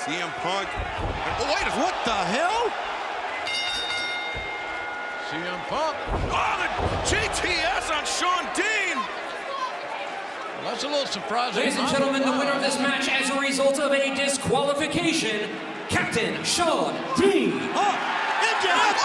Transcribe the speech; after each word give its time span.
CM 0.00 0.32
Punk. 0.40 0.66
Oh, 0.72 1.44
wait, 1.44 1.68
what 1.76 1.92
the 2.08 2.16
hell? 2.32 2.72
CM 5.28 5.60
Punk. 5.68 5.94
Oh, 6.32 6.56
the 6.56 6.68
GTS 7.04 7.92
on 7.92 8.08
Shawn 8.08 8.48
Dean. 8.56 8.96
Well, 8.96 10.72
that's 10.72 10.84
a 10.84 10.88
little 10.88 11.04
surprising. 11.04 11.60
Ladies 11.60 11.76
and 11.76 11.86
gentlemen, 11.90 12.22
the 12.22 12.32
winner 12.32 12.52
of 12.52 12.62
this 12.62 12.78
match 12.78 13.10
as 13.10 13.28
a 13.28 13.38
result 13.38 13.78
of 13.78 13.92
a 13.92 14.14
disqualification, 14.16 15.50
Captain 15.90 16.32
Shawn 16.44 16.96
Dean. 17.20 17.60
Oh, 17.76 17.92
MJF. 18.40 18.96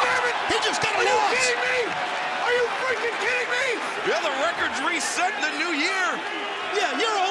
He 0.48 0.56
just 0.64 0.80
got 0.80 0.96
a 0.96 1.00
Are 1.00 1.04
you 1.04 1.20
kidding 1.36 1.60
me? 1.60 1.92
Are 1.92 2.54
you 2.56 2.66
freaking 2.80 3.16
kidding 3.20 3.52
me? 3.52 3.68
Yeah, 4.08 4.24
the 4.24 4.32
record's 4.48 4.80
reset 4.88 5.36
in 5.36 5.42
the 5.44 5.60
new 5.60 5.76
year. 5.76 6.08
Yeah, 6.72 6.96
you're 6.96 7.25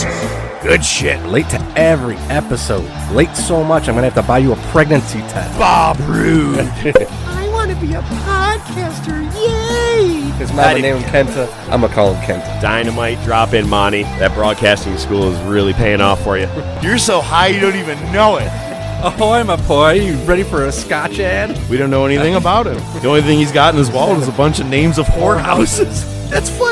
the 0.00 0.42
Good 0.62 0.84
shit. 0.84 1.22
Late 1.26 1.48
to 1.50 1.60
every 1.76 2.16
episode. 2.28 2.88
Late 3.12 3.34
so 3.36 3.62
much, 3.64 3.88
I'm 3.88 3.94
gonna 3.94 4.08
have 4.08 4.14
to 4.14 4.22
buy 4.22 4.38
you 4.38 4.52
a 4.52 4.56
pregnancy 4.70 5.18
test. 5.20 5.58
Bob 5.58 5.98
Rude. 6.08 6.58
I 7.26 7.48
want 7.52 7.70
to 7.70 7.76
be 7.76 7.94
a 7.94 8.00
podcaster. 8.00 9.22
Yay! 9.34 10.20
His 10.38 10.52
mama 10.52 10.78
named 10.78 11.00
him 11.02 11.26
Kenta. 11.26 11.52
I'm 11.68 11.80
gonna 11.80 11.92
call 11.92 12.14
him 12.14 12.22
Kenta. 12.22 12.60
Dynamite 12.60 13.22
drop 13.24 13.54
in, 13.54 13.68
Monty. 13.68 14.04
That 14.04 14.34
broadcasting 14.34 14.96
school 14.98 15.32
is 15.32 15.40
really 15.42 15.72
paying 15.72 16.00
off 16.00 16.22
for 16.22 16.38
you. 16.38 16.48
You're 16.82 16.98
so 16.98 17.20
high 17.20 17.48
you 17.48 17.60
don't 17.60 17.76
even 17.76 17.98
know 18.12 18.36
it. 18.36 18.48
Oh, 19.04 19.08
Ahoy, 19.08 19.42
my 19.42 19.56
boy. 19.66 19.94
You 19.94 20.14
ready 20.24 20.44
for 20.44 20.66
a 20.66 20.72
scotch 20.72 21.18
ad? 21.18 21.58
We 21.68 21.76
don't 21.76 21.90
know 21.90 22.06
anything 22.06 22.34
about 22.42 22.68
him. 22.68 22.76
The 23.02 23.08
only 23.08 23.22
thing 23.22 23.38
he's 23.38 23.50
got 23.50 23.74
in 23.74 23.78
his 23.78 23.90
wallet 23.90 24.22
is 24.22 24.28
a 24.28 24.32
bunch 24.32 24.60
of 24.60 24.68
names 24.68 24.96
of 24.96 25.06
whorehouses. 25.06 26.30
That's 26.30 26.48
Flair. 26.48 26.71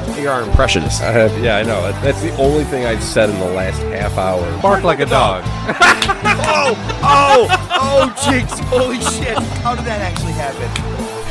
You're 0.21 0.31
our 0.31 0.43
impressionist. 0.43 1.01
I 1.01 1.09
have, 1.11 1.43
yeah, 1.43 1.57
I 1.57 1.63
know. 1.63 1.81
That's 2.03 2.21
the 2.21 2.29
only 2.37 2.63
thing 2.63 2.85
I've 2.85 3.01
said 3.01 3.31
in 3.31 3.39
the 3.39 3.49
last 3.49 3.81
half 3.81 4.19
hour. 4.19 4.61
Bark 4.61 4.83
like 4.83 4.99
a 4.99 5.07
dog. 5.07 5.43
Oh, 6.53 6.75
oh, 7.03 7.47
oh, 7.71 8.29
Jinx. 8.29 8.59
Holy 8.69 8.99
shit. 8.99 9.37
How 9.63 9.75
did 9.75 9.85
that 9.85 10.01
actually 10.01 10.33
happen? 10.33 10.69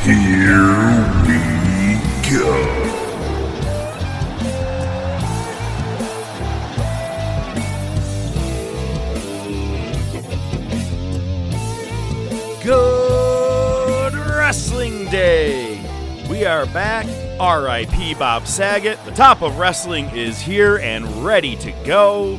Here 0.03 0.67
we 1.27 1.41
go. 2.31 2.91
Good 12.63 14.15
Wrestling 14.15 15.09
Day. 15.11 15.81
We 16.29 16.45
are 16.45 16.67
back. 16.67 17.07
R.I.P. 17.41 18.13
Bob 18.17 18.47
Saget. 18.47 19.03
The 19.07 19.13
top 19.13 19.41
of 19.41 19.57
wrestling 19.57 20.15
is 20.15 20.39
here 20.39 20.77
and 20.81 21.07
ready 21.25 21.57
to 21.57 21.73
go. 21.87 22.39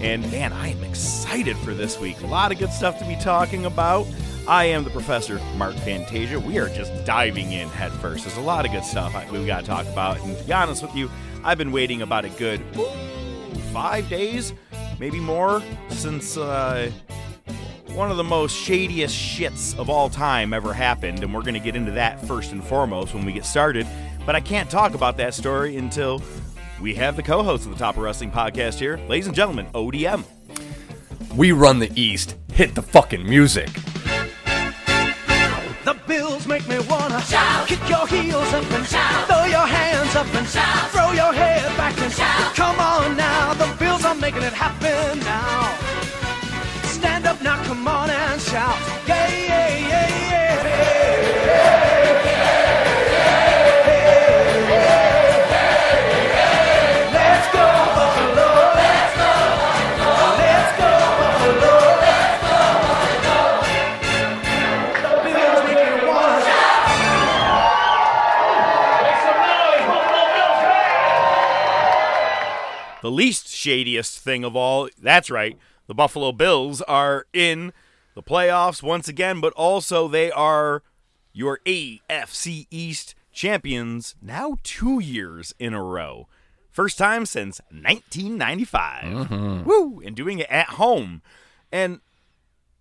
And 0.00 0.22
man, 0.30 0.52
I 0.52 0.68
am 0.68 0.84
excited 0.84 1.56
for 1.56 1.74
this 1.74 1.98
week. 1.98 2.22
A 2.22 2.28
lot 2.28 2.52
of 2.52 2.58
good 2.60 2.70
stuff 2.70 3.00
to 3.00 3.04
be 3.04 3.16
talking 3.16 3.66
about. 3.66 4.06
I 4.46 4.66
am 4.66 4.84
the 4.84 4.90
professor, 4.90 5.40
Mark 5.56 5.74
Fantasia. 5.74 6.38
We 6.38 6.60
are 6.60 6.68
just 6.68 7.04
diving 7.04 7.50
in 7.50 7.68
headfirst. 7.70 8.24
There's 8.24 8.36
a 8.36 8.42
lot 8.42 8.64
of 8.64 8.70
good 8.70 8.84
stuff 8.84 9.12
we've 9.32 9.44
got 9.44 9.62
to 9.62 9.66
talk 9.66 9.86
about. 9.88 10.20
And 10.20 10.38
to 10.38 10.44
be 10.44 10.52
honest 10.52 10.82
with 10.82 10.94
you, 10.94 11.10
I've 11.42 11.58
been 11.58 11.72
waiting 11.72 12.02
about 12.02 12.24
a 12.24 12.30
good 12.30 12.62
five 13.72 14.08
days, 14.08 14.54
maybe 15.00 15.18
more, 15.18 15.64
since 15.88 16.36
uh, 16.36 16.92
one 17.94 18.10
of 18.10 18.16
the 18.16 18.24
most 18.24 18.56
shadiest 18.56 19.14
shits 19.14 19.78
of 19.78 19.90
all 19.90 20.08
time 20.08 20.54
ever 20.54 20.72
happened, 20.72 21.22
and 21.22 21.34
we're 21.34 21.42
going 21.42 21.54
to 21.54 21.60
get 21.60 21.76
into 21.76 21.90
that 21.92 22.24
first 22.26 22.52
and 22.52 22.64
foremost 22.64 23.14
when 23.14 23.24
we 23.24 23.32
get 23.32 23.44
started. 23.44 23.86
But 24.24 24.36
I 24.36 24.40
can't 24.40 24.70
talk 24.70 24.94
about 24.94 25.16
that 25.16 25.34
story 25.34 25.76
until 25.76 26.22
we 26.80 26.94
have 26.94 27.16
the 27.16 27.22
co 27.22 27.42
host 27.42 27.64
of 27.64 27.72
the 27.72 27.78
Top 27.78 27.96
of 27.96 28.02
Wrestling 28.02 28.30
podcast 28.30 28.78
here. 28.78 28.98
Ladies 29.08 29.26
and 29.26 29.34
gentlemen, 29.34 29.66
ODM. 29.74 30.24
We 31.36 31.52
run 31.52 31.78
the 31.78 31.90
East. 32.00 32.36
Hit 32.52 32.74
the 32.74 32.82
fucking 32.82 33.26
music. 33.28 33.68
The 35.84 35.98
bills 36.06 36.46
make 36.46 36.68
me 36.68 36.78
wanna 36.88 37.20
shout. 37.22 37.66
Kick 37.66 37.80
your 37.88 38.06
heels 38.06 38.52
up 38.52 38.70
and 38.70 38.86
shout. 38.86 39.26
Throw 39.26 39.44
your 39.46 39.66
hands 39.66 40.14
up 40.14 40.32
and 40.34 40.46
shout. 40.46 40.90
Throw 40.90 41.10
your 41.12 41.32
head 41.32 41.76
back 41.76 41.98
and 41.98 42.12
shout. 42.12 42.54
Come 42.54 42.78
on 42.78 43.16
now, 43.16 43.54
the 43.54 43.74
bills 43.78 44.04
are 44.04 44.14
making 44.14 44.42
it 44.42 44.52
happen 44.52 45.18
now. 45.20 45.74
Stand 46.84 47.26
up 47.26 47.42
now, 47.42 47.62
come 47.64 47.88
on 47.88 48.10
and 48.10 48.40
shout. 48.40 48.78
Least 73.12 73.48
shadiest 73.48 74.18
thing 74.18 74.44
of 74.44 74.56
all, 74.56 74.88
that's 75.00 75.30
right, 75.30 75.58
the 75.86 75.94
Buffalo 75.94 76.32
Bills 76.32 76.80
are 76.82 77.26
in 77.32 77.72
the 78.14 78.22
playoffs 78.22 78.82
once 78.82 79.08
again, 79.08 79.40
but 79.40 79.52
also 79.54 80.08
they 80.08 80.30
are 80.30 80.82
your 81.32 81.60
AFC 81.66 82.66
East 82.70 83.14
champions 83.32 84.14
now 84.20 84.58
two 84.62 85.00
years 85.00 85.54
in 85.58 85.72
a 85.74 85.82
row. 85.82 86.28
First 86.70 86.98
time 86.98 87.26
since 87.26 87.60
1995. 87.70 89.04
Mm-hmm. 89.04 89.64
Woo! 89.64 90.00
And 90.04 90.16
doing 90.16 90.38
it 90.38 90.48
at 90.48 90.70
home. 90.70 91.22
And 91.70 92.00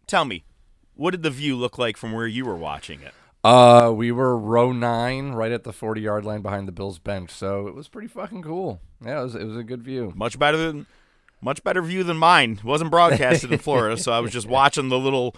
tell 0.07 0.25
me, 0.25 0.43
what 0.95 1.11
did 1.11 1.23
the 1.23 1.29
view 1.29 1.55
look 1.55 1.77
like 1.77 1.97
from 1.97 2.13
where 2.13 2.27
you 2.27 2.45
were 2.45 2.55
watching 2.55 3.01
it? 3.01 3.13
Uh, 3.43 3.91
we 3.95 4.11
were 4.11 4.37
row 4.37 4.71
nine, 4.71 5.31
right 5.31 5.51
at 5.51 5.63
the 5.63 5.73
forty 5.73 6.01
yard 6.01 6.25
line 6.25 6.41
behind 6.41 6.67
the 6.67 6.71
Bills 6.71 6.99
bench, 6.99 7.31
so 7.31 7.67
it 7.67 7.73
was 7.73 7.87
pretty 7.87 8.07
fucking 8.07 8.43
cool. 8.43 8.79
Yeah, 9.03 9.21
it 9.21 9.23
was 9.23 9.35
it 9.35 9.45
was 9.45 9.57
a 9.57 9.63
good 9.63 9.81
view. 9.81 10.13
Much 10.15 10.37
better 10.37 10.57
than 10.57 10.85
much 11.41 11.63
better 11.63 11.81
view 11.81 12.03
than 12.03 12.17
mine. 12.17 12.53
It 12.59 12.63
wasn't 12.63 12.91
broadcasted 12.91 13.51
in 13.51 13.57
Florida, 13.57 13.97
so 13.97 14.11
I 14.11 14.19
was 14.19 14.31
just 14.31 14.47
watching 14.49 14.89
the 14.89 14.99
little 14.99 15.35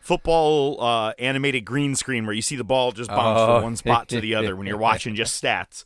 football 0.00 0.82
uh, 0.82 1.12
animated 1.18 1.64
green 1.64 1.94
screen 1.94 2.26
where 2.26 2.34
you 2.34 2.42
see 2.42 2.56
the 2.56 2.64
ball 2.64 2.90
just 2.92 3.08
bounce 3.08 3.38
Oh. 3.40 3.54
from 3.56 3.62
one 3.62 3.76
spot 3.76 4.08
to 4.08 4.20
the 4.20 4.34
other 4.34 4.56
when 4.56 4.66
you're 4.66 4.76
watching 4.76 5.14
just 5.14 5.40
stats. 5.42 5.84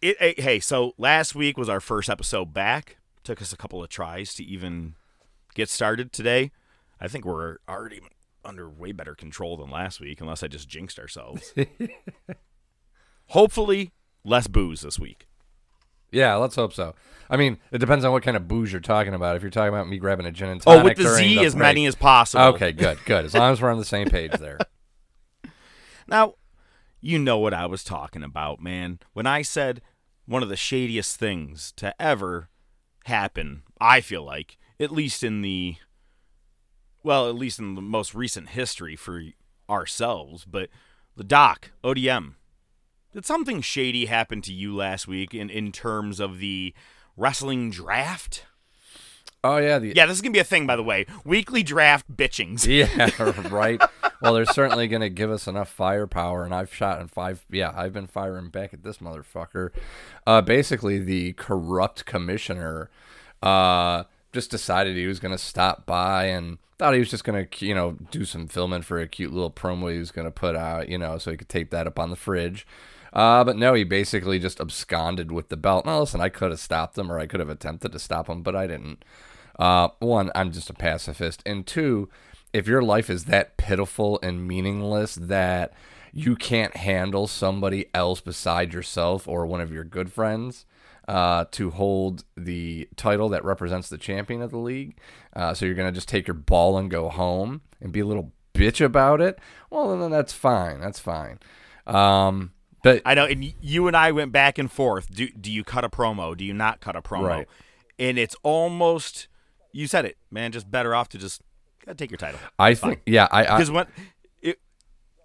It, 0.00 0.16
eh, 0.20 0.32
hey, 0.38 0.60
so 0.60 0.92
last 0.96 1.34
week 1.34 1.58
was 1.58 1.68
our 1.68 1.80
first 1.80 2.08
episode 2.08 2.54
back. 2.54 2.96
Took 3.22 3.42
us 3.42 3.52
a 3.52 3.56
couple 3.56 3.82
of 3.82 3.88
tries 3.90 4.32
to 4.34 4.44
even 4.44 4.94
get 5.54 5.68
started 5.68 6.12
today. 6.12 6.52
I 7.00 7.06
think 7.08 7.24
we're 7.24 7.58
already 7.68 8.00
under 8.48 8.68
way 8.68 8.92
better 8.92 9.14
control 9.14 9.56
than 9.58 9.70
last 9.70 10.00
week, 10.00 10.20
unless 10.20 10.42
I 10.42 10.48
just 10.48 10.68
jinxed 10.68 10.98
ourselves. 10.98 11.52
Hopefully, 13.26 13.92
less 14.24 14.46
booze 14.46 14.80
this 14.80 14.98
week. 14.98 15.26
Yeah, 16.10 16.36
let's 16.36 16.56
hope 16.56 16.72
so. 16.72 16.94
I 17.28 17.36
mean, 17.36 17.58
it 17.70 17.78
depends 17.78 18.02
on 18.06 18.12
what 18.12 18.22
kind 18.22 18.36
of 18.36 18.48
booze 18.48 18.72
you're 18.72 18.80
talking 18.80 19.12
about. 19.12 19.36
If 19.36 19.42
you're 19.42 19.50
talking 19.50 19.68
about 19.68 19.88
me 19.88 19.98
grabbing 19.98 20.24
a 20.24 20.32
gin 20.32 20.48
and 20.48 20.62
oh, 20.66 20.76
tonic, 20.76 20.80
Oh, 20.80 20.84
with 20.84 20.96
the 20.96 21.14
Z 21.16 21.36
the 21.36 21.44
as 21.44 21.52
break- 21.54 21.62
many 21.62 21.86
as 21.86 21.94
possible. 21.94 22.44
Okay, 22.46 22.72
good, 22.72 22.98
good. 23.04 23.26
As 23.26 23.34
long 23.34 23.52
as 23.52 23.60
we're 23.60 23.70
on 23.70 23.78
the 23.78 23.84
same 23.84 24.08
page 24.08 24.32
there. 24.32 24.58
Now, 26.10 26.36
you 27.02 27.18
know 27.18 27.36
what 27.36 27.52
I 27.52 27.66
was 27.66 27.84
talking 27.84 28.22
about, 28.22 28.62
man. 28.62 28.98
When 29.12 29.26
I 29.26 29.42
said 29.42 29.82
one 30.24 30.42
of 30.42 30.48
the 30.48 30.56
shadiest 30.56 31.16
things 31.18 31.70
to 31.76 31.94
ever 32.00 32.48
happen, 33.04 33.62
I 33.78 34.00
feel 34.00 34.24
like, 34.24 34.56
at 34.80 34.90
least 34.90 35.22
in 35.22 35.42
the 35.42 35.76
well, 37.02 37.28
at 37.28 37.34
least 37.34 37.58
in 37.58 37.74
the 37.74 37.82
most 37.82 38.14
recent 38.14 38.50
history 38.50 38.96
for 38.96 39.22
ourselves, 39.68 40.44
but 40.44 40.68
the 41.16 41.24
doc, 41.24 41.70
ODM. 41.84 42.34
Did 43.12 43.24
something 43.24 43.60
shady 43.60 44.06
happen 44.06 44.42
to 44.42 44.52
you 44.52 44.74
last 44.74 45.08
week 45.08 45.34
in, 45.34 45.50
in 45.50 45.72
terms 45.72 46.20
of 46.20 46.38
the 46.38 46.74
wrestling 47.16 47.70
draft? 47.70 48.44
Oh 49.42 49.58
yeah, 49.58 49.78
the 49.78 49.92
Yeah, 49.94 50.06
this 50.06 50.16
is 50.16 50.22
gonna 50.22 50.32
be 50.32 50.38
a 50.38 50.44
thing, 50.44 50.66
by 50.66 50.76
the 50.76 50.82
way. 50.82 51.06
Weekly 51.24 51.62
draft 51.62 52.14
bitchings. 52.14 52.66
Yeah, 52.66 53.10
right. 53.50 53.80
Well, 54.20 54.34
they're 54.34 54.46
certainly 54.46 54.88
going 54.88 55.02
to 55.02 55.10
give 55.10 55.30
us 55.30 55.46
enough 55.46 55.68
firepower, 55.68 56.44
and 56.44 56.52
I've 56.52 56.74
shot 56.74 57.00
in 57.00 57.06
five. 57.06 57.46
Yeah, 57.50 57.72
I've 57.74 57.92
been 57.92 58.08
firing 58.08 58.48
back 58.48 58.74
at 58.74 58.82
this 58.82 58.98
motherfucker. 58.98 59.70
Uh, 60.26 60.40
basically, 60.40 60.98
the 60.98 61.34
corrupt 61.34 62.04
commissioner 62.04 62.90
uh, 63.42 64.04
just 64.32 64.50
decided 64.50 64.96
he 64.96 65.06
was 65.06 65.20
going 65.20 65.32
to 65.32 65.38
stop 65.38 65.86
by 65.86 66.24
and 66.24 66.58
thought 66.78 66.94
he 66.94 67.00
was 67.00 67.10
just 67.10 67.24
to, 67.24 67.66
you 67.66 67.74
know, 67.74 67.96
do 68.10 68.24
some 68.24 68.46
filming 68.46 68.82
for 68.82 69.00
a 69.00 69.08
cute 69.08 69.32
little 69.32 69.50
promo 69.50 69.92
he 69.92 69.98
was 69.98 70.12
to 70.26 70.30
put 70.30 70.56
out, 70.56 70.88
you 70.88 70.96
know, 70.96 71.18
so 71.18 71.30
he 71.30 71.36
could 71.36 71.48
tape 71.48 71.70
that 71.70 71.86
up 71.86 71.98
on 71.98 72.10
the 72.10 72.16
fridge. 72.16 72.66
Uh, 73.12 73.42
but 73.42 73.56
no, 73.56 73.74
he 73.74 73.84
basically 73.84 74.38
just 74.38 74.60
absconded 74.60 75.32
with 75.32 75.48
the 75.48 75.56
belt. 75.56 75.86
Now, 75.86 76.00
listen, 76.00 76.20
I 76.20 76.28
could 76.28 76.50
have 76.50 76.60
stopped 76.60 76.96
him 76.96 77.10
or 77.10 77.18
I 77.18 77.26
could 77.26 77.40
have 77.40 77.48
attempted 77.48 77.92
to 77.92 77.98
stop 77.98 78.28
him, 78.28 78.42
but 78.42 78.54
I 78.54 78.66
didn't. 78.66 79.04
Uh, 79.58 79.88
one, 79.98 80.30
I'm 80.34 80.52
just 80.52 80.70
a 80.70 80.74
pacifist. 80.74 81.42
And 81.44 81.66
two, 81.66 82.08
if 82.52 82.68
your 82.68 82.82
life 82.82 83.10
is 83.10 83.24
that 83.24 83.56
pitiful 83.56 84.20
and 84.22 84.46
meaningless 84.46 85.16
that 85.16 85.72
you 86.12 86.36
can't 86.36 86.76
handle 86.76 87.26
somebody 87.26 87.86
else 87.92 88.20
beside 88.20 88.72
yourself 88.72 89.26
or 89.26 89.46
one 89.46 89.60
of 89.60 89.72
your 89.72 89.84
good 89.84 90.12
friends 90.12 90.64
uh, 91.08 91.46
to 91.50 91.70
hold 91.70 92.24
the 92.36 92.88
title 92.94 93.28
that 93.30 93.44
represents 93.44 93.88
the 93.88 93.98
champion 93.98 94.42
of 94.42 94.50
the 94.52 94.58
league, 94.58 94.96
uh, 95.34 95.54
so 95.54 95.66
you're 95.66 95.74
going 95.74 95.88
to 95.92 95.94
just 95.94 96.08
take 96.08 96.26
your 96.28 96.34
ball 96.34 96.78
and 96.78 96.90
go 96.90 97.08
home 97.08 97.62
and 97.80 97.92
be 97.92 98.00
a 98.00 98.06
little 98.06 98.32
bitch 98.54 98.84
about 98.84 99.20
it, 99.20 99.38
well, 99.70 99.96
then 99.98 100.10
that's 100.10 100.32
fine. 100.32 100.80
That's 100.80 101.00
fine. 101.00 101.38
Um, 101.86 102.52
but 102.82 103.02
I 103.04 103.14
know, 103.14 103.24
and 103.24 103.52
you 103.60 103.88
and 103.88 103.96
I 103.96 104.12
went 104.12 104.30
back 104.30 104.58
and 104.58 104.70
forth. 104.70 105.10
Do 105.12 105.28
do 105.30 105.50
you 105.50 105.64
cut 105.64 105.84
a 105.84 105.88
promo? 105.88 106.36
Do 106.36 106.44
you 106.44 106.54
not 106.54 106.80
cut 106.80 106.94
a 106.94 107.02
promo? 107.02 107.22
Right. 107.22 107.48
And 107.98 108.18
it's 108.18 108.36
almost 108.44 109.26
you 109.72 109.86
said 109.86 110.04
it, 110.04 110.16
man. 110.30 110.52
Just 110.52 110.70
better 110.70 110.94
off 110.94 111.08
to 111.10 111.18
just 111.18 111.42
gotta 111.84 111.96
take 111.96 112.10
your 112.10 112.18
title. 112.18 112.38
I 112.58 112.70
It's 112.70 112.80
fine. 112.80 112.90
think, 112.90 113.02
yeah, 113.06 113.26
I, 113.30 113.42
because 113.44 113.70
when 113.70 113.86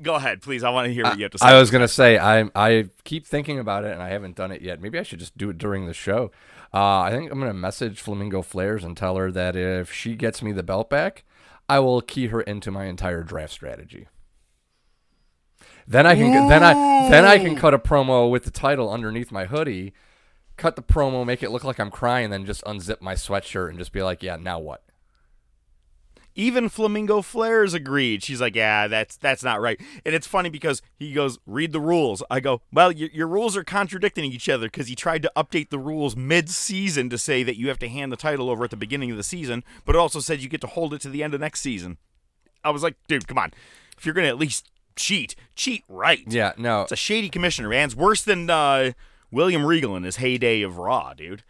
go 0.01 0.15
ahead, 0.15 0.41
please. 0.41 0.63
I 0.63 0.69
want 0.69 0.87
to 0.87 0.93
hear 0.93 1.03
what 1.03 1.17
you 1.17 1.23
have 1.23 1.31
to 1.31 1.37
say. 1.37 1.45
I 1.45 1.59
was 1.59 1.71
gonna 1.71 1.87
say 1.87 2.17
I 2.17 2.49
I 2.55 2.89
keep 3.03 3.25
thinking 3.25 3.59
about 3.59 3.85
it 3.85 3.91
and 3.91 4.01
I 4.01 4.09
haven't 4.09 4.35
done 4.35 4.51
it 4.51 4.61
yet. 4.61 4.81
Maybe 4.81 4.99
I 4.99 5.03
should 5.03 5.19
just 5.19 5.37
do 5.37 5.49
it 5.49 5.57
during 5.57 5.85
the 5.85 5.93
show. 5.93 6.31
Uh, 6.73 7.01
I 7.01 7.11
think 7.11 7.31
I'm 7.31 7.39
gonna 7.39 7.53
message 7.53 8.01
Flamingo 8.01 8.41
Flares 8.41 8.83
and 8.83 8.97
tell 8.97 9.15
her 9.17 9.31
that 9.31 9.55
if 9.55 9.91
she 9.91 10.15
gets 10.15 10.41
me 10.41 10.51
the 10.51 10.63
belt 10.63 10.89
back, 10.89 11.23
I 11.69 11.79
will 11.79 12.01
key 12.01 12.27
her 12.27 12.41
into 12.41 12.71
my 12.71 12.85
entire 12.85 13.23
draft 13.23 13.53
strategy. 13.53 14.07
Then 15.87 16.05
I 16.05 16.15
can 16.15 16.47
then 16.47 16.63
I 16.63 16.73
then 17.09 17.25
I 17.25 17.37
can 17.37 17.55
cut 17.55 17.73
a 17.73 17.79
promo 17.79 18.29
with 18.29 18.43
the 18.43 18.51
title 18.51 18.91
underneath 18.91 19.31
my 19.31 19.45
hoodie, 19.45 19.93
cut 20.57 20.75
the 20.75 20.81
promo, 20.81 21.25
make 21.25 21.43
it 21.43 21.51
look 21.51 21.63
like 21.63 21.79
I'm 21.79 21.91
crying, 21.91 22.29
then 22.29 22.45
just 22.45 22.63
unzip 22.63 23.01
my 23.01 23.15
sweatshirt 23.15 23.69
and 23.69 23.77
just 23.77 23.91
be 23.91 24.01
like, 24.01 24.23
yeah, 24.23 24.37
now 24.37 24.59
what? 24.59 24.83
Even 26.35 26.69
Flamingo 26.69 27.21
Flares 27.21 27.73
agreed. 27.73 28.23
She's 28.23 28.41
like, 28.41 28.55
"Yeah, 28.55 28.87
that's 28.87 29.17
that's 29.17 29.43
not 29.43 29.61
right." 29.61 29.79
And 30.05 30.15
it's 30.15 30.27
funny 30.27 30.49
because 30.49 30.81
he 30.97 31.13
goes, 31.13 31.39
"Read 31.45 31.71
the 31.71 31.79
rules." 31.79 32.23
I 32.29 32.39
go, 32.39 32.61
"Well, 32.71 32.91
your, 32.91 33.09
your 33.09 33.27
rules 33.27 33.55
are 33.55 33.63
contradicting 33.63 34.25
each 34.25 34.49
other 34.49 34.67
because 34.67 34.87
he 34.87 34.95
tried 34.95 35.21
to 35.23 35.31
update 35.35 35.69
the 35.69 35.79
rules 35.79 36.15
mid-season 36.15 37.09
to 37.09 37.17
say 37.17 37.43
that 37.43 37.57
you 37.57 37.67
have 37.67 37.79
to 37.79 37.87
hand 37.89 38.11
the 38.11 38.17
title 38.17 38.49
over 38.49 38.63
at 38.63 38.71
the 38.71 38.77
beginning 38.77 39.11
of 39.11 39.17
the 39.17 39.23
season, 39.23 39.63
but 39.85 39.95
it 39.95 39.99
also 39.99 40.19
said 40.19 40.41
you 40.41 40.49
get 40.49 40.61
to 40.61 40.67
hold 40.67 40.93
it 40.93 41.01
to 41.01 41.09
the 41.09 41.23
end 41.23 41.33
of 41.33 41.39
next 41.39 41.61
season." 41.61 41.97
I 42.63 42.71
was 42.71 42.83
like, 42.83 42.95
"Dude, 43.07 43.27
come 43.27 43.37
on! 43.37 43.51
If 43.97 44.05
you're 44.05 44.15
gonna 44.15 44.27
at 44.27 44.37
least 44.39 44.71
cheat, 44.95 45.35
cheat 45.55 45.83
right." 45.87 46.23
Yeah, 46.27 46.53
no, 46.57 46.83
It's 46.83 46.91
a 46.91 46.95
shady 46.95 47.29
commissioner, 47.29 47.69
man. 47.69 47.85
It's 47.85 47.95
worse 47.95 48.23
than 48.23 48.49
uh, 48.49 48.93
William 49.31 49.65
Regal 49.65 49.95
in 49.95 50.03
his 50.03 50.15
heyday 50.17 50.61
of 50.61 50.77
Raw, 50.77 51.13
dude. 51.13 51.43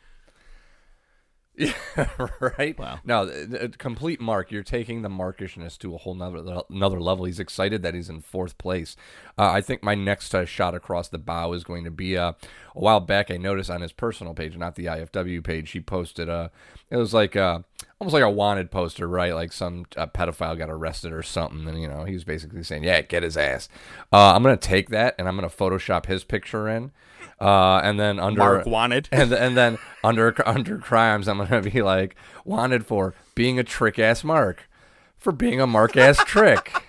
right? 2.57 2.77
Wow. 2.77 2.99
No, 3.03 3.29
th- 3.29 3.77
complete 3.77 4.19
mark. 4.19 4.51
You're 4.51 4.63
taking 4.63 5.03
the 5.03 5.09
markishness 5.09 5.77
to 5.77 5.93
a 5.93 5.97
whole 5.97 6.15
nother 6.15 6.61
another 6.69 6.99
level. 6.99 7.25
He's 7.25 7.39
excited 7.39 7.83
that 7.83 7.93
he's 7.93 8.09
in 8.09 8.21
fourth 8.21 8.57
place. 8.57 8.95
Uh, 9.37 9.51
I 9.51 9.61
think 9.61 9.83
my 9.83 9.93
next 9.93 10.33
uh, 10.33 10.45
shot 10.45 10.73
across 10.73 11.09
the 11.09 11.19
bow 11.19 11.53
is 11.53 11.63
going 11.63 11.83
to 11.83 11.91
be 11.91 12.17
uh, 12.17 12.31
a 12.31 12.79
while 12.79 12.99
back. 12.99 13.29
I 13.29 13.37
noticed 13.37 13.69
on 13.69 13.81
his 13.81 13.91
personal 13.91 14.33
page, 14.33 14.57
not 14.57 14.75
the 14.75 14.85
IFW 14.85 15.43
page, 15.43 15.71
he 15.71 15.79
posted 15.79 16.27
uh 16.27 16.49
it 16.89 16.97
was 16.97 17.13
like 17.13 17.35
uh 17.35 17.59
almost 17.99 18.13
like 18.13 18.23
a 18.23 18.29
wanted 18.29 18.71
poster, 18.71 19.07
right? 19.07 19.33
Like 19.33 19.53
some 19.53 19.85
uh, 19.95 20.07
pedophile 20.07 20.57
got 20.57 20.69
arrested 20.69 21.13
or 21.13 21.23
something, 21.23 21.67
and 21.67 21.79
you 21.81 21.87
know 21.87 22.03
he 22.03 22.13
was 22.13 22.23
basically 22.23 22.63
saying, 22.63 22.83
"Yeah, 22.83 23.01
get 23.01 23.23
his 23.23 23.37
ass." 23.37 23.69
Uh, 24.11 24.33
I'm 24.33 24.41
gonna 24.43 24.57
take 24.57 24.89
that 24.89 25.15
and 25.19 25.27
I'm 25.27 25.35
gonna 25.35 25.49
Photoshop 25.49 26.07
his 26.07 26.23
picture 26.23 26.67
in. 26.67 26.91
Uh, 27.39 27.81
and 27.83 27.99
then 27.99 28.19
under 28.19 28.39
Mark 28.39 28.65
wanted. 28.65 29.09
and 29.11 29.31
and 29.31 29.57
then 29.57 29.77
under 30.03 30.33
under 30.47 30.77
crimes, 30.77 31.27
I'm 31.27 31.37
gonna 31.37 31.61
be 31.61 31.81
like 31.81 32.15
wanted 32.45 32.85
for 32.85 33.13
being 33.35 33.59
a 33.59 33.63
trick 33.63 33.99
ass 33.99 34.23
Mark, 34.23 34.69
for 35.17 35.31
being 35.31 35.59
a 35.59 35.67
Mark 35.67 35.97
ass 35.97 36.17
trick. 36.25 36.83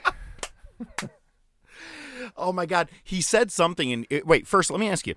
Oh 2.37 2.53
my 2.53 2.67
God, 2.67 2.89
he 3.03 3.21
said 3.21 3.51
something. 3.53 3.93
And 3.93 4.07
it, 4.11 4.27
wait, 4.27 4.47
first, 4.47 4.71
let 4.71 4.81
me 4.81 4.89
ask 4.89 5.07
you: 5.07 5.15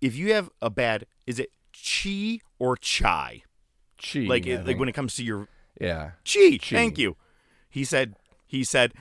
if 0.00 0.16
you 0.16 0.32
have 0.34 0.50
a 0.60 0.70
bad, 0.70 1.06
is 1.26 1.38
it 1.38 1.50
chi 1.72 2.40
or 2.58 2.76
chai? 2.76 3.42
Chi, 4.00 4.20
Like, 4.20 4.46
it, 4.46 4.64
like 4.64 4.78
when 4.78 4.88
it 4.88 4.94
comes 4.94 5.16
to 5.16 5.24
your 5.24 5.48
yeah, 5.80 6.12
chi. 6.24 6.58
Chi. 6.58 6.76
Thank 6.76 6.98
you. 6.98 7.16
He 7.68 7.84
said. 7.84 8.14
He 8.46 8.64
said 8.64 8.94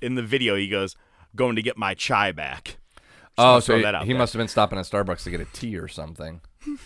in 0.00 0.14
the 0.14 0.22
video, 0.22 0.56
he 0.56 0.68
goes, 0.68 0.96
"Going 1.36 1.56
to 1.56 1.62
get 1.62 1.76
my 1.76 1.94
chai 1.94 2.32
back." 2.32 2.78
Oh, 3.36 3.60
so 3.60 3.76
he, 3.76 3.82
that 3.82 3.94
out 3.94 4.04
he 4.04 4.14
must 4.14 4.32
have 4.32 4.38
been 4.38 4.48
stopping 4.48 4.78
at 4.78 4.84
Starbucks 4.84 5.24
to 5.24 5.30
get 5.30 5.40
a 5.40 5.44
tea 5.46 5.76
or 5.76 5.88
something. 5.88 6.40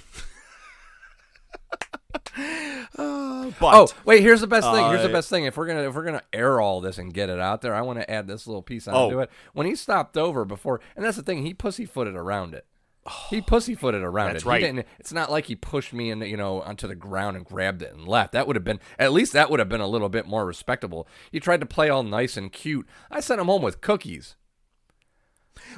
But 3.60 3.74
oh, 3.74 3.88
wait, 4.04 4.22
here's 4.22 4.40
the 4.40 4.46
best 4.46 4.70
thing. 4.70 4.84
Here's 4.90 5.02
the 5.02 5.08
Uh, 5.08 5.12
best 5.12 5.28
thing. 5.30 5.44
If 5.44 5.56
we're 5.56 5.66
gonna 5.66 5.88
if 5.88 5.94
we're 5.94 6.04
gonna 6.04 6.22
air 6.32 6.60
all 6.60 6.80
this 6.80 6.98
and 6.98 7.12
get 7.14 7.28
it 7.28 7.38
out 7.40 7.62
there, 7.62 7.74
I 7.74 7.80
want 7.80 7.98
to 8.00 8.10
add 8.10 8.26
this 8.26 8.46
little 8.46 8.62
piece 8.62 8.86
onto 8.88 9.16
Oh. 9.16 9.20
it. 9.20 9.30
When 9.52 9.66
he 9.66 9.74
stopped 9.74 10.16
over 10.16 10.44
before, 10.44 10.80
and 10.96 11.04
that's 11.04 11.16
the 11.16 11.22
thing, 11.22 11.44
he 11.46 11.54
pussyfooted 11.54 12.14
around 12.14 12.54
it. 12.54 12.66
He 13.30 13.40
pussyfooted 13.40 14.02
around 14.02 14.32
That's 14.34 14.44
it. 14.44 14.48
Right. 14.48 14.86
it's 14.98 15.12
not 15.12 15.30
like 15.30 15.46
he 15.46 15.56
pushed 15.56 15.92
me 15.92 16.10
in, 16.10 16.20
you 16.22 16.36
know, 16.36 16.60
onto 16.62 16.86
the 16.86 16.94
ground 16.94 17.36
and 17.36 17.44
grabbed 17.46 17.82
it 17.82 17.92
and 17.94 18.06
left. 18.06 18.32
That 18.32 18.46
would 18.46 18.56
have 18.56 18.64
been 18.64 18.80
at 18.98 19.12
least 19.12 19.32
that 19.32 19.50
would 19.50 19.60
have 19.60 19.68
been 19.68 19.80
a 19.80 19.86
little 19.88 20.08
bit 20.10 20.26
more 20.26 20.44
respectable. 20.44 21.06
He 21.32 21.40
tried 21.40 21.60
to 21.60 21.66
play 21.66 21.88
all 21.88 22.02
nice 22.02 22.36
and 22.36 22.52
cute. 22.52 22.86
I 23.10 23.20
sent 23.20 23.40
him 23.40 23.46
home 23.46 23.62
with 23.62 23.80
cookies. 23.80 24.36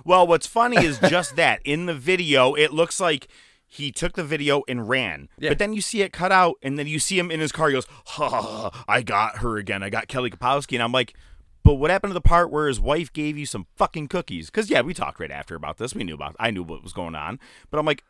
Well, 0.05 0.27
what's 0.27 0.47
funny 0.47 0.85
is 0.85 0.99
just 0.99 1.37
that 1.37 1.61
in 1.65 1.87
the 1.87 1.95
video, 1.95 2.55
it 2.55 2.73
looks 2.73 3.01
like 3.01 3.29
he 3.67 3.93
took 3.93 4.15
the 4.15 4.25
video 4.25 4.63
and 4.67 4.89
ran. 4.89 5.29
Yeah. 5.39 5.51
But 5.51 5.59
then 5.59 5.73
you 5.73 5.81
see 5.81 6.03
it 6.03 6.13
cut 6.13 6.33
out, 6.33 6.57
and 6.63 6.79
then 6.79 6.87
you 6.87 6.99
see 6.99 7.19
him 7.19 7.31
in 7.31 7.39
his 7.41 7.53
car. 7.53 7.69
He 7.69 7.75
goes, 7.75 7.87
ha, 8.07 8.85
I 8.89 9.03
got 9.03 9.39
her 9.39 9.59
again. 9.59 9.83
I 9.83 9.91
got 9.91 10.09
Kelly 10.09 10.31
Kapowski. 10.31 10.75
And 10.75 10.83
I'm 10.83 10.93
like, 10.93 11.15
but 11.63 11.75
what 11.75 11.91
happened 11.91 12.11
to 12.11 12.15
the 12.15 12.21
part 12.21 12.51
where 12.51 12.67
his 12.67 12.81
wife 12.81 13.13
gave 13.13 13.39
you 13.39 13.47
some 13.47 13.67
fucking 13.77 14.09
cookies? 14.09 14.47
Because, 14.47 14.71
yeah, 14.71 14.81
we 14.81 14.93
talked 14.93 15.21
right 15.21 15.31
after 15.31 15.55
about 15.55 15.79
this. 15.79 15.95
We 15.95 16.05
knew 16.05 16.15
about 16.15 16.35
I 16.41 16.51
knew 16.51 16.63
what 16.63 16.83
was 16.83 16.93
going 16.93 17.15
on. 17.15 17.39
But 17.71 17.79
I'm 17.79 17.87
like, 17.87 18.03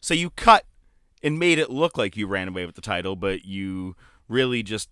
so 0.00 0.12
you 0.12 0.30
cut 0.30 0.64
and 1.22 1.38
made 1.38 1.58
it 1.58 1.70
look 1.70 1.96
like 1.96 2.16
you 2.16 2.26
ran 2.26 2.48
away 2.48 2.66
with 2.66 2.74
the 2.74 2.80
title, 2.80 3.14
but 3.14 3.44
you 3.44 3.94
really 4.28 4.62
just 4.62 4.88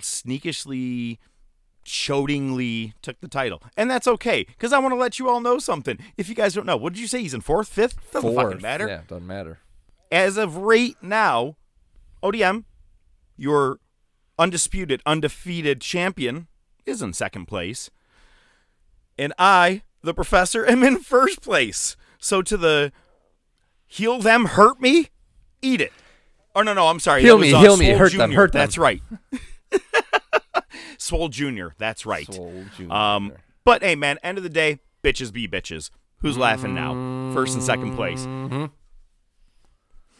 sneakishly 0.00 1.18
shoutingly 1.86 2.94
took 3.02 3.20
the 3.20 3.28
title. 3.28 3.62
And 3.76 3.90
that's 3.90 4.06
okay, 4.06 4.44
because 4.44 4.72
I 4.72 4.78
want 4.78 4.92
to 4.92 4.98
let 4.98 5.18
you 5.18 5.28
all 5.28 5.40
know 5.40 5.58
something. 5.58 5.98
If 6.16 6.28
you 6.28 6.34
guys 6.34 6.54
don't 6.54 6.66
know, 6.66 6.76
what 6.76 6.92
did 6.92 7.00
you 7.00 7.06
say? 7.06 7.22
He's 7.22 7.34
in 7.34 7.40
fourth, 7.40 7.68
fifth? 7.68 7.96
Doesn't 8.12 8.32
Fourth. 8.32 8.46
fucking 8.48 8.62
matter. 8.62 8.88
Yeah, 8.88 9.00
doesn't 9.06 9.26
matter. 9.26 9.60
As 10.10 10.36
of 10.36 10.56
right 10.56 10.96
now, 11.02 11.56
ODM, 12.22 12.64
your 13.36 13.78
undisputed, 14.38 15.02
undefeated 15.06 15.80
champion, 15.80 16.48
is 16.84 17.02
in 17.02 17.12
second 17.12 17.46
place. 17.46 17.90
And 19.18 19.32
I, 19.38 19.82
the 20.02 20.14
professor, 20.14 20.66
am 20.66 20.82
in 20.82 20.98
first 20.98 21.40
place. 21.42 21.96
So 22.18 22.42
to 22.42 22.56
the 22.56 22.92
heal 23.86 24.18
them, 24.20 24.46
hurt 24.46 24.80
me, 24.80 25.08
eat 25.62 25.80
it. 25.80 25.92
Oh 26.54 26.62
no, 26.62 26.72
no, 26.72 26.88
I'm 26.88 27.00
sorry. 27.00 27.22
Heal 27.22 27.38
me, 27.38 27.52
uh, 27.52 27.60
heal 27.60 27.76
me, 27.76 27.90
hurt 27.90 28.12
them, 28.12 28.32
hurt 28.32 28.52
them. 28.52 28.60
That's 28.60 28.78
right. 28.78 29.02
Swole 31.06 31.28
Junior. 31.28 31.74
That's 31.78 32.04
right. 32.04 32.32
Swole 32.32 32.64
Jr.. 32.76 32.92
Um, 32.92 33.32
but 33.64 33.82
hey, 33.82 33.94
man, 33.94 34.18
end 34.22 34.38
of 34.38 34.44
the 34.44 34.50
day, 34.50 34.80
bitches 35.02 35.32
be 35.32 35.46
bitches. 35.48 35.90
Who's 36.18 36.36
laughing 36.36 36.74
now? 36.74 37.32
First 37.32 37.54
and 37.54 37.62
second 37.62 37.94
place. 37.94 38.26
Mm-hmm. 38.26 38.66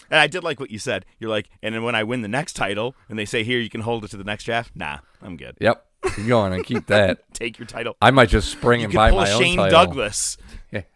And 0.08 0.20
I 0.20 0.26
did 0.28 0.44
like 0.44 0.60
what 0.60 0.70
you 0.70 0.78
said. 0.78 1.04
You're 1.18 1.30
like, 1.30 1.48
and 1.62 1.74
then 1.74 1.82
when 1.82 1.94
I 1.94 2.04
win 2.04 2.22
the 2.22 2.28
next 2.28 2.52
title, 2.54 2.94
and 3.08 3.18
they 3.18 3.24
say 3.24 3.42
here 3.42 3.58
you 3.58 3.68
can 3.68 3.80
hold 3.80 4.04
it 4.04 4.10
to 4.12 4.16
the 4.16 4.24
next 4.24 4.44
draft. 4.44 4.72
Nah, 4.76 4.98
I'm 5.20 5.36
good. 5.36 5.56
Yep. 5.60 5.84
Keep 6.14 6.26
going 6.28 6.52
and 6.52 6.64
keep 6.64 6.86
that. 6.86 7.20
Take 7.32 7.58
your 7.58 7.66
title. 7.66 7.96
I 8.00 8.12
might 8.12 8.28
just 8.28 8.50
spring 8.50 8.80
you 8.80 8.84
and 8.84 8.94
buy 8.94 9.10
pull 9.10 9.20
my 9.20 9.32
own 9.32 9.42
Shane 9.42 9.56
title. 9.56 9.86
Douglas. 9.86 10.36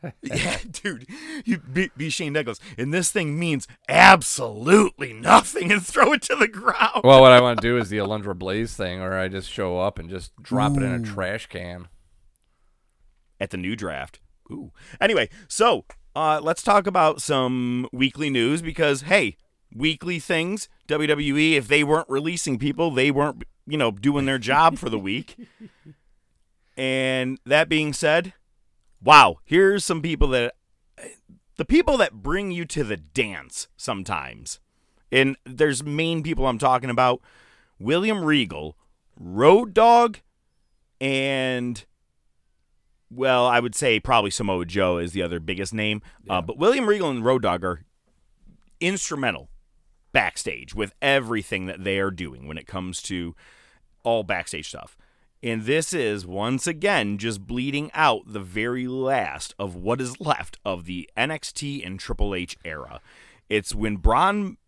yeah, 0.23 0.59
dude, 0.71 1.07
you 1.45 1.59
be, 1.59 1.91
be 1.97 2.11
Shane 2.11 2.33
Douglas, 2.33 2.61
and 2.79 2.93
this 2.93 3.11
thing 3.11 3.39
means 3.39 3.67
absolutely 3.89 5.13
nothing, 5.13 5.73
and 5.73 5.85
throw 5.85 6.13
it 6.13 6.23
to 6.23 6.37
the 6.37 6.49
ground. 6.49 7.03
Well, 7.05 7.21
what 7.21 7.33
I 7.33 7.41
want 7.41 7.61
to 7.61 7.67
do 7.67 7.77
is 7.79 7.89
the 7.89 7.99
Alundra 7.99 8.37
Blaze 8.39 8.75
thing, 8.75 9.01
or 9.01 9.19
I 9.19 9.29
just 9.29 9.51
show 9.51 9.79
up 9.79 9.99
and 9.99 10.09
just 10.11 10.35
drop 10.43 10.77
it 10.77 10.83
in 10.83 10.93
a 10.93 11.03
trash 11.03 11.47
can. 11.47 11.89
at 13.41 13.51
the 13.51 13.57
new 13.57 13.77
draft. 13.77 14.21
Ooh. 14.51 14.73
Anyway, 15.01 15.29
so 15.49 15.85
uh, 16.15 16.41
let's 16.43 16.63
talk 16.63 16.87
about 16.87 17.23
some 17.23 17.89
weekly 17.93 18.31
news 18.31 18.63
because 18.63 19.03
hey, 19.03 19.37
weekly 19.75 20.19
things. 20.19 20.69
WWE, 20.89 21.53
if 21.53 21.69
they 21.69 21.85
weren't 21.85 22.09
releasing 22.09 22.59
people, 22.59 22.91
they 22.91 23.11
weren't, 23.11 23.45
you 23.67 23.79
know, 23.79 23.93
doing 23.93 24.27
their 24.27 24.39
job 24.39 24.77
for 24.77 24.89
the 24.91 24.99
week. 24.99 25.37
And 26.77 27.39
that 27.45 27.69
being 27.69 27.93
said, 27.93 28.33
wow, 29.03 29.39
here's 29.45 29.85
some 29.85 30.03
people 30.03 30.29
that 30.29 30.55
the 31.57 31.65
people 31.65 31.97
that 31.99 32.23
bring 32.23 32.51
you 32.51 32.65
to 32.65 32.85
the 32.85 32.97
dance 32.97 33.69
sometimes. 33.77 34.61
And 35.13 35.37
there's 35.45 35.85
main 35.85 36.23
people 36.23 36.47
I'm 36.47 36.59
talking 36.59 36.89
about 36.89 37.21
William 37.79 38.25
Regal, 38.25 38.77
Road 39.19 39.75
Dog, 39.75 40.21
and 41.01 41.85
well, 43.11 43.47
I 43.47 43.61
would 43.61 43.75
say 43.75 43.99
probably 43.99 44.31
Samoa 44.31 44.65
Joe 44.65 44.99
is 44.99 45.13
the 45.13 45.23
other 45.23 45.41
biggest 45.41 45.75
name. 45.75 46.01
Uh, 46.29 46.41
but 46.41 46.59
William 46.59 46.89
Regal 46.89 47.11
and 47.11 47.25
Road 47.25 47.43
Dog 47.43 47.65
are 47.65 47.85
instrumental 48.81 49.51
backstage 50.13 50.75
with 50.75 50.95
everything 51.03 51.67
that 51.67 51.85
they 51.85 51.99
are 51.99 52.11
doing 52.11 52.47
when 52.47 52.57
it 52.57 52.67
comes 52.67 53.03
to 53.03 53.35
all 54.03 54.23
backstage 54.23 54.69
stuff. 54.69 54.97
And 55.43 55.63
this 55.65 55.93
is 55.95 56.27
once 56.27 56.67
again 56.67 57.17
just 57.17 57.47
bleeding 57.47 57.91
out 57.95 58.23
the 58.27 58.41
very 58.41 58.87
last 58.87 59.55
of 59.59 59.75
what 59.75 60.01
is 60.01 60.21
left 60.21 60.59
of 60.65 60.85
the 60.85 61.09
NXT 61.17 61.85
and 61.87 61.99
Triple 61.99 62.35
H 62.35 62.59
era. 62.65 63.01
It's 63.49 63.75
when 63.75 63.97
Braun 63.97 64.59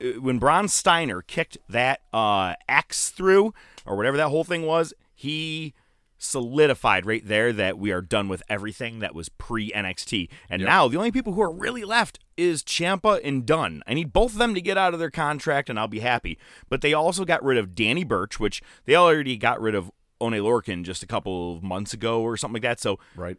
uh, 0.00 0.20
when 0.20 0.38
Braun 0.38 0.68
Steiner 0.68 1.20
kicked 1.20 1.58
that 1.68 2.00
uh, 2.12 2.54
axe 2.68 3.10
through 3.10 3.52
or 3.84 3.96
whatever 3.96 4.16
that 4.16 4.28
whole 4.28 4.44
thing 4.44 4.62
was, 4.66 4.94
he 5.14 5.74
solidified 6.22 7.06
right 7.06 7.26
there 7.26 7.50
that 7.52 7.78
we 7.78 7.90
are 7.90 8.02
done 8.02 8.28
with 8.28 8.42
everything 8.48 8.98
that 9.00 9.14
was 9.14 9.28
pre 9.30 9.70
NXT. 9.72 10.28
And 10.48 10.60
Yep. 10.60 10.68
now 10.68 10.86
the 10.88 10.96
only 10.98 11.10
people 11.10 11.32
who 11.32 11.42
are 11.42 11.52
really 11.52 11.82
left 11.84 12.18
is 12.36 12.62
Ciampa 12.62 13.20
and 13.24 13.44
Dunne. 13.44 13.82
I 13.86 13.94
need 13.94 14.12
both 14.12 14.32
of 14.32 14.38
them 14.38 14.54
to 14.54 14.60
get 14.60 14.78
out 14.78 14.94
of 14.94 15.00
their 15.00 15.10
contract 15.10 15.68
and 15.68 15.78
I'll 15.78 15.88
be 15.88 16.00
happy. 16.00 16.38
But 16.68 16.82
they 16.82 16.92
also 16.94 17.24
got 17.24 17.42
rid 17.42 17.58
of 17.58 17.74
Danny 17.74 18.04
Burch, 18.04 18.38
which 18.38 18.62
they 18.84 18.94
already 18.94 19.36
got 19.36 19.60
rid 19.60 19.74
of 19.74 19.90
Oney 20.20 20.38
Lorcan 20.38 20.84
just 20.84 21.02
a 21.02 21.06
couple 21.06 21.56
of 21.56 21.62
months 21.62 21.92
ago 21.94 22.20
or 22.22 22.36
something 22.36 22.54
like 22.54 22.62
that. 22.62 22.80
So 22.80 22.98
Right. 23.16 23.36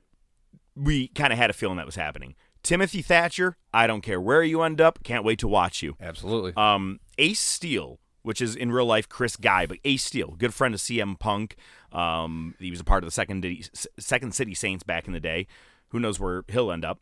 we 0.76 1.08
kind 1.10 1.32
of 1.34 1.38
had 1.40 1.50
a 1.50 1.54
feeling 1.54 1.78
that 1.78 1.86
was 1.86 1.96
happening. 1.96 2.36
Timothy 2.64 3.02
Thatcher, 3.02 3.58
I 3.74 3.88
don't 3.88 4.02
care 4.02 4.22
where 4.22 4.44
you 4.44 4.62
end 4.62 4.80
up, 4.80 5.04
can't 5.04 5.24
wait 5.26 5.40
to 5.40 5.48
watch 5.48 5.82
you. 5.82 5.96
Absolutely. 6.00 6.54
Um, 6.56 7.00
Ace 7.18 7.40
Steel, 7.40 8.00
which 8.22 8.40
is 8.40 8.56
in 8.56 8.72
real 8.72 8.86
life 8.86 9.10
Chris 9.10 9.36
Guy, 9.36 9.66
but 9.66 9.80
Ace 9.84 10.04
Steel, 10.04 10.36
good 10.38 10.54
friend 10.54 10.76
of 10.76 10.80
CM 10.80 11.18
Punk. 11.20 11.56
Um, 11.92 12.54
he 12.60 12.70
was 12.70 12.80
a 12.80 12.84
part 12.84 13.04
of 13.04 13.08
the 13.08 13.12
second 13.12 13.44
City, 13.44 13.66
second 14.00 14.36
City 14.36 14.54
Saints 14.54 14.84
back 14.84 15.08
in 15.08 15.14
the 15.14 15.20
day. 15.20 15.48
Who 15.90 16.00
knows 16.00 16.20
where 16.20 16.44
he'll 16.50 16.72
end 16.72 16.86
up? 16.86 17.00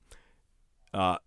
Uh, 0.94 1.18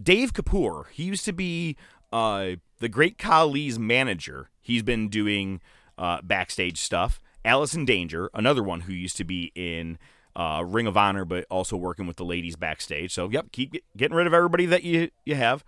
Dave 0.00 0.32
Kapoor, 0.32 0.84
he 0.92 1.04
used 1.04 1.24
to 1.24 1.32
be 1.32 1.76
uh, 2.12 2.50
the 2.78 2.88
Great 2.88 3.18
Khali's 3.18 3.78
manager. 3.78 4.50
He's 4.60 4.82
been 4.82 5.08
doing 5.08 5.60
uh, 5.98 6.20
backstage 6.22 6.78
stuff. 6.78 7.20
Allison 7.46 7.84
Danger, 7.84 8.28
another 8.34 8.62
one 8.62 8.82
who 8.82 8.92
used 8.92 9.16
to 9.16 9.24
be 9.24 9.52
in 9.54 9.98
uh, 10.34 10.62
Ring 10.66 10.86
of 10.86 10.96
Honor, 10.96 11.24
but 11.24 11.46
also 11.48 11.76
working 11.76 12.06
with 12.06 12.16
the 12.16 12.24
ladies 12.24 12.56
backstage. 12.56 13.12
So, 13.14 13.30
yep, 13.30 13.52
keep 13.52 13.72
get- 13.72 13.84
getting 13.96 14.16
rid 14.16 14.26
of 14.26 14.34
everybody 14.34 14.66
that 14.66 14.82
you 14.82 15.10
you 15.24 15.36
have. 15.36 15.64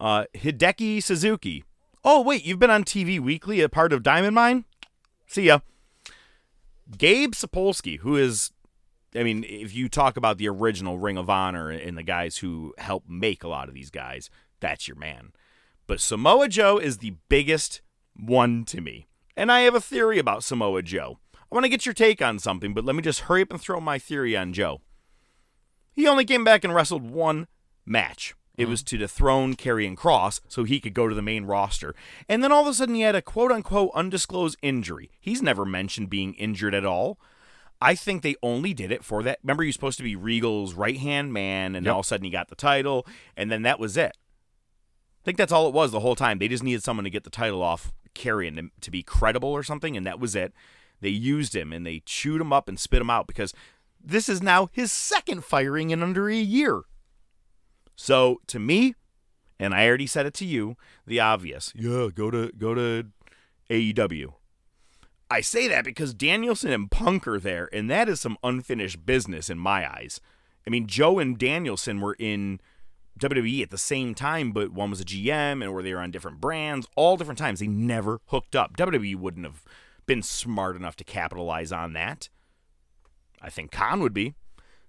Uh, 0.00 0.24
Hideki 0.34 1.02
Suzuki. 1.02 1.64
Oh, 2.04 2.22
wait, 2.22 2.44
you've 2.44 2.58
been 2.58 2.70
on 2.70 2.84
TV 2.84 3.20
Weekly, 3.20 3.60
a 3.60 3.68
part 3.68 3.92
of 3.92 4.02
Diamond 4.02 4.34
Mine? 4.34 4.64
See 5.26 5.42
ya. 5.42 5.58
Gabe 6.96 7.32
Sapolsky, 7.32 7.98
who 7.98 8.16
is, 8.16 8.52
I 9.14 9.22
mean, 9.22 9.44
if 9.44 9.74
you 9.74 9.88
talk 9.88 10.16
about 10.16 10.38
the 10.38 10.48
original 10.48 10.98
Ring 10.98 11.18
of 11.18 11.28
Honor 11.28 11.68
and 11.70 11.98
the 11.98 12.02
guys 12.02 12.38
who 12.38 12.72
helped 12.78 13.10
make 13.10 13.44
a 13.44 13.48
lot 13.48 13.68
of 13.68 13.74
these 13.74 13.90
guys, 13.90 14.30
that's 14.60 14.88
your 14.88 14.96
man. 14.96 15.32
But 15.86 16.00
Samoa 16.00 16.48
Joe 16.48 16.78
is 16.78 16.98
the 16.98 17.16
biggest 17.28 17.82
one 18.16 18.64
to 18.66 18.80
me. 18.80 19.07
And 19.38 19.52
I 19.52 19.60
have 19.60 19.76
a 19.76 19.80
theory 19.80 20.18
about 20.18 20.42
Samoa 20.42 20.82
Joe. 20.82 21.20
I 21.32 21.54
want 21.54 21.62
to 21.62 21.70
get 21.70 21.86
your 21.86 21.92
take 21.92 22.20
on 22.20 22.40
something, 22.40 22.74
but 22.74 22.84
let 22.84 22.96
me 22.96 23.02
just 23.02 23.20
hurry 23.20 23.42
up 23.42 23.52
and 23.52 23.60
throw 23.60 23.80
my 23.80 23.96
theory 23.96 24.36
on 24.36 24.52
Joe. 24.52 24.80
He 25.94 26.08
only 26.08 26.24
came 26.24 26.42
back 26.42 26.64
and 26.64 26.74
wrestled 26.74 27.08
one 27.08 27.46
match. 27.86 28.34
It 28.56 28.62
mm-hmm. 28.62 28.72
was 28.72 28.82
to 28.82 28.98
dethrone 28.98 29.54
Karrion 29.54 29.96
Cross 29.96 30.40
so 30.48 30.64
he 30.64 30.80
could 30.80 30.92
go 30.92 31.06
to 31.06 31.14
the 31.14 31.22
main 31.22 31.44
roster. 31.44 31.94
And 32.28 32.42
then 32.42 32.50
all 32.50 32.62
of 32.62 32.66
a 32.66 32.74
sudden 32.74 32.96
he 32.96 33.02
had 33.02 33.14
a 33.14 33.22
quote 33.22 33.52
unquote 33.52 33.92
undisclosed 33.94 34.58
injury. 34.60 35.12
He's 35.20 35.40
never 35.40 35.64
mentioned 35.64 36.10
being 36.10 36.34
injured 36.34 36.74
at 36.74 36.84
all. 36.84 37.20
I 37.80 37.94
think 37.94 38.22
they 38.22 38.34
only 38.42 38.74
did 38.74 38.90
it 38.90 39.04
for 39.04 39.22
that. 39.22 39.38
Remember, 39.44 39.62
he 39.62 39.68
was 39.68 39.76
supposed 39.76 39.98
to 39.98 40.04
be 40.04 40.16
Regal's 40.16 40.74
right 40.74 40.98
hand 40.98 41.32
man, 41.32 41.76
and 41.76 41.86
Yep. 41.86 41.92
all 41.92 42.00
of 42.00 42.06
a 42.06 42.08
sudden 42.08 42.24
he 42.24 42.30
got 42.30 42.48
the 42.48 42.56
title, 42.56 43.06
and 43.36 43.52
then 43.52 43.62
that 43.62 43.78
was 43.78 43.96
it. 43.96 44.16
I 44.16 45.24
think 45.24 45.38
that's 45.38 45.52
all 45.52 45.68
it 45.68 45.74
was 45.74 45.92
the 45.92 46.00
whole 46.00 46.16
time. 46.16 46.38
They 46.38 46.48
just 46.48 46.64
needed 46.64 46.82
someone 46.82 47.04
to 47.04 47.10
get 47.10 47.22
the 47.22 47.30
title 47.30 47.62
off 47.62 47.92
Karrion 48.18 48.56
to, 48.56 48.70
to 48.80 48.90
be 48.90 49.02
credible 49.02 49.50
or 49.50 49.62
something, 49.62 49.96
and 49.96 50.06
that 50.06 50.20
was 50.20 50.34
it. 50.34 50.52
They 51.00 51.08
used 51.10 51.54
him 51.54 51.72
and 51.72 51.86
they 51.86 52.02
chewed 52.04 52.40
him 52.40 52.52
up 52.52 52.68
and 52.68 52.78
spit 52.78 53.00
him 53.00 53.10
out 53.10 53.26
because 53.26 53.54
this 54.02 54.28
is 54.28 54.42
now 54.42 54.68
his 54.72 54.90
second 54.90 55.44
firing 55.44 55.90
in 55.90 56.02
under 56.02 56.28
a 56.28 56.34
year. 56.34 56.82
So 57.94 58.40
to 58.48 58.58
me, 58.58 58.94
and 59.58 59.74
I 59.74 59.86
already 59.86 60.06
said 60.06 60.26
it 60.26 60.34
to 60.34 60.44
you, 60.44 60.76
the 61.06 61.20
obvious. 61.20 61.72
Yeah, 61.74 62.08
go 62.14 62.30
to 62.30 62.52
go 62.56 62.74
to 62.74 63.06
AEW. 63.70 64.34
I 65.30 65.40
say 65.40 65.68
that 65.68 65.84
because 65.84 66.14
Danielson 66.14 66.70
and 66.70 66.90
Punk 66.90 67.28
are 67.28 67.38
there, 67.38 67.68
and 67.72 67.90
that 67.90 68.08
is 68.08 68.20
some 68.20 68.38
unfinished 68.42 69.04
business 69.04 69.50
in 69.50 69.58
my 69.58 69.90
eyes. 69.90 70.20
I 70.66 70.70
mean, 70.70 70.86
Joe 70.86 71.18
and 71.18 71.36
Danielson 71.36 72.00
were 72.00 72.16
in 72.18 72.60
WWE 73.18 73.62
at 73.62 73.70
the 73.70 73.78
same 73.78 74.14
time, 74.14 74.52
but 74.52 74.72
one 74.72 74.90
was 74.90 75.00
a 75.00 75.04
GM 75.04 75.62
and 75.62 75.72
where 75.72 75.82
they 75.82 75.92
were 75.92 76.00
on 76.00 76.10
different 76.10 76.40
brands, 76.40 76.86
all 76.96 77.16
different 77.16 77.38
times. 77.38 77.60
They 77.60 77.66
never 77.66 78.20
hooked 78.26 78.56
up. 78.56 78.76
WWE 78.76 79.16
wouldn't 79.16 79.46
have 79.46 79.64
been 80.06 80.22
smart 80.22 80.76
enough 80.76 80.96
to 80.96 81.04
capitalize 81.04 81.72
on 81.72 81.92
that. 81.92 82.28
I 83.40 83.50
think 83.50 83.70
Khan 83.70 84.00
would 84.00 84.14
be. 84.14 84.34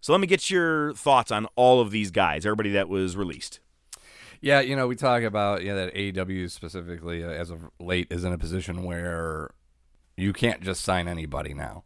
So 0.01 0.13
let 0.13 0.21
me 0.21 0.27
get 0.27 0.50
your 0.50 0.93
thoughts 0.93 1.31
on 1.31 1.45
all 1.55 1.81
of 1.81 1.91
these 1.91 2.09
guys, 2.09 2.45
everybody 2.45 2.71
that 2.71 2.89
was 2.89 3.17
released. 3.17 3.59
Yeah, 4.41 4.62
you 4.62 4.75
know, 4.75 4.88
we 4.88 4.95
talk 4.95 5.24
about 5.24 5.63
yeah 5.63 5.75
that 5.75 5.93
AEW 5.93 6.50
specifically 6.50 7.24
uh, 7.24 7.29
as 7.29 7.50
of 7.50 7.69
late 7.79 8.07
is 8.09 8.24
in 8.24 8.31
a 8.31 8.38
position 8.38 8.83
where 8.83 9.51
you 10.15 10.31
can't 10.31 10.62
just 10.62 10.81
sign 10.81 11.07
anybody 11.07 11.53
now. 11.53 11.83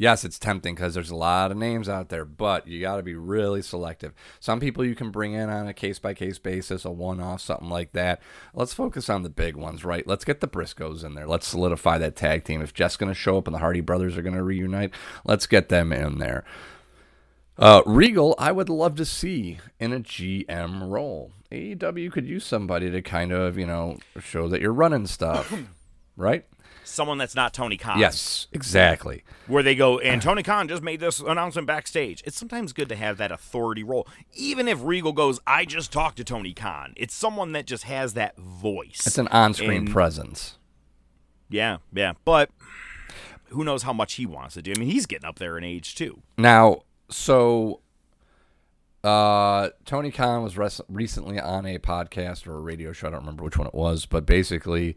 Yes, 0.00 0.24
it's 0.24 0.38
tempting 0.38 0.76
because 0.76 0.94
there's 0.94 1.10
a 1.10 1.16
lot 1.16 1.50
of 1.50 1.56
names 1.56 1.88
out 1.88 2.08
there, 2.08 2.24
but 2.24 2.68
you 2.68 2.80
got 2.80 2.98
to 2.98 3.02
be 3.02 3.16
really 3.16 3.62
selective. 3.62 4.14
Some 4.38 4.60
people 4.60 4.84
you 4.84 4.94
can 4.94 5.10
bring 5.10 5.32
in 5.32 5.50
on 5.50 5.66
a 5.66 5.74
case 5.74 5.98
by 5.98 6.14
case 6.14 6.38
basis, 6.38 6.84
a 6.84 6.90
one 6.92 7.18
off, 7.18 7.40
something 7.40 7.68
like 7.68 7.90
that. 7.94 8.22
Let's 8.54 8.72
focus 8.72 9.10
on 9.10 9.24
the 9.24 9.28
big 9.28 9.56
ones, 9.56 9.84
right? 9.84 10.06
Let's 10.06 10.24
get 10.24 10.40
the 10.40 10.46
Briscoes 10.46 11.02
in 11.02 11.14
there. 11.14 11.26
Let's 11.26 11.48
solidify 11.48 11.98
that 11.98 12.14
tag 12.14 12.44
team. 12.44 12.62
If 12.62 12.72
Jeff's 12.72 12.96
going 12.96 13.10
to 13.10 13.18
show 13.18 13.38
up 13.38 13.48
and 13.48 13.54
the 13.54 13.58
Hardy 13.58 13.80
Brothers 13.80 14.16
are 14.16 14.22
going 14.22 14.36
to 14.36 14.42
reunite, 14.44 14.92
let's 15.24 15.48
get 15.48 15.68
them 15.68 15.92
in 15.92 16.18
there. 16.18 16.44
Uh, 17.58 17.82
Regal, 17.84 18.36
I 18.38 18.52
would 18.52 18.68
love 18.68 18.94
to 18.96 19.04
see 19.04 19.58
in 19.80 19.92
a 19.92 19.98
GM 19.98 20.88
role. 20.88 21.32
AEW 21.50 22.12
could 22.12 22.24
use 22.24 22.46
somebody 22.46 22.88
to 22.88 23.02
kind 23.02 23.32
of, 23.32 23.58
you 23.58 23.66
know, 23.66 23.98
show 24.20 24.46
that 24.46 24.60
you're 24.60 24.72
running 24.72 25.08
stuff, 25.08 25.52
right? 26.16 26.46
Someone 26.88 27.18
that's 27.18 27.34
not 27.34 27.52
Tony 27.52 27.76
Khan. 27.76 27.98
Yes, 27.98 28.46
exactly. 28.52 29.22
Where 29.46 29.62
they 29.62 29.74
go, 29.74 29.98
and 29.98 30.20
Tony 30.22 30.42
Khan 30.42 30.68
just 30.68 30.82
made 30.82 31.00
this 31.00 31.20
announcement 31.20 31.66
backstage. 31.66 32.22
It's 32.26 32.36
sometimes 32.38 32.72
good 32.72 32.88
to 32.88 32.96
have 32.96 33.18
that 33.18 33.30
authority 33.30 33.82
role. 33.84 34.06
Even 34.34 34.66
if 34.68 34.82
Regal 34.82 35.12
goes, 35.12 35.38
I 35.46 35.64
just 35.64 35.92
talked 35.92 36.16
to 36.16 36.24
Tony 36.24 36.52
Khan. 36.54 36.94
It's 36.96 37.14
someone 37.14 37.52
that 37.52 37.66
just 37.66 37.84
has 37.84 38.14
that 38.14 38.36
voice. 38.38 39.06
It's 39.06 39.18
an 39.18 39.28
on-screen 39.28 39.70
And- 39.70 39.90
presence. 39.90 40.58
Yeah, 41.50 41.78
yeah. 41.92 42.12
But 42.24 42.50
who 43.50 43.64
knows 43.64 43.82
how 43.84 43.92
much 43.92 44.14
he 44.14 44.26
wants 44.26 44.54
to 44.54 44.62
do? 44.62 44.72
I 44.74 44.78
mean, 44.78 44.88
he's 44.90 45.06
getting 45.06 45.26
up 45.28 45.38
there 45.38 45.56
in 45.56 45.64
age 45.64 45.94
too. 45.94 46.20
Now, 46.36 46.82
so 47.10 47.80
uh, 49.04 49.70
Tony 49.84 50.10
Khan 50.10 50.42
was 50.42 50.58
res- 50.58 50.80
recently 50.88 51.38
on 51.38 51.64
a 51.64 51.78
podcast 51.78 52.46
or 52.46 52.56
a 52.56 52.60
radio 52.60 52.92
show. 52.92 53.06
I 53.08 53.10
don't 53.10 53.20
remember 53.20 53.44
which 53.44 53.56
one 53.56 53.66
it 53.66 53.74
was, 53.74 54.06
but 54.06 54.26
basically, 54.26 54.96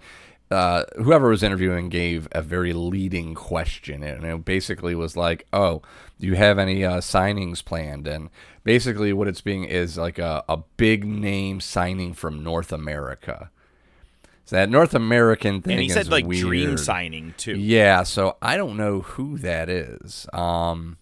uh, 0.52 0.84
whoever 0.98 1.30
was 1.30 1.44
interviewing 1.44 1.90
gave 1.90 2.28
a 2.34 2.42
very 2.42 2.74
leading 2.74 3.34
question, 3.34 4.04
and 4.04 4.24
it 4.26 4.46
basically 4.46 4.94
was 4.96 5.16
like, 5.18 5.48
"Oh, 5.54 5.82
do 6.20 6.28
you 6.28 6.36
have 6.36 6.60
any 6.60 6.84
uh, 6.84 6.98
signings 6.98 7.64
planned?" 7.64 8.08
And 8.08 8.30
basically, 8.64 9.14
what 9.14 9.28
it's 9.28 9.42
being 9.42 9.64
is 9.64 9.98
like 9.98 10.20
a, 10.20 10.44
a 10.50 10.58
big 10.78 11.06
name 11.06 11.62
signing 11.62 12.14
from 12.14 12.44
North 12.44 12.72
America. 12.72 13.50
So 14.46 14.58
that 14.58 14.70
North 14.70 14.94
American 14.94 15.62
thing 15.62 15.74
And 15.74 15.82
he 15.82 15.90
said 15.90 16.10
like 16.10 16.26
dream 16.26 16.70
weird. 16.70 16.80
signing 16.80 17.34
too. 17.38 17.56
Yeah, 17.58 18.04
so 18.04 18.36
I 18.42 18.58
don't 18.58 18.76
know 18.76 19.02
who 19.02 19.38
that 19.38 19.70
is. 19.70 20.28
Um, 20.34 20.98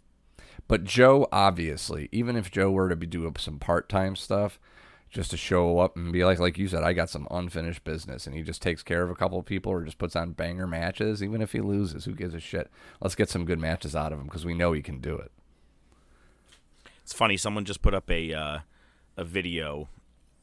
but 0.67 0.83
Joe, 0.83 1.27
obviously, 1.31 2.09
even 2.11 2.35
if 2.35 2.51
Joe 2.51 2.69
were 2.69 2.89
to 2.89 2.95
be 2.95 3.07
doing 3.07 3.35
some 3.39 3.57
part 3.57 3.89
time 3.89 4.15
stuff, 4.15 4.59
just 5.09 5.31
to 5.31 5.37
show 5.37 5.79
up 5.79 5.95
and 5.95 6.11
be 6.13 6.23
like, 6.23 6.39
like 6.39 6.57
you 6.57 6.67
said, 6.67 6.83
I 6.83 6.93
got 6.93 7.09
some 7.09 7.27
unfinished 7.31 7.83
business, 7.83 8.27
and 8.27 8.35
he 8.35 8.43
just 8.43 8.61
takes 8.61 8.83
care 8.83 9.03
of 9.03 9.09
a 9.09 9.15
couple 9.15 9.39
of 9.39 9.45
people 9.45 9.71
or 9.71 9.83
just 9.83 9.97
puts 9.97 10.15
on 10.15 10.33
banger 10.33 10.67
matches, 10.67 11.23
even 11.23 11.41
if 11.41 11.51
he 11.51 11.61
loses, 11.61 12.05
who 12.05 12.13
gives 12.13 12.35
a 12.35 12.39
shit? 12.39 12.69
Let's 13.01 13.15
get 13.15 13.29
some 13.29 13.45
good 13.45 13.59
matches 13.59 13.95
out 13.95 14.13
of 14.13 14.19
him 14.19 14.25
because 14.25 14.45
we 14.45 14.53
know 14.53 14.71
he 14.71 14.81
can 14.81 14.99
do 14.99 15.15
it. 15.15 15.31
It's 17.03 17.13
funny. 17.13 17.37
Someone 17.37 17.65
just 17.65 17.81
put 17.81 17.95
up 17.95 18.09
a 18.11 18.33
uh, 18.33 18.59
a 19.17 19.23
video 19.23 19.89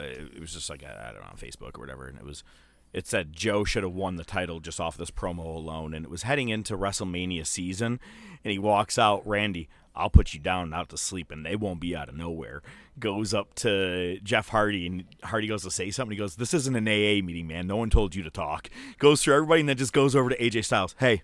uh, 0.01 0.05
it 0.05 0.41
was 0.41 0.53
just 0.53 0.69
like 0.69 0.85
I 0.85 1.13
don't 1.13 1.23
know 1.23 1.29
on 1.31 1.37
Facebook 1.37 1.77
or 1.77 1.81
whatever, 1.81 2.07
and 2.07 2.19
it 2.19 2.25
was 2.25 2.45
it 2.93 3.07
said 3.07 3.33
Joe 3.33 3.65
should 3.65 3.83
have 3.83 3.95
won 3.95 4.17
the 4.17 4.25
title 4.25 4.61
just 4.61 4.81
off 4.81 4.97
this 4.97 5.11
promo 5.11 5.45
alone, 5.45 5.95
and 5.95 6.05
it 6.05 6.11
was 6.11 6.23
heading 6.23 6.49
into 6.49 6.77
WrestleMania 6.77 7.47
season, 7.47 8.01
and 8.45 8.53
he 8.53 8.59
walks 8.59 8.99
out, 8.99 9.27
Randy. 9.27 9.69
I'll 9.95 10.11
put 10.11 10.35
you 10.35 10.41
down 10.41 10.65
and 10.65 10.75
out 10.75 10.91
to 10.91 10.99
sleep, 10.99 11.31
and 11.31 11.45
they 11.45 11.57
won't 11.57 11.81
be 11.81 11.97
out 11.97 12.11
of 12.11 12.17
nowhere. 12.17 12.63
Goes 12.99 13.35
up 13.35 13.55
to 13.57 14.19
Jeff 14.23 14.49
Hardy, 14.49 14.87
and 14.87 15.05
Hardy 15.23 15.47
goes 15.47 15.63
to 15.65 15.71
say 15.71 15.91
something. 15.91 16.17
He 16.17 16.19
goes, 16.19 16.37
"This 16.37 16.55
isn't 16.55 16.75
an 16.75 16.89
AA 16.89 17.23
meeting, 17.23 17.47
man. 17.47 17.67
No 17.67 17.77
one 17.77 17.91
told 17.91 18.15
you 18.15 18.23
to 18.23 18.31
talk." 18.31 18.71
Goes 18.99 19.23
through 19.23 19.35
everybody, 19.35 19.61
and 19.61 19.69
then 19.69 19.77
just 19.77 19.93
goes 19.93 20.17
over 20.17 20.31
to 20.31 20.37
AJ 20.43 20.65
Styles. 20.65 20.95
Hey, 20.99 21.23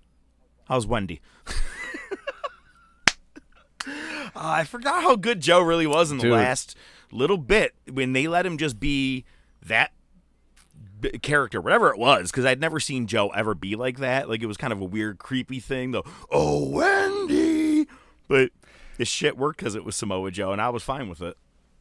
how's 0.69 0.87
Wendy? 0.87 1.21
Uh, 4.35 4.61
I 4.61 4.64
forgot 4.64 5.02
how 5.02 5.17
good 5.17 5.41
Joe 5.41 5.61
really 5.61 5.87
was 5.87 6.11
in 6.11 6.17
the 6.17 6.23
Dude. 6.23 6.33
last 6.33 6.75
little 7.11 7.37
bit 7.37 7.75
when 7.93 8.12
they 8.14 8.26
let 8.29 8.47
him 8.47 8.57
just 8.57 8.81
be 8.81 9.25
that 9.67 9.93
character, 11.21 11.61
whatever 11.61 11.91
it 11.91 11.99
was, 11.99 12.31
because 12.31 12.45
I'd 12.47 12.61
never 12.61 12.81
seen 12.81 13.07
Joe 13.07 13.29
ever 13.29 13.55
be 13.55 13.76
like 13.76 13.99
that. 13.99 14.29
Like 14.31 14.41
it 14.43 14.47
was 14.47 14.57
kind 14.57 14.73
of 14.73 14.81
a 14.81 14.85
weird, 14.85 15.19
creepy 15.19 15.61
thing. 15.61 15.91
though. 15.91 16.05
oh 16.31 16.67
Wendy, 16.71 17.87
but 18.26 18.52
this 18.97 19.09
shit 19.09 19.37
worked 19.37 19.59
because 19.59 19.75
it 19.75 19.85
was 19.85 19.97
Samoa 19.97 20.31
Joe, 20.31 20.52
and 20.52 20.62
I 20.62 20.71
was 20.71 20.83
fine 20.83 21.09
with 21.11 21.21
it. 21.21 21.37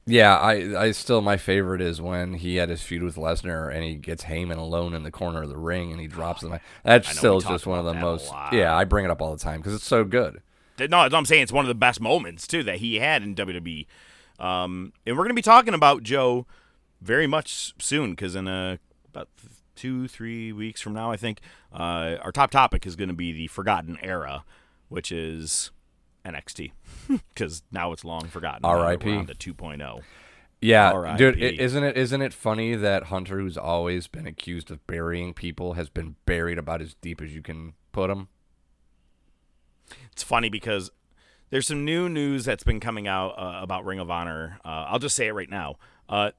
Yeah, 0.05 0.35
I, 0.35 0.85
I 0.85 0.91
still 0.91 1.21
my 1.21 1.37
favorite 1.37 1.81
is 1.81 2.01
when 2.01 2.33
he 2.33 2.55
had 2.55 2.69
his 2.69 2.81
feud 2.81 3.03
with 3.03 3.15
Lesnar 3.15 3.73
and 3.73 3.83
he 3.83 3.95
gets 3.95 4.23
Heyman 4.23 4.57
alone 4.57 4.93
in 4.93 5.03
the 5.03 5.11
corner 5.11 5.43
of 5.43 5.49
the 5.49 5.57
ring 5.57 5.91
and 5.91 6.01
he 6.01 6.07
drops 6.07 6.41
him. 6.43 6.59
That's 6.83 7.15
still 7.15 7.39
just 7.39 7.67
one 7.67 7.79
of 7.79 7.85
the 7.85 7.91
about 7.91 8.01
that 8.01 8.07
a 8.07 8.11
most. 8.11 8.33
Yeah, 8.51 8.75
I 8.75 8.83
bring 8.83 9.05
it 9.05 9.11
up 9.11 9.21
all 9.21 9.31
the 9.31 9.39
time 9.43 9.59
because 9.59 9.73
it's 9.73 9.85
so 9.85 10.03
good. 10.03 10.41
No, 10.79 10.97
I'm 10.97 11.25
saying 11.25 11.43
it's 11.43 11.51
one 11.51 11.63
of 11.63 11.69
the 11.69 11.75
best 11.75 12.01
moments 12.01 12.47
too 12.47 12.63
that 12.63 12.77
he 12.77 12.95
had 12.95 13.21
in 13.21 13.35
WWE. 13.35 13.85
Um, 14.39 14.93
and 15.05 15.17
we're 15.17 15.23
gonna 15.23 15.35
be 15.35 15.43
talking 15.43 15.75
about 15.75 16.01
Joe 16.01 16.47
very 16.99 17.27
much 17.27 17.73
soon 17.79 18.11
because 18.11 18.35
in 18.35 18.47
a 18.47 18.79
about 19.09 19.29
two, 19.75 20.07
three 20.07 20.51
weeks 20.51 20.81
from 20.81 20.93
now, 20.93 21.11
I 21.11 21.17
think 21.17 21.41
uh, 21.73 22.17
our 22.21 22.31
top 22.31 22.51
topic 22.51 22.85
is 22.85 22.95
going 22.95 23.09
to 23.09 23.15
be 23.15 23.31
the 23.31 23.47
Forgotten 23.47 23.97
Era, 24.01 24.43
which 24.89 25.11
is 25.11 25.71
NXT 26.25 26.71
because 27.33 27.63
now 27.71 27.91
it's 27.91 28.03
long 28.03 28.27
forgotten. 28.27 28.61
R.I.P.. 28.63 29.25
to 29.25 29.53
2.0. 29.53 30.01
Yeah, 30.61 30.91
R.I.P.. 30.91 31.17
dude, 31.17 31.37
isn't 31.37 31.83
it 31.83 31.97
isn't 31.97 32.21
it 32.21 32.33
funny 32.33 32.75
that 32.75 33.05
Hunter, 33.05 33.39
who's 33.39 33.57
always 33.57 34.07
been 34.07 34.27
accused 34.27 34.69
of 34.69 34.85
burying 34.85 35.33
people, 35.33 35.73
has 35.73 35.89
been 35.89 36.15
buried 36.25 36.57
about 36.57 36.81
as 36.81 36.93
deep 36.95 37.21
as 37.21 37.33
you 37.33 37.41
can 37.41 37.73
put 37.91 38.09
him? 38.09 38.27
It's 40.11 40.23
funny 40.23 40.49
because 40.49 40.91
there's 41.49 41.67
some 41.67 41.83
new 41.83 42.07
news 42.07 42.45
that's 42.45 42.63
been 42.63 42.79
coming 42.79 43.07
out 43.07 43.31
uh, 43.31 43.59
about 43.61 43.85
Ring 43.85 43.99
of 43.99 44.11
Honor. 44.11 44.59
Uh, 44.63 44.85
I'll 44.87 44.99
just 44.99 45.15
say 45.15 45.27
it 45.27 45.33
right 45.33 45.49
now. 45.49 45.77
Uh, 46.07 46.31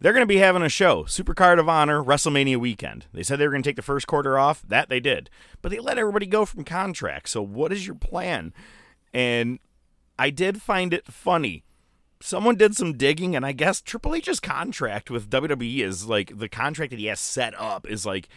they're 0.00 0.12
going 0.12 0.22
to 0.22 0.26
be 0.26 0.38
having 0.38 0.62
a 0.62 0.68
show, 0.68 1.04
Supercard 1.04 1.58
of 1.58 1.68
Honor, 1.68 2.02
WrestleMania 2.02 2.56
weekend. 2.56 3.06
They 3.12 3.22
said 3.22 3.38
they 3.38 3.46
were 3.46 3.52
going 3.52 3.62
to 3.62 3.68
take 3.68 3.76
the 3.76 3.82
first 3.82 4.06
quarter 4.06 4.38
off. 4.38 4.62
That 4.66 4.88
they 4.88 5.00
did. 5.00 5.30
But 5.62 5.70
they 5.70 5.78
let 5.78 5.98
everybody 5.98 6.26
go 6.26 6.44
from 6.44 6.64
contract. 6.64 7.28
So 7.28 7.42
what 7.42 7.72
is 7.72 7.86
your 7.86 7.94
plan? 7.94 8.52
And 9.14 9.60
I 10.18 10.30
did 10.30 10.60
find 10.60 10.92
it 10.92 11.06
funny. 11.06 11.64
Someone 12.20 12.56
did 12.56 12.74
some 12.74 12.96
digging, 12.96 13.36
and 13.36 13.46
I 13.46 13.52
guess 13.52 13.80
Triple 13.80 14.14
H's 14.14 14.40
contract 14.40 15.10
with 15.10 15.30
WWE 15.30 15.80
is 15.80 16.06
like 16.06 16.36
the 16.38 16.48
contract 16.48 16.90
that 16.90 16.98
he 16.98 17.06
has 17.06 17.20
set 17.20 17.58
up 17.58 17.88
is 17.88 18.04
like 18.04 18.28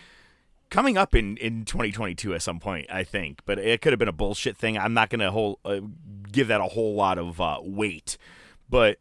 coming 0.69 0.97
up 0.97 1.15
in, 1.15 1.37
in 1.37 1.63
2022 1.65 2.33
at 2.33 2.41
some 2.41 2.59
point, 2.59 2.85
I 2.91 3.03
think. 3.03 3.41
But 3.45 3.59
it 3.59 3.81
could 3.81 3.93
have 3.93 3.99
been 3.99 4.07
a 4.07 4.13
bullshit 4.13 4.57
thing. 4.57 4.77
I'm 4.77 4.93
not 4.93 5.09
going 5.09 5.21
to 5.21 5.55
uh, 5.65 5.79
give 6.31 6.47
that 6.49 6.61
a 6.61 6.65
whole 6.65 6.95
lot 6.95 7.17
of 7.17 7.39
uh, 7.39 7.59
weight. 7.61 8.17
But 8.69 8.99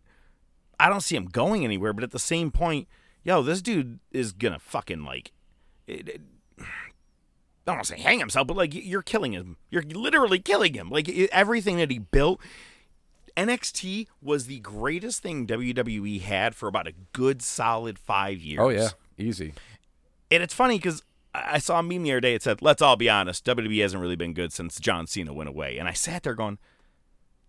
I 0.78 0.88
don't 0.88 1.00
see 1.00 1.16
him 1.16 1.26
going 1.26 1.64
anywhere. 1.64 1.92
But 1.92 2.04
at 2.04 2.12
the 2.12 2.18
same 2.20 2.52
point, 2.52 2.86
yo, 3.24 3.42
this 3.42 3.60
dude 3.60 3.98
is 4.12 4.32
going 4.32 4.54
to 4.54 4.60
fucking 4.60 5.04
like. 5.04 5.32
It, 5.86 6.08
it- 6.08 6.20
I 7.66 7.72
don't 7.72 7.78
want 7.78 7.86
to 7.86 7.94
say 7.96 8.00
hang 8.00 8.20
himself, 8.20 8.46
but 8.46 8.56
like 8.56 8.74
you're 8.74 9.02
killing 9.02 9.32
him. 9.32 9.56
You're 9.70 9.82
literally 9.82 10.38
killing 10.38 10.74
him. 10.74 10.88
Like 10.88 11.08
everything 11.08 11.78
that 11.78 11.90
he 11.90 11.98
built. 11.98 12.40
NXT 13.36 14.06
was 14.22 14.46
the 14.46 14.60
greatest 14.60 15.22
thing 15.22 15.46
WWE 15.46 16.22
had 16.22 16.54
for 16.54 16.68
about 16.68 16.86
a 16.86 16.92
good 17.12 17.42
solid 17.42 17.98
five 17.98 18.38
years. 18.38 18.60
Oh 18.62 18.68
yeah, 18.68 18.90
easy. 19.18 19.52
And 20.30 20.42
it's 20.42 20.54
funny 20.54 20.78
because 20.78 21.02
I 21.34 21.58
saw 21.58 21.80
a 21.80 21.82
meme 21.82 22.04
the 22.04 22.12
other 22.12 22.20
day. 22.20 22.34
It 22.34 22.42
said, 22.42 22.62
"Let's 22.62 22.80
all 22.80 22.96
be 22.96 23.10
honest, 23.10 23.44
WWE 23.44 23.82
hasn't 23.82 24.00
really 24.00 24.16
been 24.16 24.32
good 24.32 24.52
since 24.52 24.78
John 24.78 25.06
Cena 25.06 25.34
went 25.34 25.48
away." 25.48 25.76
And 25.76 25.88
I 25.88 25.92
sat 25.92 26.22
there 26.22 26.34
going, 26.34 26.58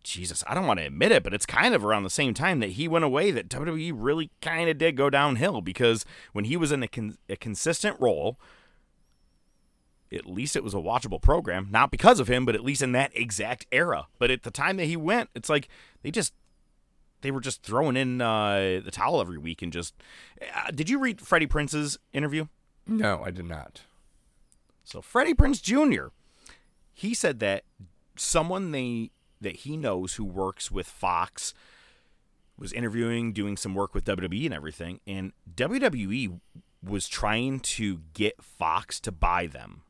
"Jesus, 0.04 0.44
I 0.48 0.56
don't 0.56 0.68
want 0.68 0.80
to 0.80 0.88
admit 0.88 1.12
it, 1.12 1.24
but 1.24 1.34
it's 1.34 1.46
kind 1.46 1.74
of 1.74 1.86
around 1.86 2.04
the 2.04 2.10
same 2.10 2.34
time 2.34 2.60
that 2.60 2.72
he 2.72 2.88
went 2.88 3.06
away 3.06 3.32
that 3.32 3.50
WWE 3.50 3.94
really 3.96 4.32
kind 4.42 4.70
of 4.70 4.78
did 4.78 4.98
go 4.98 5.10
downhill 5.10 5.62
because 5.62 6.06
when 6.34 6.46
he 6.46 6.58
was 6.58 6.72
in 6.72 6.82
a, 6.82 6.88
con- 6.88 7.20
a 7.30 7.36
consistent 7.36 7.98
role." 8.00 8.40
At 10.12 10.26
least 10.26 10.56
it 10.56 10.64
was 10.64 10.74
a 10.74 10.78
watchable 10.78 11.22
program, 11.22 11.68
not 11.70 11.92
because 11.92 12.20
of 12.20 12.30
him, 12.30 12.46
but 12.46 12.56
at 12.56 12.64
least 12.64 12.82
in 12.82 12.94
that 12.94 13.12
exact 13.14 13.66
era. 13.72 14.08
But 14.20 14.32
at 14.32 14.44
the 14.44 14.52
time 14.52 14.78
that 14.78 14.86
he 14.86 14.96
went, 14.96 15.30
it's 15.36 15.50
like 15.50 15.68
they 16.02 16.12
just 16.12 16.34
they 17.22 17.32
were 17.32 17.42
just 17.42 17.64
throwing 17.64 17.98
in 17.98 18.22
uh, 18.22 18.82
the 18.84 18.92
towel 18.92 19.20
every 19.20 19.38
week 19.38 19.62
and 19.62 19.74
just. 19.74 19.94
Uh, 20.42 20.72
did 20.72 20.90
you 20.90 21.00
read 21.00 21.20
Freddie 21.20 21.48
Prinze's 21.48 21.98
interview? 22.14 22.48
No, 22.86 23.22
I 23.26 23.32
did 23.32 23.46
not. 23.46 23.82
So 24.84 25.02
Freddie 25.02 25.34
Prinze 25.34 25.62
Jr. 25.62 26.08
He 26.94 27.14
said 27.14 27.40
that 27.40 27.64
someone 28.16 28.72
they 28.72 29.12
that 29.42 29.58
he 29.58 29.78
knows 29.78 30.16
who 30.16 30.24
works 30.24 30.72
with 30.72 30.88
Fox 30.88 31.54
was 32.58 32.74
interviewing, 32.74 33.34
doing 33.34 33.56
some 33.58 33.76
work 33.76 33.94
with 33.94 34.06
WWE 34.06 34.46
and 34.46 34.54
everything, 34.54 35.00
and 35.06 35.34
WWE 35.54 36.40
was 36.84 37.08
trying 37.08 37.60
to 37.60 38.02
get 38.14 38.42
Fox 38.42 39.00
to 39.02 39.12
buy 39.12 39.46
them. 39.48 39.82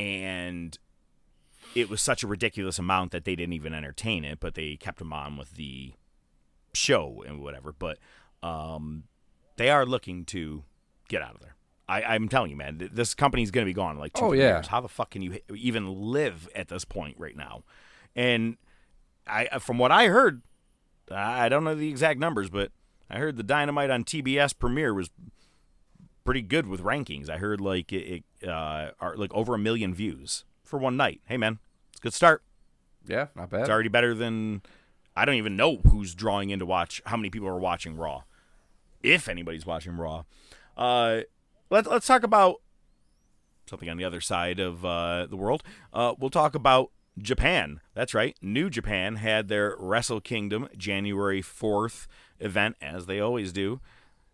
And 0.00 0.78
it 1.74 1.88
was 1.90 2.00
such 2.00 2.22
a 2.22 2.26
ridiculous 2.26 2.78
amount 2.78 3.12
that 3.12 3.24
they 3.24 3.36
didn't 3.36 3.52
even 3.52 3.74
entertain 3.74 4.24
it, 4.24 4.40
but 4.40 4.54
they 4.54 4.76
kept 4.76 5.00
him 5.00 5.12
on 5.12 5.36
with 5.36 5.54
the 5.56 5.92
show 6.72 7.22
and 7.26 7.40
whatever. 7.40 7.72
But 7.72 7.98
um, 8.42 9.04
they 9.56 9.70
are 9.70 9.84
looking 9.86 10.24
to 10.26 10.64
get 11.08 11.22
out 11.22 11.34
of 11.34 11.40
there. 11.40 11.56
I, 11.88 12.02
I'm 12.02 12.28
telling 12.28 12.50
you, 12.50 12.56
man, 12.56 12.78
th- 12.78 12.92
this 12.92 13.14
company's 13.14 13.50
going 13.50 13.64
to 13.64 13.68
be 13.68 13.74
gone 13.74 13.92
in 13.96 13.98
like 14.00 14.12
two 14.14 14.24
Oh, 14.24 14.32
yeah. 14.32 14.54
years. 14.56 14.68
How 14.68 14.80
the 14.80 14.88
fuck 14.88 15.10
can 15.10 15.22
you 15.22 15.38
even 15.54 15.92
live 15.92 16.48
at 16.54 16.68
this 16.68 16.84
point 16.84 17.16
right 17.18 17.36
now? 17.36 17.64
And 18.16 18.56
I, 19.26 19.46
uh, 19.46 19.58
from 19.58 19.76
what 19.78 19.90
I 19.92 20.06
heard, 20.06 20.42
I 21.10 21.48
don't 21.48 21.64
know 21.64 21.74
the 21.74 21.88
exact 21.88 22.18
numbers, 22.20 22.48
but 22.48 22.70
I 23.10 23.18
heard 23.18 23.36
the 23.36 23.42
Dynamite 23.42 23.90
on 23.90 24.04
TBS 24.04 24.56
premiere 24.58 24.94
was 24.94 25.10
pretty 26.30 26.42
good 26.42 26.68
with 26.68 26.80
rankings. 26.84 27.28
I 27.28 27.38
heard 27.38 27.60
like 27.60 27.92
it, 27.92 28.22
it 28.40 28.48
uh, 28.48 28.92
are 29.00 29.16
like 29.16 29.34
over 29.34 29.52
a 29.56 29.58
million 29.58 29.92
views 29.92 30.44
for 30.62 30.78
one 30.78 30.96
night. 30.96 31.20
Hey, 31.24 31.36
man, 31.36 31.58
it's 31.90 31.98
a 31.98 32.02
good 32.02 32.14
start. 32.14 32.44
Yeah, 33.04 33.26
not 33.34 33.50
bad. 33.50 33.62
It's 33.62 33.68
already 33.68 33.88
better 33.88 34.14
than 34.14 34.62
I 35.16 35.24
don't 35.24 35.34
even 35.34 35.56
know 35.56 35.78
who's 35.78 36.14
drawing 36.14 36.50
in 36.50 36.60
to 36.60 36.66
watch 36.66 37.02
how 37.04 37.16
many 37.16 37.30
people 37.30 37.48
are 37.48 37.58
watching 37.58 37.96
Raw. 37.96 38.22
If 39.02 39.28
anybody's 39.28 39.66
watching 39.66 39.96
Raw. 39.96 40.22
Uh 40.76 41.22
let's 41.68 41.88
let's 41.88 42.06
talk 42.06 42.22
about 42.22 42.60
something 43.66 43.88
on 43.88 43.96
the 43.96 44.04
other 44.04 44.20
side 44.20 44.60
of 44.60 44.84
uh, 44.84 45.26
the 45.26 45.36
world. 45.36 45.64
Uh, 45.92 46.14
we'll 46.16 46.30
talk 46.30 46.54
about 46.54 46.92
Japan. 47.18 47.80
That's 47.94 48.14
right. 48.14 48.36
New 48.40 48.70
Japan 48.70 49.16
had 49.16 49.48
their 49.48 49.74
Wrestle 49.80 50.20
Kingdom 50.20 50.68
January 50.76 51.42
4th 51.42 52.06
event, 52.38 52.76
as 52.80 53.06
they 53.06 53.18
always 53.18 53.52
do. 53.52 53.80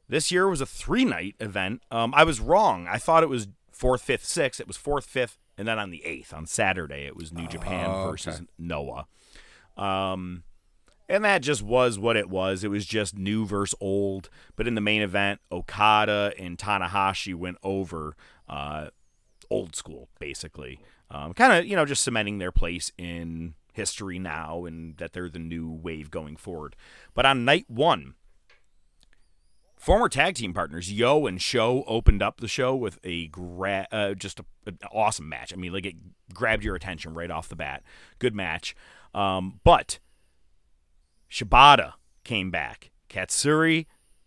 This 0.09 0.31
year 0.31 0.49
was 0.49 0.61
a 0.61 0.67
three 0.67 1.05
night 1.05 1.35
event. 1.41 1.83
Um, 1.91 2.13
I 2.15 2.25
was 2.25 2.41
wrong. 2.41 2.87
I 2.89 2.99
thought 2.99 3.23
it 3.23 3.29
was 3.29 3.49
4th, 3.77 4.05
5th, 4.05 4.25
6th. 4.25 4.61
It 4.61 4.67
was 4.69 4.79
4th, 4.79 5.07
5th, 5.07 5.37
and 5.59 5.67
then 5.67 5.79
on 5.79 5.91
the 5.91 6.03
8th, 6.07 6.33
on 6.33 6.47
Saturday, 6.47 7.07
it 7.07 7.17
was 7.17 7.33
New 7.33 7.47
Japan 7.49 7.91
Oh, 7.91 8.11
versus 8.11 8.37
okay. 8.37 8.47
Noah. 8.59 9.07
Um, 9.77 10.45
and 11.09 11.25
that 11.25 11.43
just 11.43 11.63
was 11.63 11.99
what 11.99 12.17
it 12.17 12.29
was. 12.29 12.65
It 12.65 12.69
was 12.71 12.85
just 12.87 13.17
new 13.17 13.47
versus 13.47 13.77
old. 13.81 14.29
But 14.57 14.67
in 14.67 14.75
the 14.75 14.81
main 14.81 15.03
event, 15.03 15.41
Okada 15.53 16.33
and 16.39 16.59
Tanahashi 16.59 17.35
went 17.35 17.59
over 17.63 18.17
uh, 18.49 18.89
old 19.51 19.77
school, 19.77 20.09
basically. 20.19 20.81
Um, 21.11 21.33
kind 21.35 21.53
of, 21.53 21.67
you 21.67 21.77
know, 21.77 21.85
just 21.85 22.03
cementing 22.03 22.39
their 22.39 22.51
place 22.51 22.91
in 22.99 23.55
history 23.73 24.19
now 24.19 24.65
and 24.65 24.97
that 24.97 25.13
they're 25.13 25.29
the 25.29 25.39
new 25.39 25.71
wave 25.71 26.11
going 26.11 26.37
forward. 26.37 26.75
But 27.15 27.27
on 27.27 27.45
night 27.45 27.67
one, 27.69 28.15
former 29.77 30.09
tag 30.09 30.35
team 30.35 30.53
partners 30.53 30.93
Yo 30.93 31.27
and 31.27 31.41
Show 31.41 31.85
opened 31.87 32.23
up 32.23 32.41
the 32.41 32.49
show 32.49 32.75
with 32.75 32.99
a 33.05 33.29
gra- 33.29 33.89
uh, 33.93 34.15
just 34.15 34.41
a, 34.41 34.45
an 34.67 34.79
awesome 34.93 35.29
match. 35.29 35.53
I 35.53 35.57
mean, 35.57 35.73
like 35.73 35.87
it 35.87 35.97
grabbed 36.35 36.65
your 36.65 36.75
attention 36.75 37.15
right 37.15 37.31
off 37.31 37.49
the 37.49 37.57
bat. 37.57 37.83
Good 38.19 38.35
match. 38.35 38.75
Um, 39.15 39.61
but 39.65 39.99
Shibata 41.31 41.95
came 42.25 42.51
back. 42.51 42.91
Katsuri, 43.09 43.87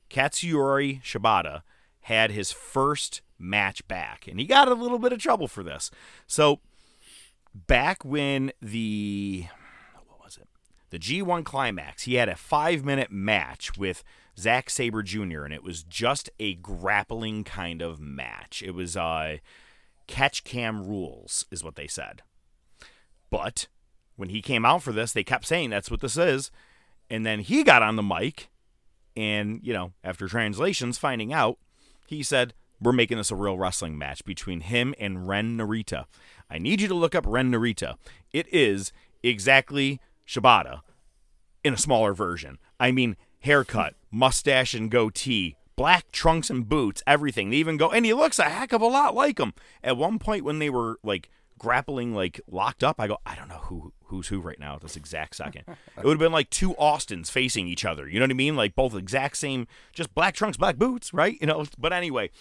Katsuyori 0.10 1.02
Shibata 1.04 1.62
had 2.02 2.32
his 2.32 2.52
first 2.52 3.22
match 3.38 3.88
back, 3.88 4.28
and 4.28 4.40
he 4.40 4.46
got 4.46 4.68
a 4.68 4.74
little 4.74 5.00
bit 5.00 5.14
of 5.14 5.20
trouble 5.20 5.48
for 5.48 5.64
this. 5.64 5.92
So, 6.28 6.60
back 7.54 8.04
when 8.04 8.52
the 8.62 9.46
what 10.08 10.24
was 10.24 10.38
it? 10.38 10.48
The 10.90 11.00
G1 11.00 11.44
Climax, 11.44 12.04
he 12.04 12.16
had 12.16 12.30
a 12.30 12.36
five 12.36 12.84
minute 12.84 13.12
match 13.12 13.78
with 13.78 14.04
Zack 14.40 14.70
Sabre 14.70 15.04
Jr., 15.04 15.44
and 15.44 15.54
it 15.54 15.64
was 15.64 15.84
just 15.84 16.30
a 16.40 16.56
grappling 16.56 17.44
kind 17.44 17.82
of 17.82 18.00
match. 18.00 18.64
It 18.66 18.72
was 18.72 18.96
uh, 18.96 19.38
catch 20.08 20.44
cam 20.44 20.88
rules, 20.88 21.46
is 21.52 21.64
what 21.64 21.76
they 21.76 21.88
said. 21.88 22.22
But 23.30 23.68
when 24.16 24.30
he 24.30 24.42
came 24.42 24.66
out 24.66 24.82
for 24.82 24.92
this, 24.92 25.12
they 25.12 25.24
kept 25.24 25.46
saying 25.46 25.70
that's 25.70 25.92
what 25.92 26.02
this 26.02 26.18
is. 26.18 26.52
And 27.10 27.26
then 27.26 27.40
he 27.40 27.64
got 27.64 27.82
on 27.82 27.96
the 27.96 28.04
mic, 28.04 28.50
and, 29.16 29.60
you 29.64 29.74
know, 29.74 29.92
after 30.04 30.28
translations, 30.28 30.98
finding 30.98 31.34
out, 31.34 31.58
he 32.08 32.24
said, 32.24 32.54
We're 32.82 32.92
making 32.92 33.18
this 33.18 33.32
a 33.32 33.36
real 33.36 33.58
wrestling 33.58 33.98
match 33.98 34.24
between 34.24 34.62
him 34.62 34.96
and 35.00 35.28
Ren 35.28 35.58
Narita. 35.58 36.06
I 36.50 36.60
need 36.60 36.82
you 36.82 36.88
to 36.88 36.94
look 36.94 37.16
up 37.16 37.26
Ren 37.28 37.52
Narita. 37.52 37.96
It 38.32 38.48
is 38.54 38.94
exactly 39.22 40.00
Shibata 40.28 40.82
in 41.64 41.74
a 41.74 41.78
smaller 41.78 42.14
version. 42.14 42.58
I 42.80 42.92
mean, 42.92 43.18
haircut, 43.40 43.96
mustache 44.12 44.74
and 44.74 44.90
goatee, 44.90 45.56
black 45.76 46.12
trunks 46.12 46.50
and 46.50 46.68
boots, 46.68 47.02
everything. 47.08 47.50
They 47.50 47.58
even 47.58 47.78
go, 47.78 47.90
and 47.90 48.06
he 48.06 48.14
looks 48.14 48.40
a 48.40 48.44
heck 48.44 48.74
of 48.74 48.82
a 48.82 48.88
lot 48.88 49.16
like 49.16 49.40
him. 49.40 49.54
At 49.84 49.98
one 49.98 50.20
point, 50.20 50.44
when 50.44 50.60
they 50.60 50.70
were 50.70 51.00
like 51.04 51.30
grappling, 51.58 52.14
like 52.14 52.42
locked 52.50 52.84
up, 52.84 53.00
I 53.00 53.08
go, 53.08 53.18
I 53.26 53.36
don't 53.36 53.48
know 53.48 53.62
who 53.64 53.94
who's 54.06 54.28
who 54.28 54.40
right 54.40 54.60
now 54.60 54.76
at 54.76 54.82
this 54.82 54.96
exact 54.96 55.36
second. 55.36 55.64
it 55.68 56.04
would 56.04 56.14
have 56.14 56.20
been 56.20 56.32
like 56.32 56.50
two 56.50 56.76
Austins 56.78 57.30
facing 57.30 57.68
each 57.68 57.86
other. 57.86 58.08
You 58.08 58.20
know 58.20 58.24
what 58.24 58.32
I 58.32 58.36
mean? 58.36 58.56
Like 58.56 58.76
both 58.76 58.96
exact 58.96 59.38
same, 59.38 59.68
just 59.94 60.14
black 60.16 60.34
trunks, 60.34 60.58
black 60.58 60.78
boots, 60.78 61.14
right? 61.14 61.38
You 61.40 61.48
know. 61.48 61.66
But 61.78 61.94
anyway, 61.94 62.32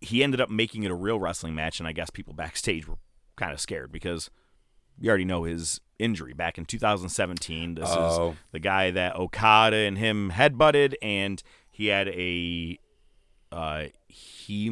he 0.00 0.22
ended 0.22 0.40
up 0.40 0.50
making 0.50 0.82
it 0.84 0.90
a 0.90 0.94
real 0.94 1.18
wrestling 1.18 1.54
match, 1.54 1.80
and 1.80 1.88
I 1.88 1.92
guess 1.92 2.10
people 2.10 2.34
backstage 2.34 2.86
were 2.86 2.98
kind 3.36 3.52
of 3.52 3.60
scared 3.60 3.90
because 3.90 4.30
you 5.02 5.08
already 5.08 5.24
know 5.24 5.42
his 5.42 5.80
injury 5.98 6.32
back 6.32 6.56
in 6.58 6.64
2017. 6.64 7.74
This 7.74 7.88
Oh. 7.92 8.30
is 8.30 8.36
the 8.52 8.60
guy 8.60 8.90
that 8.92 9.16
Okada 9.16 9.76
and 9.76 9.98
him 9.98 10.30
headbutted, 10.30 10.94
and 11.02 11.42
he 11.70 11.86
had 11.88 12.08
a 12.08 12.78
uh, 13.50 13.86
he 14.08 14.70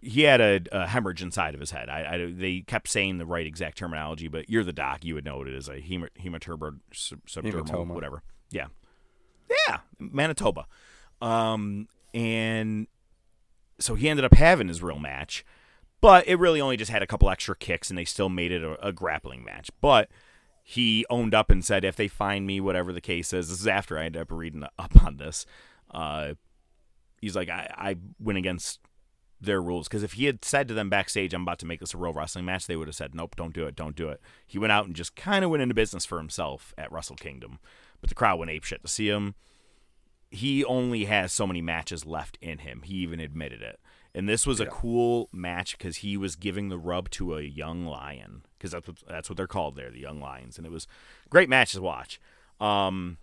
he 0.00 0.22
had 0.22 0.40
a, 0.40 0.60
a 0.72 0.86
hemorrhage 0.86 1.22
inside 1.22 1.54
of 1.54 1.60
his 1.60 1.72
head. 1.72 1.88
I, 1.88 2.14
I 2.14 2.32
they 2.32 2.60
kept 2.60 2.88
saying 2.88 3.18
the 3.18 3.26
right 3.26 3.46
exact 3.46 3.78
terminology, 3.78 4.28
but 4.28 4.48
you're 4.48 4.64
the 4.64 4.72
doc, 4.72 5.04
you 5.04 5.14
would 5.14 5.24
know 5.24 5.38
what 5.38 5.48
it 5.48 5.54
is 5.54 5.68
a 5.68 5.74
hema, 5.76 6.08
hematurbo 6.20 6.78
sub- 6.92 7.26
subdermal, 7.26 7.86
whatever. 7.88 8.22
Yeah, 8.50 8.66
yeah, 9.68 9.78
Manitoba. 9.98 10.66
Um, 11.20 11.88
and 12.14 12.86
so 13.78 13.94
he 13.94 14.08
ended 14.08 14.24
up 14.24 14.34
having 14.34 14.68
his 14.68 14.82
real 14.82 14.98
match, 14.98 15.44
but 16.00 16.26
it 16.28 16.38
really 16.38 16.60
only 16.60 16.76
just 16.76 16.90
had 16.90 17.02
a 17.02 17.06
couple 17.06 17.30
extra 17.30 17.56
kicks, 17.56 17.90
and 17.90 17.98
they 17.98 18.04
still 18.04 18.28
made 18.28 18.52
it 18.52 18.62
a, 18.62 18.88
a 18.88 18.92
grappling 18.92 19.44
match. 19.44 19.70
But 19.80 20.08
he 20.62 21.06
owned 21.08 21.34
up 21.34 21.50
and 21.50 21.64
said, 21.64 21.84
if 21.84 21.96
they 21.96 22.08
find 22.08 22.46
me, 22.46 22.60
whatever 22.60 22.92
the 22.92 23.00
case 23.00 23.32
is, 23.32 23.48
this 23.48 23.60
is 23.60 23.66
after 23.66 23.98
I 23.98 24.04
ended 24.04 24.22
up 24.22 24.30
reading 24.30 24.64
up 24.78 25.04
on 25.04 25.16
this. 25.16 25.46
Uh, 25.90 26.34
he's 27.20 27.34
like, 27.36 27.48
I, 27.48 27.72
I 27.76 27.96
went 28.18 28.38
against 28.38 28.80
their 29.40 29.62
rules 29.62 29.88
because 29.88 30.02
if 30.02 30.14
he 30.14 30.24
had 30.24 30.44
said 30.44 30.68
to 30.68 30.74
them 30.74 30.90
backstage, 30.90 31.32
"I'm 31.32 31.42
about 31.42 31.58
to 31.60 31.66
make 31.66 31.80
this 31.80 31.94
a 31.94 31.98
real 31.98 32.12
wrestling 32.12 32.44
match," 32.44 32.66
they 32.66 32.76
would 32.76 32.88
have 32.88 32.96
said, 32.96 33.14
"Nope, 33.14 33.36
don't 33.36 33.54
do 33.54 33.66
it, 33.66 33.76
don't 33.76 33.96
do 33.96 34.08
it." 34.08 34.20
He 34.46 34.58
went 34.58 34.72
out 34.72 34.86
and 34.86 34.96
just 34.96 35.16
kind 35.16 35.44
of 35.44 35.50
went 35.50 35.62
into 35.62 35.74
business 35.74 36.04
for 36.04 36.18
himself 36.18 36.74
at 36.76 36.90
Wrestle 36.90 37.16
Kingdom, 37.16 37.58
but 38.00 38.08
the 38.08 38.14
crowd 38.14 38.38
went 38.38 38.50
apeshit 38.50 38.82
to 38.82 38.88
see 38.88 39.08
him. 39.08 39.34
He 40.30 40.64
only 40.64 41.04
has 41.06 41.32
so 41.32 41.46
many 41.46 41.62
matches 41.62 42.04
left 42.04 42.36
in 42.40 42.58
him. 42.58 42.82
He 42.84 42.94
even 42.96 43.20
admitted 43.20 43.62
it. 43.62 43.78
And 44.18 44.28
this 44.28 44.48
was 44.48 44.58
a 44.58 44.66
cool 44.66 45.28
match 45.32 45.78
because 45.78 45.98
he 45.98 46.16
was 46.16 46.34
giving 46.34 46.70
the 46.70 46.76
rub 46.76 47.08
to 47.10 47.36
a 47.36 47.42
young 47.42 47.86
lion 47.86 48.42
because 48.58 48.72
that's 48.72 48.88
what 48.88 48.96
that's 49.08 49.30
what 49.30 49.36
they're 49.36 49.46
called 49.46 49.76
there, 49.76 49.92
the 49.92 50.00
young 50.00 50.20
lions, 50.20 50.58
and 50.58 50.66
it 50.66 50.72
was 50.72 50.88
a 51.24 51.28
great 51.28 51.48
match 51.48 51.70
to 51.74 51.80
watch. 51.80 52.20
Um, 52.58 53.18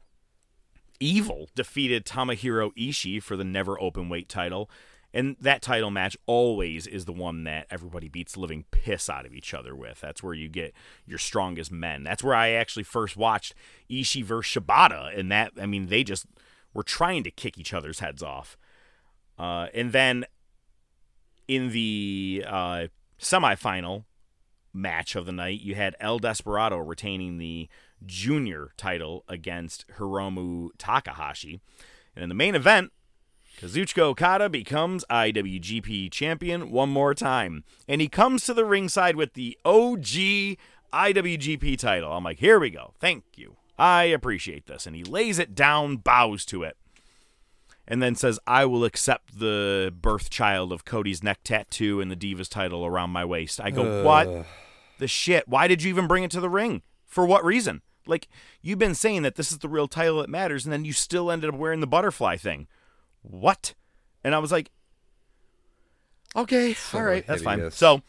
Evil 1.02 1.50
defeated 1.54 2.06
Tomohiro 2.06 2.72
Ishii 2.78 3.22
for 3.22 3.36
the 3.36 3.44
never 3.44 3.78
open 3.82 4.08
weight 4.08 4.30
title. 4.30 4.70
And 5.14 5.36
that 5.42 5.62
title 5.62 5.92
match 5.92 6.16
always 6.28 6.88
is 6.88 7.04
the 7.04 7.12
one 7.12 7.44
that 7.44 7.68
everybody 7.70 8.08
beats 8.08 8.38
living 8.38 8.64
piss 8.72 9.10
out 9.10 9.26
of 9.26 9.34
each 9.34 9.54
other 9.54 9.76
with. 9.76 10.00
That's 10.00 10.24
where 10.24 10.34
you 10.34 10.48
get 10.48 10.74
your 11.06 11.18
strongest 11.18 11.74
men. 11.74 12.06
That's 12.06 12.24
where 12.24 12.36
I 12.36 12.52
actually 12.52 12.84
first 12.84 13.18
watched 13.18 13.54
Ishii 13.92 14.24
versus 14.24 14.64
Shibata. 14.64 15.18
And 15.18 15.30
that, 15.30 15.52
I 15.60 15.66
mean, 15.66 15.88
they 15.88 16.06
just 16.06 16.26
were 16.74 16.84
trying 16.84 17.24
to 17.26 17.32
kick 17.32 17.58
each 17.58 17.74
other's 17.74 18.00
heads 18.00 18.24
off. 18.24 18.56
Uh, 19.38 19.68
and 19.74 19.92
then 19.92 20.26
in 21.48 21.72
the 21.72 22.44
uh, 22.48 22.88
semifinal 23.20 24.06
match 24.74 25.16
of 25.16 25.26
the 25.26 25.32
night, 25.32 25.62
you 25.62 25.76
had 25.76 25.96
El 26.00 26.20
Desperado 26.20 26.78
retaining 26.78 27.38
the 27.38 27.70
junior 28.06 28.72
title 28.78 29.24
against 29.28 29.86
Hiromu 29.98 30.70
Takahashi. 30.78 31.62
And 32.16 32.24
in 32.24 32.30
the 32.30 32.36
main 32.36 32.56
event, 32.56 32.92
Kazuchika 33.60 34.02
Okada 34.02 34.50
becomes 34.50 35.06
IWGP 35.10 36.12
champion 36.12 36.72
one 36.72 36.90
more 36.90 37.14
time. 37.14 37.64
And 37.88 38.02
he 38.02 38.10
comes 38.10 38.44
to 38.46 38.54
the 38.54 38.66
ringside 38.66 39.16
with 39.16 39.34
the 39.34 39.58
OG 39.64 40.58
IWGP 40.94 41.78
title. 41.78 42.12
I'm 42.12 42.24
like, 42.24 42.40
here 42.40 42.60
we 42.60 42.70
go. 42.70 42.94
Thank 43.00 43.24
you. 43.36 43.56
I 43.78 44.04
appreciate 44.04 44.68
this. 44.68 44.86
And 44.86 44.96
he 44.96 45.04
lays 45.04 45.40
it 45.40 45.56
down, 45.56 45.98
bows 45.98 46.46
to 46.46 46.64
it, 46.64 46.78
and 47.88 48.02
then 48.02 48.16
says, 48.16 48.40
I 48.48 48.66
will 48.66 48.84
accept 48.84 49.40
the 49.40 49.94
birth 50.00 50.30
child 50.30 50.72
of 50.72 50.86
Cody's 50.86 51.24
neck 51.24 51.40
tattoo 51.44 52.02
and 52.02 52.10
the 52.10 52.16
Divas 52.16 52.50
title 52.50 52.86
around 52.86 53.12
my 53.12 53.26
waist. 53.26 53.62
I 53.62 53.72
go, 53.72 54.04
what 54.04 54.46
the 55.00 55.08
shit? 55.08 55.48
Why 55.48 55.68
did 55.68 55.84
you 55.84 55.90
even 55.90 56.08
bring 56.08 56.24
it 56.24 56.32
to 56.32 56.40
the 56.40 56.50
ring? 56.50 56.82
For 57.06 57.26
what 57.26 57.46
reason? 57.46 57.82
Like, 58.08 58.28
you've 58.62 58.80
been 58.80 58.96
saying 58.96 59.24
that 59.24 59.36
this 59.36 59.52
is 59.52 59.60
the 59.60 59.70
real 59.70 59.88
title 59.88 60.20
that 60.20 60.30
matters, 60.30 60.66
and 60.66 60.74
then 60.74 60.86
you 60.86 60.94
still 60.94 61.32
ended 61.32 61.50
up 61.50 61.56
wearing 61.56 61.80
the 61.80 61.88
butterfly 61.88 62.38
thing 62.38 62.68
what? 63.30 63.74
And 64.24 64.36
I 64.36 64.40
was 64.40 64.52
like, 64.52 64.72
okay, 66.36 66.76
all 66.94 67.04
right, 67.04 67.26
that's 67.26 67.42
fine. 67.42 67.72
So 67.72 68.02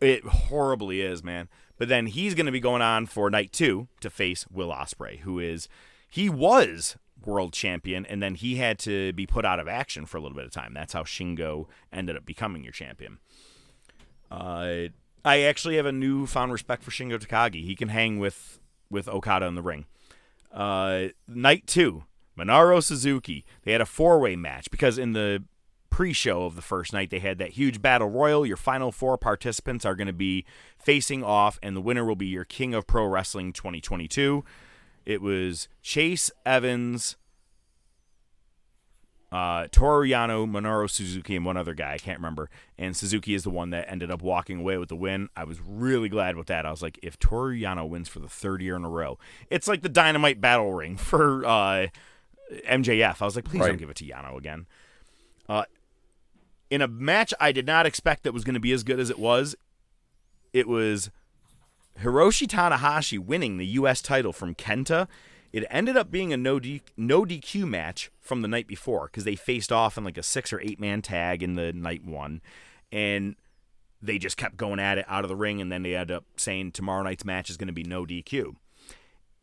it 0.00 0.24
horribly 0.24 1.00
is, 1.00 1.22
man. 1.22 1.48
But 1.78 1.88
then 1.88 2.06
he's 2.06 2.34
going 2.34 2.46
to 2.46 2.52
be 2.52 2.60
going 2.60 2.82
on 2.82 3.06
for 3.06 3.28
night 3.30 3.52
two 3.52 3.88
to 4.00 4.10
face 4.10 4.46
Will 4.50 4.70
Ospreay, 4.70 5.20
who 5.20 5.38
is 5.38 5.68
he 6.08 6.30
was 6.30 6.96
world 7.24 7.52
champion, 7.52 8.06
and 8.06 8.22
then 8.22 8.34
he 8.34 8.56
had 8.56 8.78
to 8.80 9.12
be 9.12 9.26
put 9.26 9.44
out 9.44 9.58
of 9.58 9.68
action 9.68 10.06
for 10.06 10.16
a 10.16 10.20
little 10.20 10.36
bit 10.36 10.44
of 10.44 10.50
time. 10.50 10.74
That's 10.74 10.92
how 10.92 11.02
Shingo 11.02 11.66
ended 11.92 12.16
up 12.16 12.26
becoming 12.26 12.62
your 12.62 12.72
champion. 12.72 13.18
Uh, 14.30 14.88
I 15.24 15.40
actually 15.40 15.76
have 15.76 15.86
a 15.86 15.92
newfound 15.92 16.52
respect 16.52 16.82
for 16.82 16.90
Shingo 16.90 17.18
Takagi. 17.18 17.64
He 17.64 17.74
can 17.74 17.88
hang 17.88 18.18
with 18.18 18.60
with 18.90 19.08
Okada 19.08 19.46
in 19.46 19.54
the 19.56 19.62
ring. 19.62 19.86
Uh, 20.52 21.08
night 21.26 21.66
two, 21.66 22.04
Minoru 22.38 22.82
Suzuki. 22.82 23.44
They 23.64 23.72
had 23.72 23.80
a 23.80 23.86
four 23.86 24.18
way 24.20 24.36
match 24.36 24.70
because 24.70 24.98
in 24.98 25.12
the 25.12 25.42
pre 25.90 26.12
show 26.12 26.44
of 26.44 26.56
the 26.56 26.62
first 26.62 26.92
night, 26.92 27.10
they 27.10 27.18
had 27.18 27.38
that 27.38 27.52
huge 27.52 27.80
battle 27.80 28.08
royal. 28.08 28.44
Your 28.44 28.56
final 28.56 28.92
four 28.92 29.16
participants 29.16 29.84
are 29.84 29.94
going 29.94 30.06
to 30.06 30.12
be 30.12 30.44
facing 30.78 31.24
off, 31.24 31.58
and 31.62 31.74
the 31.74 31.80
winner 31.80 32.04
will 32.04 32.16
be 32.16 32.26
your 32.26 32.44
King 32.44 32.74
of 32.74 32.86
Pro 32.86 33.06
Wrestling 33.06 33.52
2022. 33.52 34.44
It 35.06 35.22
was 35.22 35.68
Chase 35.82 36.30
Owens, 36.44 37.16
uh, 39.32 39.66
Toru 39.70 40.06
Yano, 40.08 40.48
Minoru 40.48 40.88
Suzuki, 40.90 41.36
and 41.36 41.44
one 41.44 41.56
other 41.56 41.74
guy. 41.74 41.94
I 41.94 41.98
can't 41.98 42.18
remember. 42.18 42.48
And 42.78 42.96
Suzuki 42.96 43.34
is 43.34 43.42
the 43.44 43.50
one 43.50 43.70
that 43.70 43.90
ended 43.90 44.10
up 44.10 44.22
walking 44.22 44.60
away 44.60 44.78
with 44.78 44.88
the 44.88 44.96
win. 44.96 45.28
I 45.36 45.44
was 45.44 45.60
really 45.60 46.08
glad 46.08 46.36
with 46.36 46.46
that. 46.48 46.66
I 46.66 46.70
was 46.70 46.82
like, 46.82 46.98
if 47.02 47.18
Toru 47.18 47.54
Yano 47.56 47.88
wins 47.88 48.08
for 48.08 48.18
the 48.18 48.28
third 48.28 48.62
year 48.62 48.76
in 48.76 48.84
a 48.84 48.88
row, 48.90 49.18
it's 49.50 49.68
like 49.68 49.82
the 49.82 49.88
Dynamite 49.88 50.40
Battle 50.40 50.72
Ring 50.72 50.96
for 50.96 51.44
uh, 51.46 51.86
MJF. 52.68 53.20
I 53.20 53.24
was 53.24 53.36
like, 53.36 53.44
please 53.44 53.60
Right. 53.60 53.68
don't 53.68 53.78
give 53.78 53.90
it 53.90 53.96
to 53.96 54.04
Yano 54.04 54.36
again. 54.36 54.66
Uh, 55.48 55.64
in 56.70 56.82
a 56.82 56.88
match 56.88 57.32
I 57.38 57.52
did 57.52 57.66
not 57.66 57.86
expect 57.86 58.24
that 58.24 58.32
was 58.32 58.42
going 58.42 58.54
to 58.54 58.60
be 58.60 58.72
as 58.72 58.82
good 58.82 58.98
as 58.98 59.10
it 59.10 59.18
was, 59.20 59.54
it 60.52 60.66
was 60.66 61.10
Hiroshi 62.02 62.46
Tanahashi 62.46 63.18
winning 63.18 63.56
the 63.56 63.66
U.S. 63.66 64.02
title 64.02 64.32
from 64.32 64.54
Kenta. 64.54 65.08
It 65.52 65.64
ended 65.70 65.96
up 65.96 66.10
being 66.10 66.32
a 66.32 66.36
no, 66.36 66.60
D- 66.60 66.82
no 66.96 67.24
DQ 67.24 67.66
match 67.66 68.10
from 68.20 68.42
the 68.42 68.48
night 68.48 68.66
before 68.66 69.06
because 69.06 69.24
they 69.24 69.36
faced 69.36 69.72
off 69.72 69.96
in 69.96 70.04
like 70.04 70.18
a 70.18 70.22
six 70.22 70.52
or 70.52 70.60
eight 70.60 70.78
man 70.78 71.00
tag 71.00 71.42
in 71.42 71.54
the 71.54 71.72
night 71.72 72.04
one. 72.04 72.42
And 72.92 73.36
they 74.02 74.18
just 74.18 74.36
kept 74.36 74.56
going 74.58 74.78
at 74.78 74.98
it 74.98 75.06
out 75.08 75.24
of 75.24 75.28
the 75.28 75.36
ring. 75.36 75.60
And 75.62 75.72
then 75.72 75.82
they 75.82 75.96
ended 75.96 76.16
up 76.16 76.24
saying 76.36 76.72
tomorrow 76.72 77.02
night's 77.02 77.24
match 77.24 77.48
is 77.48 77.56
going 77.56 77.68
to 77.68 77.72
be 77.72 77.84
no 77.84 78.04
DQ. 78.04 78.56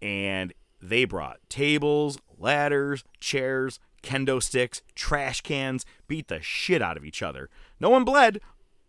And 0.01 0.53
they 0.81 1.05
brought 1.05 1.39
tables, 1.49 2.19
ladders, 2.37 3.03
chairs, 3.19 3.79
kendo 4.03 4.43
sticks, 4.43 4.81
trash 4.93 5.41
cans, 5.41 5.85
beat 6.07 6.27
the 6.27 6.41
shit 6.41 6.81
out 6.81 6.97
of 6.97 7.05
each 7.05 7.23
other. 7.23 7.49
No 7.79 7.89
one 7.89 8.03
bled 8.03 8.39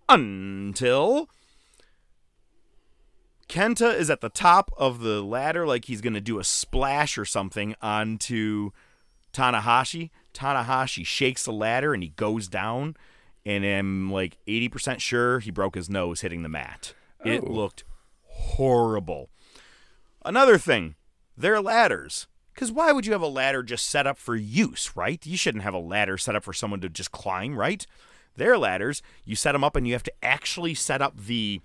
until 0.09 1.31
Kenta 3.49 3.95
is 3.95 4.11
at 4.11 4.21
the 4.21 4.29
top 4.29 4.71
of 4.77 5.01
the 5.01 5.23
ladder, 5.23 5.67
like 5.67 5.85
he's 5.87 6.01
going 6.01 6.15
to 6.15 6.21
do 6.21 6.39
a 6.39 6.45
splash 6.45 7.17
or 7.19 7.25
something 7.25 7.75
onto 7.83 8.71
Tanahashi. 9.33 10.11
Tanahashi 10.33 11.05
shakes 11.05 11.45
the 11.45 11.53
ladder 11.53 11.95
and 11.95 12.03
he 12.03 12.11
goes 12.11 12.49
down, 12.49 12.97
and 13.45 13.65
I'm 13.65 14.11
like 14.11 14.39
80% 14.49 15.01
sure 15.01 15.41
he 15.41 15.51
broke 15.51 15.75
his 15.75 15.91
nose 15.91 16.23
hitting 16.23 16.43
the 16.43 16.49
mat. 16.49 16.95
It 17.25 17.43
Oh. 17.45 17.53
looked 17.53 17.85
horrible. 18.23 19.31
Another 20.25 20.59
thing, 20.59 20.95
their 21.37 21.61
ladders 21.61 22.27
Because 22.55 22.71
why 22.71 22.93
would 22.93 23.05
you 23.05 23.11
have 23.13 23.21
a 23.21 23.27
ladder 23.27 23.65
just 23.65 23.89
set 23.89 24.07
up 24.07 24.17
for 24.17 24.37
use, 24.37 24.95
right? 24.95 25.25
You 25.27 25.37
shouldn't 25.37 25.65
have 25.65 25.75
a 25.75 25.79
ladder 25.79 26.17
set 26.17 26.37
up 26.37 26.45
for 26.45 26.53
someone 26.53 26.81
to 26.83 26.89
just 26.89 27.11
climb, 27.11 27.57
right? 27.59 27.85
Their 28.37 28.57
ladders, 28.57 29.03
you 29.25 29.35
set 29.35 29.53
them 29.53 29.65
up 29.65 29.75
and 29.75 29.89
you 29.89 29.93
have 29.93 30.05
to 30.05 30.13
actually 30.25 30.75
set 30.75 31.03
up 31.03 31.17
the 31.27 31.61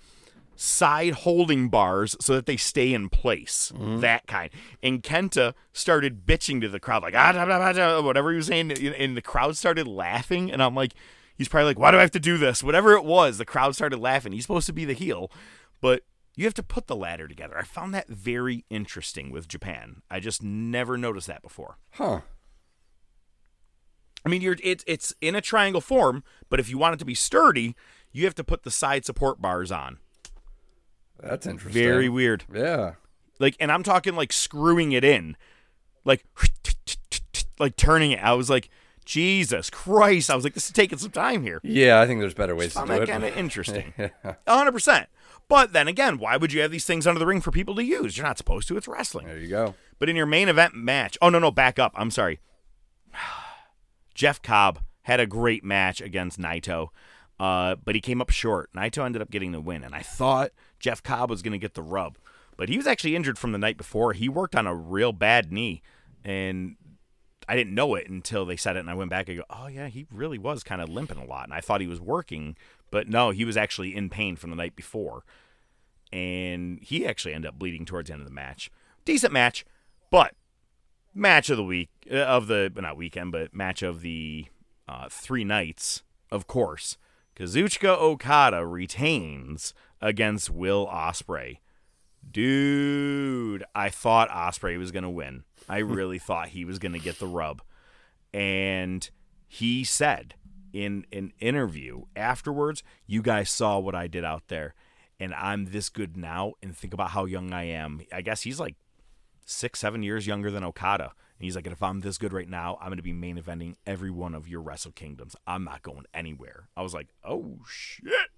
side 0.62 1.14
holding 1.14 1.70
bars 1.70 2.18
so 2.20 2.36
that 2.36 2.46
they 2.46 2.58
stay 2.58 2.94
in 2.94 3.08
place. 3.08 3.72
That 4.02 4.28
kind. 4.28 4.50
And 4.84 5.02
Kenta 5.02 5.54
started 5.72 6.26
bitching 6.26 6.60
to 6.62 6.70
the 6.70 6.82
crowd, 6.82 7.02
like, 7.02 7.16
ah, 7.16 7.32
da, 7.32 7.46
da, 7.46 7.60
da, 7.60 7.72
da," 7.72 8.02
whatever 8.02 8.32
he 8.32 8.38
was 8.38 8.48
saying. 8.48 8.72
And 8.72 8.82
and 8.82 9.18
the 9.18 9.22
crowd 9.22 9.56
started 9.56 9.88
laughing. 9.88 10.52
And 10.52 10.62
I'm 10.62 10.76
like, 10.76 10.94
he's 11.38 11.48
probably 11.48 11.68
like, 11.68 11.80
why 11.80 11.92
do 11.92 11.98
I 11.98 12.02
have 12.02 12.12
to 12.12 12.20
do 12.20 12.38
this? 12.38 12.62
Whatever 12.62 12.94
it 12.94 13.06
was, 13.06 13.38
the 13.38 13.46
crowd 13.46 13.74
started 13.74 14.00
laughing. 14.00 14.34
He's 14.34 14.44
supposed 14.44 14.68
to 14.68 14.74
be 14.74 14.86
the 14.86 14.94
heel, 14.94 15.32
but 15.80 16.04
you 16.36 16.44
have 16.46 16.54
to 16.56 16.64
put 16.64 16.88
the 16.88 16.96
ladder 16.96 17.28
together. 17.28 17.58
I 17.58 17.64
found 17.64 17.94
that 17.94 18.10
very 18.10 18.66
interesting 18.70 19.32
with 19.32 19.48
Japan. 19.48 20.02
I 20.12 20.20
just 20.20 20.44
never 20.44 20.98
noticed 20.98 21.28
that 21.28 21.42
before. 21.42 21.78
Huh. 21.92 22.22
I 24.26 24.30
mean, 24.30 24.42
you're 24.42 24.58
it's 24.62 24.84
it's 24.86 25.14
in 25.22 25.36
a 25.36 25.42
triangle 25.42 25.82
form, 25.82 26.24
but 26.50 26.60
if 26.60 26.70
you 26.70 26.78
want 26.78 26.96
it 26.96 26.98
to 26.98 27.06
be 27.06 27.16
sturdy, 27.16 27.76
you 28.12 28.26
have 28.26 28.36
to 28.36 28.44
put 28.44 28.64
the 28.64 28.72
side 28.72 29.06
support 29.06 29.42
bars 29.42 29.72
on. 29.72 30.00
That's 31.22 31.46
interesting. 31.46 31.82
Very 31.82 32.10
weird. 32.10 32.46
Yeah. 32.54 32.94
Like, 33.40 33.56
and 33.60 33.72
I'm 33.72 33.84
talking 33.84 34.16
like 34.16 34.34
screwing 34.34 34.92
it 34.92 35.04
in, 35.04 35.38
like, 36.06 36.24
like 37.60 37.76
turning 37.76 38.12
it. 38.12 38.20
I 38.24 38.34
was 38.34 38.50
like, 38.50 38.70
Jesus 39.06 39.72
Christ! 39.72 40.30
I 40.30 40.36
was 40.36 40.44
like, 40.44 40.54
this 40.54 40.68
is 40.68 40.72
taking 40.72 41.00
some 41.00 41.10
time 41.10 41.42
here. 41.42 41.60
Yeah, 41.64 42.00
I 42.00 42.06
think 42.06 42.20
there's 42.20 42.36
better 42.36 42.56
ways 42.56 42.76
to 42.76 42.86
do 42.86 42.92
it. 42.92 43.10
kind 43.10 43.24
of 43.24 43.36
interesting. 43.36 43.94
Hundred 44.48 44.72
percent. 44.72 45.10
But 45.48 45.74
then 45.74 45.88
again, 45.88 46.20
why 46.20 46.38
would 46.38 46.54
you 46.54 46.62
have 46.62 46.70
these 46.70 46.86
things 46.86 47.08
under 47.08 47.18
the 47.18 47.26
ring 47.26 47.42
for 47.42 47.50
people 47.50 47.74
to 47.76 47.84
use? 47.84 48.18
You're 48.18 48.28
not 48.28 48.38
supposed 48.38 48.68
to. 48.68 48.78
It's 48.78 48.88
wrestling. 48.88 49.26
There 49.26 49.40
you 49.40 49.48
go. 49.48 49.74
But 49.98 50.10
in 50.10 50.16
your 50.16 50.28
main 50.28 50.48
event 50.48 50.76
match, 50.76 51.18
oh 51.24 51.30
no 51.30 51.40
no, 51.40 51.50
back 51.50 51.80
up. 51.80 51.92
I'm 51.96 52.12
sorry. 52.12 52.40
Jeff 54.14 54.42
Cobb 54.44 54.84
had 55.04 55.20
a 55.20 55.26
great 55.26 55.64
match 55.64 56.02
against 56.02 56.40
Naito, 56.40 56.90
uh, 57.40 57.76
but 57.84 57.96
he 57.96 58.02
came 58.02 58.22
up 58.22 58.30
short. 58.30 58.72
Naito 58.74 59.06
ended 59.06 59.22
up 59.22 59.32
getting 59.32 59.52
the 59.52 59.62
win, 59.62 59.84
and 59.84 59.96
I 59.96 60.02
thought 60.02 60.52
Jeff 60.80 61.02
Cobb 61.02 61.30
was 61.30 61.42
going 61.42 61.54
to 61.54 61.58
get 61.58 61.74
the 61.74 61.82
rub, 61.82 62.18
but 62.58 62.70
he 62.70 62.78
was 62.78 62.88
actually 62.88 63.16
injured 63.16 63.38
from 63.38 63.52
the 63.52 63.58
night 63.58 63.78
before. 63.78 64.14
He 64.14 64.28
worked 64.28 64.56
on 64.56 64.68
a 64.68 64.76
real 64.76 65.14
bad 65.14 65.52
knee, 65.52 65.82
and 66.24 66.76
I 67.48 67.56
didn't 67.56 67.74
know 67.74 67.96
it 67.96 68.10
until 68.10 68.46
they 68.46 68.58
said 68.58 68.76
it, 68.76 68.80
and 68.80 68.90
I 68.90 68.94
went 68.94 69.10
back 69.10 69.30
and 69.30 69.38
go, 69.38 69.46
oh 69.50 69.68
yeah, 69.68 69.88
he 69.88 70.06
really 70.12 70.38
was 70.38 70.64
kind 70.64 70.82
of 70.82 70.90
limping 70.90 71.18
a 71.18 71.26
lot, 71.26 71.46
and 71.46 71.54
I 71.54 71.62
thought 71.62 71.82
he 71.82 71.88
was 71.88 72.02
working, 72.02 72.58
but 72.92 73.08
no, 73.08 73.32
he 73.32 73.46
was 73.46 73.58
actually 73.58 73.96
in 73.96 74.10
pain 74.10 74.36
from 74.36 74.50
the 74.50 74.56
night 74.56 74.76
before, 74.76 75.24
and 76.12 76.80
he 76.82 77.08
actually 77.08 77.34
ended 77.34 77.50
up 77.50 77.58
bleeding 77.60 77.86
towards 77.86 78.08
the 78.08 78.14
end 78.14 78.22
of 78.22 78.28
the 78.28 78.34
match. 78.34 78.70
Decent 79.06 79.32
match, 79.32 79.66
but 80.12 80.36
match 81.14 81.50
of 81.50 81.58
the 81.58 81.64
week 81.64 81.90
uh, 82.12 82.18
of 82.18 82.48
the 82.48 82.72
not 82.76 82.98
weekend, 82.98 83.32
but 83.32 83.54
match 83.54 83.82
of 83.82 84.02
the 84.02 84.46
uh, 84.88 85.08
three 85.10 85.44
nights, 85.44 86.04
of 86.32 86.46
course. 86.48 86.98
Kazuchika 87.40 87.98
Okada 87.98 88.66
retains 88.66 89.74
against 90.02 90.50
Will 90.50 90.86
Ospreay. 90.88 91.60
Dude, 92.30 93.64
I 93.74 93.90
thought 93.90 94.30
Ospreay 94.30 94.78
was 94.78 94.92
gonna 94.92 95.10
win. 95.10 95.46
I 95.70 95.78
really 95.78 96.20
thought 96.20 96.50
he 96.50 96.66
was 96.66 96.80
gonna 96.80 97.00
get 97.00 97.18
the 97.20 97.28
rub, 97.28 97.62
and 98.34 99.10
he 99.48 99.86
said 99.86 100.36
in 100.74 101.06
an 101.14 101.32
interview 101.40 102.04
afterwards, 102.14 102.84
"You 103.08 103.22
guys 103.22 103.50
saw 103.50 103.80
what 103.80 103.96
I 103.96 104.08
did 104.08 104.26
out 104.26 104.50
there." 104.50 104.76
And 105.18 105.34
I'm 105.34 105.66
this 105.66 105.88
good 105.90 106.18
now, 106.18 106.54
and 106.62 106.76
think 106.76 106.94
about 106.94 107.12
how 107.12 107.24
young 107.26 107.54
I 107.54 107.64
am. 107.64 108.02
I 108.12 108.22
guess 108.22 108.42
he's 108.42 108.60
like 108.60 108.76
six, 109.46 109.80
seven 109.80 110.04
years 110.04 110.28
younger 110.28 110.52
than 110.52 110.64
Okada. 110.64 111.14
And 111.40 111.46
he's 111.46 111.56
like, 111.56 111.68
if 111.68 111.82
I'm 111.82 112.02
this 112.02 112.18
good 112.18 112.34
right 112.34 112.50
now, 112.50 112.78
I'm 112.82 112.88
going 112.88 112.98
to 112.98 113.04
be 113.04 113.14
main 113.14 113.38
eventing 113.38 113.76
every 113.88 114.12
one 114.12 114.36
of 114.36 114.50
your 114.50 114.62
Wrestle 114.62 114.92
Kingdoms. 114.92 115.38
I'm 115.48 115.64
not 115.64 115.82
going 115.82 116.04
anywhere. 116.14 116.68
I 116.76 116.82
was 116.82 116.94
like, 116.94 117.08
oh, 117.24 117.60
shit. 117.66 118.30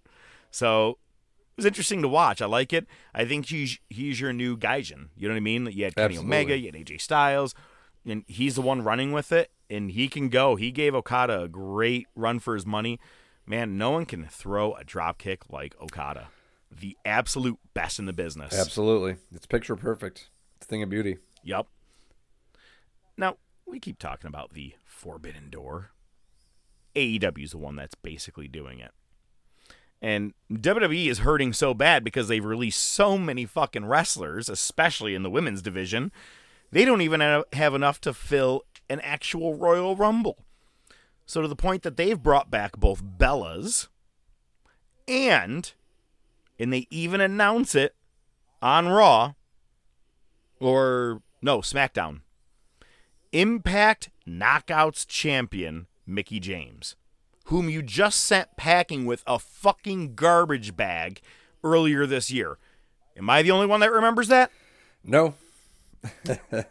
So 0.51 0.91
it 0.91 1.57
was 1.57 1.65
interesting 1.65 2.03
to 2.03 2.07
watch. 2.07 2.43
I 2.43 2.45
like 2.45 2.73
it. 2.73 2.85
I 3.11 3.25
think 3.25 3.47
he's, 3.47 3.79
he's 3.89 4.21
your 4.21 4.33
new 4.33 4.55
Gaijin. 4.55 5.09
You 5.17 5.27
know 5.27 5.33
what 5.33 5.37
I 5.37 5.41
mean? 5.41 5.65
You 5.71 5.85
had 5.85 5.95
Kenny 5.95 6.13
Absolutely. 6.13 6.35
Omega, 6.37 6.57
you 6.59 6.65
had 6.67 6.75
AJ 6.75 7.01
Styles, 7.01 7.55
and 8.05 8.23
he's 8.27 8.53
the 8.53 8.61
one 8.61 8.83
running 8.83 9.11
with 9.11 9.31
it, 9.31 9.49
and 9.67 9.89
he 9.89 10.07
can 10.07 10.29
go. 10.29 10.55
He 10.55 10.69
gave 10.71 10.93
Okada 10.93 11.41
a 11.41 11.47
great 11.47 12.05
run 12.15 12.37
for 12.37 12.53
his 12.53 12.67
money. 12.67 12.99
Man, 13.47 13.79
no 13.79 13.89
one 13.89 14.05
can 14.05 14.27
throw 14.27 14.75
a 14.75 14.83
drop 14.83 15.17
kick 15.17 15.49
like 15.49 15.73
Okada. 15.81 16.27
The 16.69 16.95
absolute 17.03 17.57
best 17.73 17.97
in 17.97 18.05
the 18.05 18.13
business. 18.13 18.53
Absolutely. 18.53 19.15
It's 19.33 19.47
picture 19.47 19.75
perfect. 19.75 20.29
It's 20.57 20.67
a 20.67 20.69
thing 20.69 20.83
of 20.83 20.89
beauty. 20.89 21.17
Yep. 21.43 21.65
Now, 23.17 23.37
we 23.65 23.79
keep 23.79 23.99
talking 23.99 24.27
about 24.27 24.53
the 24.53 24.73
Forbidden 24.85 25.49
Door. 25.49 25.91
AEW 26.95 27.43
is 27.43 27.51
the 27.51 27.57
one 27.57 27.75
that's 27.75 27.95
basically 27.95 28.47
doing 28.47 28.79
it. 28.79 28.91
And 30.01 30.33
WWE 30.51 31.07
is 31.07 31.19
hurting 31.19 31.53
so 31.53 31.73
bad 31.73 32.03
because 32.03 32.27
they've 32.27 32.43
released 32.43 32.81
so 32.81 33.17
many 33.17 33.45
fucking 33.45 33.85
wrestlers, 33.85 34.49
especially 34.49 35.13
in 35.13 35.23
the 35.23 35.29
women's 35.29 35.61
division. 35.61 36.11
They 36.71 36.85
don't 36.85 37.01
even 37.01 37.43
have 37.53 37.75
enough 37.75 38.01
to 38.01 38.13
fill 38.13 38.65
an 38.89 38.99
actual 39.01 39.53
Royal 39.53 39.95
Rumble. 39.95 40.39
So, 41.25 41.41
to 41.41 41.47
the 41.47 41.55
point 41.55 41.83
that 41.83 41.97
they've 41.97 42.21
brought 42.21 42.49
back 42.49 42.77
both 42.77 43.03
Bellas 43.03 43.87
and, 45.07 45.71
and 46.59 46.73
they 46.73 46.87
even 46.89 47.21
announce 47.21 47.75
it 47.75 47.95
on 48.61 48.87
Raw 48.87 49.33
or 50.59 51.21
no, 51.41 51.59
SmackDown. 51.59 52.21
Impact 53.31 54.09
Knockouts 54.27 55.07
champion 55.07 55.87
Mickie 56.05 56.39
James, 56.39 56.95
whom 57.45 57.69
you 57.69 57.81
just 57.81 58.21
sent 58.21 58.57
packing 58.57 59.05
with 59.05 59.23
a 59.25 59.39
fucking 59.39 60.15
garbage 60.15 60.75
bag 60.75 61.21
earlier 61.63 62.05
this 62.05 62.29
year. 62.31 62.57
Am 63.15 63.29
I 63.29 63.41
the 63.41 63.51
only 63.51 63.67
one 63.67 63.79
that 63.79 63.91
remembers 63.91 64.27
that? 64.27 64.51
No. 65.03 65.35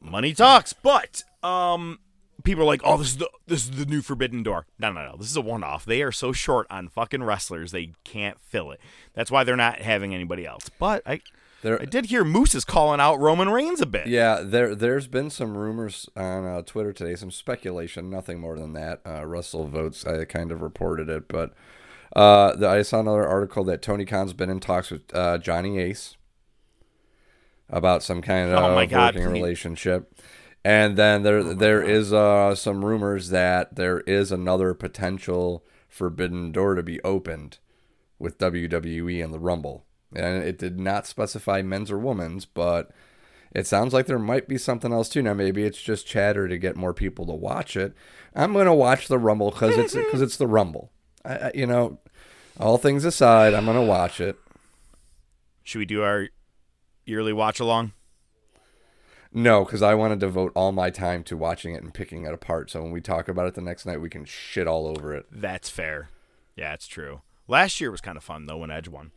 Money 0.00 0.32
talks, 0.32 0.72
but 0.72 1.22
um 1.42 1.98
people 2.42 2.62
are 2.62 2.66
like, 2.66 2.80
"Oh, 2.84 2.96
this 2.96 3.08
is 3.08 3.16
the 3.18 3.30
this 3.46 3.64
is 3.64 3.72
the 3.72 3.86
new 3.86 4.02
Forbidden 4.02 4.42
Door." 4.42 4.66
No, 4.78 4.92
no, 4.92 5.04
no. 5.04 5.16
This 5.16 5.30
is 5.30 5.36
a 5.36 5.40
one-off. 5.42 5.84
They 5.84 6.02
are 6.02 6.12
so 6.12 6.32
short 6.32 6.66
on 6.70 6.88
fucking 6.88 7.22
wrestlers, 7.22 7.72
they 7.72 7.92
can't 8.04 8.40
fill 8.40 8.70
it. 8.70 8.80
That's 9.14 9.30
why 9.30 9.44
they're 9.44 9.56
not 9.56 9.80
having 9.80 10.14
anybody 10.14 10.46
else. 10.46 10.70
But 10.78 11.02
I 11.06 11.20
There, 11.62 11.80
I 11.80 11.84
did 11.84 12.06
hear 12.06 12.24
Moose 12.24 12.54
is 12.54 12.64
calling 12.64 13.00
out 13.00 13.16
Roman 13.20 13.50
Reigns 13.50 13.80
a 13.82 13.86
bit. 13.86 14.06
Yeah, 14.06 14.40
there 14.42 14.74
there's 14.74 15.06
been 15.06 15.28
some 15.28 15.56
rumors 15.58 16.08
on 16.16 16.46
uh, 16.46 16.62
Twitter 16.62 16.92
today, 16.92 17.14
some 17.16 17.30
speculation, 17.30 18.08
nothing 18.08 18.40
more 18.40 18.58
than 18.58 18.72
that. 18.72 19.00
Uh, 19.04 19.20
WrestleVotes 19.20 20.06
I 20.06 20.24
kind 20.24 20.52
of 20.52 20.62
reported 20.62 21.08
it, 21.10 21.28
but 21.28 21.52
uh, 22.16 22.56
the, 22.56 22.66
I 22.68 22.82
saw 22.82 23.00
another 23.00 23.26
article 23.26 23.62
that 23.64 23.82
Tony 23.82 24.04
Khan's 24.06 24.32
been 24.32 24.48
in 24.50 24.60
talks 24.60 24.90
with 24.90 25.02
uh, 25.14 25.36
Johnny 25.38 25.78
Ace 25.78 26.16
about 27.68 28.02
some 28.02 28.22
kind 28.22 28.50
of 28.50 28.56
Oh 28.58 28.86
God, 28.86 29.14
working 29.14 29.28
please. 29.30 29.40
relationship. 29.40 30.18
And 30.64 30.96
then 30.96 31.22
there 31.22 31.42
there 31.42 31.82
is 31.82 32.12
uh, 32.12 32.54
some 32.54 32.84
rumors 32.84 33.30
that 33.30 33.76
there 33.76 34.00
is 34.00 34.32
another 34.32 34.74
potential 34.74 35.64
forbidden 35.88 36.52
door 36.52 36.74
to 36.74 36.82
be 36.82 37.00
opened 37.02 37.58
with 38.18 38.38
WWE 38.38 39.22
and 39.24 39.32
the 39.32 39.38
Rumble. 39.38 39.84
And 40.14 40.42
it 40.42 40.58
did 40.58 40.78
not 40.78 41.06
specify 41.06 41.62
men's 41.62 41.90
or 41.90 41.98
women's, 41.98 42.44
but 42.44 42.90
it 43.54 43.66
sounds 43.66 43.92
like 43.92 44.06
there 44.06 44.18
might 44.18 44.48
be 44.48 44.58
something 44.58 44.92
else 44.92 45.08
too. 45.08 45.22
Now 45.22 45.34
maybe 45.34 45.64
it's 45.64 45.80
just 45.80 46.06
chatter 46.06 46.48
to 46.48 46.58
get 46.58 46.76
more 46.76 46.94
people 46.94 47.26
to 47.26 47.32
watch 47.32 47.76
it. 47.76 47.94
I'm 48.34 48.52
gonna 48.52 48.74
watch 48.74 49.08
the 49.08 49.18
Rumble 49.18 49.50
because 49.50 49.76
it's 49.76 49.94
because 49.94 50.22
it's 50.22 50.36
the 50.36 50.46
Rumble. 50.46 50.90
I, 51.24 51.34
I, 51.34 51.52
you 51.54 51.66
know, 51.66 51.98
all 52.58 52.78
things 52.78 53.04
aside, 53.04 53.54
I'm 53.54 53.66
gonna 53.66 53.82
watch 53.82 54.20
it. 54.20 54.36
Should 55.62 55.78
we 55.78 55.86
do 55.86 56.02
our 56.02 56.28
yearly 57.04 57.32
watch 57.32 57.60
along? 57.60 57.92
No, 59.32 59.64
because 59.64 59.82
I 59.82 59.94
want 59.94 60.12
to 60.12 60.18
devote 60.18 60.50
all 60.56 60.72
my 60.72 60.90
time 60.90 61.22
to 61.24 61.36
watching 61.36 61.74
it 61.74 61.82
and 61.82 61.94
picking 61.94 62.24
it 62.24 62.34
apart. 62.34 62.68
So 62.68 62.82
when 62.82 62.90
we 62.90 63.00
talk 63.00 63.28
about 63.28 63.46
it 63.46 63.54
the 63.54 63.60
next 63.60 63.86
night, 63.86 64.00
we 64.00 64.10
can 64.10 64.24
shit 64.24 64.66
all 64.66 64.88
over 64.88 65.14
it. 65.14 65.26
That's 65.30 65.68
fair. 65.68 66.08
Yeah, 66.56 66.74
it's 66.74 66.88
true. 66.88 67.22
Last 67.46 67.80
year 67.80 67.92
was 67.92 68.00
kind 68.00 68.16
of 68.16 68.24
fun 68.24 68.46
though 68.46 68.58
when 68.58 68.70
Edge 68.70 68.88
won. 68.88 69.12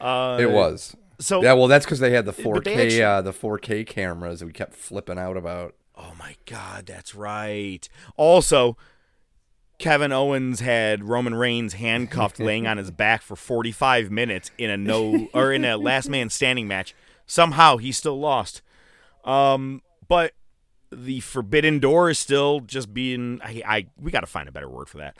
Uh, 0.00 0.38
it 0.40 0.50
was. 0.50 0.94
So 1.20 1.42
yeah, 1.42 1.52
well, 1.54 1.66
that's 1.66 1.84
because 1.84 1.98
they 2.00 2.10
had 2.12 2.24
the 2.26 2.32
4K, 2.32 2.76
actually- 2.76 3.02
uh, 3.02 3.22
the 3.22 3.32
4K 3.32 3.84
cameras 3.86 4.40
that 4.40 4.46
we 4.46 4.52
kept 4.52 4.74
flipping 4.74 5.18
out 5.18 5.36
about. 5.36 5.74
Oh 5.96 6.12
my 6.18 6.36
god, 6.46 6.86
that's 6.86 7.14
right. 7.14 7.88
Also, 8.16 8.76
Kevin 9.78 10.12
Owens 10.12 10.60
had 10.60 11.02
Roman 11.04 11.34
Reigns 11.34 11.72
handcuffed 11.74 12.38
laying 12.38 12.66
on 12.68 12.76
his 12.78 12.90
back 12.92 13.22
for 13.22 13.34
45 13.34 14.10
minutes 14.10 14.50
in 14.58 14.70
a 14.70 14.76
no 14.76 15.28
or 15.34 15.52
in 15.52 15.64
a 15.64 15.76
last 15.76 16.08
man 16.08 16.30
standing 16.30 16.68
match. 16.68 16.94
Somehow 17.26 17.76
he 17.78 17.90
still 17.92 18.18
lost. 18.18 18.62
Um 19.24 19.82
but 20.06 20.32
the 20.90 21.20
forbidden 21.20 21.80
door 21.80 22.08
is 22.10 22.18
still 22.18 22.60
just 22.60 22.94
being 22.94 23.40
I, 23.44 23.62
I 23.66 23.86
we 24.00 24.10
got 24.10 24.20
to 24.20 24.26
find 24.26 24.48
a 24.48 24.52
better 24.52 24.68
word 24.70 24.88
for 24.88 24.98
that. 24.98 25.16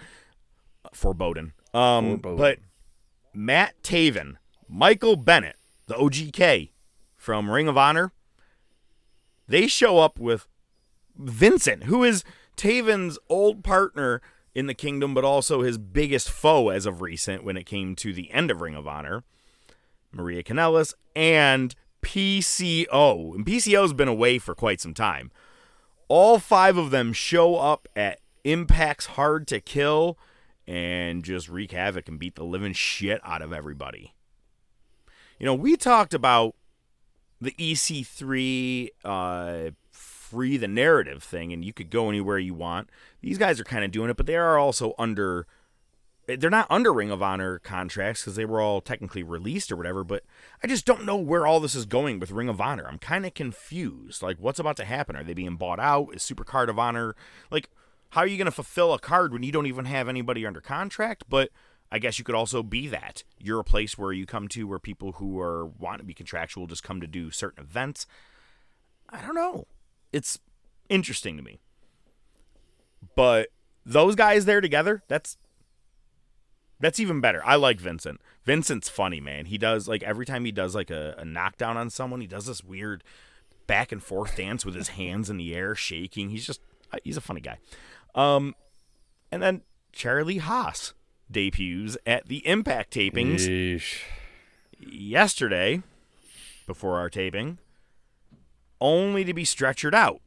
Foreboding. 0.93 1.53
Um 1.75 2.11
Foreboding. 2.21 2.37
but 2.39 2.59
Matt 3.35 3.75
Taven, 3.83 4.37
Michael 4.69 5.17
Bennett, 5.17 5.57
the 5.87 5.95
OGK 5.95 6.71
from 7.17 7.51
Ring 7.51 7.69
of 7.69 7.79
Honor, 7.79 8.13
they 9.49 9.67
show 9.67 9.99
up 9.99 10.19
with 10.19 10.47
Vincent, 11.17 11.85
who 11.85 12.05
is 12.05 12.23
Taven's 12.57 13.19
old 13.29 13.65
partner 13.65 14.21
in 14.55 14.67
the 14.67 14.75
kingdom, 14.75 15.15
but 15.15 15.25
also 15.25 15.63
his 15.63 15.79
biggest 15.79 16.31
foe 16.31 16.69
as 16.69 16.85
of 16.85 17.01
recent 17.01 17.45
when 17.45 17.57
it 17.57 17.65
came 17.65 17.97
to 17.97 18.13
the 18.13 18.31
end 18.31 18.51
of 18.51 18.61
Ring 18.61 18.75
of 18.75 18.87
Honor. 18.87 19.25
Maria 20.13 20.43
Kanellis 20.43 20.95
and 21.15 21.75
PCO. 22.03 23.35
And 23.35 23.47
PCO's 23.47 23.93
been 23.93 24.09
away 24.09 24.39
for 24.39 24.55
quite 24.55 24.81
some 24.81 24.95
time. 24.95 25.31
All 26.09 26.39
five 26.39 26.77
of 26.77 26.91
them 26.91 27.13
show 27.13 27.57
up 27.57 27.89
at 27.95 28.21
Impact's 28.45 29.07
Hard 29.07 29.47
to 29.49 29.61
Kill 29.61 30.19
and 30.67 31.23
just 31.23 31.49
wreak 31.49 31.73
havoc 31.73 32.09
and 32.09 32.19
beat 32.19 32.35
the 32.35 32.45
living 32.45 32.73
shit 32.73 33.21
out 33.25 33.43
of 33.43 33.53
everybody. 33.53 34.15
You 35.39 35.47
know, 35.47 35.55
we 35.55 35.77
talked 35.77 36.15
about 36.15 36.55
the 37.41 37.53
EC3 37.53 38.89
uh, 39.05 39.71
free 39.93 40.57
the 40.57 40.69
narrative 40.69 41.23
thing, 41.23 41.53
and 41.53 41.65
you 41.65 41.73
could 41.73 41.91
go 41.91 42.09
anywhere 42.09 42.39
you 42.39 42.55
want. 42.55 42.91
These 43.21 43.39
guys 43.39 43.61
are 43.61 43.65
kind 43.65 43.85
of 43.85 43.91
doing 43.91 44.11
it, 44.11 44.17
but 44.17 44.27
they 44.27 44.37
are 44.37 44.59
also 44.59 44.95
under. 44.99 45.47
They're 46.27 46.51
not 46.51 46.67
under 46.69 46.93
Ring 46.93 47.11
of 47.11 47.23
Honor 47.23 47.59
contracts 47.59 48.21
because 48.21 48.37
they 48.37 48.45
were 48.45 48.61
all 48.61 48.83
technically 48.83 49.23
released 49.23 49.73
or 49.73 49.77
whatever, 49.77 50.05
but 50.05 50.25
I 50.63 50.67
just 50.67 50.85
don't 50.85 51.07
know 51.07 51.17
where 51.17 51.47
all 51.47 51.59
this 51.59 51.75
is 51.75 51.87
going 51.87 52.21
with 52.21 52.33
Ring 52.33 52.51
of 52.51 52.61
Honor. 52.61 52.87
I'm 52.87 52.99
kind 52.99 53.25
of 53.25 53.33
confused. 53.33 54.23
Like, 54.23 54.37
what's 54.39 54.59
about 54.59 54.77
to 54.77 54.85
happen? 54.85 55.17
Are 55.17 55.25
they 55.25 55.33
being 55.33 55.57
bought 55.57 55.81
out? 55.81 56.15
Is 56.15 56.23
Super 56.23 56.45
Card 56.45 56.69
of 56.69 56.79
Honor. 56.79 57.17
Like, 57.51 57.71
how 58.11 58.21
are 58.21 58.27
you 58.27 58.37
going 58.37 58.45
to 58.45 58.51
fulfill 58.51 58.93
a 58.93 58.99
card 58.99 59.33
when 59.33 59.43
you 59.43 59.53
don't 59.53 59.65
even 59.65 59.87
have 59.87 60.07
anybody 60.07 60.45
under 60.45 60.61
contract? 60.61 61.25
But 61.31 61.49
I 61.91 61.99
guess 61.99 62.19
you 62.19 62.25
could 62.25 62.35
also 62.35 62.63
be 62.63 62.87
that. 62.89 63.25
You're 63.39 63.61
a 63.61 63.65
place 63.65 63.97
where 63.97 64.13
you 64.13 64.27
come 64.27 64.49
to 64.49 64.67
where 64.67 64.79
people 64.79 65.13
who 65.13 65.41
are 65.41 65.67
want 65.67 65.99
to 65.99 66.05
be 66.05 66.15
contractual 66.15 66.67
just 66.67 66.83
come 66.83 67.01
to 67.01 67.07
do 67.07 67.31
certain 67.31 67.65
events. 67.65 68.07
I 69.09 69.23
don't 69.23 69.35
know. 69.35 69.67
It's 70.13 70.39
interesting 70.89 71.37
to 71.37 71.43
me. 71.43 71.61
But 73.15 73.49
those 73.87 74.15
guys 74.15 74.45
there 74.45 74.61
together, 74.61 75.03
that's 75.09 75.39
that's 76.81 77.01
even 77.01 77.21
better. 77.21 77.43
I 77.45 77.57
like 77.57 77.81
Vincent. 77.81 78.21
Vincent's 78.45 78.89
funny, 78.89 79.21
man. 79.21 79.47
He 79.47 79.59
does 79.59 79.89
like 79.89 80.03
every 80.03 80.27
time 80.27 80.45
he 80.45 80.53
does 80.53 80.75
like 80.75 80.91
a, 80.91 81.15
a 81.19 81.25
knockdown 81.25 81.77
on 81.77 81.91
someone, 81.91 82.21
he 82.21 82.27
does 82.27 82.47
this 82.47 82.63
weird 82.63 83.03
back 83.67 83.93
and 83.93 84.03
forth 84.03 84.37
dance 84.37 84.65
with 84.65 84.75
his 84.75 84.89
hands 84.89 85.31
in 85.31 85.39
the 85.39 85.55
air, 85.55 85.75
shaking. 85.75 86.31
He's 86.31 86.47
just 86.47 86.61
he's 87.03 87.17
a 87.17 87.23
funny 87.23 87.41
guy. 87.41 87.59
Um, 88.15 88.55
and 89.33 89.43
then 89.43 89.63
Charlie 89.93 90.39
Haas 90.39 90.95
debuts 91.31 91.97
at 92.07 92.29
the 92.29 92.47
Impact 92.47 92.93
tapings 92.93 93.49
Yeesh. 93.49 94.01
yesterday 94.81 95.83
before 96.67 96.99
our 96.99 97.11
taping, 97.11 97.59
only 98.81 99.25
to 99.25 99.35
be 99.35 99.45
stretchered 99.45 99.95
out. 99.95 100.21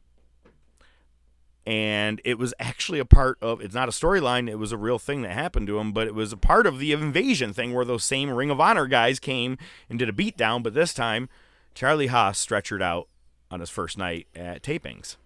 And 1.66 2.20
it 2.26 2.40
was 2.40 2.56
actually 2.60 2.98
a 2.98 3.06
part 3.06 3.38
of 3.40 3.62
it's 3.62 3.76
not 3.76 3.88
a 3.88 3.92
storyline, 3.92 4.50
it 4.50 4.56
was 4.56 4.72
a 4.72 4.78
real 4.78 4.98
thing 4.98 5.22
that 5.22 5.32
happened 5.32 5.68
to 5.68 5.78
him, 5.78 5.92
but 5.92 6.08
it 6.08 6.16
was 6.16 6.34
a 6.34 6.38
part 6.38 6.66
of 6.66 6.80
the 6.80 6.92
invasion 6.92 7.54
thing 7.54 7.74
where 7.74 7.86
those 7.86 8.04
same 8.04 8.32
Ring 8.32 8.50
of 8.50 8.60
Honor 8.60 8.88
guys 8.88 9.20
came 9.20 9.58
and 9.88 10.00
did 10.00 10.10
a 10.10 10.14
beatdown, 10.14 10.64
but 10.64 10.74
this 10.74 10.94
time 10.94 11.30
Charlie 11.76 12.08
Haas 12.08 12.44
stretchered 12.44 12.82
out 12.82 13.08
on 13.52 13.60
his 13.60 13.70
first 13.70 13.98
night 13.98 14.28
at 14.36 14.64
tapings. 14.64 15.18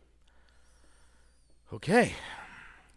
Okay. 1.73 2.13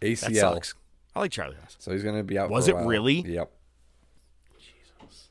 ACL. 0.02 0.74
I 1.18 1.22
like 1.22 1.32
Charlie 1.32 1.56
Haas. 1.60 1.74
So 1.80 1.90
he's 1.90 2.04
going 2.04 2.16
to 2.16 2.22
be 2.22 2.38
out. 2.38 2.48
Was 2.48 2.68
it 2.68 2.76
while. 2.76 2.86
really? 2.86 3.22
Yep. 3.22 3.50
Jesus. 4.56 5.30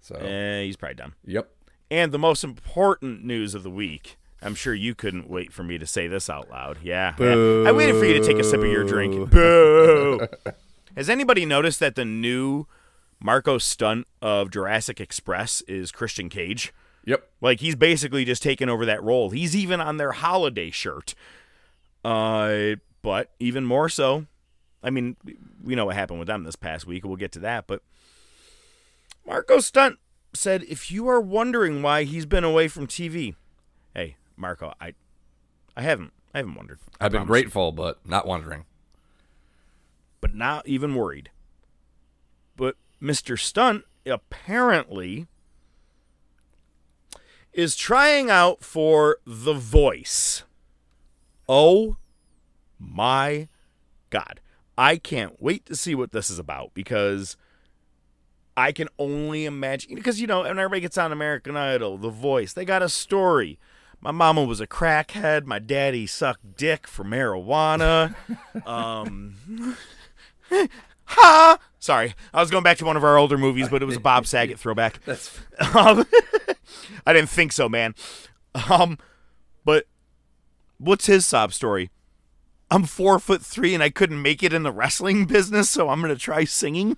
So. 0.00 0.14
Eh, 0.14 0.62
he's 0.62 0.76
probably 0.76 0.94
done. 0.94 1.14
Yep. 1.24 1.50
And 1.90 2.12
the 2.12 2.20
most 2.20 2.44
important 2.44 3.24
news 3.24 3.52
of 3.52 3.64
the 3.64 3.70
week. 3.70 4.16
I'm 4.40 4.54
sure 4.54 4.74
you 4.74 4.94
couldn't 4.94 5.28
wait 5.28 5.52
for 5.52 5.64
me 5.64 5.76
to 5.76 5.86
say 5.86 6.06
this 6.06 6.30
out 6.30 6.50
loud. 6.50 6.78
Yeah. 6.82 7.14
yeah. 7.18 7.64
I 7.66 7.72
waited 7.72 7.98
for 7.98 8.04
you 8.04 8.14
to 8.20 8.24
take 8.24 8.38
a 8.38 8.44
sip 8.44 8.60
of 8.60 8.66
your 8.66 8.84
drink. 8.84 9.30
Boo. 9.30 10.28
Has 10.96 11.10
anybody 11.10 11.44
noticed 11.44 11.80
that 11.80 11.96
the 11.96 12.04
new 12.04 12.66
Marko 13.18 13.58
Stunt 13.58 14.06
of 14.22 14.50
Jurassic 14.50 15.00
Express 15.00 15.62
is 15.62 15.90
Christian 15.90 16.28
Cage? 16.28 16.72
Yep. 17.06 17.28
Like 17.40 17.58
he's 17.58 17.74
basically 17.74 18.24
just 18.24 18.42
taken 18.42 18.68
over 18.68 18.86
that 18.86 19.02
role. 19.02 19.30
He's 19.30 19.56
even 19.56 19.80
on 19.80 19.96
their 19.96 20.12
holiday 20.12 20.70
shirt. 20.70 21.16
Uh, 22.04 22.76
but 23.02 23.30
even 23.40 23.64
more 23.64 23.88
so, 23.88 24.26
I 24.84 24.90
mean, 24.90 25.16
we 25.62 25.74
know 25.74 25.86
what 25.86 25.96
happened 25.96 26.18
with 26.18 26.28
them 26.28 26.44
this 26.44 26.56
past 26.56 26.86
week. 26.86 27.04
We'll 27.04 27.16
get 27.16 27.32
to 27.32 27.38
that, 27.40 27.66
but 27.66 27.82
Marko 29.26 29.58
Stunt 29.60 29.98
said, 30.34 30.62
"If 30.68 30.92
you 30.92 31.08
are 31.08 31.20
wondering 31.20 31.80
why 31.82 32.04
he's 32.04 32.26
been 32.26 32.44
away 32.44 32.68
from 32.68 32.86
TV, 32.86 33.34
hey, 33.94 34.16
Marko, 34.36 34.74
I, 34.80 34.94
I 35.76 35.82
haven't, 35.82 36.12
I 36.34 36.38
haven't 36.38 36.54
wondered. 36.54 36.78
I 37.00 37.06
I've 37.06 37.12
been 37.12 37.24
grateful, 37.24 37.72
but 37.72 38.06
not 38.06 38.26
wondering. 38.26 38.66
but 40.20 40.34
not 40.34 40.66
even 40.68 40.94
worried. 40.94 41.30
But 42.56 42.76
Mr. 43.02 43.38
Stunt 43.38 43.84
apparently 44.06 45.26
is 47.52 47.76
trying 47.76 48.30
out 48.30 48.62
for 48.64 49.18
The 49.26 49.52
Voice. 49.54 50.44
Oh 51.48 51.96
my 52.78 53.48
God. 54.10 54.40
I 54.76 54.96
can't 54.96 55.40
wait 55.40 55.66
to 55.66 55.76
see 55.76 55.94
what 55.94 56.12
this 56.12 56.30
is 56.30 56.38
about 56.38 56.72
because 56.74 57.36
I 58.56 58.72
can 58.72 58.88
only 58.98 59.44
imagine. 59.44 59.94
Because, 59.94 60.20
you 60.20 60.26
know, 60.26 60.42
when 60.42 60.58
everybody 60.58 60.80
gets 60.80 60.98
on 60.98 61.12
American 61.12 61.56
Idol, 61.56 61.98
The 61.98 62.10
Voice, 62.10 62.52
they 62.52 62.64
got 62.64 62.82
a 62.82 62.88
story. 62.88 63.58
My 64.00 64.10
mama 64.10 64.44
was 64.44 64.60
a 64.60 64.66
crackhead. 64.66 65.46
My 65.46 65.58
daddy 65.58 66.06
sucked 66.06 66.56
dick 66.56 66.86
for 66.86 67.04
marijuana. 67.04 68.14
um, 68.66 69.76
ha! 71.04 71.58
Sorry, 71.78 72.14
I 72.32 72.40
was 72.40 72.50
going 72.50 72.64
back 72.64 72.78
to 72.78 72.84
one 72.84 72.96
of 72.96 73.04
our 73.04 73.16
older 73.16 73.38
movies, 73.38 73.68
but 73.68 73.82
it 73.82 73.86
was 73.86 73.96
a 73.96 74.00
Bob 74.00 74.26
Saget 74.26 74.58
throwback. 74.58 75.02
That's 75.06 75.38
Um, 75.74 76.04
I 77.06 77.12
didn't 77.12 77.28
think 77.28 77.52
so, 77.52 77.68
man. 77.68 77.94
Um, 78.70 78.98
but 79.64 79.86
what's 80.78 81.06
his 81.06 81.26
sob 81.26 81.52
story? 81.52 81.90
I'm 82.74 82.84
four 82.84 83.20
foot 83.20 83.40
three 83.40 83.72
and 83.72 83.84
I 83.84 83.90
couldn't 83.90 84.20
make 84.20 84.42
it 84.42 84.52
in 84.52 84.64
the 84.64 84.72
wrestling 84.72 85.26
business, 85.26 85.70
so 85.70 85.90
I'm 85.90 86.00
gonna 86.00 86.16
try 86.16 86.42
singing. 86.42 86.96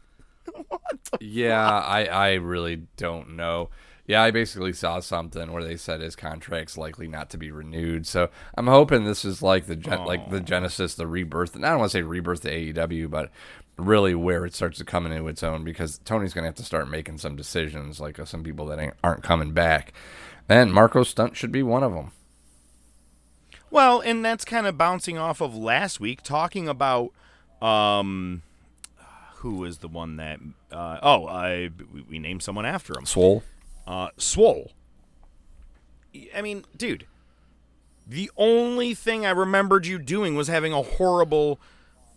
yeah, 1.21 1.69
I 1.69 2.07
I 2.07 2.33
really 2.35 2.87
don't 2.97 3.37
know. 3.37 3.69
Yeah, 4.07 4.23
I 4.23 4.31
basically 4.31 4.73
saw 4.73 5.01
something 5.01 5.53
where 5.53 5.62
they 5.62 5.77
said 5.77 6.01
his 6.01 6.17
contract's 6.17 6.79
likely 6.79 7.09
not 7.09 7.29
to 7.31 7.39
be 7.39 7.51
renewed. 7.51 8.07
So 8.07 8.31
I'm 8.57 8.69
hoping 8.69 9.05
this 9.05 9.25
is 9.25 9.43
like 9.43 9.67
the 9.67 9.77
gen- 9.77 10.07
like 10.07 10.31
the 10.31 10.41
genesis, 10.41 10.95
the 10.95 11.07
rebirth. 11.07 11.55
And 11.55 11.67
I 11.67 11.71
don't 11.71 11.81
want 11.81 11.91
to 11.91 11.99
say 11.99 12.03
rebirth 12.03 12.41
to 12.43 12.51
AEW, 12.51 13.11
but 13.11 13.31
really 13.77 14.15
where 14.15 14.47
it 14.47 14.55
starts 14.55 14.79
to 14.79 14.85
come 14.85 15.05
into 15.05 15.29
its 15.29 15.43
own 15.43 15.62
because 15.62 15.99
Tony's 16.07 16.33
gonna 16.33 16.47
have 16.47 16.55
to 16.55 16.62
start 16.62 16.89
making 16.89 17.19
some 17.19 17.37
decisions, 17.37 18.01
like 18.01 18.19
uh, 18.19 18.25
some 18.25 18.43
people 18.43 18.65
that 18.67 18.79
ain't, 18.79 18.95
aren't 19.05 19.23
coming 19.23 19.53
back. 19.53 19.93
And 20.49 20.73
Marko 20.73 21.03
Stunt 21.03 21.37
should 21.37 21.53
be 21.53 21.62
one 21.62 21.83
of 21.83 21.93
them. 21.93 22.12
Well, 23.77 24.01
and 24.01 24.25
that's 24.25 24.47
kind 24.47 24.67
of 24.67 24.79
bouncing 24.79 25.19
off 25.19 25.43
of 25.43 25.55
last 25.55 26.01
week, 26.01 26.23
talking 26.23 26.67
about 26.67 27.12
um, 27.61 28.41
who 29.35 29.67
is 29.67 29.81
the 29.81 29.89
one 29.89 30.17
that 30.17 30.41
uh, 30.73 30.99
oh, 31.03 31.27
I 31.27 31.69
we, 31.93 32.01
we 32.01 32.19
named 32.19 32.43
someone 32.43 32.65
after 32.65 32.97
him. 32.97 33.05
Swole. 33.05 33.43
Uh, 33.87 34.09
Swole. 34.17 34.71
I 36.35 36.41
mean, 36.41 36.65
dude, 36.75 37.05
the 38.07 38.31
only 38.39 38.95
thing 38.95 39.27
I 39.27 39.31
remembered 39.33 39.85
you 39.85 39.99
doing 39.99 40.37
was 40.37 40.49
having 40.49 40.73
a 40.73 40.81
horrible 40.81 41.61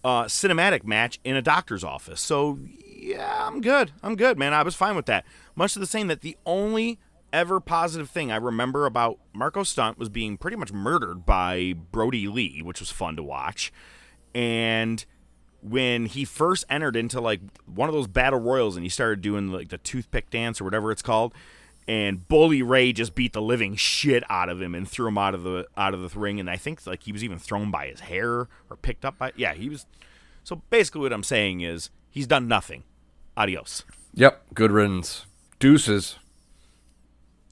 uh, 0.01 0.23
cinematic 0.23 0.85
match 0.85 1.19
in 1.25 1.35
a 1.35 1.41
doctor's 1.41 1.83
office. 1.83 2.21
So 2.21 2.57
yeah, 2.87 3.45
I'm 3.45 3.59
good. 3.59 3.91
I'm 4.01 4.15
good, 4.15 4.37
man. 4.37 4.53
I 4.53 4.63
was 4.63 4.75
fine 4.75 4.95
with 4.95 5.07
that. 5.07 5.25
Much 5.57 5.73
the 5.73 5.85
same 5.85 6.07
that 6.07 6.21
the 6.21 6.37
only 6.45 6.99
ever 7.31 7.59
positive 7.59 8.09
thing 8.09 8.31
I 8.31 8.37
remember 8.37 8.85
about 8.85 9.19
Marko 9.33 9.63
Stunt 9.63 9.97
was 9.97 10.09
being 10.09 10.37
pretty 10.37 10.57
much 10.57 10.71
murdered 10.71 11.25
by 11.25 11.73
Brodie 11.91 12.27
Lee, 12.27 12.61
which 12.61 12.79
was 12.79 12.91
fun 12.91 13.15
to 13.15 13.23
watch. 13.23 13.71
And 14.33 15.03
when 15.61 16.05
he 16.05 16.25
first 16.25 16.65
entered 16.69 16.95
into 16.95 17.19
like 17.19 17.41
one 17.65 17.89
of 17.89 17.95
those 17.95 18.07
battle 18.07 18.39
royals 18.39 18.75
and 18.75 18.85
he 18.85 18.89
started 18.89 19.21
doing 19.21 19.51
like 19.51 19.69
the 19.69 19.77
toothpick 19.77 20.29
dance 20.29 20.61
or 20.61 20.63
whatever 20.63 20.91
it's 20.91 21.01
called, 21.01 21.33
and 21.87 22.27
Bully 22.27 22.61
Ray 22.61 22.93
just 22.93 23.15
beat 23.15 23.33
the 23.33 23.41
living 23.41 23.75
shit 23.75 24.23
out 24.29 24.47
of 24.47 24.61
him 24.61 24.75
and 24.75 24.87
threw 24.87 25.07
him 25.07 25.17
out 25.17 25.33
of 25.33 25.43
the 25.43 25.67
out 25.75 25.93
of 25.93 26.01
the 26.01 26.19
ring. 26.19 26.39
And 26.39 26.49
I 26.49 26.55
think 26.55 26.85
like 26.85 27.03
he 27.03 27.11
was 27.11 27.23
even 27.23 27.39
thrown 27.39 27.71
by 27.71 27.87
his 27.87 28.01
hair 28.01 28.47
or 28.69 28.77
picked 28.81 29.03
up 29.03 29.17
by 29.17 29.31
yeah 29.35 29.53
he 29.53 29.69
was. 29.69 29.85
So 30.43 30.61
basically, 30.69 31.01
what 31.01 31.13
I'm 31.13 31.23
saying 31.23 31.61
is 31.61 31.89
he's 32.09 32.27
done 32.27 32.47
nothing. 32.47 32.83
Adios. 33.35 33.83
Yep, 34.13 34.53
good 34.53 34.71
riddance. 34.71 35.25
Deuces. 35.59 36.17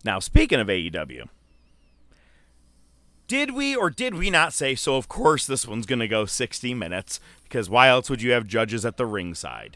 Now, 0.07 0.19
speaking 0.19 0.61
of 0.61 0.67
AEW, 0.67 1.27
did 3.27 3.51
we 3.51 3.75
or 3.75 3.89
did 3.89 4.15
we 4.15 4.29
not 4.29 4.53
say 4.53 4.73
so? 4.73 4.95
Of 4.95 5.09
course, 5.09 5.45
this 5.45 5.67
one's 5.67 5.85
going 5.85 5.99
to 5.99 6.07
go 6.07 6.25
60 6.25 6.73
minutes 6.73 7.19
because 7.43 7.69
why 7.69 7.89
else 7.89 8.09
would 8.09 8.21
you 8.21 8.31
have 8.31 8.47
judges 8.47 8.85
at 8.85 8.95
the 8.95 9.05
ringside? 9.05 9.75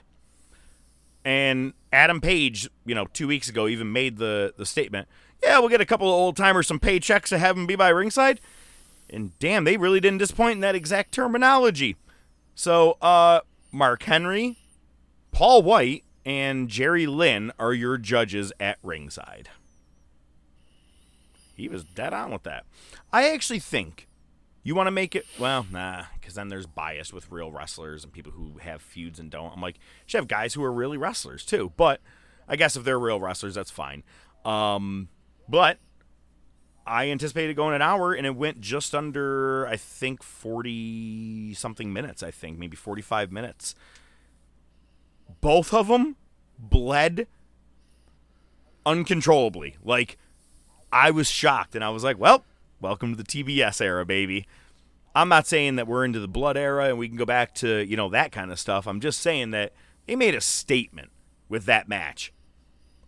And 1.25 1.73
Adam 1.91 2.21
Page, 2.21 2.69
you 2.85 2.95
know, 2.95 3.07
two 3.07 3.27
weeks 3.27 3.49
ago 3.49 3.67
even 3.67 3.91
made 3.91 4.19
the, 4.19 4.53
the 4.55 4.65
statement 4.65 5.09
yeah, 5.43 5.59
we'll 5.59 5.67
get 5.67 5.81
a 5.81 5.85
couple 5.85 6.07
of 6.07 6.13
old 6.13 6.37
timers 6.37 6.65
some 6.65 6.79
paychecks 6.79 7.25
to 7.25 7.37
have 7.37 7.57
them 7.57 7.67
be 7.67 7.75
by 7.75 7.89
ringside. 7.89 8.39
And 9.09 9.37
damn, 9.39 9.65
they 9.65 9.75
really 9.75 9.99
didn't 9.99 10.19
disappoint 10.19 10.53
in 10.53 10.59
that 10.61 10.75
exact 10.75 11.11
terminology. 11.11 11.97
So, 12.55 12.97
uh, 13.01 13.41
Mark 13.69 14.03
Henry, 14.03 14.59
Paul 15.33 15.61
White, 15.61 16.05
and 16.25 16.69
Jerry 16.69 17.05
Lynn 17.05 17.51
are 17.59 17.73
your 17.73 17.97
judges 17.97 18.53
at 18.61 18.77
ringside. 18.81 19.49
He 21.61 21.69
was 21.69 21.83
dead 21.83 22.13
on 22.13 22.31
with 22.31 22.43
that. 22.43 22.65
I 23.13 23.29
actually 23.29 23.59
think 23.59 24.07
you 24.63 24.75
want 24.75 24.87
to 24.87 24.91
make 24.91 25.15
it 25.15 25.25
well, 25.39 25.65
nah, 25.71 26.05
because 26.19 26.35
then 26.35 26.49
there's 26.49 26.65
bias 26.65 27.13
with 27.13 27.31
real 27.31 27.51
wrestlers 27.51 28.03
and 28.03 28.11
people 28.11 28.31
who 28.31 28.57
have 28.59 28.81
feuds 28.81 29.19
and 29.19 29.29
don't. 29.29 29.53
I'm 29.53 29.61
like, 29.61 29.77
you 29.77 30.05
should 30.07 30.17
have 30.19 30.27
guys 30.27 30.53
who 30.53 30.63
are 30.63 30.71
really 30.71 30.97
wrestlers 30.97 31.45
too. 31.45 31.71
But 31.77 32.01
I 32.47 32.55
guess 32.55 32.75
if 32.75 32.83
they're 32.83 32.99
real 32.99 33.19
wrestlers, 33.19 33.55
that's 33.55 33.71
fine. 33.71 34.03
Um, 34.43 35.09
but 35.47 35.77
I 36.85 37.09
anticipated 37.09 37.55
going 37.55 37.75
an 37.75 37.81
hour, 37.81 38.13
and 38.13 38.25
it 38.25 38.35
went 38.35 38.59
just 38.59 38.95
under, 38.95 39.67
I 39.67 39.77
think, 39.77 40.23
forty 40.23 41.53
something 41.53 41.93
minutes. 41.93 42.23
I 42.23 42.31
think 42.31 42.57
maybe 42.57 42.75
forty-five 42.75 43.31
minutes. 43.31 43.75
Both 45.41 45.73
of 45.73 45.87
them 45.87 46.17
bled 46.59 47.27
uncontrollably. 48.85 49.77
Like 49.83 50.17
I 50.91 51.11
was 51.11 51.29
shocked, 51.29 51.75
and 51.75 51.83
I 51.83 51.89
was 51.89 52.03
like, 52.03 52.17
"Well, 52.19 52.43
welcome 52.79 53.15
to 53.15 53.23
the 53.23 53.23
TBS 53.23 53.81
era, 53.81 54.05
baby." 54.05 54.47
I'm 55.13 55.29
not 55.29 55.45
saying 55.45 55.75
that 55.75 55.87
we're 55.87 56.05
into 56.05 56.19
the 56.19 56.27
blood 56.27 56.55
era 56.55 56.85
and 56.85 56.97
we 56.97 57.09
can 57.09 57.17
go 57.17 57.25
back 57.25 57.53
to 57.55 57.85
you 57.85 57.97
know 57.97 58.09
that 58.09 58.31
kind 58.31 58.51
of 58.51 58.59
stuff. 58.59 58.87
I'm 58.87 59.01
just 59.01 59.19
saying 59.19 59.51
that 59.51 59.73
they 60.05 60.15
made 60.15 60.35
a 60.35 60.41
statement 60.41 61.11
with 61.49 61.65
that 61.65 61.87
match, 61.87 62.33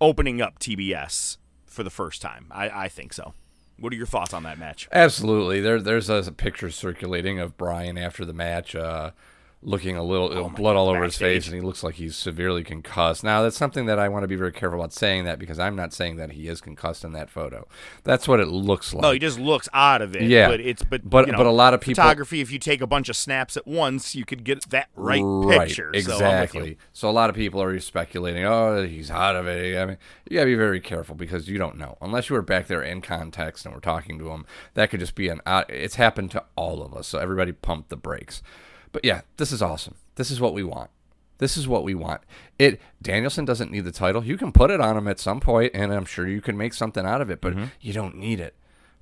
opening 0.02 0.42
up 0.42 0.60
TBS 0.60 1.38
for 1.66 1.84
the 1.84 1.90
first 1.90 2.22
time. 2.22 2.48
I, 2.52 2.70
I 2.70 2.88
think 2.88 3.14
so. 3.14 3.34
What 3.80 3.92
are 3.92 3.96
your 3.96 4.06
thoughts 4.06 4.34
on 4.34 4.44
that 4.44 4.60
match? 4.60 4.88
Absolutely. 4.92 5.60
There, 5.60 5.82
there's 5.82 6.10
a 6.10 6.32
picture 6.32 6.70
circulating 6.70 7.40
of 7.40 7.58
Brian 7.58 7.98
after 7.98 8.24
the 8.24 8.34
match, 8.34 8.76
uh, 8.76 9.12
looking 9.66 9.96
a 9.96 10.04
little 10.04 10.32
Oh 10.38 10.50
blood 10.50 10.76
all 10.76 10.90
over 10.90 11.04
his 11.04 11.18
face, 11.18 11.46
and 11.48 11.56
he 11.56 11.62
looks 11.62 11.84
like 11.84 11.96
he's 11.96 12.16
severely 12.16 12.64
concussed. 12.64 13.24
Now, 13.24 13.42
that's 13.42 13.58
something 13.58 13.86
that 13.86 13.98
I 14.00 14.10
want 14.10 14.24
to 14.24 14.28
be 14.28 14.36
very 14.36 14.52
careful 14.52 14.80
about 14.80 14.94
saying 14.94 15.26
that 15.26 15.40
because 15.40 15.58
I'm 15.60 15.76
not 15.76 15.94
saying 15.94 16.18
that 16.18 16.32
he 16.34 16.48
is 16.48 16.62
concussed 16.62 17.04
in 17.04 17.14
that 17.14 17.30
photo. 17.30 17.68
That's 18.04 18.28
what 18.28 18.40
it 18.40 18.48
looks 18.48 18.94
like. 18.94 19.02
No, 19.04 19.12
he 19.12 19.20
just 19.20 19.40
looks 19.40 19.70
out 19.74 20.02
of 20.02 20.16
it. 20.16 20.24
Yeah. 20.24 20.48
but 20.48 20.60
it's 20.60 20.84
but 20.84 21.10
But- 21.10 21.26
you 21.28 21.32
know, 21.32 21.38
but 21.38 21.48
a 21.48 21.52
lot 21.52 21.74
of 21.74 21.82
people- 21.82 22.02
photography. 22.04 22.42
If 22.42 22.52
you 22.52 22.60
take 22.60 22.82
a 22.82 22.88
bunch 22.88 23.10
of 23.10 23.16
snaps 23.16 23.56
at 23.58 23.66
once, 23.66 24.16
you 24.16 24.26
could 24.26 24.44
get 24.44 24.70
that 24.70 24.90
right, 24.96 25.24
picture. 25.50 25.92
So 25.94 25.98
with 25.98 26.08
you. 26.08 26.14
exactly. 26.14 26.78
So, 26.92 27.10
a 27.10 27.12
lot 27.12 27.30
of 27.30 27.36
people 27.36 27.62
are 27.62 27.80
speculating, 27.80 28.46
oh, 28.46 28.86
he's 28.86 29.10
out 29.12 29.36
of 29.36 29.48
it. 29.48 29.78
I 29.78 29.86
mean, 29.86 29.98
you 30.30 30.38
gotta 30.38 30.46
be 30.48 30.56
very 30.56 30.80
careful 30.80 31.16
because 31.16 31.48
you 31.48 31.58
don't 31.58 31.78
know 31.78 31.98
unless 32.02 32.30
you 32.30 32.36
were 32.36 32.42
back 32.42 32.68
there 32.68 32.82
in 32.84 33.02
context 33.02 33.66
and 33.66 33.74
we're 33.74 33.80
talking 33.82 34.20
to 34.20 34.30
him. 34.30 34.46
That 34.74 34.90
could 34.90 35.00
just 35.00 35.16
be 35.16 35.30
an. 35.30 35.42
Uh, 35.46 35.64
it's 35.70 35.96
happened 35.96 36.32
to 36.32 36.44
all 36.56 36.82
of 36.84 36.94
us. 36.94 37.08
So 37.08 37.20
everybody 37.20 37.52
pump 37.52 37.90
the 37.90 37.96
brakes. 37.98 38.42
But 38.94 39.04
yeah, 39.04 39.22
this 39.36 39.52
is 39.52 39.62
awesome. 39.62 39.96
This 40.16 40.32
is 40.32 40.40
what 40.40 40.54
we 40.54 40.64
want. 40.64 40.90
This 41.40 41.58
is 41.58 41.68
what 41.68 41.84
we 41.84 41.94
want. 41.96 42.22
It 42.58 42.80
Danielson 43.02 43.44
doesn't 43.44 43.72
need 43.72 43.82
the 43.84 43.92
title. 43.92 44.24
You 44.24 44.38
can 44.38 44.54
put 44.54 44.72
it 44.72 44.80
on 44.80 44.96
him 44.96 45.08
at 45.10 45.20
some 45.20 45.42
point, 45.42 45.72
and 45.74 45.92
I'm 45.94 46.06
sure 46.06 46.26
you 46.28 46.40
can 46.40 46.56
make 46.58 46.74
something 46.74 47.06
out 47.06 47.20
of 47.20 47.30
it. 47.30 47.42
But 47.42 47.54
Mm-hmm. 47.56 47.66
you 47.82 47.92
don't 47.92 48.16
need 48.16 48.40
it. 48.40 48.56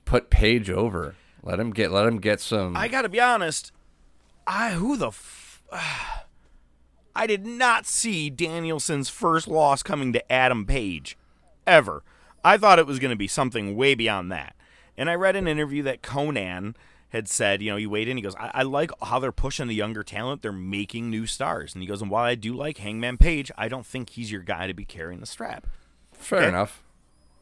Put 0.06 0.32
Page 0.32 0.70
over. 0.72 1.16
Let 1.44 1.60
him 1.60 1.72
get. 1.72 1.92
Let 1.92 2.08
him 2.08 2.18
get 2.20 2.40
some. 2.40 2.76
I 2.76 2.88
got 2.88 3.04
to 3.04 3.10
be 3.10 3.20
honest. 3.20 3.72
I 4.48 4.72
who 4.72 4.98
the 4.98 5.10
f- 5.10 5.62
I 7.16 7.28
did 7.28 7.46
not 7.46 7.86
see 7.86 8.30
Danielson's 8.30 9.10
first 9.10 9.48
loss 9.48 9.84
coming 9.84 10.14
to 10.14 10.32
Adam 10.32 10.66
Page 10.66 11.18
ever. 11.68 12.04
I 12.44 12.58
thought 12.58 12.80
it 12.80 12.88
was 12.88 13.00
going 13.00 13.12
to 13.12 13.18
be 13.18 13.28
something 13.28 13.76
way 13.76 13.94
beyond 13.96 14.32
that. 14.32 14.56
And 14.98 15.10
I 15.10 15.16
read 15.16 15.36
an 15.36 15.48
interview 15.48 15.84
that 15.84 16.02
Konnan 16.02 16.76
had 17.12 17.28
said, 17.28 17.62
you 17.62 17.70
know, 17.70 17.78
he 17.78 17.86
weighed 17.88 18.08
in. 18.08 18.18
He 18.18 18.24
goes, 18.24 18.36
I, 18.36 18.52
I 18.56 18.64
like 18.64 18.92
how 19.02 19.20
they're 19.20 19.32
pushing 19.32 19.68
the 19.68 19.76
younger 19.76 20.04
talent. 20.04 20.42
They're 20.42 20.52
making 20.52 21.10
new 21.10 21.26
stars. 21.26 21.74
And 21.74 21.82
he 21.82 21.88
goes, 21.88 22.02
and 22.02 22.10
while 22.10 22.24
I 22.24 22.36
do 22.36 22.54
like 22.54 22.78
Hangman 22.78 23.18
Page, 23.18 23.52
I 23.58 23.68
don't 23.68 23.86
think 23.86 24.12
he's 24.12 24.32
your 24.32 24.42
guy 24.42 24.68
to 24.68 24.74
be 24.74 24.86
carrying 24.86 25.20
the 25.20 25.26
strap. 25.26 25.68
Fair 26.14 26.40
Okay. 26.40 26.48
enough. 26.50 26.84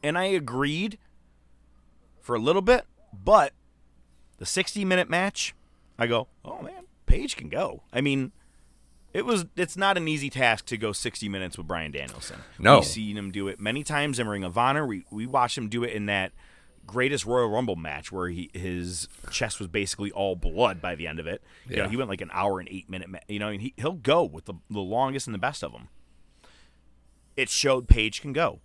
And 0.02 0.18
I 0.18 0.26
agreed 0.26 0.98
for 2.22 2.36
a 2.36 2.40
little 2.40 2.62
bit, 2.62 2.86
but 3.14 3.54
the 4.38 4.46
60 4.46 4.86
minute 4.86 5.10
match, 5.10 5.54
I 5.98 6.08
go, 6.08 6.28
oh 6.46 6.62
man, 6.62 6.84
Page 7.06 7.36
can 7.36 7.50
go. 7.50 7.82
I 7.92 8.02
mean, 8.02 8.32
it 9.14 9.26
was 9.26 9.46
it's 9.56 9.76
not 9.76 9.98
an 9.98 10.08
easy 10.08 10.30
task 10.30 10.66
to 10.68 10.78
go 10.78 10.92
60 10.92 11.28
minutes 11.28 11.58
with 11.58 11.68
Brian 11.68 11.92
Danielson. 11.92 12.42
No. 12.60 12.76
We've 12.80 12.86
seen 12.86 13.18
him 13.18 13.32
do 13.32 13.48
it 13.48 13.60
many 13.60 13.84
times 13.84 14.20
in 14.20 14.28
Ring 14.28 14.44
of 14.44 14.58
Honor. 14.58 14.86
We 14.86 15.06
we 15.10 15.26
watched 15.26 15.58
him 15.58 15.68
do 15.70 15.84
it 15.84 15.92
in 15.94 16.06
that 16.06 16.32
greatest 16.92 17.26
Royal 17.26 17.50
Rumble 17.50 17.76
match 17.76 18.12
where 18.12 18.28
he 18.30 18.50
his 18.54 19.08
chest 19.32 19.60
was 19.60 19.68
basically 19.68 20.12
all 20.12 20.36
blood 20.36 20.82
by 20.82 20.96
the 20.96 21.08
end 21.08 21.20
of 21.20 21.28
it. 21.28 21.42
You 21.68 21.78
know, 21.78 21.84
Yeah. 21.84 21.90
he 21.90 21.98
went 21.98 22.10
like 22.10 22.22
an 22.22 22.30
hour 22.34 22.60
and 22.60 22.68
8 22.70 22.90
minute 22.90 23.10
ma- 23.10 23.20
you 23.28 23.40
know, 23.40 23.50
and 23.50 23.62
he 23.62 23.74
he'll 23.78 23.94
go 23.94 24.24
with 24.24 24.46
the 24.46 24.56
the 24.70 24.80
longest 24.80 25.28
and 25.28 25.34
the 25.34 25.40
best 25.40 25.64
of 25.64 25.72
them. 25.72 25.90
It 27.38 27.50
showed 27.50 27.88
Page 27.88 28.22
can 28.22 28.34
go. 28.34 28.60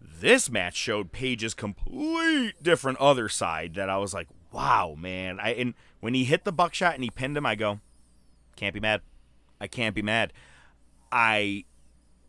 This 0.00 0.48
match 0.50 0.76
showed 0.76 1.12
Page's 1.12 1.52
complete 1.54 2.54
different 2.62 2.98
other 2.98 3.28
side 3.28 3.74
that 3.74 3.90
I 3.90 3.98
was 3.98 4.14
like, 4.14 4.28
wow, 4.52 4.94
man. 4.98 5.38
I 5.40 5.50
and 5.50 5.74
when 6.00 6.14
he 6.14 6.24
hit 6.24 6.44
the 6.44 6.52
buckshot 6.52 6.94
and 6.94 7.04
he 7.04 7.10
pinned 7.10 7.36
him, 7.36 7.44
I 7.46 7.54
go, 7.54 7.80
can't 8.56 8.72
be 8.74 8.80
mad. 8.80 9.02
I 9.60 9.66
can't 9.66 9.94
be 9.94 10.02
mad. 10.02 10.32
I 11.12 11.64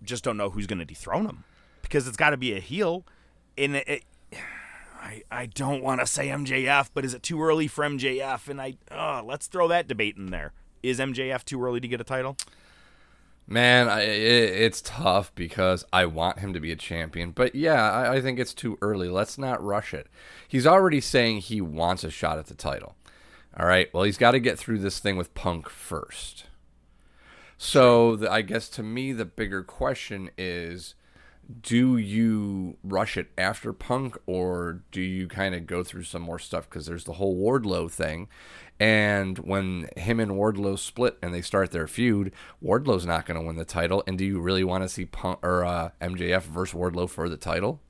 just 0.04 0.24
don't 0.24 0.36
know 0.38 0.49
who's 0.49 0.68
going 0.68 0.80
to 0.80 0.86
dethrone 0.86 1.26
him 1.28 1.43
because 1.82 2.08
it's 2.08 2.18
got 2.18 2.32
to 2.32 2.38
be 2.38 2.54
a 2.54 2.60
heel. 2.60 3.06
And 3.58 3.76
it, 3.76 4.04
I 5.02 5.24
I 5.32 5.45
don't 5.47 5.84
want 5.84 5.99
to 6.02 6.08
say 6.08 6.28
MJF, 6.28 6.91
but 6.93 7.04
is 7.04 7.14
it 7.14 7.24
too 7.24 7.41
early 7.41 7.68
for 7.68 7.84
MJF? 7.84 8.47
And 8.47 8.62
I 8.62 8.76
uh, 8.89 9.24
let's 9.24 9.47
throw 9.47 9.68
that 9.68 9.88
debate 9.88 10.16
in 10.18 10.28
there. 10.32 10.54
Is 10.84 10.99
MJF 10.99 11.43
too 11.43 11.64
early 11.64 11.80
to 11.80 11.88
get 11.88 11.99
a 11.99 12.06
title? 12.06 12.38
Man, 13.47 13.89
I, 13.89 14.04
it, 14.04 14.62
it's 14.62 14.82
tough 14.82 15.34
because 15.36 15.84
I 15.91 16.06
want 16.06 16.39
him 16.39 16.54
to 16.54 16.60
be 16.60 16.72
a 16.72 16.76
champion. 16.76 17.32
But 17.32 17.54
yeah, 17.54 17.91
I, 17.91 18.16
I 18.16 18.22
think 18.22 18.39
it's 18.39 18.54
too 18.54 18.78
early. 18.82 19.10
Let's 19.10 19.38
not 19.38 19.62
rush 19.62 19.93
it. 19.93 20.08
He's 20.47 20.68
already 20.68 21.02
saying 21.02 21.39
he 21.39 21.60
wants 21.60 22.04
a 22.04 22.12
shot 22.12 22.38
at 22.38 22.45
the 22.45 22.56
title. 22.56 22.95
All 23.58 23.66
right. 23.66 23.93
Well, 23.93 24.04
he's 24.04 24.18
got 24.18 24.32
to 24.32 24.39
get 24.39 24.58
through 24.58 24.80
this 24.80 24.99
thing 24.99 25.18
with 25.18 25.34
Punk 25.34 25.68
first. 25.68 26.45
So 27.58 28.16
the, 28.16 28.32
I 28.32 28.41
guess 28.41 28.70
to 28.70 28.84
me, 28.84 29.12
the 29.12 29.26
bigger 29.26 29.64
question 29.64 30.30
is 30.38 30.95
do 31.62 31.97
you 31.97 32.78
rush 32.84 33.18
it 33.18 33.30
after 33.38 33.74
Punk 33.74 34.18
or 34.26 34.84
do 34.91 35.02
you 35.02 35.28
kind 35.28 35.54
of 35.56 35.66
go 35.68 35.84
through 35.84 36.04
some 36.04 36.22
more 36.22 36.39
stuff? 36.39 36.70
Because 36.70 36.86
there's 36.86 37.04
the 37.06 37.14
whole 37.14 37.36
Wardlow 37.38 37.89
thing. 37.91 38.28
And 38.80 39.38
when 39.39 39.89
him 39.95 40.20
and 40.20 40.32
Wardlow 40.32 40.78
split 40.80 41.18
and 41.22 41.34
they 41.34 41.41
start 41.41 41.72
their 41.72 41.88
feud, 41.88 42.32
Wardlow's 42.64 43.06
not 43.06 43.26
going 43.26 43.39
to 43.39 43.45
win 43.45 43.56
the 43.56 43.66
title. 43.66 44.04
And 44.08 44.18
do 44.18 44.26
you 44.26 44.39
really 44.39 44.64
want 44.64 44.84
to 44.84 44.89
see 44.89 45.06
Punk 45.06 45.39
or 45.43 45.64
uh, 45.64 45.89
MJF 46.02 46.43
versus 46.43 46.74
Wardlow 46.74 47.10
for 47.10 47.30
the 47.30 47.38
title? 47.38 47.82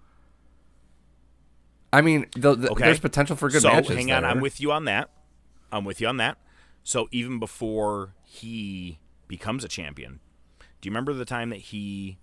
I 1.93 2.01
mean, 2.01 2.25
the, 2.35 2.55
the- 2.55 2.69
Okay. 2.71 2.85
there's 2.85 2.99
potential 2.99 3.35
for 3.35 3.49
good 3.49 3.61
so, 3.61 3.69
matches. 3.69 3.95
hang 3.95 4.11
on, 4.11 4.23
there. 4.23 4.31
I'm 4.31 4.39
with 4.41 4.61
you 4.61 4.71
on 4.71 4.85
that. 4.85 5.09
I'm 5.71 5.85
with 5.85 6.01
you 6.01 6.07
on 6.07 6.17
that. 6.17 6.37
So 6.83 7.07
even 7.11 7.39
before 7.39 8.15
he 8.23 8.99
becomes 9.27 9.63
a 9.63 9.67
champion, 9.67 10.19
do 10.81 10.87
you 10.87 10.91
remember 10.91 11.13
the 11.13 11.25
time 11.25 11.49
that 11.51 11.57
he 11.59 12.17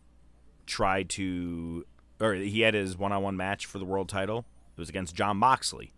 tried 0.69 1.09
to, 1.11 1.85
or 2.21 2.35
he 2.35 2.61
had 2.61 2.75
his 2.75 2.97
one-on-one 2.97 3.37
match 3.37 3.67
for 3.67 3.79
the 3.79 3.85
world 3.85 4.09
title? 4.09 4.45
It 4.77 4.81
was 4.81 4.89
against 4.89 5.17
John 5.17 5.37
Moxley 5.39 5.93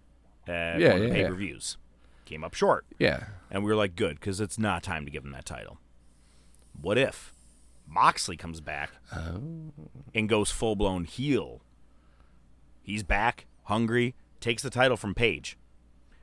at 0.46 0.80
Yeah, 0.80 0.92
one 0.92 0.96
of 0.96 1.00
the 1.02 1.08
yeah, 1.08 1.14
yeah. 1.14 1.22
pay-per-views. 1.24 1.76
Came 2.24 2.44
up 2.44 2.54
short, 2.54 2.86
Yeah. 2.98 3.24
and 3.50 3.64
we 3.64 3.70
were 3.70 3.76
like, 3.76 3.96
good, 3.96 4.18
because 4.20 4.40
it's 4.40 4.58
not 4.58 4.82
time 4.82 5.04
to 5.04 5.10
give 5.10 5.24
him 5.24 5.32
that 5.32 5.44
title. 5.44 5.78
What 6.80 6.96
if 6.96 7.34
Moxley 7.86 8.36
comes 8.36 8.60
back 8.60 8.90
oh. 9.14 9.40
and 10.14 10.28
goes 10.28 10.50
full-blown 10.50 11.04
heel? 11.04 11.60
He's 12.82 13.02
back, 13.02 13.46
hungry, 13.64 14.14
takes 14.40 14.62
the 14.62 14.70
title 14.70 14.96
from 14.96 15.14
Page. 15.14 15.58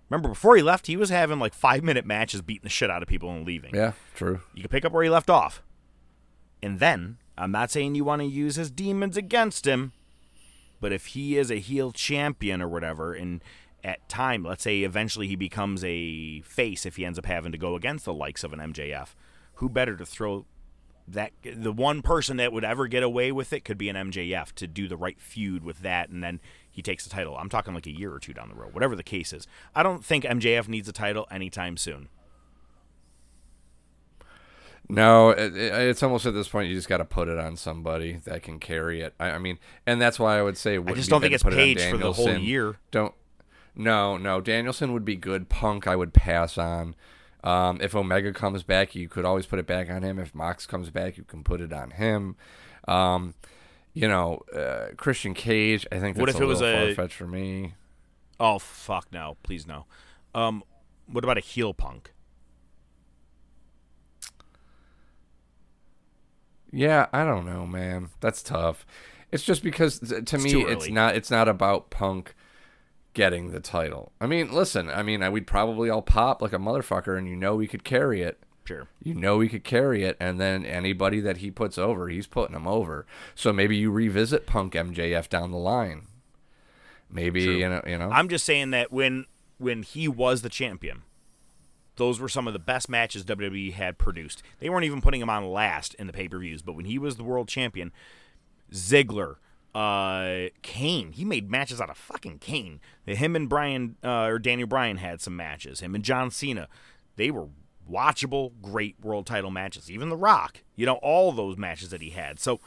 Remember, 0.10 0.30
before 0.30 0.56
he 0.56 0.64
left, 0.64 0.88
he 0.88 0.96
was 0.96 1.10
having 1.10 1.38
like 1.40 1.54
five 1.54 1.84
minute 1.84 2.06
matches 2.06 2.42
beating 2.42 2.64
the 2.64 2.70
shit 2.70 2.90
out 2.90 3.02
of 3.02 3.10
people 3.10 3.30
and 3.30 3.46
leaving. 3.46 3.76
Yeah, 3.76 3.92
true. 4.16 4.40
You 4.56 4.62
can 4.62 4.70
pick 4.70 4.86
up 4.86 4.94
where 4.94 5.04
he 5.04 5.10
left 5.10 5.30
off. 5.30 5.62
And 6.64 6.80
then, 6.80 7.18
I'm 7.38 7.52
not 7.52 7.72
saying 7.72 7.96
you 7.96 8.04
want 8.04 8.22
to 8.22 8.28
use 8.28 8.56
his 8.56 8.72
demons 8.72 9.18
against 9.18 9.68
him, 9.68 9.94
but 10.80 10.92
if 10.92 11.08
he 11.08 11.38
is 11.38 11.52
a 11.52 11.60
heel 11.60 11.92
champion 11.92 12.62
or 12.62 12.68
whatever, 12.68 13.14
and 13.14 13.44
at 13.84 14.08
time, 14.10 14.44
let's 14.44 14.64
say 14.64 14.80
eventually 14.80 15.28
he 15.28 15.36
becomes 15.36 15.84
a 15.84 16.42
face 16.42 16.86
if 16.86 16.96
he 16.96 17.06
ends 17.06 17.20
up 17.20 17.26
having 17.26 17.52
to 17.52 17.58
go 17.58 17.76
against 17.76 18.06
the 18.06 18.14
likes 18.14 18.44
of 18.44 18.54
an 18.54 18.60
MJF, 18.60 19.10
who 19.56 19.70
better 19.70 19.96
to 19.96 20.06
throw 20.06 20.46
that 21.08 21.32
the 21.56 21.72
one 21.72 22.02
person 22.02 22.36
that 22.38 22.52
would 22.52 22.66
ever 22.66 22.88
get 22.88 23.02
away 23.02 23.32
with 23.32 23.54
it 23.54 23.64
could 23.64 23.78
be 23.78 23.88
an 23.88 23.96
MJF 23.96 24.52
to 24.54 24.68
do 24.68 24.90
the 24.90 24.98
right 24.98 25.22
feud 25.22 25.64
with 25.64 25.80
that 25.80 26.10
and 26.10 26.22
then 26.22 26.42
he 26.70 26.82
takes 26.82 27.06
the 27.06 27.10
title. 27.10 27.38
I'm 27.38 27.50
talking 27.50 27.74
like 27.74 27.88
a 27.88 27.98
year 27.98 28.14
or 28.14 28.20
two 28.20 28.34
down 28.34 28.50
the 28.50 28.56
road, 28.56 28.74
whatever 28.74 28.96
the 28.96 29.04
case 29.04 29.32
is. 29.32 29.48
I 29.74 29.84
don't 29.84 30.04
think 30.04 30.26
MJF 30.26 30.68
needs 30.68 30.90
a 30.90 30.94
title 30.94 31.26
anytime 31.32 31.78
soon. 31.78 32.10
No, 34.90 35.32
it, 35.32 35.56
it- 35.56 35.74
it's 35.90 36.02
almost 36.02 36.26
at 36.26 36.34
this 36.34 36.48
point 36.48 36.70
you 36.70 36.76
just 36.76 36.88
got 36.88 36.98
to 36.98 37.06
put 37.06 37.28
it 37.28 37.38
on 37.38 37.58
somebody 37.58 38.22
that 38.26 38.44
can 38.44 38.60
carry 38.60 39.02
it. 39.02 39.14
I, 39.20 39.32
I 39.32 39.38
mean, 39.38 39.60
and 39.86 40.02
that's 40.02 40.18
why 40.20 40.40
I 40.40 40.42
would 40.42 40.58
say, 40.58 40.78
I 40.78 40.92
just 40.94 41.10
don't 41.10 41.22
think 41.22 41.34
it's 41.34 41.44
put 41.44 41.54
it 41.54 41.58
Page 41.58 41.90
for 41.90 41.98
the 41.98 42.14
whole 42.14 42.38
year. 42.38 42.78
Don't. 42.92 43.14
No, 43.76 44.18
no. 44.18 44.42
Danielson 44.42 44.94
would 44.94 45.06
be 45.06 45.16
good. 45.16 45.50
Punk, 45.50 45.88
I 45.88 45.96
would 45.96 46.14
pass 46.14 46.58
on. 46.58 46.96
Um, 47.44 47.80
if 47.82 47.96
Omega 47.96 48.34
comes 48.34 48.64
back, 48.64 48.96
you 48.96 49.08
could 49.08 49.24
always 49.26 49.46
put 49.46 49.60
it 49.60 49.68
back 49.68 49.90
on 49.90 50.02
him. 50.04 50.18
If 50.20 50.34
Mox 50.34 50.66
comes 50.66 50.90
back, 50.90 51.18
you 51.18 51.24
can 51.24 51.44
put 51.44 51.62
it 51.62 51.72
on 51.72 51.92
him. 51.92 52.36
Um, 52.88 53.36
you 53.94 54.08
know, 54.08 54.42
uh, 54.56 54.96
Christian 54.96 55.34
Cage. 55.34 55.86
I 55.92 56.00
think 56.00 56.16
that's 56.16 56.20
What 56.22 56.30
if 56.30 56.40
a 56.40 56.44
it 56.44 56.46
was 56.46 56.62
a- 56.62 56.74
far 56.88 56.94
fetched 56.96 57.16
for 57.16 57.28
me. 57.28 57.74
Oh 58.40 58.58
fuck 58.60 59.08
no, 59.12 59.38
please 59.44 59.66
no. 59.68 59.86
Um, 60.36 60.64
what 61.08 61.24
about 61.24 61.38
a 61.38 61.42
heel 61.42 61.74
punk? 61.74 62.12
Yeah, 66.72 67.08
I 67.14 67.24
don't 67.24 67.46
know, 67.46 67.66
man. 67.66 68.10
That's 68.20 68.44
tough. 68.44 68.86
It's 69.32 69.44
just 69.44 69.64
because 69.64 70.00
to 70.00 70.18
It's 70.18 70.34
me, 70.34 70.64
it's 70.64 70.90
not. 70.90 71.16
It's 71.16 71.32
not 71.32 71.48
about 71.48 71.90
Punk 71.90 72.36
getting 73.14 73.52
the 73.52 73.60
title. 73.60 74.12
I 74.22 74.28
mean, 74.28 74.52
listen. 74.52 74.90
I 74.90 75.04
mean, 75.04 75.24
I, 75.24 75.30
we'd 75.30 75.48
probably 75.48 75.90
all 75.90 76.02
pop 76.02 76.42
like 76.42 76.54
a 76.54 76.58
motherfucker, 76.58 77.18
and 77.18 77.28
you 77.28 77.36
know 77.36 77.56
we 77.56 77.68
could 77.68 77.84
carry 77.84 78.22
it. 78.22 78.40
Sure. 78.66 78.88
You 79.02 79.14
know 79.14 79.38
we 79.38 79.48
could 79.50 79.64
carry 79.64 80.04
it, 80.04 80.18
and 80.20 80.40
then 80.40 80.66
anybody 80.66 81.20
that 81.22 81.38
he 81.38 81.52
puts 81.52 81.78
over, 81.78 82.10
he's 82.10 82.28
putting 82.28 82.54
them 82.54 82.68
over. 82.68 83.06
So 83.34 83.54
maybe 83.54 83.78
you 83.78 83.92
revisit 83.92 84.46
Punk 84.46 84.74
MJF 84.74 85.30
down 85.30 85.52
the 85.52 85.58
line. 85.58 86.08
Maybe 87.10 87.46
True. 87.46 87.56
you 87.56 87.70
know. 87.70 87.82
You 87.88 87.98
know. 87.98 88.10
I'm 88.12 88.30
just 88.30 88.46
saying 88.46 88.72
that 88.72 88.92
when 88.92 89.26
when 89.58 89.84
he 89.84 90.08
was 90.08 90.42
the 90.42 90.50
champion, 90.50 91.04
those 91.98 92.20
were 92.20 92.30
some 92.30 92.48
of 92.48 92.54
the 92.54 92.60
best 92.60 92.90
matches 92.90 93.26
WWE 93.26 93.74
had 93.74 93.98
produced. 93.98 94.42
They 94.60 94.70
weren't 94.70 94.86
even 94.86 95.02
putting 95.02 95.22
him 95.22 95.30
on 95.30 95.52
last 95.52 95.94
in 95.96 96.08
the 96.08 96.14
pay 96.14 96.28
per 96.28 96.40
views, 96.40 96.62
but 96.62 96.74
when 96.74 96.86
he 96.86 96.98
was 96.98 97.18
the 97.18 97.24
world 97.24 97.48
champion, 97.48 97.92
Ziggler, 98.72 99.36
uh, 99.76 100.50
Kane, 100.62 101.12
he 101.12 101.26
made 101.26 101.52
matches 101.52 101.82
out 101.82 101.90
of 101.90 101.98
fucking 101.98 102.40
Kane. 102.40 102.80
Him 103.06 103.36
and 103.36 103.50
Brian 103.50 103.98
uh, 104.04 104.26
or 104.26 104.40
Daniel 104.40 104.68
Bryan 104.68 104.98
had 104.98 105.22
some 105.22 105.36
matches. 105.36 105.82
Him 105.82 105.94
and 105.94 106.04
John 106.04 106.32
Cena, 106.32 106.68
they 107.16 107.30
were 107.32 107.48
watchable, 107.90 108.52
great 108.62 108.96
world 109.02 109.26
title 109.26 109.52
matches. 109.52 109.92
Even 109.92 110.10
The 110.10 110.18
Rock, 110.18 110.64
you 110.76 110.86
know, 110.86 110.96
all 110.96 111.32
those 111.32 111.58
matches 111.58 111.90
that 111.90 112.02
he 112.02 112.12
had. 112.12 112.40
So 112.40 112.60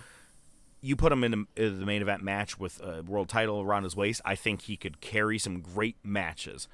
you 0.81 0.97
put 0.97 1.13
him 1.13 1.25
in 1.25 1.31
the, 1.31 1.47
in 1.57 1.81
the 1.81 1.87
main 1.87 2.03
event 2.03 2.23
match 2.23 2.59
with 2.59 2.81
a 2.81 3.03
world 3.03 3.29
title 3.29 3.61
around 3.61 3.85
his 3.85 3.97
waist, 3.97 4.21
I 4.25 4.35
think 4.35 4.63
he 4.63 4.77
could 4.77 5.01
carry 5.01 5.39
some 5.39 5.61
great 5.61 5.97
matches. 6.03 6.69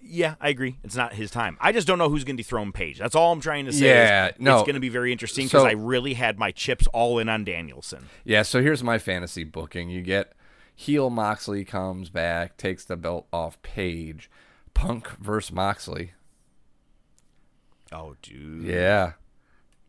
Yeah, 0.00 0.36
I 0.40 0.48
agree. 0.48 0.78
It's 0.84 0.96
not 0.96 1.12
his 1.14 1.30
time. 1.30 1.58
I 1.60 1.72
just 1.72 1.86
don't 1.86 1.98
know 1.98 2.08
who's 2.08 2.24
going 2.24 2.36
to 2.36 2.42
dethrone 2.42 2.72
Page. 2.72 2.98
That's 2.98 3.14
all 3.14 3.32
I'm 3.32 3.40
trying 3.40 3.66
to 3.66 3.72
say. 3.72 3.86
Yeah, 3.88 4.30
no. 4.38 4.56
it's 4.58 4.66
going 4.66 4.74
to 4.74 4.80
be 4.80 4.88
very 4.88 5.12
interesting 5.12 5.46
because 5.46 5.62
So- 5.62 5.68
I 5.68 5.72
really 5.72 6.14
had 6.14 6.38
my 6.38 6.50
chips 6.50 6.86
all 6.88 7.18
in 7.18 7.28
on 7.28 7.44
Danielson. 7.44 8.06
Yeah, 8.24 8.42
so 8.42 8.62
here's 8.62 8.82
my 8.82 8.98
fantasy 8.98 9.44
booking. 9.44 9.90
You 9.90 10.00
get 10.02 10.32
heel 10.74 11.10
Moxley 11.10 11.64
comes 11.64 12.08
back, 12.10 12.56
takes 12.56 12.84
the 12.84 12.96
belt 12.96 13.26
off 13.32 13.60
Page, 13.62 14.30
Punk 14.72 15.08
versus 15.18 15.52
Moxley. 15.52 16.12
Oh, 17.92 18.16
dude. 18.22 18.64
Yeah. 18.64 19.12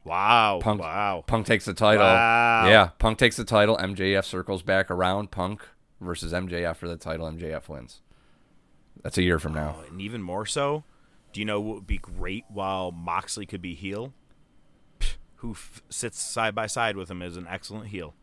Wow. 0.06 0.60
Punk, 0.62 0.82
wow. 0.82 1.24
Punk 1.28 1.46
takes 1.46 1.66
the 1.66 1.74
title. 1.74 2.04
Wow. 2.06 2.68
Yeah, 2.68 2.90
Punk 2.98 3.18
takes 3.18 3.36
the 3.38 3.44
title. 3.44 3.78
MJF 3.78 4.26
circles 4.26 4.64
back 4.64 4.90
around. 4.90 5.32
Punk 5.32 5.62
versus 6.02 6.32
MJF 6.34 6.78
for 6.78 6.88
the 6.88 6.96
title. 6.98 7.30
MJF 7.30 7.68
wins. 7.70 8.02
That's 9.04 9.18
a 9.18 9.24
year 9.24 9.40
from 9.40 9.54
now. 9.54 9.78
Oh, 9.80 9.86
and 9.90 10.02
even 10.02 10.22
more 10.22 10.46
so, 10.46 10.84
do 11.34 11.40
you 11.40 11.46
know 11.46 11.60
what 11.62 11.76
would 11.76 11.88
be 11.88 11.98
great 11.98 12.46
while 12.50 12.92
Moxley 12.92 13.46
could 13.46 13.62
be 13.62 13.76
heel? 13.76 14.14
Who 15.36 15.52
f- 15.52 15.82
sits 15.90 16.20
side 16.22 16.54
by 16.54 16.68
side 16.68 16.98
with 16.98 17.10
him 17.10 17.22
as 17.22 17.38
an 17.38 17.48
excellent 17.50 17.88
heel? 17.88 18.14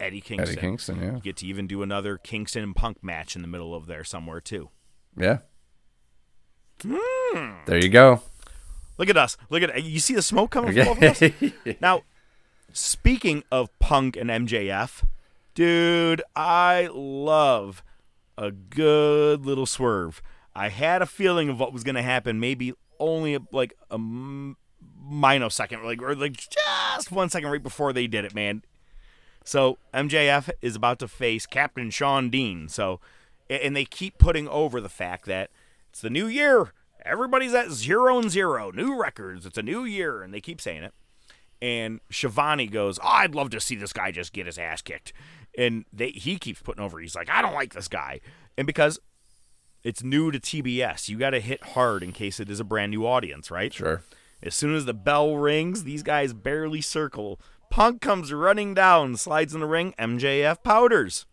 Eddie 0.00 0.20
Kingston. 0.20 0.48
Eddie 0.48 0.60
Kingston, 0.60 1.00
yeah. 1.00 1.14
You 1.14 1.20
get 1.20 1.36
to 1.36 1.46
even 1.46 1.68
do 1.68 1.82
another 1.82 2.18
Kingston 2.18 2.64
and 2.64 2.74
Punk 2.74 3.02
match 3.02 3.36
in 3.36 3.42
the 3.42 3.48
middle 3.48 3.74
of 3.74 3.86
there 3.86 4.02
somewhere 4.02 4.40
too. 4.40 4.70
Yeah. 5.16 5.38
Hmm. 6.84 7.52
There 7.66 7.78
you 7.78 7.88
go. 7.88 8.22
Look 8.98 9.08
at 9.08 9.16
us. 9.16 9.36
Look 9.50 9.62
at 9.62 9.82
you. 9.82 10.00
See 10.00 10.14
the 10.14 10.22
smoke 10.22 10.50
coming 10.50 10.72
from 10.74 10.98
both 10.98 11.22
of 11.22 11.42
us. 11.42 11.52
Now, 11.80 12.02
speaking 12.72 13.44
of 13.50 13.76
Punk 13.78 14.16
and 14.16 14.30
MJF, 14.30 15.04
dude, 15.54 16.22
I 16.34 16.88
love 16.92 17.82
a 18.36 18.50
good 18.50 19.44
little 19.44 19.66
swerve. 19.66 20.22
I 20.54 20.68
had 20.68 21.02
a 21.02 21.06
feeling 21.06 21.48
of 21.48 21.58
what 21.58 21.72
was 21.72 21.84
going 21.84 21.94
to 21.96 22.02
happen. 22.02 22.38
Maybe 22.40 22.72
only 22.98 23.38
like 23.52 23.74
a 23.90 23.98
minosecond, 23.98 25.84
like 25.84 26.02
or 26.02 26.14
like 26.14 26.36
just 26.36 27.10
one 27.10 27.28
second 27.28 27.50
right 27.50 27.62
before 27.62 27.92
they 27.92 28.06
did 28.06 28.24
it, 28.24 28.34
man. 28.34 28.62
So 29.44 29.78
MJF 29.92 30.50
is 30.62 30.74
about 30.74 30.98
to 31.00 31.08
face 31.08 31.46
Captain 31.46 31.90
Shawn 31.90 32.30
Dean. 32.30 32.68
So, 32.68 33.00
and 33.50 33.76
they 33.76 33.84
keep 33.84 34.18
putting 34.18 34.48
over 34.48 34.80
the 34.80 34.88
fact 34.88 35.26
that 35.26 35.50
it's 35.90 36.00
the 36.00 36.10
new 36.10 36.26
year. 36.26 36.72
Everybody's 37.04 37.52
at 37.52 37.70
zero 37.70 38.18
and 38.18 38.30
zero, 38.30 38.70
new 38.70 38.98
records. 38.98 39.44
It's 39.44 39.58
a 39.58 39.62
new 39.62 39.84
year, 39.84 40.22
and 40.22 40.32
they 40.32 40.40
keep 40.40 40.60
saying 40.60 40.82
it. 40.82 40.94
And 41.60 42.00
Shivani 42.10 42.70
goes, 42.70 42.98
oh, 42.98 43.06
"I'd 43.06 43.34
love 43.34 43.50
to 43.50 43.60
see 43.60 43.76
this 43.76 43.92
guy 43.92 44.10
just 44.10 44.32
get 44.32 44.46
his 44.46 44.58
ass 44.58 44.80
kicked." 44.80 45.12
And 45.56 45.84
they 45.92 46.10
he 46.10 46.36
keeps 46.38 46.62
putting 46.62 46.82
over. 46.82 46.98
He's 46.98 47.14
like, 47.14 47.30
"I 47.30 47.42
don't 47.42 47.54
like 47.54 47.74
this 47.74 47.88
guy," 47.88 48.20
and 48.58 48.66
because 48.66 48.98
it's 49.84 50.02
new 50.02 50.30
to 50.30 50.40
TBS, 50.40 51.08
you 51.08 51.18
got 51.18 51.30
to 51.30 51.40
hit 51.40 51.62
hard 51.62 52.02
in 52.02 52.12
case 52.12 52.40
it 52.40 52.48
is 52.48 52.58
a 52.58 52.64
brand 52.64 52.90
new 52.90 53.06
audience, 53.06 53.50
right? 53.50 53.72
Sure. 53.72 54.02
As 54.42 54.54
soon 54.54 54.74
as 54.74 54.86
the 54.86 54.94
bell 54.94 55.36
rings, 55.36 55.84
these 55.84 56.02
guys 56.02 56.32
barely 56.32 56.80
circle. 56.80 57.38
Punk 57.70 58.00
comes 58.00 58.32
running 58.32 58.74
down, 58.74 59.16
slides 59.16 59.54
in 59.54 59.60
the 59.60 59.66
ring. 59.66 59.94
MJF 59.98 60.62
powders. 60.62 61.26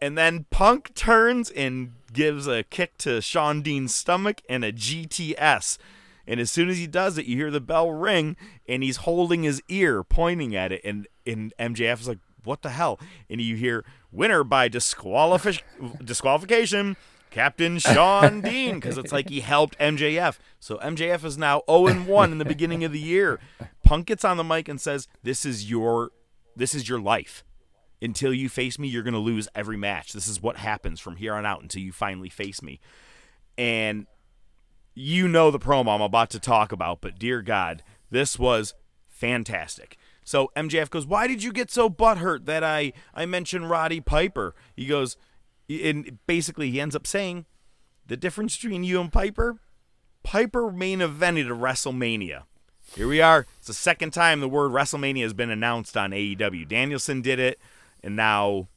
And 0.00 0.18
then 0.18 0.46
Punk 0.50 0.94
turns 0.94 1.50
and 1.50 1.92
gives 2.12 2.46
a 2.46 2.64
kick 2.64 2.98
to 2.98 3.20
Shawn 3.20 3.62
Dean's 3.62 3.94
stomach 3.94 4.42
and 4.48 4.64
a 4.64 4.72
GTS. 4.72 5.78
And 6.26 6.40
as 6.40 6.50
soon 6.50 6.68
as 6.68 6.76
he 6.76 6.86
does 6.86 7.18
it, 7.18 7.26
you 7.26 7.36
hear 7.36 7.50
the 7.50 7.60
bell 7.60 7.92
ring 7.92 8.36
and 8.68 8.82
he's 8.82 8.98
holding 8.98 9.44
his 9.44 9.62
ear, 9.68 10.02
pointing 10.02 10.54
at 10.56 10.72
it. 10.72 10.80
And, 10.84 11.06
and 11.26 11.52
MJF 11.58 12.00
is 12.00 12.08
like, 12.08 12.18
what 12.44 12.62
the 12.62 12.70
hell? 12.70 12.98
And 13.30 13.40
you 13.40 13.56
hear, 13.56 13.84
winner 14.10 14.44
by 14.44 14.68
disqualifi- 14.68 15.62
disqualification, 16.04 16.96
Captain 17.30 17.78
Shawn 17.78 18.40
Dean, 18.42 18.76
because 18.76 18.98
it's 18.98 19.12
like 19.12 19.28
he 19.28 19.40
helped 19.40 19.78
MJF. 19.78 20.38
So 20.60 20.78
MJF 20.78 21.24
is 21.24 21.38
now 21.38 21.62
0 21.70 21.94
1 22.04 22.32
in 22.32 22.38
the 22.38 22.44
beginning 22.44 22.84
of 22.84 22.92
the 22.92 23.00
year. 23.00 23.38
Punk 23.84 24.06
gets 24.06 24.24
on 24.24 24.36
the 24.36 24.44
mic 24.44 24.68
and 24.68 24.80
says, 24.80 25.08
This 25.22 25.44
is 25.44 25.70
your 25.70 26.10
this 26.54 26.74
is 26.74 26.88
your 26.88 27.00
life. 27.00 27.44
Until 28.02 28.34
you 28.34 28.48
face 28.48 28.78
me, 28.78 28.88
you're 28.88 29.04
gonna 29.04 29.18
lose 29.18 29.48
every 29.54 29.76
match. 29.76 30.12
This 30.12 30.28
is 30.28 30.42
what 30.42 30.56
happens 30.56 31.00
from 31.00 31.16
here 31.16 31.34
on 31.34 31.46
out 31.46 31.62
until 31.62 31.82
you 31.82 31.92
finally 31.92 32.28
face 32.28 32.60
me. 32.60 32.80
And 33.56 34.06
you 34.94 35.28
know 35.28 35.50
the 35.50 35.58
promo 35.58 35.94
I'm 35.94 36.02
about 36.02 36.30
to 36.30 36.40
talk 36.40 36.72
about, 36.72 37.00
but 37.00 37.18
dear 37.18 37.40
God, 37.42 37.82
this 38.10 38.38
was 38.38 38.74
fantastic. 39.08 39.96
So 40.24 40.50
MJF 40.56 40.90
goes, 40.90 41.06
"Why 41.06 41.26
did 41.26 41.42
you 41.42 41.52
get 41.52 41.70
so 41.70 41.90
butthurt 41.90 42.46
that 42.46 42.62
I 42.62 42.92
I 43.14 43.26
mentioned 43.26 43.70
Roddy 43.70 44.00
Piper?" 44.00 44.54
He 44.74 44.86
goes, 44.86 45.16
and 45.68 46.18
basically 46.26 46.70
he 46.70 46.80
ends 46.80 46.96
up 46.96 47.06
saying, 47.06 47.46
"The 48.06 48.16
difference 48.16 48.56
between 48.56 48.84
you 48.84 49.00
and 49.00 49.12
Piper, 49.12 49.58
Piper 50.22 50.70
main 50.70 51.00
evented 51.00 51.46
a 51.46 51.54
WrestleMania. 51.54 52.44
Here 52.94 53.08
we 53.08 53.20
are. 53.20 53.46
It's 53.58 53.68
the 53.68 53.74
second 53.74 54.12
time 54.12 54.40
the 54.40 54.48
word 54.48 54.70
WrestleMania 54.72 55.22
has 55.22 55.32
been 55.32 55.50
announced 55.50 55.96
on 55.96 56.10
AEW. 56.10 56.68
Danielson 56.68 57.22
did 57.22 57.38
it, 57.38 57.58
and 58.02 58.16
now 58.16 58.68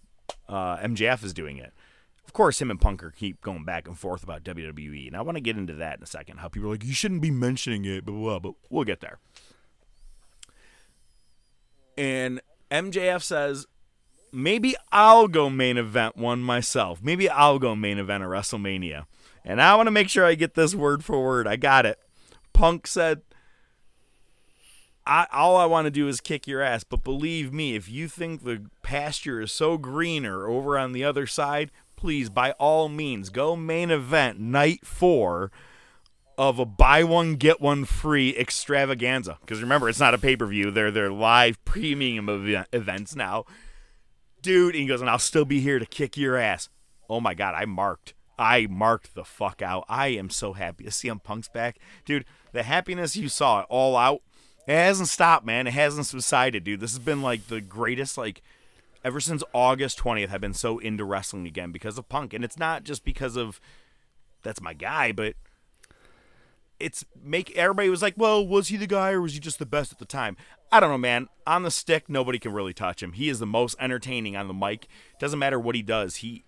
uh, 0.48 0.78
MJF 0.78 1.24
is 1.24 1.34
doing 1.34 1.58
it. 1.58 1.74
Of 2.26 2.34
course, 2.34 2.60
him 2.62 2.72
and 2.72 2.80
Punker 2.80 3.16
keep 3.16 3.42
going 3.42 3.64
back 3.66 3.88
and 3.88 3.98
forth 3.98 4.24
about 4.24 4.44
WWE, 4.44 5.08
and 5.08 5.16
I 5.16 5.22
want 5.22 5.36
to 5.38 5.42
get 5.42 5.58
into 5.58 5.76
that 5.76 5.98
in 5.98 6.04
a 6.04 6.08
second. 6.08 6.38
How 6.38 6.48
people 6.48 6.70
are 6.70 6.72
like, 6.72 6.84
you 6.84 6.94
shouldn't 6.94 7.22
be 7.22 7.32
mentioning 7.32 7.86
it, 7.86 8.06
blah, 8.06 8.16
blah, 8.16 8.40
blah, 8.40 8.52
but 8.52 8.54
we'll 8.70 8.84
get 8.84 9.02
there. 9.02 9.20
And 11.98 12.42
MJF 12.72 13.24
says, 13.24 13.68
maybe 14.32 14.76
I'll 14.92 15.28
go 15.28 15.50
main 15.50 15.78
event 15.78 16.18
one 16.18 16.42
myself. 16.42 17.02
Maybe 17.02 17.30
I'll 17.30 17.60
go 17.60 17.76
main 17.76 17.98
event 17.98 18.24
at 18.24 18.30
WrestleMania. 18.30 19.06
And 19.44 19.62
I 19.62 19.76
want 19.76 19.88
to 19.88 19.92
make 19.92 20.10
sure 20.10 20.26
I 20.26 20.36
get 20.36 20.56
this 20.56 20.76
word 20.76 21.04
for 21.04 21.24
word. 21.24 21.48
I 21.48 21.56
got 21.56 21.86
it. 21.86 22.00
Punk 22.52 22.88
said, 22.88 23.22
I, 25.06 25.28
all 25.32 25.56
I 25.56 25.66
want 25.66 25.86
to 25.86 25.92
do 25.92 26.08
is 26.08 26.20
kick 26.20 26.48
your 26.48 26.62
ass. 26.62 26.84
But 26.84 27.04
believe 27.04 27.54
me, 27.54 27.76
if 27.76 27.90
you 27.90 28.08
think 28.08 28.44
the 28.44 28.66
pasture 28.82 29.42
is 29.42 29.52
so 29.52 29.78
greener 29.78 30.48
over 30.48 30.78
on 30.78 30.94
the 30.94 31.04
other 31.04 31.28
side, 31.28 31.72
please, 31.96 32.30
by 32.30 32.52
all 32.54 32.90
means, 32.90 33.30
go 33.30 33.56
main 33.56 33.92
event 33.92 34.40
night 34.40 34.86
four 34.86 35.52
of 36.38 36.60
a 36.60 36.66
buy 36.66 37.04
one 37.04 37.36
get 37.36 37.62
one 37.62 37.86
free 37.86 38.36
extravaganza. 38.36 39.38
Because 39.42 39.62
remember, 39.62 39.90
it's 39.90 40.00
not 40.00 40.14
a 40.14 40.18
pay 40.18 40.36
per 40.36 40.46
view; 40.46 40.72
they're 40.72 40.92
they're 40.92 41.12
live 41.12 41.64
premium 41.66 42.30
event, 42.30 42.68
events 42.74 43.16
now, 43.16 43.46
dude. 44.42 44.76
And 44.76 44.82
he 44.82 44.88
goes, 44.88 45.02
and 45.02 45.10
I'll 45.10 45.20
still 45.20 45.46
be 45.46 45.60
here 45.60 45.80
to 45.80 45.86
kick 45.86 46.18
your 46.18 46.38
ass. 46.38 46.70
Oh 47.10 47.20
my 47.20 47.34
god, 47.34 47.56
I 47.56 47.66
marked. 47.66 48.14
I 48.38 48.68
marked 48.70 49.16
the 49.16 49.24
fuck 49.24 49.62
out. 49.62 49.86
I 49.88 50.08
am 50.08 50.30
so 50.30 50.54
happy 50.54 50.84
to 50.84 50.92
see 50.92 51.08
him 51.08 51.20
Punk's 51.20 51.48
back, 51.48 51.78
dude. 52.04 52.26
The 52.52 52.64
happiness 52.64 53.16
you 53.16 53.30
saw 53.30 53.62
it 53.62 53.68
all 53.70 53.96
out. 53.96 54.22
It 54.68 54.74
hasn't 54.74 55.10
stopped, 55.10 55.46
man. 55.46 55.68
It 55.68 55.74
hasn't 55.74 56.08
subsided, 56.08 56.64
dude. 56.64 56.80
This 56.80 56.92
has 56.92 57.00
been 57.00 57.22
like 57.22 57.48
the 57.48 57.62
greatest 57.62 58.18
like 58.18 58.42
ever 59.06 59.20
since 59.20 59.44
August 59.54 60.00
20th, 60.00 60.32
I've 60.32 60.42
been 60.42 60.56
so 60.56 60.80
into 60.80 61.06
wrestling 61.06 61.46
again 61.46 61.72
because 61.72 62.00
of 62.00 62.10
Punk. 62.10 62.34
And 62.34 62.44
it's 62.44 62.58
not 62.58 62.84
just 62.84 63.06
because 63.06 63.38
of 63.38 63.62
that's 64.42 64.62
my 64.62 64.74
guy, 64.74 65.12
but 65.12 65.36
it's 66.80 67.06
make 67.22 67.56
everybody 67.56 67.90
was 67.90 68.02
like, 68.02 68.16
well, 68.18 68.46
was 68.46 68.68
he 68.68 68.78
the 68.78 68.88
guy 68.88 69.12
or 69.12 69.22
was 69.22 69.34
he 69.34 69.40
just 69.40 69.60
the 69.60 69.66
best 69.66 69.92
at 69.92 70.00
the 70.00 70.06
time? 70.06 70.38
I 70.72 70.80
don't 70.80 70.90
know, 70.90 70.98
man. 70.98 71.30
On 71.48 71.64
the 71.64 71.72
stick, 71.72 72.10
nobody 72.10 72.40
can 72.40 72.54
really 72.54 72.74
touch 72.74 73.02
him. 73.02 73.14
He 73.14 73.30
is 73.30 73.40
the 73.40 73.46
most 73.46 73.76
entertaining 73.80 74.36
on 74.36 74.48
the 74.48 74.54
mic. 74.54 74.88
Doesn't 75.20 75.40
matter 75.40 75.60
what 75.60 75.76
he 75.76 75.82
does. 75.82 76.18
He 76.18 76.44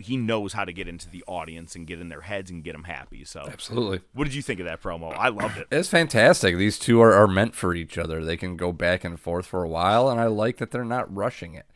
he 0.00 0.16
knows 0.16 0.54
how 0.54 0.64
to 0.64 0.72
get 0.72 0.88
into 0.88 1.08
the 1.10 1.22
audience 1.26 1.74
and 1.76 1.86
get 1.86 2.00
in 2.00 2.08
their 2.08 2.22
heads 2.22 2.50
and 2.50 2.64
get 2.64 2.72
them 2.72 2.84
happy. 2.84 3.24
So 3.24 3.46
Absolutely. 3.46 4.00
What 4.14 4.24
did 4.24 4.34
you 4.34 4.42
think 4.42 4.58
of 4.58 4.66
that 4.66 4.82
promo? 4.82 5.14
I 5.14 5.28
loved 5.28 5.58
it. 5.58 5.66
It's 5.70 5.88
fantastic. 5.88 6.56
These 6.56 6.78
two 6.78 7.02
are, 7.02 7.12
are 7.12 7.28
meant 7.28 7.54
for 7.54 7.74
each 7.74 7.98
other. 7.98 8.24
They 8.24 8.38
can 8.38 8.56
go 8.56 8.72
back 8.72 9.04
and 9.04 9.20
forth 9.20 9.44
for 9.46 9.62
a 9.62 9.68
while, 9.68 10.08
and 10.08 10.18
I 10.18 10.26
like 10.26 10.56
that 10.56 10.70
they're 10.70 10.84
not 10.84 11.14
rushing 11.14 11.54
it. 11.54 11.66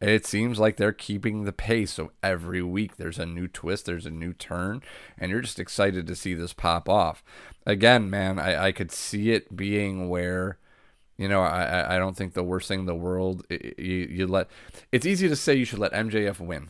It 0.00 0.26
seems 0.26 0.58
like 0.58 0.76
they're 0.76 0.92
keeping 0.92 1.44
the 1.44 1.52
pace. 1.52 1.92
So 1.92 2.12
every 2.22 2.62
week 2.62 2.96
there's 2.96 3.18
a 3.18 3.26
new 3.26 3.48
twist, 3.48 3.86
there's 3.86 4.06
a 4.06 4.10
new 4.10 4.32
turn, 4.34 4.82
and 5.18 5.30
you're 5.30 5.40
just 5.40 5.58
excited 5.58 6.06
to 6.06 6.16
see 6.16 6.34
this 6.34 6.52
pop 6.52 6.88
off. 6.88 7.24
Again, 7.64 8.10
man, 8.10 8.38
I, 8.38 8.66
I 8.66 8.72
could 8.72 8.92
see 8.92 9.30
it 9.32 9.56
being 9.56 10.08
where, 10.08 10.58
you 11.16 11.28
know, 11.28 11.40
I, 11.42 11.96
I- 11.96 11.98
don't 11.98 12.16
think 12.16 12.34
the 12.34 12.42
worst 12.44 12.68
thing 12.68 12.80
in 12.80 12.86
the 12.86 12.94
world, 12.94 13.44
you, 13.50 14.06
you 14.10 14.26
let, 14.26 14.48
it's 14.92 15.06
easy 15.06 15.28
to 15.28 15.36
say 15.36 15.54
you 15.54 15.64
should 15.64 15.78
let 15.78 15.92
MJF 15.92 16.40
win 16.40 16.68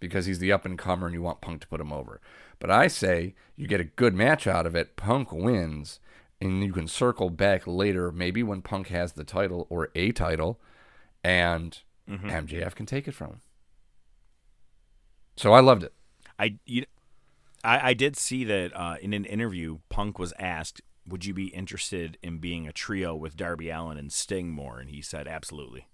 because 0.00 0.26
he's 0.26 0.38
the 0.40 0.52
up 0.52 0.64
and 0.64 0.78
comer 0.78 1.06
and 1.06 1.14
you 1.14 1.22
want 1.22 1.40
Punk 1.40 1.60
to 1.60 1.68
put 1.68 1.80
him 1.80 1.92
over. 1.92 2.20
But 2.58 2.70
I 2.70 2.88
say 2.88 3.34
you 3.56 3.68
get 3.68 3.80
a 3.80 3.84
good 3.84 4.14
match 4.14 4.46
out 4.48 4.66
of 4.66 4.74
it, 4.74 4.96
Punk 4.96 5.30
wins, 5.32 6.00
and 6.40 6.62
you 6.64 6.72
can 6.72 6.88
circle 6.88 7.30
back 7.30 7.66
later, 7.66 8.10
maybe 8.10 8.42
when 8.42 8.62
Punk 8.62 8.88
has 8.88 9.12
the 9.12 9.24
title 9.24 9.66
or 9.70 9.90
a 9.94 10.10
title, 10.12 10.60
and 11.24 11.80
MJF 12.08 12.74
can 12.74 12.86
take 12.86 13.06
it 13.06 13.12
from 13.12 13.28
him. 13.28 13.40
So 15.36 15.52
I 15.52 15.60
loved 15.60 15.84
it. 15.84 15.92
I 16.38 16.58
you, 16.64 16.84
I, 17.62 17.90
I 17.90 17.94
did 17.94 18.16
see 18.16 18.44
that 18.44 18.72
uh, 18.74 18.96
in 19.00 19.12
an 19.12 19.24
interview, 19.24 19.78
Punk 19.88 20.18
was 20.18 20.32
asked, 20.38 20.80
"Would 21.06 21.24
you 21.24 21.34
be 21.34 21.46
interested 21.48 22.18
in 22.22 22.38
being 22.38 22.66
a 22.66 22.72
trio 22.72 23.14
with 23.14 23.36
Darby 23.36 23.70
Allin 23.70 23.98
and 23.98 24.12
Sting 24.12 24.50
more?" 24.50 24.78
And 24.78 24.90
he 24.90 25.02
said, 25.02 25.28
"Absolutely." 25.28 25.86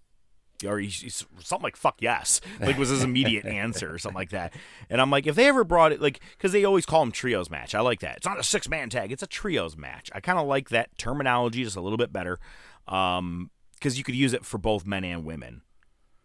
Or 0.64 0.78
he, 0.78 0.86
he's 0.86 1.26
something 1.40 1.64
like 1.64 1.76
"fuck 1.76 2.00
yes," 2.00 2.40
like 2.60 2.78
was 2.78 2.90
his 2.90 3.02
immediate 3.02 3.44
answer 3.44 3.92
or 3.92 3.98
something 3.98 4.16
like 4.16 4.30
that. 4.30 4.54
And 4.88 5.00
I'm 5.00 5.10
like, 5.10 5.26
if 5.26 5.34
they 5.34 5.48
ever 5.48 5.64
brought 5.64 5.92
it, 5.92 6.00
like, 6.00 6.20
because 6.38 6.52
they 6.52 6.64
always 6.64 6.86
call 6.86 7.00
them 7.00 7.12
trios 7.12 7.50
match. 7.50 7.74
I 7.74 7.80
like 7.80 8.00
that. 8.00 8.18
It's 8.18 8.26
not 8.26 8.40
a 8.40 8.44
six 8.44 8.68
man 8.68 8.88
tag; 8.88 9.12
it's 9.12 9.22
a 9.22 9.26
trios 9.26 9.76
match. 9.76 10.10
I 10.14 10.20
kind 10.20 10.38
of 10.38 10.46
like 10.46 10.70
that 10.70 10.96
terminology 10.96 11.64
just 11.64 11.76
a 11.76 11.82
little 11.82 11.98
bit 11.98 12.12
better, 12.12 12.38
um, 12.88 13.50
because 13.74 13.98
you 13.98 14.04
could 14.04 14.14
use 14.14 14.32
it 14.32 14.44
for 14.44 14.56
both 14.56 14.86
men 14.86 15.04
and 15.04 15.24
women 15.24 15.62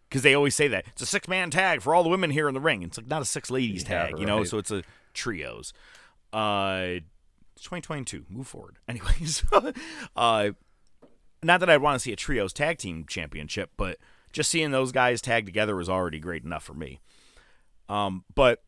because 0.09 0.23
they 0.23 0.33
always 0.33 0.55
say 0.55 0.67
that 0.67 0.85
it's 0.87 1.01
a 1.01 1.05
six 1.05 1.27
man 1.27 1.49
tag 1.51 1.81
for 1.81 1.93
all 1.93 2.03
the 2.03 2.09
women 2.09 2.31
here 2.31 2.47
in 2.47 2.53
the 2.53 2.59
ring. 2.59 2.81
It's 2.81 2.97
like 2.97 3.07
not 3.07 3.21
a 3.21 3.25
six 3.25 3.51
ladies 3.51 3.83
Yeah, 3.83 4.07
tag, 4.07 4.19
you 4.19 4.25
know. 4.25 4.43
So 4.43 4.57
it's 4.57 4.71
a 4.71 4.83
trios. 5.13 5.71
Uh, 6.33 7.01
2022. 7.61 8.25
Move 8.29 8.47
forward. 8.47 8.77
Anyways, 8.87 9.43
uh, 10.15 10.51
not 11.43 11.59
that 11.59 11.69
I'd 11.69 11.81
want 11.81 11.95
to 11.95 11.99
see 11.99 12.11
a 12.11 12.15
trios 12.15 12.53
tag 12.53 12.77
team 12.77 13.05
championship, 13.07 13.71
but 13.77 13.97
just 14.33 14.49
seeing 14.49 14.71
those 14.71 14.91
guys 14.91 15.21
tag 15.21 15.45
together 15.45 15.75
was 15.75 15.89
already 15.89 16.19
great 16.19 16.43
enough 16.43 16.63
for 16.63 16.73
me. 16.73 16.99
Um, 17.87 18.23
but 18.35 18.63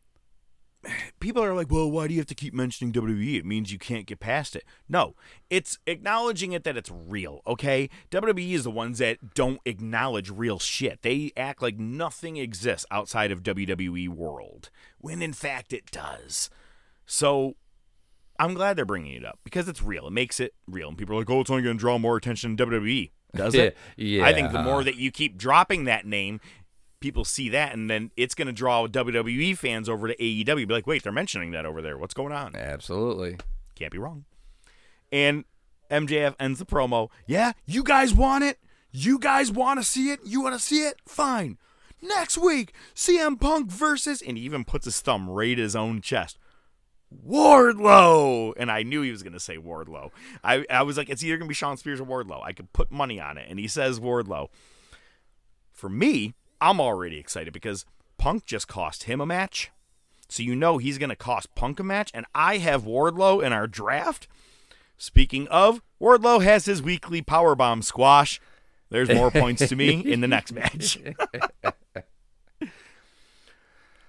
people 1.19 1.43
are 1.43 1.53
like, 1.53 1.71
well, 1.71 1.89
why 1.89 2.07
do 2.07 2.13
you 2.13 2.19
have 2.19 2.27
to 2.27 2.35
keep 2.35 2.53
mentioning 2.53 2.93
WWE? 2.93 3.37
It 3.37 3.45
means 3.45 3.71
you 3.71 3.77
can't 3.77 4.05
get 4.05 4.19
past 4.19 4.55
it. 4.55 4.63
No, 4.89 5.15
it's 5.49 5.77
acknowledging 5.85 6.53
it 6.53 6.63
that 6.63 6.77
it's 6.77 6.91
real, 6.91 7.41
okay? 7.45 7.89
WWE 8.09 8.53
is 8.53 8.63
the 8.63 8.71
ones 8.71 8.97
that 8.99 9.33
don't 9.33 9.61
acknowledge 9.65 10.29
real 10.29 10.59
shit. 10.59 11.01
They 11.01 11.31
act 11.37 11.61
like 11.61 11.77
nothing 11.77 12.37
exists 12.37 12.85
outside 12.91 13.31
of 13.31 13.43
WWE 13.43 14.09
world, 14.09 14.69
when 14.97 15.21
in 15.21 15.33
fact 15.33 15.73
it 15.73 15.91
does. 15.91 16.49
So 17.05 17.55
I'm 18.39 18.53
glad 18.53 18.75
they're 18.75 18.85
bringing 18.85 19.13
it 19.13 19.25
up 19.25 19.39
because 19.43 19.67
it's 19.67 19.83
real. 19.83 20.07
It 20.07 20.13
makes 20.13 20.39
it 20.39 20.53
real. 20.67 20.89
And 20.89 20.97
people 20.97 21.15
are 21.15 21.19
like, 21.19 21.29
oh, 21.29 21.41
it's 21.41 21.51
only 21.51 21.63
going 21.63 21.77
to 21.77 21.79
draw 21.79 21.99
more 21.99 22.17
attention 22.17 22.57
to 22.57 22.65
WWE. 22.65 23.11
Does 23.35 23.53
it? 23.55 23.77
Yeah. 23.97 24.25
I 24.25 24.33
think 24.33 24.51
the 24.51 24.63
more 24.63 24.75
uh-huh. 24.75 24.83
that 24.83 24.95
you 24.95 25.11
keep 25.11 25.37
dropping 25.37 25.83
that 25.85 26.05
name, 26.05 26.41
people 27.01 27.25
see 27.25 27.49
that, 27.49 27.73
and 27.73 27.89
then 27.89 28.11
it's 28.15 28.33
going 28.33 28.47
to 28.47 28.53
draw 28.53 28.87
WWE 28.87 29.57
fans 29.57 29.89
over 29.89 30.07
to 30.07 30.15
AEW. 30.15 30.67
Be 30.67 30.73
like, 30.73 30.87
wait, 30.87 31.03
they're 31.03 31.11
mentioning 31.11 31.51
that 31.51 31.65
over 31.65 31.81
there. 31.81 31.97
What's 31.97 32.13
going 32.13 32.31
on? 32.31 32.55
Absolutely. 32.55 33.37
Can't 33.75 33.91
be 33.91 33.97
wrong. 33.97 34.23
And 35.11 35.43
MJF 35.89 36.35
ends 36.39 36.59
the 36.59 36.65
promo. 36.65 37.09
Yeah, 37.27 37.51
you 37.65 37.83
guys 37.83 38.13
want 38.13 38.45
it? 38.45 38.59
You 38.91 39.19
guys 39.19 39.51
want 39.51 39.79
to 39.79 39.85
see 39.85 40.11
it? 40.11 40.19
You 40.23 40.41
want 40.41 40.55
to 40.55 40.59
see 40.59 40.85
it? 40.85 41.01
Fine. 41.05 41.57
Next 42.01 42.37
week, 42.37 42.73
CM 42.95 43.39
Punk 43.39 43.69
versus, 43.69 44.21
and 44.21 44.37
he 44.37 44.43
even 44.43 44.63
puts 44.63 44.85
his 44.85 44.99
thumb 45.01 45.29
right 45.29 45.51
at 45.51 45.57
his 45.57 45.75
own 45.75 46.01
chest. 46.01 46.39
Wardlow, 47.27 48.53
and 48.57 48.71
I 48.71 48.83
knew 48.83 49.01
he 49.01 49.11
was 49.11 49.21
going 49.21 49.33
to 49.33 49.39
say 49.39 49.57
Wardlow. 49.57 50.11
I, 50.43 50.65
I 50.69 50.83
was 50.83 50.97
like, 50.97 51.09
it's 51.09 51.23
either 51.23 51.37
going 51.37 51.47
to 51.47 51.49
be 51.49 51.55
Shawn 51.55 51.77
Spears 51.77 51.99
or 51.99 52.05
Wardlow. 52.05 52.41
I 52.43 52.53
could 52.53 52.71
put 52.73 52.91
money 52.91 53.19
on 53.19 53.37
it, 53.37 53.47
and 53.49 53.59
he 53.59 53.67
says 53.67 53.99
Wardlow. 53.99 54.47
For 55.73 55.89
me, 55.89 56.33
I'm 56.61 56.79
already 56.79 57.17
excited 57.17 57.51
because 57.53 57.85
Punk 58.17 58.45
just 58.45 58.67
cost 58.67 59.03
him 59.03 59.19
a 59.19 59.25
match, 59.25 59.71
so 60.29 60.43
you 60.43 60.55
know 60.55 60.77
he's 60.77 60.97
going 60.99 61.09
to 61.09 61.15
cost 61.15 61.53
Punk 61.55 61.79
a 61.79 61.83
match, 61.83 62.11
and 62.13 62.25
I 62.35 62.57
have 62.57 62.83
Wardlow 62.83 63.43
in 63.43 63.51
our 63.51 63.67
draft. 63.67 64.27
Speaking 64.97 65.47
of, 65.47 65.81
Wardlow 65.99 66.43
has 66.43 66.65
his 66.65 66.81
weekly 66.81 67.23
powerbomb 67.23 67.83
squash. 67.83 68.39
There's 68.91 69.09
more 69.09 69.31
points 69.31 69.67
to 69.69 69.75
me 69.75 69.99
in 70.01 70.21
the 70.21 70.27
next 70.27 70.51
match. 70.53 70.99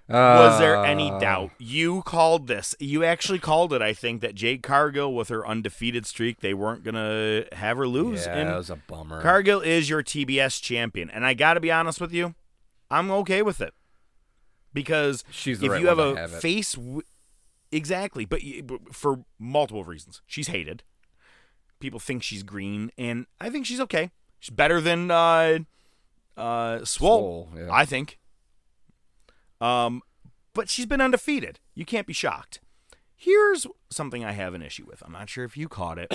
Was 0.09 0.59
there 0.59 0.85
any 0.85 1.11
Uh, 1.11 1.19
doubt? 1.19 1.51
You 1.59 2.03
called 2.03 2.47
this. 2.47 2.75
You 2.79 3.03
actually 3.03 3.39
called 3.39 3.73
it, 3.73 3.81
I 3.81 3.95
think, 3.95 4.21
that 4.21 4.35
Jade 4.35 4.63
Cargill, 4.63 5.15
with 5.15 5.29
her 5.31 5.47
undefeated 5.47 6.05
streak, 6.05 6.41
they 6.41 6.53
weren't 6.53 6.85
going 6.85 6.97
to 6.97 7.47
have 7.57 7.79
her 7.79 7.89
lose. 7.89 8.27
Yeah, 8.27 8.35
and 8.37 8.49
that 8.51 8.57
was 8.57 8.69
a 8.69 8.77
bummer. 8.77 9.23
Cargill 9.23 9.61
is 9.63 9.89
your 9.89 10.03
TBS 10.03 10.61
champion. 10.61 11.09
And 11.09 11.25
I 11.25 11.33
got 11.33 11.55
to 11.55 11.61
be 11.61 11.71
honest 11.73 11.99
with 12.01 12.13
you, 12.13 12.35
I'm 12.93 13.11
okay 13.11 13.43
with 13.43 13.61
it. 13.61 13.75
Because 14.75 15.25
She's 15.31 15.63
if 15.63 15.71
right 15.71 15.81
you 15.81 15.89
have 15.89 15.99
a 15.99 16.17
have 16.17 16.41
face. 16.41 16.75
W- 16.75 17.03
exactly. 17.71 18.25
But 18.25 18.41
but 18.65 18.95
for 18.95 19.25
multiple 19.39 19.85
reasons. 19.85 20.23
She's 20.27 20.49
hated. 20.49 20.83
People 21.81 21.99
think 21.99 22.23
she's 22.23 22.43
green. 22.43 22.91
And 22.97 23.27
I 23.41 23.51
think 23.51 23.67
she's 23.67 23.81
okay. 23.81 24.11
She's 24.39 24.55
better 24.55 24.81
than 24.81 25.11
uh, 25.11 25.59
uh, 26.37 26.85
Swole, 26.85 26.85
Swole, 26.85 27.49
yeah. 27.57 27.69
I 27.71 27.85
think. 27.85 28.19
Um, 29.61 30.03
but 30.55 30.69
she's 30.69 30.87
been 30.87 31.01
undefeated. 31.01 31.61
You 31.75 31.85
can't 31.85 32.07
be 32.07 32.13
shocked. 32.13 32.61
Here's 33.17 33.67
something 33.91 34.25
I 34.25 34.33
have 34.33 34.55
an 34.55 34.63
issue 34.63 34.85
with. 34.87 35.03
I'm 35.05 35.13
not 35.13 35.31
sure 35.31 35.45
if 35.45 35.57
you 35.57 35.69
caught 35.69 35.99
it. 35.99 36.13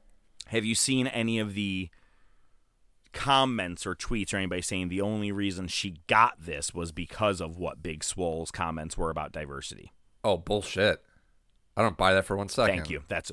have 0.48 0.64
you 0.64 0.74
seen 0.74 1.06
any 1.06 1.38
of 1.38 1.54
the 1.54 1.88
comments 3.12 3.86
or 3.86 3.94
tweets 3.94 4.32
or 4.32 4.36
anybody 4.36 4.62
saying 4.62 4.88
the 4.88 5.00
only 5.00 5.32
reason 5.32 5.68
she 5.68 5.96
got 6.06 6.34
this 6.40 6.72
was 6.72 6.92
because 6.92 7.40
of 7.40 7.58
what 7.58 7.82
Big 7.82 8.04
Swole's 8.04 8.50
comments 8.50 8.96
were 8.96 9.10
about 9.10 9.32
diversity? 9.32 9.92
Oh, 10.22 10.36
bullshit. 10.36 11.02
I 11.76 11.82
don't 11.82 11.96
buy 11.96 12.12
that 12.14 12.24
for 12.24 12.36
one 12.36 12.48
second. 12.48 12.74
Thank 12.74 12.90
you. 12.90 13.02
That's 13.08 13.32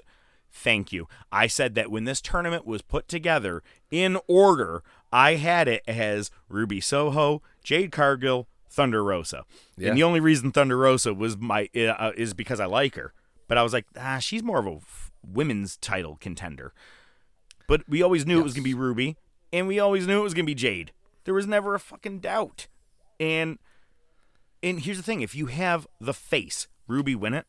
Thank 0.51 0.91
you. 0.91 1.07
I 1.31 1.47
said 1.47 1.75
that 1.75 1.91
when 1.91 2.05
this 2.05 2.21
tournament 2.21 2.65
was 2.65 2.81
put 2.81 3.07
together 3.07 3.61
in 3.91 4.17
order, 4.27 4.83
I 5.11 5.35
had 5.35 5.67
it 5.67 5.83
as 5.87 6.31
Ruby 6.49 6.81
Soho, 6.81 7.41
Jade 7.63 7.91
Cargill, 7.91 8.47
Thunder 8.69 9.03
Rosa. 9.03 9.43
Yeah. 9.77 9.89
And 9.89 9.97
the 9.97 10.03
only 10.03 10.19
reason 10.19 10.51
Thunder 10.51 10.77
Rosa 10.77 11.13
was 11.13 11.37
my 11.37 11.69
uh, 11.75 12.11
is 12.17 12.33
because 12.33 12.59
I 12.59 12.65
like 12.65 12.95
her. 12.95 13.13
But 13.47 13.57
I 13.57 13.63
was 13.63 13.73
like, 13.73 13.85
ah, 13.97 14.19
she's 14.19 14.43
more 14.43 14.59
of 14.59 14.67
a 14.67 14.75
f- 14.75 15.11
women's 15.25 15.77
title 15.77 16.17
contender. 16.19 16.73
But 17.67 17.87
we 17.87 18.01
always 18.01 18.25
knew 18.25 18.39
it 18.39 18.43
was 18.43 18.53
going 18.53 18.63
to 18.63 18.69
be 18.69 18.73
Ruby, 18.73 19.17
and 19.51 19.67
we 19.67 19.79
always 19.79 20.07
knew 20.07 20.19
it 20.19 20.23
was 20.23 20.33
going 20.33 20.45
to 20.45 20.51
be 20.51 20.55
Jade. 20.55 20.91
There 21.25 21.33
was 21.33 21.47
never 21.47 21.75
a 21.75 21.79
fucking 21.79 22.19
doubt. 22.19 22.67
And 23.19 23.57
and 24.63 24.79
here's 24.81 24.97
the 24.97 25.03
thing, 25.03 25.21
if 25.21 25.35
you 25.35 25.47
have 25.47 25.87
the 25.99 26.13
face, 26.13 26.67
Ruby 26.87 27.15
win 27.15 27.33
it, 27.33 27.45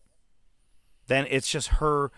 then 1.07 1.27
it's 1.31 1.51
just 1.51 1.69
her 1.69 2.11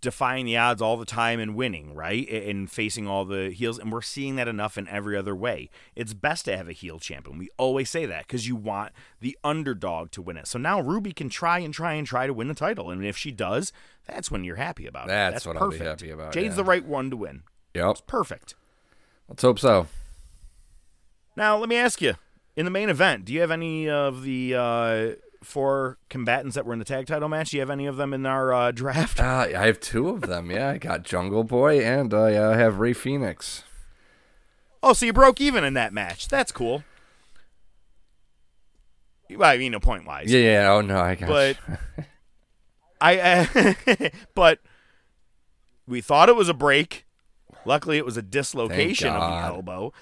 defying 0.00 0.44
the 0.44 0.56
odds 0.56 0.82
all 0.82 0.96
the 0.96 1.04
time 1.04 1.40
and 1.40 1.54
winning, 1.54 1.94
right? 1.94 2.28
And 2.28 2.70
facing 2.70 3.06
all 3.06 3.24
the 3.24 3.50
heels. 3.50 3.78
And 3.78 3.90
we're 3.90 4.02
seeing 4.02 4.36
that 4.36 4.48
enough 4.48 4.76
in 4.76 4.86
every 4.88 5.16
other 5.16 5.34
way. 5.34 5.70
It's 5.94 6.14
best 6.14 6.44
to 6.44 6.56
have 6.56 6.68
a 6.68 6.72
heel 6.72 6.98
champion. 6.98 7.38
We 7.38 7.48
always 7.56 7.90
say 7.90 8.06
that 8.06 8.26
because 8.26 8.46
you 8.46 8.56
want 8.56 8.92
the 9.20 9.36
underdog 9.42 10.10
to 10.12 10.22
win 10.22 10.36
it. 10.36 10.46
So 10.46 10.58
now 10.58 10.80
Ruby 10.80 11.12
can 11.12 11.28
try 11.28 11.58
and 11.60 11.72
try 11.72 11.94
and 11.94 12.06
try 12.06 12.26
to 12.26 12.34
win 12.34 12.48
the 12.48 12.54
title. 12.54 12.90
And 12.90 13.04
if 13.04 13.16
she 13.16 13.30
does, 13.30 13.72
that's 14.06 14.30
when 14.30 14.44
you're 14.44 14.56
happy 14.56 14.86
about 14.86 15.06
it. 15.06 15.08
That's 15.08 15.34
That's 15.34 15.46
what 15.46 15.56
I'll 15.56 15.70
be 15.70 15.78
happy 15.78 16.10
about, 16.10 16.32
Jade's 16.32 16.52
yeah. 16.52 16.56
the 16.56 16.64
right 16.64 16.84
one 16.84 17.10
to 17.10 17.16
win. 17.16 17.42
Yep. 17.74 17.90
It's 17.90 18.00
perfect. 18.02 18.54
Let's 19.28 19.42
hope 19.42 19.58
so. 19.58 19.86
Now, 21.36 21.56
let 21.56 21.68
me 21.68 21.76
ask 21.76 22.00
you 22.00 22.14
in 22.56 22.64
the 22.64 22.70
main 22.70 22.88
event, 22.88 23.24
do 23.24 23.32
you 23.32 23.40
have 23.40 23.50
any 23.50 23.88
of 23.88 24.22
the 24.22 24.54
uh, 24.54 25.10
four 25.42 25.98
combatants 26.08 26.54
that 26.54 26.64
were 26.64 26.72
in 26.72 26.78
the 26.78 26.84
tag 26.84 27.06
title 27.06 27.28
match? 27.28 27.50
Do 27.50 27.56
you 27.56 27.60
have 27.60 27.70
any 27.70 27.86
of 27.86 27.96
them 27.96 28.14
in 28.14 28.26
our 28.26 28.52
uh, 28.52 28.70
draft? 28.70 29.20
Uh, 29.20 29.48
I 29.56 29.66
have 29.66 29.80
two 29.80 30.08
of 30.08 30.22
them. 30.22 30.50
Yeah, 30.50 30.70
I 30.70 30.78
got 30.78 31.02
Jungle 31.02 31.44
Boy 31.44 31.80
and 31.80 32.12
I 32.14 32.34
uh, 32.34 32.54
have 32.54 32.78
Rey 32.78 32.92
Fenix. 32.92 33.64
Oh, 34.82 34.92
so 34.92 35.06
you 35.06 35.12
broke 35.12 35.40
even 35.40 35.64
in 35.64 35.74
that 35.74 35.92
match. 35.92 36.28
That's 36.28 36.52
cool. 36.52 36.84
Well, 39.30 39.50
I 39.50 39.56
mean, 39.56 39.72
no 39.72 39.80
point 39.80 40.06
wise. 40.06 40.30
Yeah, 40.30 40.40
yeah. 40.40 40.72
Oh 40.72 40.80
no, 40.80 40.98
I 40.98 41.14
got. 41.14 41.28
But. 41.28 41.56
I, 43.00 43.18
uh, 43.18 44.08
but 44.34 44.60
we 45.86 46.00
thought 46.00 46.28
it 46.28 46.36
was 46.36 46.48
a 46.48 46.54
break. 46.54 47.03
Luckily, 47.66 47.96
it 47.98 48.04
was 48.04 48.16
a 48.16 48.22
dislocation 48.22 49.08
of 49.08 49.20
the 49.20 49.36
elbow. 49.46 49.92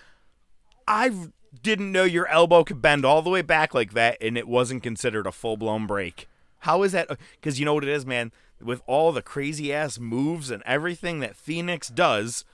I 0.86 1.28
didn't 1.62 1.92
know 1.92 2.04
your 2.04 2.26
elbow 2.28 2.64
could 2.64 2.82
bend 2.82 3.04
all 3.04 3.22
the 3.22 3.30
way 3.30 3.42
back 3.42 3.74
like 3.74 3.92
that, 3.92 4.16
and 4.20 4.36
it 4.36 4.48
wasn't 4.48 4.82
considered 4.82 5.26
a 5.26 5.32
full 5.32 5.56
blown 5.56 5.86
break. 5.86 6.28
How 6.60 6.82
is 6.82 6.92
that? 6.92 7.10
Uh, 7.10 7.16
because 7.40 7.58
you 7.58 7.64
know 7.64 7.74
what 7.74 7.84
it 7.84 7.90
is, 7.90 8.06
man. 8.06 8.32
With 8.60 8.82
all 8.86 9.10
the 9.12 9.22
crazy 9.22 9.72
ass 9.72 9.98
moves 9.98 10.50
and 10.50 10.62
everything 10.64 11.20
that 11.20 11.36
Fenix 11.36 11.88
does, 11.88 12.44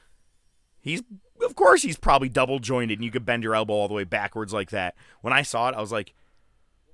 he's 0.81 1.03
of 1.45 1.55
course 1.55 1.83
he's 1.83 1.99
probably 1.99 2.29
double 2.29 2.59
jointed, 2.59 2.99
and 2.99 3.05
you 3.05 3.11
could 3.11 3.25
bend 3.27 3.43
your 3.43 3.55
elbow 3.55 3.75
all 3.75 3.89
the 3.89 3.95
way 3.95 4.05
backwards 4.05 4.53
like 4.53 4.71
that. 4.71 4.95
When 5.21 5.33
I 5.33 5.43
saw 5.43 5.69
it, 5.69 5.75
I 5.75 5.81
was 5.81 5.93
like, 5.93 6.15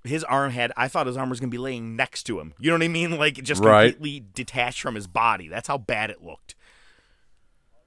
his 0.02 0.24
arm 0.24 0.50
had. 0.50 0.72
I 0.76 0.88
thought 0.88 1.06
his 1.06 1.16
arm 1.16 1.30
was 1.30 1.40
gonna 1.40 1.50
be 1.50 1.58
laying 1.58 1.96
next 1.96 2.24
to 2.24 2.40
him. 2.40 2.52
You 2.58 2.70
know 2.70 2.76
what 2.76 2.84
I 2.84 2.88
mean? 2.88 3.16
Like 3.16 3.34
just 3.42 3.62
Right. 3.62 3.92
completely 3.92 4.24
detached 4.34 4.82
from 4.82 4.94
his 4.96 5.06
body. 5.06 5.48
That's 5.48 5.68
how 5.68 5.78
bad 5.78 6.10
it 6.10 6.22
looked. 6.22 6.54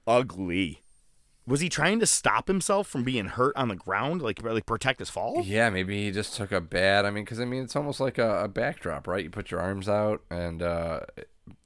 Ugly. 0.08 0.82
Was 1.46 1.60
he 1.60 1.68
trying 1.68 1.98
to 2.00 2.06
stop 2.06 2.46
himself 2.48 2.86
from 2.88 3.04
being 3.04 3.26
hurt 3.26 3.56
on 3.56 3.68
the 3.68 3.76
ground, 3.76 4.20
like 4.20 4.42
like 4.42 4.66
protect 4.66 4.98
his 4.98 5.08
fall? 5.08 5.42
Yeah, 5.44 5.70
maybe 5.70 6.04
he 6.04 6.10
just 6.10 6.34
took 6.34 6.52
a 6.52 6.60
bad. 6.60 7.04
I 7.06 7.10
mean, 7.10 7.24
because 7.24 7.40
I 7.40 7.44
mean, 7.44 7.62
it's 7.62 7.76
almost 7.76 8.00
like 8.00 8.18
a, 8.18 8.44
a 8.44 8.48
backdrop, 8.48 9.06
right? 9.06 9.24
You 9.24 9.30
put 9.30 9.50
your 9.50 9.60
arms 9.60 9.88
out, 9.88 10.22
and 10.30 10.62
uh, 10.62 11.00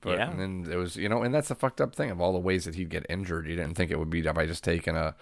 but 0.00 0.18
Yeah. 0.18 0.30
and 0.30 0.38
then 0.38 0.72
it 0.72 0.76
was, 0.76 0.94
you 0.96 1.08
know, 1.08 1.22
and 1.22 1.34
that's 1.34 1.48
the 1.48 1.54
fucked 1.56 1.80
up 1.80 1.96
thing 1.96 2.10
of 2.10 2.20
all 2.20 2.32
the 2.32 2.38
ways 2.38 2.64
that 2.64 2.76
he'd 2.76 2.90
get 2.90 3.06
injured. 3.08 3.48
You 3.48 3.56
didn't 3.56 3.74
think 3.74 3.90
it 3.90 3.98
would 3.98 4.10
be 4.10 4.22
by 4.22 4.46
just 4.46 4.62
taking 4.62 4.96
a 4.96 5.16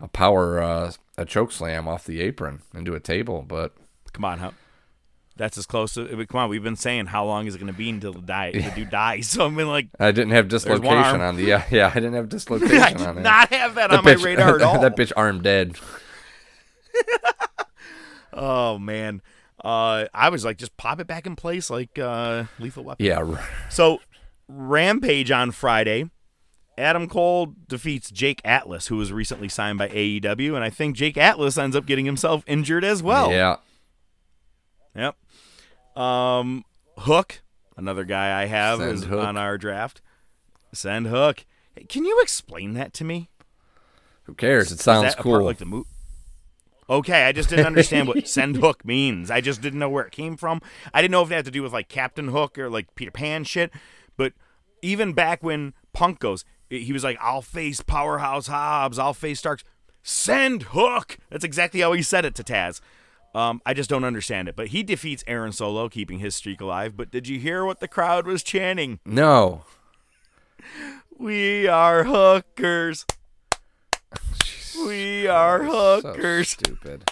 a 0.00 0.08
power 0.08 0.62
uh, 0.62 0.92
a 1.18 1.24
choke 1.26 1.52
slam 1.52 1.86
off 1.88 2.04
the 2.04 2.20
apron 2.20 2.62
into 2.74 2.94
a 2.94 3.00
table, 3.00 3.44
but 3.46 3.74
Come 4.12 4.24
on, 4.24 4.38
huh? 4.38 4.50
That's 5.36 5.58
as 5.58 5.66
close 5.66 5.92
to. 5.94 6.06
Come 6.26 6.40
on, 6.40 6.48
we've 6.48 6.62
been 6.62 6.76
saying 6.76 7.06
how 7.06 7.26
long 7.26 7.46
is 7.46 7.54
it 7.54 7.58
going 7.58 7.70
to 7.72 7.76
be 7.76 7.90
until 7.90 8.12
the 8.14 8.22
die 8.22 8.52
the 8.52 8.72
dude 8.74 8.90
dies? 8.90 9.28
So 9.36 9.46
I 9.46 9.50
mean, 9.50 9.68
like, 9.68 9.88
I 10.00 10.10
didn't 10.12 10.30
have 10.32 10.48
dislocation 10.48 11.20
on 11.20 11.36
the 11.36 11.42
yeah 11.44 11.64
yeah 11.70 11.88
I 11.90 11.94
didn't 12.00 12.14
have 12.14 12.28
dislocation 12.30 12.76
I 12.80 12.92
on 12.92 13.14
did 13.16 13.20
it. 13.20 13.22
not 13.24 13.52
have 13.52 13.74
that 13.74 13.90
The 13.90 13.98
on 13.98 14.04
my 14.04 14.12
radar 14.14 14.56
at 14.56 14.62
all. 14.62 14.80
that 14.80 14.96
bitch 14.96 15.12
arm 15.16 15.42
dead. 15.42 15.76
Oh 18.38 18.78
man, 18.78 19.22
uh, 19.64 20.06
I 20.12 20.28
was 20.28 20.44
like, 20.44 20.58
just 20.58 20.76
pop 20.76 21.00
it 21.00 21.06
back 21.06 21.26
in 21.26 21.36
place 21.36 21.70
like 21.70 21.98
uh, 21.98 22.44
Lethal 22.58 22.84
Weapon. 22.84 23.04
Yeah, 23.06 23.38
So, 23.70 24.00
Rampage 24.48 25.30
on 25.30 25.50
Friday. 25.52 26.10
Adam 26.78 27.08
Cole 27.08 27.54
defeats 27.68 28.10
Jake 28.10 28.42
Atlas, 28.44 28.88
who 28.88 28.96
was 28.98 29.10
recently 29.10 29.48
signed 29.48 29.78
by 29.78 29.88
AEW, 29.88 30.54
and 30.54 30.62
I 30.62 30.68
think 30.68 30.94
Jake 30.94 31.16
Atlas 31.16 31.56
ends 31.56 31.74
up 31.74 31.86
getting 31.86 32.04
himself 32.04 32.44
injured 32.46 32.84
as 32.84 33.02
well. 33.02 33.30
yeah. 33.32 33.56
Yep. 34.94 35.16
Um, 35.96 36.64
Hook, 36.98 37.40
another 37.76 38.04
guy 38.04 38.40
I 38.42 38.46
have, 38.46 38.78
Send 38.78 38.92
is 38.92 39.04
Hook. 39.04 39.24
on 39.24 39.36
our 39.36 39.56
draft. 39.58 40.00
Send 40.72 41.06
Hook. 41.06 41.44
Hey, 41.74 41.84
can 41.84 42.04
you 42.04 42.20
explain 42.20 42.74
that 42.74 42.92
to 42.94 43.04
me? 43.04 43.30
Who 44.24 44.34
cares? 44.34 44.72
It 44.72 44.80
sounds 44.80 45.12
a 45.14 45.16
part 45.16 45.22
cool. 45.22 45.44
like 45.44 45.58
the 45.58 45.64
mo- 45.66 45.86
Okay, 46.88 47.24
I 47.24 47.32
just 47.32 47.48
didn't 47.48 47.66
understand 47.66 48.06
what 48.06 48.28
send 48.28 48.56
hook 48.56 48.84
means. 48.84 49.28
I 49.30 49.40
just 49.40 49.60
didn't 49.60 49.78
know 49.80 49.88
where 49.88 50.04
it 50.04 50.12
came 50.12 50.36
from. 50.36 50.60
I 50.94 51.02
didn't 51.02 51.10
know 51.12 51.22
if 51.22 51.30
it 51.30 51.34
had 51.34 51.44
to 51.46 51.50
do 51.50 51.62
with 51.62 51.72
like 51.72 51.88
Captain 51.88 52.28
Hook 52.28 52.58
or 52.58 52.70
like 52.70 52.94
Peter 52.94 53.10
Pan 53.10 53.42
shit. 53.44 53.72
But 54.16 54.34
even 54.82 55.12
back 55.12 55.42
when 55.42 55.74
Punk 55.92 56.20
goes, 56.20 56.44
he 56.70 56.92
was 56.92 57.02
like, 57.02 57.18
"I'll 57.20 57.42
face 57.42 57.80
Powerhouse 57.80 58.46
Hobbs. 58.46 58.98
I'll 59.00 59.14
face 59.14 59.40
Starks. 59.40 59.64
Send 60.04 60.62
Hook." 60.70 61.18
That's 61.30 61.44
exactly 61.44 61.80
how 61.80 61.92
he 61.92 62.02
said 62.02 62.24
it 62.24 62.34
to 62.36 62.44
Taz. 62.44 62.80
Um, 63.36 63.60
I 63.66 63.74
just 63.74 63.90
don't 63.90 64.04
understand 64.04 64.48
it. 64.48 64.56
But 64.56 64.68
he 64.68 64.82
defeats 64.82 65.22
Aaron 65.26 65.52
Solo, 65.52 65.88
keeping 65.90 66.20
his 66.20 66.34
streak 66.34 66.60
alive. 66.60 66.96
But 66.96 67.10
did 67.10 67.28
you 67.28 67.38
hear 67.38 67.64
what 67.66 67.80
the 67.80 67.88
crowd 67.88 68.26
was 68.26 68.42
chanting? 68.42 68.98
no. 69.04 69.64
We 71.18 71.66
are 71.66 72.04
hookers. 72.04 73.06
We 74.84 75.26
are 75.26 75.64
So 75.66 76.00
hookers. 76.02 76.50
stupid. 76.50 77.10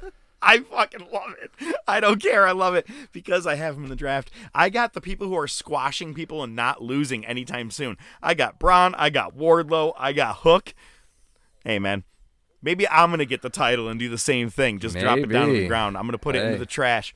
I 0.42 0.60
fucking 0.60 1.06
love 1.12 1.34
it. 1.42 1.74
I 1.88 2.00
don't 2.00 2.20
care. 2.22 2.46
I 2.46 2.52
love 2.52 2.74
it 2.74 2.86
because 3.12 3.46
I 3.46 3.54
have 3.56 3.76
him 3.76 3.84
in 3.84 3.90
the 3.90 3.96
draft. 3.96 4.30
I 4.54 4.68
got 4.70 4.92
the 4.92 5.00
people 5.00 5.26
who 5.28 5.36
are 5.36 5.48
squashing 5.48 6.14
people 6.14 6.42
and 6.42 6.54
not 6.54 6.82
losing 6.82 7.24
anytime 7.24 7.70
soon. 7.70 7.96
I 8.22 8.34
got 8.34 8.58
Braun. 8.58 8.94
I 8.96 9.10
got 9.10 9.36
Wardlow. 9.36 9.94
I 9.98 10.12
got 10.12 10.36
Hook. 10.38 10.74
Hey, 11.64 11.78
man. 11.78 12.04
Maybe 12.62 12.88
I'm 12.88 13.10
going 13.10 13.18
to 13.18 13.26
get 13.26 13.42
the 13.42 13.50
title 13.50 13.88
and 13.88 13.98
do 13.98 14.08
the 14.08 14.18
same 14.18 14.48
thing. 14.48 14.78
Just 14.78 14.96
drop 14.98 15.18
it 15.18 15.26
down 15.26 15.48
on 15.48 15.54
the 15.54 15.66
ground. 15.66 15.96
I'm 15.96 16.04
going 16.04 16.12
to 16.12 16.18
put 16.18 16.36
it 16.36 16.44
into 16.44 16.58
the 16.58 16.66
trash. 16.66 17.14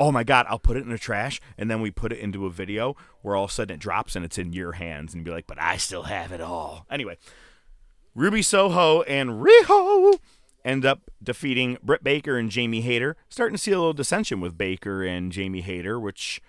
Oh 0.00 0.10
my 0.10 0.24
God, 0.24 0.46
I'll 0.48 0.58
put 0.58 0.76
it 0.76 0.82
in 0.82 0.90
the 0.90 0.98
trash 0.98 1.40
and 1.56 1.70
then 1.70 1.80
we 1.80 1.92
put 1.92 2.12
it 2.12 2.18
into 2.18 2.46
a 2.46 2.50
video 2.50 2.96
where 3.20 3.36
all 3.36 3.44
of 3.44 3.50
a 3.50 3.52
sudden 3.52 3.74
it 3.74 3.78
drops 3.78 4.16
and 4.16 4.24
it's 4.24 4.36
in 4.38 4.52
your 4.52 4.72
hands 4.72 5.14
and 5.14 5.24
be 5.24 5.30
like, 5.30 5.46
but 5.46 5.60
I 5.60 5.76
still 5.76 6.04
have 6.04 6.32
it 6.32 6.40
all. 6.40 6.86
Anyway, 6.90 7.18
Ruby 8.14 8.42
Soho 8.42 9.02
and 9.02 9.44
Riho 9.44 10.18
end 10.64 10.84
up 10.84 11.02
defeating 11.22 11.78
Britt 11.82 12.02
Baker 12.02 12.36
and 12.36 12.50
Jamie 12.50 12.80
Hayter. 12.80 13.16
Starting 13.28 13.54
to 13.56 13.62
see 13.62 13.70
a 13.70 13.78
little 13.78 13.92
dissension 13.92 14.40
with 14.40 14.58
Baker 14.58 15.04
and 15.04 15.30
Jamie 15.30 15.60
Hayter, 15.60 16.00
which 16.00 16.40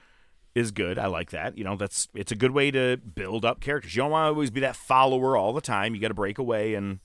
is 0.55 0.71
good. 0.71 0.97
I 0.97 1.07
like 1.07 1.31
that. 1.31 1.57
You 1.57 1.63
know, 1.63 1.75
that's 1.75 2.07
it's 2.13 2.31
a 2.31 2.35
good 2.35 2.51
way 2.51 2.71
to 2.71 2.97
build 2.97 3.45
up 3.45 3.59
characters. 3.59 3.95
You 3.95 4.03
don't 4.03 4.11
want 4.11 4.25
to 4.25 4.33
always 4.33 4.51
be 4.51 4.61
that 4.61 4.75
follower 4.75 5.37
all 5.37 5.53
the 5.53 5.61
time. 5.61 5.95
You 5.95 6.01
got 6.01 6.09
to 6.09 6.13
break 6.13 6.37
away, 6.37 6.73
and 6.75 6.99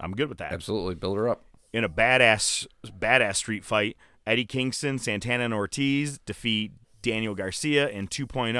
I'm 0.00 0.12
good 0.12 0.28
with 0.28 0.38
that. 0.38 0.52
Absolutely, 0.52 0.94
build 0.94 1.16
her 1.16 1.28
up. 1.28 1.42
In 1.72 1.84
a 1.84 1.88
badass 1.88 2.66
badass 2.86 3.36
street 3.36 3.64
fight, 3.64 3.96
Eddie 4.26 4.44
Kingston, 4.44 4.98
Santana, 4.98 5.44
and 5.44 5.54
Ortiz 5.54 6.18
defeat 6.18 6.72
Daniel 7.02 7.34
Garcia 7.34 7.88
in 7.88 8.08
2.0. 8.08 8.52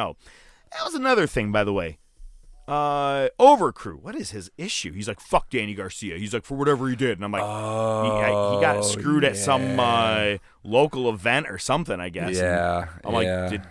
That 0.72 0.84
was 0.84 0.94
another 0.94 1.26
thing, 1.26 1.50
by 1.52 1.64
the 1.64 1.72
way. 1.72 1.98
Uh, 2.68 3.28
Overcrew. 3.38 3.96
What 4.02 4.16
is 4.16 4.32
his 4.32 4.50
issue? 4.58 4.92
He's 4.92 5.06
like, 5.06 5.20
fuck 5.20 5.50
Danny 5.50 5.74
Garcia. 5.74 6.18
He's 6.18 6.34
like, 6.34 6.44
for 6.44 6.56
whatever 6.56 6.88
he 6.88 6.96
did. 6.96 7.16
And 7.18 7.24
I'm 7.24 7.30
like, 7.32 7.42
he, 7.42 7.46
I- 7.48 8.54
he 8.56 8.60
got 8.60 8.76
Oh, 8.78 8.82
screwed 8.82 9.22
at 9.24 9.36
some 9.36 9.78
uh, 9.78 10.38
local 10.64 11.08
event 11.08 11.46
or 11.48 11.58
something, 11.58 12.00
I 12.00 12.08
guess. 12.08 12.28
And 12.28 12.36
Yeah, 12.36 12.88
I'm 13.04 13.14
like, 13.14 13.50
did, 13.50 13.62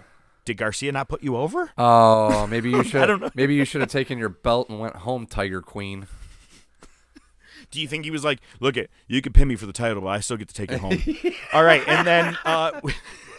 did 0.46 0.56
Garcia 0.58 0.94
not 0.94 1.10
put 1.10 1.22
you 1.24 1.36
over? 1.36 1.72
Oh, 1.78 2.48
maybe 2.48 2.70
you 2.72 2.84
should. 2.86 3.02
I 3.02 3.06
don't 3.06 3.22
know. 3.22 3.30
Maybe 3.36 3.56
you 3.56 3.66
should 3.66 3.82
have 3.82 3.90
taken 3.92 4.18
your 4.18 4.30
belt 4.30 4.70
and 4.70 4.80
went 4.80 4.96
home, 4.96 5.26
Tiger 5.28 5.62
Queen. 5.62 6.08
Do 7.72 7.82
you 7.82 7.88
think 7.88 8.06
he 8.06 8.12
was 8.12 8.24
like, 8.24 8.40
look 8.60 8.78
it, 8.78 8.90
you 9.08 9.22
can 9.22 9.34
pin 9.34 9.48
me 9.48 9.56
for 9.56 9.66
the 9.66 9.74
title, 9.74 10.02
but 10.02 10.08
I 10.10 10.20
still 10.20 10.38
get 10.38 10.48
to 10.48 10.54
take 10.54 10.72
it 10.72 10.80
home? 10.80 11.02
All 11.54 11.64
right. 11.64 11.84
And 11.88 12.08
then 12.08 12.38
uh, 12.46 12.80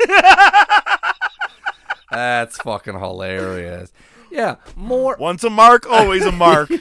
That's 2.10 2.56
fucking 2.58 2.98
hilarious. 2.98 3.92
Yeah, 4.30 4.56
more. 4.74 5.16
Once 5.18 5.44
a 5.44 5.50
mark, 5.50 5.86
always 5.88 6.24
a 6.24 6.32
mark. 6.32 6.70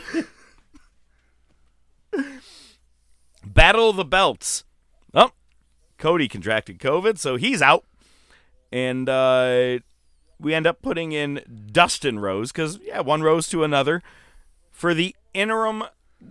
Battle 3.46 3.90
of 3.90 3.96
the 3.96 4.06
Belts. 4.06 4.64
Oh, 5.14 5.32
Cody 5.98 6.28
contracted 6.28 6.80
COVID, 6.80 7.18
so 7.18 7.36
he's 7.36 7.62
out. 7.62 7.86
And 8.72 9.08
uh, 9.08 9.80
we 10.40 10.54
end 10.54 10.68
up 10.68 10.82
putting 10.82 11.12
in 11.12 11.42
Dustin 11.72 12.20
Rhodes, 12.20 12.52
because, 12.52 12.80
yeah, 12.84 13.02
one 13.02 13.22
rose 13.22 13.48
to 13.50 13.64
another, 13.64 14.02
for 14.72 14.94
the 14.94 15.16
interim 15.34 15.84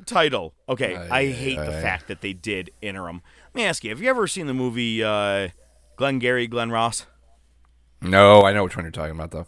title. 0.07 0.55
Okay, 0.69 0.97
I 0.97 1.21
Aye, 1.21 1.31
hate 1.31 1.59
the 1.59 1.73
fact 1.73 2.09
that 2.09 2.21
they 2.21 2.33
did 2.33 2.71
interim. 2.83 3.23
Let 3.47 3.55
me 3.55 3.65
ask 3.65 3.85
you, 3.85 3.91
have 3.91 4.01
you 4.01 4.11
ever 4.11 4.27
seen 4.27 4.47
the 4.47 4.55
movie 4.55 5.03
uh, 5.03 5.49
Glengarry, 5.97 6.47
Glen 6.47 6.71
Ross? 6.71 7.07
No, 8.01 8.43
I 8.43 8.53
know 8.53 8.65
which 8.65 8.77
one 8.77 8.85
you're 8.85 8.93
talking 8.93 9.15
about 9.15 9.31
though. 9.31 9.47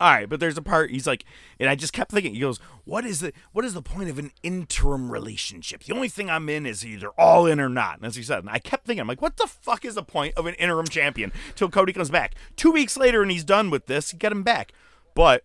All 0.00 0.10
right, 0.10 0.26
but 0.26 0.40
there's 0.40 0.56
a 0.56 0.62
part 0.62 0.90
he's 0.90 1.06
like, 1.06 1.26
and 1.58 1.68
I 1.68 1.74
just 1.74 1.92
kept 1.92 2.10
thinking. 2.10 2.32
He 2.32 2.40
goes, 2.40 2.58
"What 2.84 3.04
is 3.04 3.20
the 3.20 3.34
what 3.52 3.66
is 3.66 3.74
the 3.74 3.82
point 3.82 4.08
of 4.08 4.18
an 4.18 4.30
interim 4.42 5.12
relationship? 5.12 5.84
The 5.84 5.92
only 5.92 6.08
thing 6.08 6.30
I'm 6.30 6.48
in 6.48 6.64
is 6.64 6.86
either 6.86 7.10
all 7.18 7.44
in 7.44 7.60
or 7.60 7.68
not." 7.68 7.96
And 7.98 8.06
as 8.06 8.16
he 8.16 8.22
said, 8.22 8.38
and 8.38 8.48
I 8.48 8.60
kept 8.60 8.86
thinking, 8.86 9.02
I'm 9.02 9.08
like, 9.08 9.20
"What 9.20 9.36
the 9.36 9.46
fuck 9.46 9.84
is 9.84 9.96
the 9.96 10.02
point 10.02 10.32
of 10.38 10.46
an 10.46 10.54
interim 10.54 10.86
champion 10.86 11.32
till 11.54 11.68
Cody 11.68 11.92
comes 11.92 12.08
back? 12.08 12.34
Two 12.56 12.70
weeks 12.70 12.96
later, 12.96 13.20
and 13.20 13.30
he's 13.30 13.44
done 13.44 13.68
with 13.68 13.86
this. 13.86 14.14
Get 14.14 14.32
him 14.32 14.42
back." 14.42 14.72
But 15.14 15.44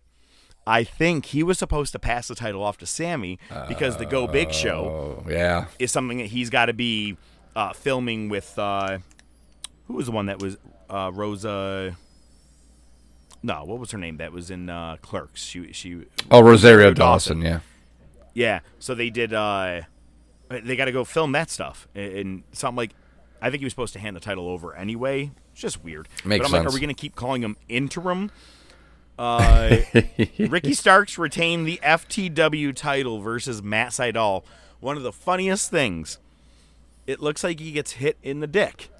I 0.66 0.82
think 0.84 1.26
he 1.26 1.42
was 1.42 1.58
supposed 1.58 1.92
to 1.92 1.98
pass 1.98 2.26
the 2.28 2.34
title 2.34 2.62
off 2.62 2.76
to 2.78 2.86
Sammy 2.86 3.38
because 3.68 3.98
the 3.98 4.06
Go 4.06 4.26
Big 4.26 4.52
Show 4.52 5.22
Oh, 5.24 5.30
yeah. 5.30 5.66
is 5.78 5.92
something 5.92 6.18
that 6.18 6.26
he's 6.26 6.50
got 6.50 6.66
to 6.66 6.72
be 6.72 7.16
uh, 7.54 7.72
filming 7.72 8.28
with. 8.28 8.58
Uh, 8.58 8.98
who 9.86 9.94
was 9.94 10.06
the 10.06 10.12
one 10.12 10.26
that 10.26 10.40
was 10.42 10.56
uh, 10.90 11.10
Rosa? 11.14 11.96
No, 13.42 13.64
what 13.64 13.78
was 13.78 13.92
her 13.92 13.98
name? 13.98 14.16
That 14.16 14.32
was 14.32 14.50
in 14.50 14.68
uh, 14.68 14.96
Clerks. 15.02 15.42
She 15.44 15.72
she. 15.72 16.02
Oh, 16.30 16.40
Rosario 16.42 16.92
Dawson. 16.92 17.42
Yeah. 17.42 17.60
Yeah. 18.34 18.60
So 18.80 18.94
they 18.94 19.10
did. 19.10 19.32
Uh, 19.32 19.82
they 20.48 20.74
got 20.76 20.86
to 20.86 20.92
go 20.92 21.04
film 21.04 21.32
that 21.32 21.50
stuff 21.50 21.86
and, 21.94 22.12
and 22.12 22.42
something 22.52 22.76
like. 22.76 22.90
I 23.40 23.50
think 23.50 23.60
he 23.60 23.64
was 23.66 23.72
supposed 23.72 23.92
to 23.92 23.98
hand 24.00 24.16
the 24.16 24.20
title 24.20 24.48
over 24.48 24.74
anyway. 24.74 25.30
It's 25.52 25.60
just 25.60 25.84
weird. 25.84 26.08
Makes 26.24 26.42
but 26.42 26.46
I'm 26.46 26.52
like, 26.52 26.62
sense. 26.62 26.72
are 26.72 26.74
we 26.74 26.80
going 26.80 26.94
to 26.94 27.00
keep 27.00 27.14
calling 27.14 27.42
him 27.42 27.56
interim? 27.68 28.30
Uh, 29.18 29.78
Ricky 30.38 30.74
Starks 30.74 31.16
retained 31.18 31.66
the 31.66 31.80
FTW 31.82 32.74
title 32.74 33.20
versus 33.20 33.62
Matt 33.62 33.90
Sydal. 33.92 34.44
One 34.80 34.96
of 34.96 35.02
the 35.02 35.12
funniest 35.12 35.70
things. 35.70 36.18
It 37.06 37.20
looks 37.20 37.42
like 37.44 37.60
he 37.60 37.72
gets 37.72 37.92
hit 37.92 38.18
in 38.22 38.40
the 38.40 38.46
dick. 38.46 38.90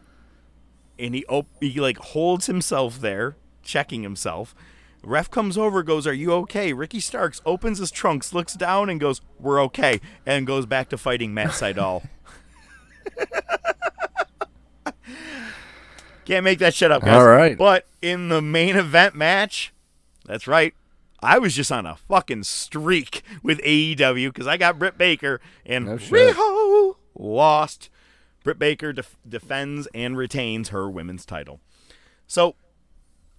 and 0.99 1.15
he 1.15 1.25
op- 1.27 1.49
he 1.61 1.81
like 1.81 1.99
holds 1.99 2.47
himself 2.47 3.01
there, 3.01 3.37
checking 3.63 4.03
himself. 4.03 4.55
Ref 5.03 5.31
comes 5.31 5.59
over, 5.59 5.83
goes, 5.83 6.07
"Are 6.07 6.15
you 6.15 6.33
okay?" 6.33 6.73
Ricky 6.73 7.01
Starks 7.01 7.41
opens 7.45 7.79
his 7.79 7.91
trunks, 7.91 8.33
looks 8.33 8.55
down, 8.55 8.89
and 8.89 8.99
goes, 8.99 9.21
"We're 9.39 9.61
okay," 9.65 10.01
and 10.25 10.47
goes 10.47 10.67
back 10.67 10.89
to 10.91 10.99
fighting 10.99 11.35
Matt 11.35 11.51
Sydal. 11.51 12.09
Can't 16.25 16.43
make 16.45 16.59
that 16.59 16.75
shit 16.75 16.91
up, 16.91 17.03
guys. 17.03 17.15
All 17.15 17.27
right. 17.27 17.57
But 17.57 17.87
in 18.03 18.29
the 18.31 18.43
main 18.43 18.77
event 18.77 19.15
match, 19.15 19.73
that's 20.27 20.47
right. 20.47 20.75
I 21.21 21.39
was 21.39 21.55
just 21.55 21.73
on 21.73 21.87
a 21.87 21.97
fucking 21.97 22.43
streak 22.45 23.23
with 23.43 23.59
AEW 23.61 24.29
because 24.29 24.47
I 24.47 24.57
got 24.57 24.79
Britt 24.79 24.99
Baker 24.99 25.41
and 25.65 25.87
No. 25.87 25.97
Riho 25.97 26.97
lost. 27.15 27.89
Britt 28.45 28.59
Baker 28.59 28.93
def- 28.93 29.17
defends 29.27 29.89
and 29.95 30.17
retains 30.17 30.69
her 30.69 30.89
women's 30.91 31.25
title. 31.25 31.61
So 32.27 32.55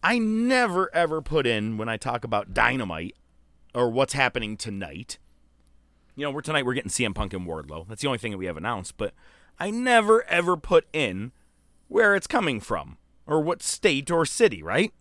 I 0.03 0.17
never 0.17 0.93
ever 0.93 1.21
put 1.21 1.45
in 1.45 1.77
when 1.77 1.87
I 1.87 1.97
talk 1.97 2.23
about 2.23 2.53
Dynamite 2.53 3.15
or 3.73 3.89
what's 3.89 4.13
happening 4.13 4.57
tonight. 4.57 5.17
You 6.15 6.23
know, 6.23 6.31
we're 6.31 6.41
tonight 6.41 6.65
we're 6.65 6.73
getting 6.73 6.89
CM 6.89 7.13
Punk 7.13 7.33
and 7.33 7.45
Wardlow. 7.47 7.87
That's 7.87 8.01
the 8.01 8.07
only 8.07 8.17
thing 8.17 8.31
that 8.31 8.37
we 8.39 8.47
have 8.47 8.57
announced, 8.57 8.97
but 8.97 9.13
I 9.59 9.69
never 9.69 10.23
ever 10.25 10.57
put 10.57 10.87
in 10.91 11.31
where 11.87 12.15
it's 12.15 12.27
coming 12.27 12.59
from 12.59 12.97
or 13.27 13.39
what 13.41 13.61
state 13.61 14.09
or 14.09 14.25
city, 14.25 14.63
right? 14.63 14.93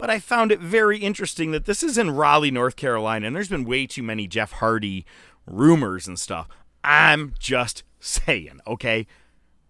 But 0.00 0.08
I 0.08 0.18
found 0.18 0.50
it 0.50 0.60
very 0.60 0.96
interesting 0.96 1.50
that 1.50 1.66
this 1.66 1.82
is 1.82 1.98
in 1.98 2.12
Raleigh, 2.12 2.50
North 2.50 2.74
Carolina, 2.74 3.26
and 3.26 3.36
there's 3.36 3.50
been 3.50 3.66
way 3.66 3.86
too 3.86 4.02
many 4.02 4.26
Jeff 4.26 4.52
Hardy 4.52 5.04
rumors 5.46 6.08
and 6.08 6.18
stuff. 6.18 6.48
I'm 6.82 7.34
just 7.38 7.82
saying, 8.00 8.60
okay? 8.66 9.06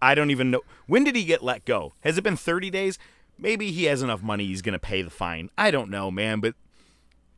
I 0.01 0.15
don't 0.15 0.31
even 0.31 0.49
know. 0.49 0.61
When 0.87 1.03
did 1.03 1.17
he 1.17 1.25
get 1.25 1.43
let 1.43 1.65
go? 1.65 1.95
Has 1.99 2.17
it 2.17 2.23
been 2.23 2.37
30 2.37 2.69
days? 2.69 2.97
Maybe 3.37 3.71
he 3.71 3.83
has 3.85 4.01
enough 4.01 4.23
money 4.23 4.45
he's 4.45 4.61
going 4.61 4.71
to 4.71 4.79
pay 4.79 5.01
the 5.01 5.09
fine. 5.09 5.49
I 5.57 5.69
don't 5.69 5.89
know, 5.89 6.09
man, 6.09 6.39
but 6.39 6.55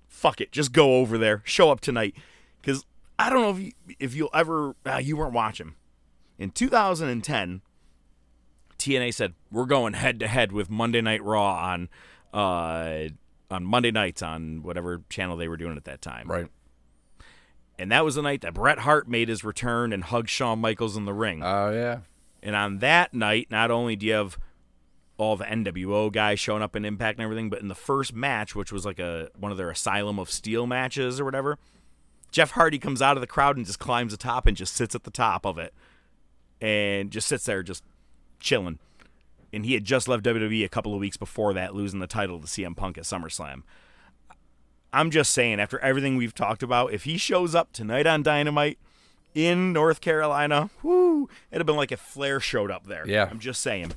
fuck 0.08 0.40
it. 0.40 0.52
Just 0.52 0.72
go 0.72 0.98
over 0.98 1.18
there. 1.18 1.42
Show 1.46 1.72
up 1.72 1.80
tonight. 1.80 2.16
Because 2.62 2.86
I 3.18 3.32
don't 3.32 3.42
know 3.42 3.50
if, 3.50 3.60
you, 3.60 3.72
if 4.00 4.14
you'll 4.14 4.30
ever. 4.36 4.76
Uh, 4.86 4.98
you 4.98 5.18
weren't 5.18 5.34
watching. 5.34 5.74
In 6.38 6.52
2010, 6.52 7.62
TNA 8.78 9.14
said, 9.16 9.34
we're 9.52 9.66
going 9.66 9.94
head 9.94 10.20
to 10.20 10.28
head 10.28 10.52
with 10.52 10.70
Monday 10.70 11.02
Night 11.02 11.24
Raw 11.24 11.56
on. 11.56 11.90
Uh, 12.34 13.10
on 13.52 13.64
Monday 13.64 13.92
nights 13.92 14.22
on 14.22 14.64
whatever 14.64 15.04
channel 15.10 15.38
they 15.38 15.48
were 15.48 15.58
doing 15.58 15.78
at 15.78 15.86
that 15.86 16.02
time. 16.02 16.28
Right. 16.28 16.48
And 17.78 17.92
that 17.92 18.04
was 18.04 18.16
the 18.16 18.22
night 18.22 18.42
that 18.42 18.54
Bret 18.54 18.80
Hart 18.80 19.08
made 19.08 19.30
his 19.30 19.44
return 19.44 19.94
and 19.94 20.04
hugged 20.04 20.30
Shawn 20.30 20.60
Michaels 20.60 20.98
in 20.98 21.06
the 21.06 21.14
ring. 21.14 21.42
Oh 21.44 21.72
yeah. 21.72 22.00
And 22.42 22.56
on 22.56 22.80
that 22.80 23.14
night, 23.14 23.48
not 23.50 23.72
only 23.72 23.96
do 23.96 24.06
you 24.06 24.14
have 24.14 24.38
all 25.18 25.36
the 25.36 25.46
NWO 25.46 26.12
guys 26.12 26.40
showing 26.40 26.62
up 26.62 26.76
in 26.76 26.86
Impact 26.86 27.18
and 27.18 27.24
everything, 27.24 27.50
but 27.50 27.62
in 27.62 27.68
the 27.68 27.76
first 27.76 28.14
match, 28.14 28.56
which 28.56 28.72
was 28.72 28.86
like 28.86 29.00
a 29.00 29.30
one 29.38 29.52
of 29.52 29.58
their 29.58 29.70
Asylum 29.70 30.20
of 30.20 30.30
Steel 30.30 30.68
matches 30.68 31.20
or 31.20 31.26
whatever, 31.26 31.58
Jeff 32.32 32.52
Hardy 32.52 32.80
comes 32.80 33.02
out 33.02 33.16
of 33.16 33.22
the 33.22 33.28
crowd 33.28 33.58
and 33.58 33.66
just 33.66 33.80
climbs 33.80 34.12
the 34.12 34.18
top 34.18 34.48
and 34.48 34.58
just 34.58 34.76
sits 34.76 34.96
at 34.96 35.04
the 35.04 35.12
top 35.12 35.46
of 35.46 35.58
it, 35.58 35.74
and 36.60 37.12
just 37.12 37.28
sits 37.28 37.46
there 37.46 37.64
just 37.64 37.84
chilling. 38.40 38.80
And 39.54 39.66
he 39.66 39.76
had 39.76 39.86
just 39.86 40.08
left 40.08 40.24
WWE 40.24 40.66
a 40.66 40.70
couple 40.70 40.94
of 40.94 41.00
weeks 41.00 41.16
before 41.16 41.54
that, 41.54 41.76
losing 41.76 42.00
the 42.00 42.08
title 42.08 42.40
to 42.40 42.48
CM 42.48 42.76
Punk 42.76 42.98
at 42.98 43.04
SummerSlam. 43.04 43.62
I'm 44.92 45.12
just 45.12 45.32
saying, 45.32 45.60
after 45.60 45.80
everything 45.80 46.18
we've 46.18 46.36
talked 46.36 46.64
about, 46.64 46.92
if 46.92 47.04
he 47.04 47.18
shows 47.18 47.56
up 47.56 47.72
tonight 47.72 48.08
on 48.08 48.24
Dynamite 48.24 48.80
in 49.34 49.72
North 49.74 50.02
Carolina, 50.02 50.70
whoo, 50.82 51.30
it'd 51.52 51.62
have 51.62 51.66
been 51.66 51.76
like 51.76 51.92
if 51.92 52.00
Flair 52.00 52.40
showed 52.40 52.72
up 52.72 52.88
there. 52.88 53.08
Yeah. 53.08 53.28
I'm 53.30 53.40
just 53.40 53.62
saying. 53.62 53.94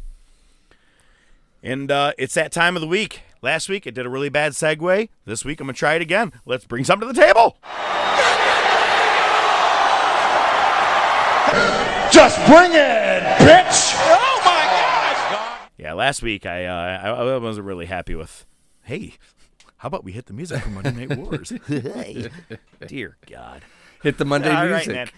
And 1.63 1.91
uh, 1.91 2.13
it's 2.17 2.35
that 2.35 2.53
time 2.53 2.77
of 2.77 2.81
the 2.81 2.87
week. 2.87 3.23
Last 3.43 3.69
week 3.69 3.87
I 3.87 3.91
did 3.91 4.07
a 4.07 4.09
really 4.09 4.29
bad 4.29 4.53
segue. 4.53 5.09
This 5.25 5.45
week 5.45 5.61
I'm 5.61 5.67
gonna 5.67 5.75
try 5.75 5.95
it 5.95 6.03
again. 6.03 6.33
Let's 6.45 6.65
bring 6.65 6.85
something 6.85 7.09
to 7.09 7.13
the 7.13 7.21
table. 7.21 7.57
Just 12.11 12.37
bring 12.47 12.73
it, 12.73 13.23
bitch! 13.41 13.96
Yeah, 15.79 15.93
last 15.93 16.23
week 16.23 16.47
I 16.47 16.65
uh, 16.67 16.99
I, 17.03 17.09
I 17.11 17.37
wasn't 17.39 17.67
really 17.67 17.87
happy 17.87 18.15
with. 18.15 18.47
Hey, 18.83 19.15
how 19.79 19.89
about 19.89 20.05
we 20.05 20.13
hit 20.13 20.27
the 20.27 20.33
music 20.33 20.63
for 20.63 20.71
Monday 20.71 21.07
Night 21.07 21.19
Wars? 21.19 21.53
Hey, 21.67 22.29
Dear 22.87 23.17
God. 23.31 23.63
Hit 24.03 24.19
the 24.19 24.25
Monday 24.25 24.51
All 24.51 24.67
right, 24.67 24.87
music. 24.87 24.93
man. 24.95 25.09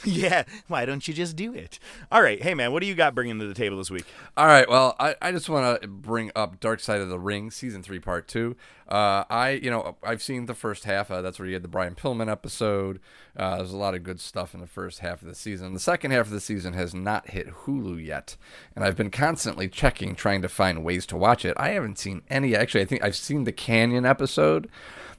Yeah, 0.20 0.44
why 0.66 0.84
don't 0.86 1.06
you 1.06 1.14
just 1.14 1.36
do 1.36 1.54
it? 1.54 1.78
All 2.10 2.22
right, 2.22 2.42
hey 2.42 2.54
man, 2.54 2.72
what 2.72 2.80
do 2.80 2.86
you 2.86 2.94
got 2.94 3.14
bringing 3.14 3.38
to 3.38 3.46
the 3.46 3.54
table 3.54 3.76
this 3.76 3.90
week? 3.90 4.04
All 4.36 4.46
right. 4.46 4.68
Well, 4.68 4.96
I, 4.98 5.14
I 5.20 5.32
just 5.32 5.48
want 5.48 5.82
to 5.82 5.88
bring 5.88 6.30
up 6.34 6.58
Dark 6.60 6.80
Side 6.80 7.00
of 7.00 7.08
the 7.08 7.18
Ring, 7.18 7.50
season 7.50 7.82
three, 7.82 7.98
part 7.98 8.26
two. 8.26 8.56
Uh, 8.88 9.24
I, 9.30 9.50
you 9.62 9.70
know, 9.70 9.96
I've 10.02 10.22
seen 10.22 10.46
the 10.46 10.54
first 10.54 10.84
half. 10.84 11.10
Uh, 11.10 11.22
that's 11.22 11.38
where 11.38 11.46
you 11.46 11.54
had 11.54 11.62
the 11.62 11.68
Brian 11.68 11.94
Pillman 11.94 12.30
episode. 12.30 12.98
Uh, 13.36 13.58
there's 13.58 13.72
a 13.72 13.76
lot 13.76 13.94
of 13.94 14.02
good 14.02 14.18
stuff 14.20 14.52
in 14.52 14.60
the 14.60 14.66
first 14.66 14.98
half 14.98 15.22
of 15.22 15.28
the 15.28 15.34
season. 15.34 15.72
The 15.74 15.80
second 15.80 16.10
half 16.10 16.26
of 16.26 16.32
the 16.32 16.40
season 16.40 16.72
has 16.72 16.92
not 16.92 17.30
hit 17.30 17.48
Hulu 17.48 18.04
yet, 18.04 18.36
and 18.74 18.84
I've 18.84 18.96
been 18.96 19.10
constantly 19.10 19.68
checking, 19.68 20.16
trying 20.16 20.42
to 20.42 20.48
find 20.48 20.84
ways 20.84 21.06
to 21.06 21.16
watch 21.16 21.44
it. 21.44 21.56
I 21.56 21.70
haven't 21.70 21.98
seen 21.98 22.22
any. 22.28 22.56
Actually, 22.56 22.80
I 22.82 22.86
think 22.86 23.04
I've 23.04 23.16
seen 23.16 23.44
the 23.44 23.52
Kanyon 23.52 24.04
episode. 24.06 24.68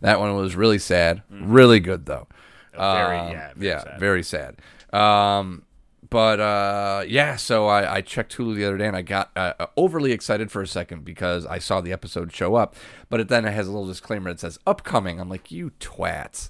That 0.01 0.19
one 0.19 0.35
was 0.35 0.55
really 0.55 0.79
sad. 0.79 1.21
Really 1.29 1.79
good 1.79 2.07
though. 2.07 2.27
Very- 2.73 3.17
Um, 3.19 3.31
yeah, 3.31 3.51
very 3.55 3.67
yeah, 3.67 3.83
sad. 3.83 3.99
very 3.99 4.23
sad. 4.23 4.55
Um, 4.93 5.63
but 6.09 6.39
uh, 6.41 7.03
yeah, 7.07 7.37
so 7.37 7.67
I, 7.67 7.95
I 7.95 8.01
checked 8.01 8.35
Hulu 8.37 8.55
the 8.55 8.65
other 8.65 8.77
day 8.77 8.87
and 8.87 8.97
I 8.97 9.01
got 9.01 9.31
uh, 9.35 9.53
overly 9.77 10.11
excited 10.11 10.51
for 10.51 10.61
a 10.61 10.67
second 10.67 11.05
because 11.05 11.45
I 11.45 11.57
saw 11.59 11.79
the 11.79 11.93
episode 11.93 12.33
show 12.33 12.55
up, 12.55 12.75
but 13.09 13.19
it 13.21 13.29
then 13.29 13.45
it 13.45 13.51
has 13.53 13.67
a 13.67 13.71
little 13.71 13.87
disclaimer 13.87 14.29
that 14.31 14.39
says 14.41 14.59
upcoming. 14.67 15.21
I'm 15.21 15.29
like, 15.29 15.51
you 15.51 15.71
twats. 15.79 16.49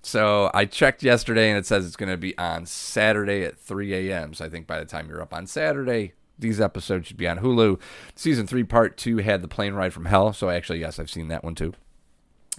So 0.00 0.50
I 0.54 0.64
checked 0.64 1.02
yesterday 1.02 1.50
and 1.50 1.58
it 1.58 1.66
says 1.66 1.86
it's 1.86 1.96
going 1.96 2.10
to 2.12 2.16
be 2.16 2.36
on 2.38 2.64
Saturday 2.66 3.42
at 3.44 3.58
3 3.58 4.10
a.m. 4.10 4.32
So 4.34 4.44
I 4.44 4.48
think 4.48 4.66
by 4.66 4.78
the 4.78 4.84
time 4.86 5.08
you're 5.08 5.20
up 5.22 5.34
on 5.34 5.46
Saturday, 5.46 6.12
these 6.38 6.60
episodes 6.60 7.06
should 7.06 7.16
be 7.16 7.28
on 7.28 7.38
Hulu. 7.38 7.78
Season 8.14 8.46
three, 8.46 8.64
part 8.64 8.96
two 8.96 9.18
had 9.18 9.40
the 9.42 9.48
plane 9.48 9.74
ride 9.74 9.92
from 9.92 10.06
hell. 10.06 10.32
So 10.32 10.48
actually, 10.50 10.80
yes, 10.80 10.98
I've 10.98 11.10
seen 11.10 11.28
that 11.28 11.44
one 11.44 11.54
too. 11.54 11.74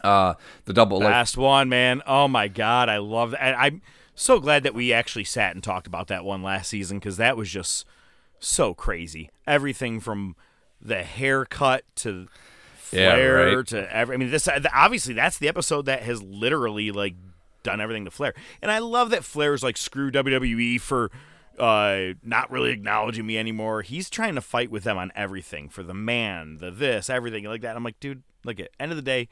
Uh, 0.06 0.36
the 0.66 0.74
double. 0.74 1.00
Last 1.00 1.38
one, 1.38 1.70
man. 1.70 2.02
Oh 2.06 2.28
my 2.28 2.48
God, 2.48 2.90
I 2.90 2.98
love 2.98 3.32
that. 3.32 3.42
And 3.42 3.56
I'm 3.56 3.82
so 4.16 4.40
glad 4.40 4.64
that 4.64 4.74
we 4.74 4.94
actually 4.94 5.26
sat 5.26 5.54
and 5.56 5.64
talked 5.64 5.88
about 5.88 6.08
that 6.08 6.24
one 6.24 6.42
last 6.42 6.70
season 6.70 7.00
because 7.00 7.18
that 7.18 7.36
was 7.36 7.50
just 7.50 7.86
so 8.40 8.74
crazy. 8.74 9.30
Everything 9.46 10.00
from 10.00 10.36
the 10.82 11.04
haircut 11.04 11.84
to 11.96 12.28
Yeah, 12.92 13.16
right. 13.16 13.68
to 13.68 13.94
every. 13.94 14.16
I 14.16 14.18
mean, 14.18 14.32
this 14.32 14.48
obviously 14.74 15.14
that's 15.14 15.38
the 15.38 15.48
episode 15.48 15.86
that 15.88 16.04
has 16.04 16.22
literally 16.22 16.92
like 16.92 17.16
done 17.64 17.82
everything 17.82 18.06
to 18.06 18.12
Flair, 18.12 18.34
and 18.62 18.72
I 18.72 18.80
love 18.80 19.10
that 19.10 19.24
Flair's 19.24 19.64
like 19.64 19.78
screw 19.78 20.12
WWE 20.12 20.80
for 20.80 21.12
uh 21.58 22.14
not 22.22 22.52
really 22.52 22.72
acknowledging 22.72 23.26
me 23.26 23.38
anymore. 23.38 23.82
He's 23.82 24.10
trying 24.10 24.36
to 24.36 24.42
fight 24.42 24.70
with 24.70 24.84
them 24.84 24.98
on 24.98 25.12
everything 25.16 25.70
for 25.70 25.84
the 25.84 25.94
man, 25.94 26.58
the 26.60 26.70
this, 26.72 27.10
everything 27.10 27.46
like 27.46 27.62
that. 27.62 27.76
I'm 27.76 27.84
like, 27.84 28.00
dude, 28.00 28.24
look 28.44 28.60
at 28.60 28.70
end 28.80 28.92
of 28.92 28.98
the 28.98 29.02
day, 29.02 29.28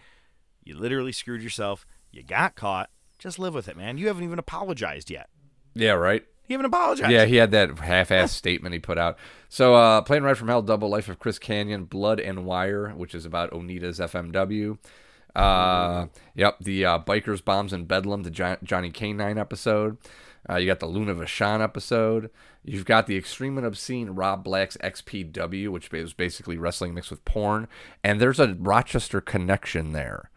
you 0.64 0.78
literally 0.78 1.11
screwed 1.11 1.43
yourself. 1.43 1.86
You 2.11 2.24
got 2.24 2.55
caught. 2.55 2.89
Just 3.20 3.39
live 3.39 3.53
with 3.53 3.68
it, 3.68 3.78
man. 3.78 3.97
You 3.97 4.07
haven't 4.07 4.24
even 4.24 4.39
apologized 4.39 5.09
yet. 5.09 5.30
Yeah, 5.74 5.91
right. 5.91 6.24
You 6.47 6.53
haven't 6.55 6.74
apologized. 6.74 7.11
Yeah, 7.11 7.26
he 7.26 7.38
had 7.38 7.51
that 7.51 7.80
half-assed 7.80 8.30
statement 8.30 8.74
he 8.74 8.80
put 8.80 8.97
out. 8.97 9.18
So, 9.49 9.76
uh, 9.76 10.01
Plane 10.01 10.24
Ride 10.24 10.38
from 10.38 10.49
Hell, 10.49 10.61
Double 10.61 10.89
Life 10.89 11.07
of 11.07 11.20
Chris 11.20 11.39
Kanyon, 11.39 11.86
Blood 11.86 12.20
and 12.20 12.45
Wire, 12.45 12.89
which 12.89 13.16
is 13.16 13.26
about 13.26 13.51
Onita's 13.51 13.99
FMW. 13.99 14.78
Uh, 15.36 16.07
yep, 16.36 16.57
the 16.59 16.86
uh, 16.86 16.99
Bikers, 16.99 17.43
Bombs, 17.43 17.74
and 17.74 17.88
Bedlam, 17.88 18.24
the 18.24 18.30
jo- 18.30 18.57
Johnny 18.64 18.91
K9 18.91 19.39
episode. 19.39 19.97
Uh, 20.49 20.57
you 20.57 20.68
got 20.68 20.80
the 20.80 20.86
Luna 20.86 21.16
Vachon 21.16 21.61
episode. 21.61 22.30
You've 22.66 22.86
got 22.86 23.07
the 23.07 23.18
Extreme 23.18 23.57
and 23.57 23.66
Obscene 23.66 24.11
Rob 24.11 24.43
Black's 24.43 24.78
XPW, 24.78 25.70
which 25.70 25.91
is 25.93 26.14
basically 26.14 26.57
wrestling 26.57 26.93
mixed 26.93 27.11
with 27.11 27.24
porn. 27.26 27.68
And 28.03 28.20
there's 28.20 28.39
a 28.39 28.55
Rochester 28.59 29.22
connection 29.22 29.93
there. 29.93 30.30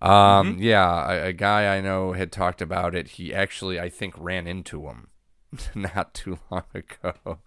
Um, 0.00 0.58
yeah, 0.58 1.10
a, 1.10 1.26
a 1.28 1.32
guy 1.32 1.76
I 1.76 1.80
know 1.80 2.12
had 2.12 2.30
talked 2.32 2.60
about 2.60 2.94
it. 2.94 3.08
He 3.08 3.34
actually, 3.34 3.80
I 3.80 3.88
think, 3.88 4.14
ran 4.18 4.46
into 4.46 4.82
him 4.86 5.08
not 5.74 6.12
too 6.14 6.38
long 6.50 6.64
ago. 6.74 7.38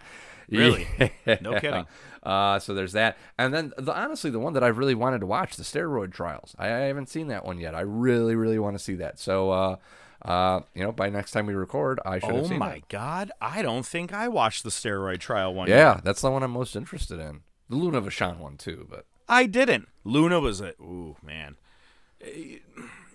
Really? 0.49 0.87
Yeah. 1.25 1.37
No 1.41 1.59
kidding. 1.59 1.85
Uh, 2.23 2.57
so 2.59 2.73
there's 2.73 2.93
that, 2.93 3.17
and 3.37 3.53
then 3.53 3.71
the, 3.77 3.93
honestly, 3.95 4.29
the 4.31 4.39
one 4.39 4.53
that 4.53 4.63
I 4.63 4.67
really 4.67 4.95
wanted 4.95 5.19
to 5.19 5.25
watch, 5.27 5.55
the 5.55 5.63
steroid 5.63 6.11
trials. 6.11 6.55
I, 6.57 6.65
I 6.67 6.79
haven't 6.87 7.07
seen 7.07 7.27
that 7.27 7.45
one 7.45 7.59
yet. 7.59 7.75
I 7.75 7.81
really, 7.81 8.35
really 8.35 8.57
want 8.59 8.75
to 8.77 8.83
see 8.83 8.95
that. 8.95 9.19
So, 9.19 9.51
uh, 9.51 9.75
uh, 10.23 10.61
you 10.73 10.83
know, 10.83 10.91
by 10.91 11.09
next 11.09 11.31
time 11.31 11.45
we 11.45 11.53
record, 11.53 11.99
I 12.05 12.19
should 12.19 12.35
have 12.35 12.51
Oh 12.51 12.57
my 12.57 12.73
it. 12.75 12.89
God! 12.89 13.31
I 13.39 13.61
don't 13.61 13.85
think 13.85 14.11
I 14.11 14.27
watched 14.27 14.63
the 14.63 14.69
steroid 14.69 15.19
trial 15.19 15.53
one. 15.53 15.69
Yeah, 15.69 15.95
yet. 15.95 16.03
that's 16.03 16.21
the 16.21 16.31
one 16.31 16.43
I'm 16.43 16.51
most 16.51 16.75
interested 16.75 17.19
in. 17.19 17.41
The 17.69 17.75
Luna 17.77 18.01
Vachon 18.01 18.39
one 18.39 18.57
too, 18.57 18.87
but 18.89 19.05
I 19.29 19.45
didn't. 19.45 19.87
Luna 20.03 20.39
was 20.39 20.59
a. 20.59 20.73
Ooh 20.81 21.15
man. 21.23 21.55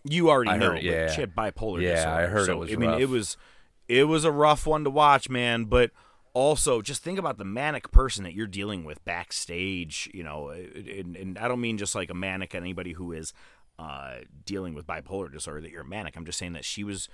You 0.05 0.29
already 0.31 0.51
I 0.51 0.57
know. 0.59 0.73
heard- 0.73 0.83
yeah. 0.83 1.11
she 1.11 1.21
had 1.21 1.35
bipolar 1.35 1.81
Yeah, 1.81 1.95
disorder. 1.97 2.11
I 2.17 2.27
heard 2.27 2.49
it 2.49 2.55
was 2.59 2.73
I 2.73 2.77
mean, 2.77 3.01
it 3.01 3.09
was, 3.09 3.37
it 3.89 4.05
was 4.05 4.25
a 4.25 4.31
rough 4.33 4.67
one 4.67 4.85
to 4.85 4.91
watch, 4.91 5.29
man. 5.31 5.65
But 5.65 5.91
also 6.35 6.83
just 6.83 7.03
think 7.03 7.19
about 7.19 7.39
the 7.39 7.45
manic 7.45 7.91
person 7.91 8.25
that 8.25 8.35
you're 8.35 8.47
dealing 8.47 8.85
with 8.85 9.05
backstage. 9.05 10.11
You 10.13 10.23
know, 10.25 10.49
and, 10.51 11.17
and 11.17 11.39
I 11.39 11.49
don't 11.49 11.61
mean 11.61 11.79
just 11.79 11.95
like 11.95 12.11
a 12.11 12.15
manic 12.15 12.55
anybody 12.55 12.93
who 12.93 13.13
is 13.13 13.33
uh, 13.79 14.17
dealing 14.45 14.75
with 14.75 14.87
bipolar 14.87 15.33
disorder 15.33 15.61
that 15.63 15.71
you're 15.71 15.85
manic. 15.85 16.17
I'm 16.17 16.27
just 16.27 16.39
saying 16.39 16.53
that 16.53 16.65
she 16.65 16.85
was 16.85 17.09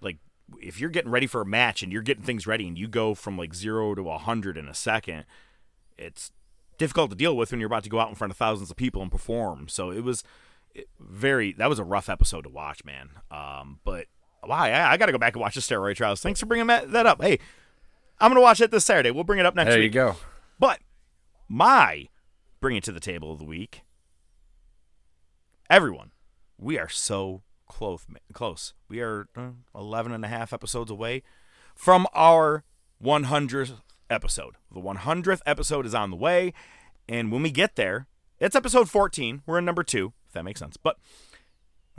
like 0.00 0.16
if 0.60 0.80
you're 0.80 0.90
getting 0.90 1.10
ready 1.10 1.26
for 1.26 1.42
a 1.42 1.46
match 1.46 1.82
and 1.82 1.92
you're 1.92 2.02
getting 2.02 2.24
things 2.24 2.46
ready 2.46 2.66
and 2.66 2.76
you 2.78 2.88
go 2.88 3.14
from 3.14 3.36
like 3.38 3.54
zero 3.54 3.94
to 3.94 4.08
a 4.10 4.18
hundred 4.18 4.56
in 4.56 4.66
a 4.66 4.74
second, 4.74 5.24
it's 5.98 6.32
difficult 6.78 7.10
to 7.10 7.16
deal 7.16 7.36
with 7.36 7.50
when 7.50 7.60
you're 7.60 7.66
about 7.66 7.84
to 7.84 7.90
go 7.90 8.00
out 8.00 8.08
in 8.08 8.14
front 8.14 8.30
of 8.32 8.36
thousands 8.36 8.70
of 8.70 8.76
people 8.76 9.02
and 9.02 9.10
perform. 9.12 9.68
So 9.68 9.90
it 9.90 10.02
was 10.02 10.24
very 10.98 11.52
that 11.54 11.68
was 11.68 11.78
a 11.78 11.84
rough 11.84 12.08
episode 12.08 12.42
to 12.42 12.48
watch, 12.48 12.84
man. 12.84 13.10
Um, 13.30 13.80
but 13.84 14.06
wow, 14.44 14.56
I, 14.56 14.92
I 14.92 14.96
got 14.96 15.06
to 15.06 15.12
go 15.12 15.18
back 15.18 15.34
and 15.34 15.40
watch 15.40 15.54
the 15.54 15.60
steroid 15.60 15.96
trials. 15.96 16.20
Thanks 16.20 16.40
for 16.40 16.46
bringing 16.46 16.66
that, 16.68 16.92
that 16.92 17.06
up. 17.06 17.22
Hey, 17.22 17.38
I'm 18.20 18.30
gonna 18.30 18.40
watch 18.40 18.60
it 18.60 18.70
this 18.70 18.84
Saturday. 18.84 19.10
We'll 19.10 19.24
bring 19.24 19.40
it 19.40 19.46
up 19.46 19.54
next 19.54 19.70
There 19.70 19.78
week. 19.78 19.84
you 19.86 19.90
go. 20.00 20.16
But 20.58 20.80
my 21.48 22.08
bring 22.60 22.76
it 22.76 22.84
to 22.84 22.92
the 22.92 23.00
table 23.00 23.32
of 23.32 23.38
the 23.38 23.44
week. 23.44 23.82
Everyone, 25.68 26.10
we 26.58 26.78
are 26.78 26.88
so 26.88 27.42
close. 27.68 28.04
Close. 28.32 28.74
We 28.88 29.00
are 29.00 29.28
uh, 29.36 29.50
11 29.74 30.12
and 30.12 30.24
a 30.24 30.28
half 30.28 30.52
episodes 30.52 30.90
away 30.90 31.22
from 31.74 32.06
our 32.12 32.64
100th 33.02 33.80
episode. 34.10 34.56
The 34.72 34.80
100th 34.80 35.40
episode 35.46 35.86
is 35.86 35.94
on 35.94 36.10
the 36.10 36.16
way, 36.16 36.52
and 37.08 37.30
when 37.30 37.42
we 37.42 37.50
get 37.50 37.76
there, 37.76 38.06
it's 38.40 38.56
episode 38.56 38.90
14. 38.90 39.42
We're 39.46 39.58
in 39.58 39.64
number 39.64 39.84
two, 39.84 40.12
if 40.30 40.34
that 40.34 40.44
makes 40.44 40.60
sense. 40.60 40.76
But 40.76 40.96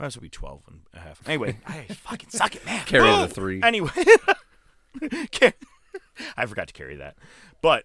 this 0.00 0.16
will 0.16 0.22
be 0.22 0.30
12 0.30 0.62
and 0.68 0.80
a 0.94 1.00
half. 1.00 1.28
Anyway, 1.28 1.58
I 1.66 1.82
fucking 1.84 2.30
suck 2.30 2.56
it, 2.56 2.64
man. 2.64 2.84
Carry 2.86 3.06
the 3.06 3.28
three. 3.28 3.62
Anyway, 3.62 3.90
I 6.36 6.46
forgot 6.46 6.68
to 6.68 6.72
carry 6.72 6.96
that. 6.96 7.16
But 7.60 7.84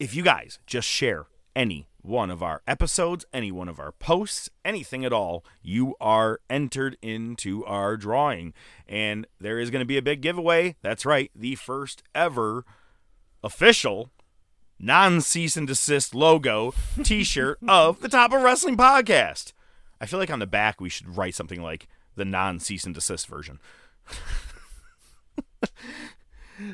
if 0.00 0.14
you 0.14 0.22
guys 0.24 0.58
just 0.66 0.88
share 0.88 1.26
any 1.54 1.86
one 2.02 2.30
of 2.30 2.42
our 2.42 2.62
episodes, 2.66 3.24
any 3.32 3.52
one 3.52 3.68
of 3.68 3.78
our 3.78 3.92
posts, 3.92 4.50
anything 4.64 5.04
at 5.04 5.12
all, 5.12 5.44
you 5.62 5.94
are 6.00 6.40
entered 6.50 6.98
into 7.00 7.64
our 7.64 7.96
drawing. 7.96 8.52
And 8.88 9.26
there 9.40 9.60
is 9.60 9.70
going 9.70 9.80
to 9.80 9.86
be 9.86 9.96
a 9.96 10.02
big 10.02 10.20
giveaway. 10.20 10.76
That's 10.82 11.06
right, 11.06 11.30
the 11.34 11.54
first 11.54 12.02
ever 12.12 12.64
official 13.42 14.10
non 14.78 15.20
cease 15.20 15.56
and 15.56 15.66
desist 15.66 16.14
logo 16.14 16.74
t 17.02 17.24
shirt 17.24 17.58
of 17.68 18.00
the 18.00 18.08
Top 18.08 18.32
of 18.32 18.42
Wrestling 18.42 18.76
podcast. 18.76 19.52
I 20.00 20.06
feel 20.06 20.18
like 20.18 20.30
on 20.30 20.38
the 20.38 20.46
back 20.46 20.80
we 20.80 20.88
should 20.88 21.16
write 21.16 21.34
something 21.34 21.62
like 21.62 21.88
the 22.16 22.24
non 22.24 22.60
cease 22.60 22.84
and 22.84 22.94
desist 22.94 23.26
version. 23.26 23.58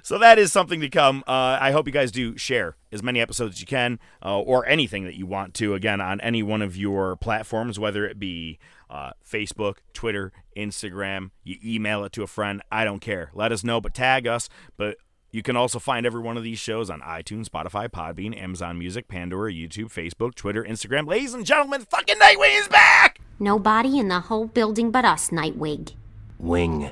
So 0.02 0.18
that 0.18 0.38
is 0.38 0.52
something 0.52 0.80
to 0.80 0.88
come. 0.88 1.24
Uh, 1.26 1.56
I 1.60 1.70
hope 1.70 1.86
you 1.86 1.92
guys 1.92 2.12
do 2.12 2.36
share 2.36 2.76
as 2.92 3.02
many 3.02 3.20
episodes 3.20 3.56
as 3.56 3.60
you 3.60 3.66
can, 3.66 3.98
uh, 4.22 4.38
or 4.38 4.66
anything 4.66 5.04
that 5.04 5.14
you 5.14 5.24
want 5.26 5.54
to. 5.54 5.74
Again, 5.74 6.00
on 6.00 6.20
any 6.20 6.42
one 6.42 6.60
of 6.60 6.76
your 6.76 7.16
platforms, 7.16 7.78
whether 7.78 8.06
it 8.06 8.18
be 8.18 8.58
uh, 8.90 9.12
Facebook, 9.24 9.76
Twitter, 9.94 10.32
Instagram. 10.56 11.30
You 11.44 11.56
email 11.64 12.04
it 12.04 12.12
to 12.12 12.22
a 12.22 12.26
friend. 12.26 12.60
I 12.70 12.84
don't 12.84 13.00
care. 13.00 13.30
Let 13.32 13.52
us 13.52 13.64
know, 13.64 13.80
but 13.80 13.94
tag 13.94 14.26
us. 14.26 14.48
But 14.76 14.98
you 15.32 15.42
can 15.42 15.56
also 15.56 15.78
find 15.78 16.04
every 16.04 16.20
one 16.20 16.36
of 16.36 16.42
these 16.42 16.58
shows 16.58 16.90
on 16.90 17.00
iTunes, 17.00 17.48
Spotify, 17.48 17.88
Podbean, 17.88 18.36
Amazon 18.36 18.78
Music, 18.78 19.08
Pandora, 19.08 19.52
YouTube, 19.52 19.86
Facebook, 19.86 20.34
Twitter, 20.34 20.64
Instagram. 20.64 21.06
Ladies 21.06 21.34
and 21.34 21.46
gentlemen, 21.46 21.82
fucking 21.82 22.16
Nightwing 22.16 22.60
is 22.60 22.68
back. 22.68 23.20
Nobody 23.38 23.98
in 23.98 24.08
the 24.08 24.20
whole 24.20 24.46
building 24.46 24.90
but 24.90 25.04
us, 25.04 25.30
Nightwing. 25.30 25.94
Wing. 26.38 26.90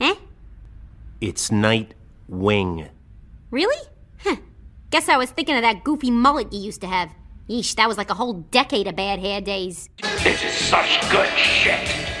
Eh? 0.00 0.14
It's 1.20 1.50
Night 1.50 1.94
Wing. 2.28 2.88
Really? 3.50 3.88
Huh. 4.18 4.36
Guess 4.90 5.08
I 5.08 5.16
was 5.16 5.30
thinking 5.30 5.56
of 5.56 5.62
that 5.62 5.82
goofy 5.82 6.10
mullet 6.10 6.52
you 6.52 6.60
used 6.60 6.80
to 6.82 6.86
have. 6.86 7.10
Yeesh, 7.48 7.74
that 7.76 7.88
was 7.88 7.98
like 7.98 8.10
a 8.10 8.14
whole 8.14 8.34
decade 8.34 8.86
of 8.86 8.96
bad 8.96 9.18
hair 9.18 9.40
days. 9.40 9.88
This 10.22 10.44
is 10.44 10.52
such 10.52 11.00
good 11.10 11.28
shit. 11.36 12.19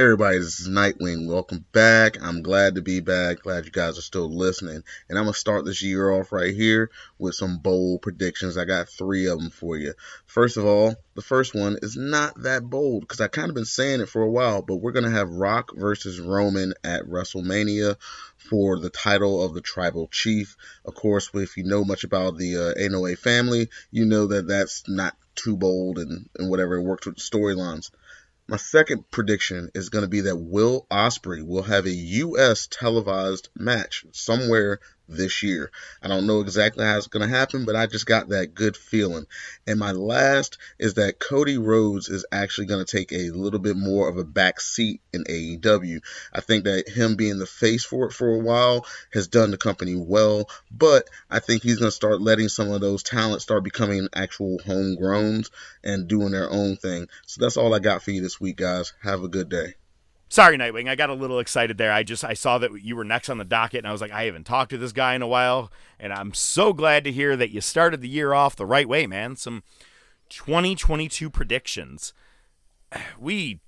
Hey 0.00 0.04
everybody, 0.04 0.38
this 0.38 0.60
is 0.60 0.66
Nightwing. 0.66 1.28
Welcome 1.28 1.66
back. 1.72 2.16
I'm 2.22 2.40
glad 2.40 2.76
to 2.76 2.80
be 2.80 3.00
back. 3.00 3.40
Glad 3.42 3.66
you 3.66 3.70
guys 3.70 3.98
are 3.98 4.00
still 4.00 4.34
listening. 4.34 4.82
And 5.10 5.18
I'm 5.18 5.24
gonna 5.24 5.34
start 5.34 5.66
this 5.66 5.82
year 5.82 6.10
off 6.10 6.32
right 6.32 6.54
here 6.54 6.90
with 7.18 7.34
some 7.34 7.58
bold 7.58 8.00
predictions. 8.00 8.56
I 8.56 8.64
got 8.64 8.88
three 8.88 9.26
of 9.26 9.38
them 9.38 9.50
for 9.50 9.76
you. 9.76 9.92
First 10.24 10.56
of 10.56 10.64
all, 10.64 10.96
the 11.16 11.20
first 11.20 11.54
one 11.54 11.76
is 11.82 11.98
not 11.98 12.44
that 12.44 12.62
bold 12.62 13.02
because 13.02 13.20
I 13.20 13.28
kind 13.28 13.50
of 13.50 13.54
been 13.54 13.66
saying 13.66 14.00
it 14.00 14.08
for 14.08 14.22
a 14.22 14.30
while, 14.30 14.62
but 14.62 14.76
we're 14.76 14.92
gonna 14.92 15.10
have 15.10 15.28
Rock 15.28 15.72
versus 15.74 16.18
Roman 16.18 16.72
at 16.82 17.04
WrestleMania 17.04 17.98
for 18.38 18.78
the 18.78 18.88
title 18.88 19.44
of 19.44 19.52
the 19.52 19.60
Tribal 19.60 20.08
Chief. 20.08 20.56
Of 20.86 20.94
course, 20.94 21.28
if 21.34 21.58
you 21.58 21.64
know 21.64 21.84
much 21.84 22.04
about 22.04 22.38
the 22.38 22.56
uh, 22.56 22.74
Anoa'i 22.80 23.18
family, 23.18 23.68
you 23.90 24.06
know 24.06 24.28
that 24.28 24.48
that's 24.48 24.82
not 24.88 25.14
too 25.34 25.56
bold 25.56 25.98
and, 25.98 26.30
and 26.38 26.48
whatever. 26.48 26.76
It 26.76 26.84
works 26.84 27.06
with 27.06 27.16
storylines. 27.16 27.90
My 28.50 28.56
second 28.56 29.08
prediction 29.12 29.70
is 29.76 29.90
going 29.90 30.02
to 30.02 30.08
be 30.08 30.22
that 30.22 30.34
Will 30.34 30.84
Ospreay 30.90 31.46
will 31.46 31.62
have 31.62 31.86
a 31.86 31.90
U.S. 31.92 32.66
televised 32.68 33.48
match 33.54 34.04
somewhere 34.10 34.80
this 35.10 35.42
year. 35.42 35.70
I 36.02 36.08
don't 36.08 36.26
know 36.26 36.40
exactly 36.40 36.84
how 36.84 36.96
it's 36.96 37.06
going 37.06 37.28
to 37.28 37.34
happen, 37.34 37.64
but 37.64 37.76
I 37.76 37.86
just 37.86 38.06
got 38.06 38.28
that 38.28 38.54
good 38.54 38.76
feeling. 38.76 39.26
And 39.66 39.78
my 39.78 39.92
last 39.92 40.58
is 40.78 40.94
that 40.94 41.18
Cody 41.18 41.58
Rhodes 41.58 42.08
is 42.08 42.24
actually 42.32 42.66
going 42.66 42.84
to 42.84 42.96
take 42.96 43.12
a 43.12 43.30
little 43.30 43.58
bit 43.58 43.76
more 43.76 44.08
of 44.08 44.16
a 44.16 44.24
back 44.24 44.60
seat 44.60 45.00
in 45.12 45.24
AEW. 45.24 46.00
I 46.32 46.40
think 46.40 46.64
that 46.64 46.88
him 46.88 47.16
being 47.16 47.38
the 47.38 47.46
face 47.46 47.84
for 47.84 48.06
it 48.06 48.12
for 48.12 48.34
a 48.34 48.38
while 48.38 48.86
has 49.12 49.28
done 49.28 49.50
the 49.50 49.58
company 49.58 49.96
well, 49.96 50.48
but 50.70 51.08
I 51.30 51.40
think 51.40 51.62
he's 51.62 51.78
going 51.78 51.90
to 51.90 51.96
start 51.96 52.20
letting 52.20 52.48
some 52.48 52.70
of 52.70 52.80
those 52.80 53.02
talents 53.02 53.44
start 53.44 53.64
becoming 53.64 54.08
actual 54.14 54.58
homegrowns 54.58 55.50
and 55.82 56.08
doing 56.08 56.32
their 56.32 56.50
own 56.50 56.76
thing. 56.76 57.08
So 57.26 57.42
that's 57.42 57.56
all 57.56 57.74
I 57.74 57.78
got 57.78 58.02
for 58.02 58.10
you 58.10 58.22
this 58.22 58.40
week, 58.40 58.56
guys. 58.56 58.92
Have 59.02 59.22
a 59.24 59.28
good 59.28 59.48
day. 59.48 59.74
Sorry, 60.32 60.56
Nightwing. 60.56 60.88
I 60.88 60.94
got 60.94 61.10
a 61.10 61.14
little 61.14 61.40
excited 61.40 61.76
there. 61.76 61.90
I 61.92 62.04
just 62.04 62.24
I 62.24 62.34
saw 62.34 62.56
that 62.58 62.70
you 62.84 62.94
were 62.94 63.02
next 63.04 63.28
on 63.28 63.38
the 63.38 63.44
docket, 63.44 63.78
and 63.78 63.88
I 63.88 63.92
was 63.92 64.00
like, 64.00 64.12
I 64.12 64.24
haven't 64.24 64.44
talked 64.44 64.70
to 64.70 64.78
this 64.78 64.92
guy 64.92 65.14
in 65.16 65.22
a 65.22 65.26
while, 65.26 65.72
and 65.98 66.12
I'm 66.12 66.32
so 66.34 66.72
glad 66.72 67.02
to 67.04 67.10
hear 67.12 67.36
that 67.36 67.50
you 67.50 67.60
started 67.60 68.00
the 68.00 68.08
year 68.08 68.32
off 68.32 68.54
the 68.54 68.64
right 68.64 68.88
way, 68.88 69.08
man. 69.08 69.34
Some 69.34 69.64
2022 70.30 71.28
predictions. 71.30 72.12
We, 73.20 73.60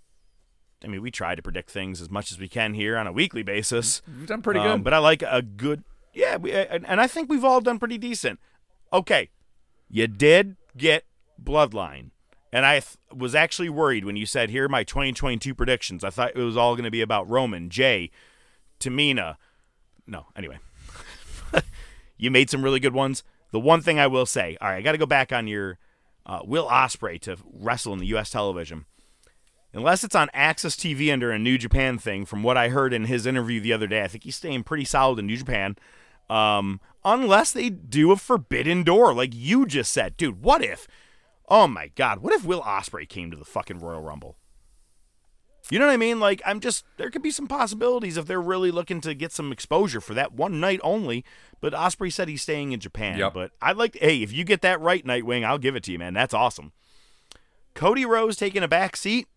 I 0.85 0.89
mean, 0.89 1.03
we 1.03 1.11
try 1.11 1.35
to 1.35 1.43
predict 1.43 1.71
things 1.71 2.01
as 2.01 2.11
much 2.11 2.33
as 2.33 2.39
we 2.41 2.49
can 2.49 2.75
here 2.75 2.97
on 2.97 3.07
a 3.07 3.13
weekly 3.13 3.43
basis. 3.45 4.03
We've 4.09 4.27
done 4.27 4.43
pretty 4.43 4.59
Um, 4.61 4.79
good. 4.79 4.85
but 4.85 4.95
I 4.95 4.99
like 4.99 5.23
a 5.23 5.43
good, 5.43 5.85
yeah, 6.15 6.37
we, 6.37 6.53
and 6.53 6.85
and 6.89 7.01
I 7.01 7.07
think 7.07 7.29
we've 7.31 7.45
all 7.45 7.61
done 7.61 7.79
pretty 7.79 7.99
decent. 7.99 8.41
Okay, 8.93 9.31
you 9.89 10.07
did 10.09 10.57
get 10.77 11.05
Bloodline. 11.43 12.11
And 12.53 12.67
I 12.67 12.81
th- 12.81 12.97
was 13.15 13.35
actually 13.35 13.71
worried 13.71 14.05
when 14.05 14.17
you 14.17 14.27
said, 14.27 14.51
here 14.51 14.67
are 14.67 14.69
my 14.69 14.85
2022 14.85 15.55
predictions. 15.55 16.05
I 16.05 16.11
thought 16.11 16.37
it 16.37 16.43
was 16.43 16.57
all 16.57 16.75
going 16.75 16.85
to 16.85 16.91
be 16.91 17.01
about 17.01 17.29
Roman, 17.29 17.71
Jey, 17.71 18.11
Tamina. 18.79 19.37
No, 20.07 20.27
anyway. 20.37 20.59
you 22.19 22.31
made 22.31 22.51
some 22.51 22.63
really 22.63 22.81
good 22.81 22.93
ones. 22.93 23.23
The 23.53 23.61
one 23.61 23.81
thing 23.81 23.99
I 23.99 24.07
will 24.07 24.27
say, 24.27 24.59
all 24.61 24.69
right, 24.69 24.77
I 24.77 24.83
got 24.83 24.93
to 24.93 24.99
go 24.99 25.07
back 25.07 25.33
on 25.33 25.47
your 25.47 25.79
uh, 26.27 26.41
Will 26.45 26.69
Ospreay 26.69 27.21
to 27.23 27.37
wrestle 27.53 27.95
in 27.95 27.99
the 28.01 28.07
U.S. 28.07 28.31
television. 28.31 28.85
Unless 29.75 30.05
it's 30.05 30.15
on 30.15 30.29
AXS 30.35 30.77
TV 30.77 31.11
under 31.11 31.31
a 31.31 31.39
New 31.39 31.57
Japan 31.57 31.99
thing, 31.99 32.27
from 32.27 32.43
what 32.43 32.59
I 32.59 32.69
heard 32.69 32.93
in 32.93 33.07
his 33.07 33.25
interview 33.25 33.61
the 33.61 33.73
other 33.73 33.87
day, 33.87 34.03
I 34.03 34.09
think 34.09 34.25
he's 34.25 34.37
staying 34.37 34.65
pretty 34.65 34.85
solid 34.85 35.19
in 35.19 35.27
New 35.27 35.37
Japan. 35.39 35.77
Um, 36.29 36.81
unless 37.05 37.53
they 37.53 37.71
do 37.71 38.13
a 38.13 38.17
Forbidden 38.17 38.83
Door, 38.83 39.15
like 39.15 39.31
you 39.35 39.65
just 39.65 39.93
said, 39.93 40.17
dude. 40.19 40.43
What 40.43 40.63
if? 40.63 40.87
Oh 41.49 41.67
my 41.67 41.89
God, 41.95 42.21
what 42.21 42.33
if 42.33 42.45
Will 42.45 42.63
Ospreay 42.63 43.09
came 43.09 43.31
to 43.31 43.37
the 43.37 43.45
fucking 43.45 43.79
Royal 43.81 44.01
Rumble? 44.01 44.37
You 45.71 45.79
know 45.79 45.87
what 45.87 45.93
I 45.93 45.97
mean? 45.99 46.19
Like, 46.19 46.43
I'm 46.45 46.61
just 46.61 46.85
there 46.97 47.11
could 47.11 47.23
be 47.23 47.31
some 47.31 47.47
possibilities 47.47 48.17
if 48.17 48.27
they're 48.27 48.43
really 48.43 48.71
looking 48.71 49.01
to 49.03 49.15
get 49.15 49.33
some 49.33 49.53
exposure 49.53 50.01
for 50.01 50.13
that 50.15 50.33
one 50.33 50.61
night 50.61 50.81
only. 50.83 51.25
But 51.61 51.73
Ospreay 51.73 52.13
said 52.13 52.29
he's 52.29 52.43
staying 52.43 52.73
in 52.73 52.81
Japan. 52.81 53.19
Yep. 53.19 53.35
But 53.35 53.53
I'd 53.63 53.77
like, 53.77 53.97
hey, 54.01 54.23
if 54.23 54.33
you 54.33 54.45
get 54.45 54.63
that 54.63 54.81
right, 54.81 55.05
Nightwing, 55.05 55.45
I'll 55.45 55.59
give 55.59 55.77
it 55.77 55.85
to 55.85 55.93
you, 55.93 55.99
man. 55.99 56.15
That's 56.15 56.35
awesome. 56.35 56.73
Cody 57.75 58.05
Rhodes 58.05 58.37
taking 58.37 58.63
a 58.63 58.69
back 58.69 58.97
seat. 58.97 59.29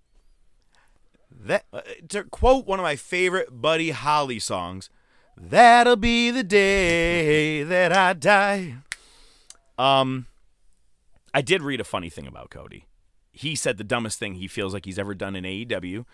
That 1.31 1.65
uh, 1.71 1.81
to 2.09 2.23
quote 2.23 2.65
one 2.65 2.79
of 2.79 2.83
my 2.83 2.95
favorite 2.95 3.61
Buddy 3.61 3.91
Holly 3.91 4.39
songs, 4.39 4.89
"That'll 5.37 5.95
be 5.95 6.31
the 6.31 6.43
day 6.43 7.61
that 7.63 7.91
I 7.93 8.13
die." 8.13 8.77
Um, 9.77 10.27
I 11.35 11.41
did 11.41 11.61
read 11.61 11.81
a 11.81 11.83
funny 11.83 12.09
thing 12.09 12.27
about 12.27 12.49
Cody. 12.49 12.87
He 13.33 13.55
said 13.55 13.77
the 13.77 13.83
dumbest 13.83 14.17
thing 14.17 14.35
he 14.35 14.47
feels 14.47 14.73
like 14.73 14.85
he's 14.85 14.97
ever 14.97 15.13
done 15.13 15.35
in 15.35 15.43
AEW 15.43 16.05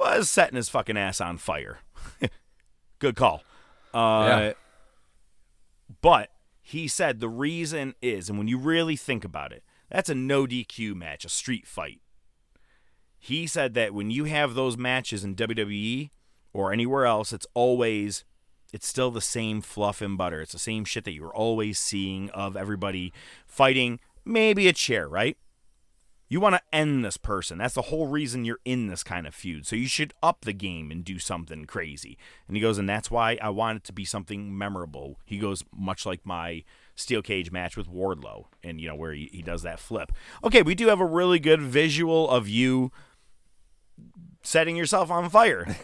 was 0.00 0.28
setting 0.28 0.56
his 0.56 0.68
fucking 0.68 0.96
ass 0.96 1.20
on 1.20 1.38
fire. 1.38 1.78
Good 2.98 3.14
call. 3.14 3.44
Uh, 3.94 4.26
Yeah. 4.26 4.52
But 6.02 6.30
he 6.60 6.88
said 6.88 7.20
the 7.20 7.28
reason 7.28 7.94
is, 8.02 8.28
and 8.28 8.36
when 8.36 8.48
you 8.48 8.58
really 8.58 8.96
think 8.96 9.24
about 9.24 9.52
it, 9.52 9.62
that's 9.92 10.10
a 10.10 10.14
no 10.14 10.44
DQ 10.44 10.96
match, 10.96 11.24
a 11.24 11.28
street 11.28 11.64
fight. 11.64 12.00
He 13.16 13.46
said 13.46 13.74
that 13.74 13.94
when 13.94 14.10
you 14.10 14.24
have 14.24 14.54
those 14.54 14.76
matches 14.76 15.22
in 15.22 15.36
WWE 15.36 16.10
or 16.52 16.72
anywhere 16.72 17.06
else, 17.06 17.32
it's 17.32 17.46
always 17.54 18.24
it's 18.72 18.88
still 18.88 19.12
the 19.12 19.20
same 19.20 19.60
fluff 19.60 20.02
and 20.02 20.18
butter. 20.18 20.40
It's 20.40 20.52
the 20.52 20.58
same 20.58 20.84
shit 20.84 21.04
that 21.04 21.12
you're 21.12 21.34
always 21.34 21.78
seeing 21.78 22.28
of 22.30 22.56
everybody 22.56 23.12
fighting 23.46 24.00
maybe 24.28 24.68
a 24.68 24.72
chair, 24.72 25.08
right? 25.08 25.36
You 26.30 26.40
want 26.40 26.56
to 26.56 26.62
end 26.72 27.02
this 27.04 27.16
person. 27.16 27.56
That's 27.56 27.74
the 27.74 27.82
whole 27.82 28.06
reason 28.06 28.44
you're 28.44 28.60
in 28.66 28.88
this 28.88 29.02
kind 29.02 29.26
of 29.26 29.34
feud. 29.34 29.66
So 29.66 29.76
you 29.76 29.88
should 29.88 30.12
up 30.22 30.42
the 30.42 30.52
game 30.52 30.90
and 30.90 31.02
do 31.02 31.18
something 31.18 31.64
crazy. 31.64 32.18
And 32.46 32.56
he 32.56 32.60
goes, 32.60 32.76
and 32.76 32.86
that's 32.86 33.10
why 33.10 33.38
I 33.40 33.48
want 33.48 33.76
it 33.78 33.84
to 33.84 33.94
be 33.94 34.04
something 34.04 34.56
memorable. 34.56 35.18
He 35.24 35.38
goes, 35.38 35.64
much 35.74 36.04
like 36.04 36.26
my 36.26 36.64
steel 36.94 37.22
cage 37.22 37.50
match 37.50 37.78
with 37.78 37.88
Wardlow, 37.88 38.44
and 38.62 38.78
you 38.78 38.88
know 38.88 38.94
where 38.94 39.12
he, 39.14 39.30
he 39.32 39.40
does 39.40 39.62
that 39.62 39.80
flip. 39.80 40.12
Okay, 40.44 40.60
we 40.62 40.74
do 40.74 40.88
have 40.88 41.00
a 41.00 41.06
really 41.06 41.38
good 41.38 41.62
visual 41.62 42.28
of 42.28 42.46
you 42.46 42.92
setting 44.42 44.76
yourself 44.76 45.10
on 45.10 45.30
fire. 45.30 45.76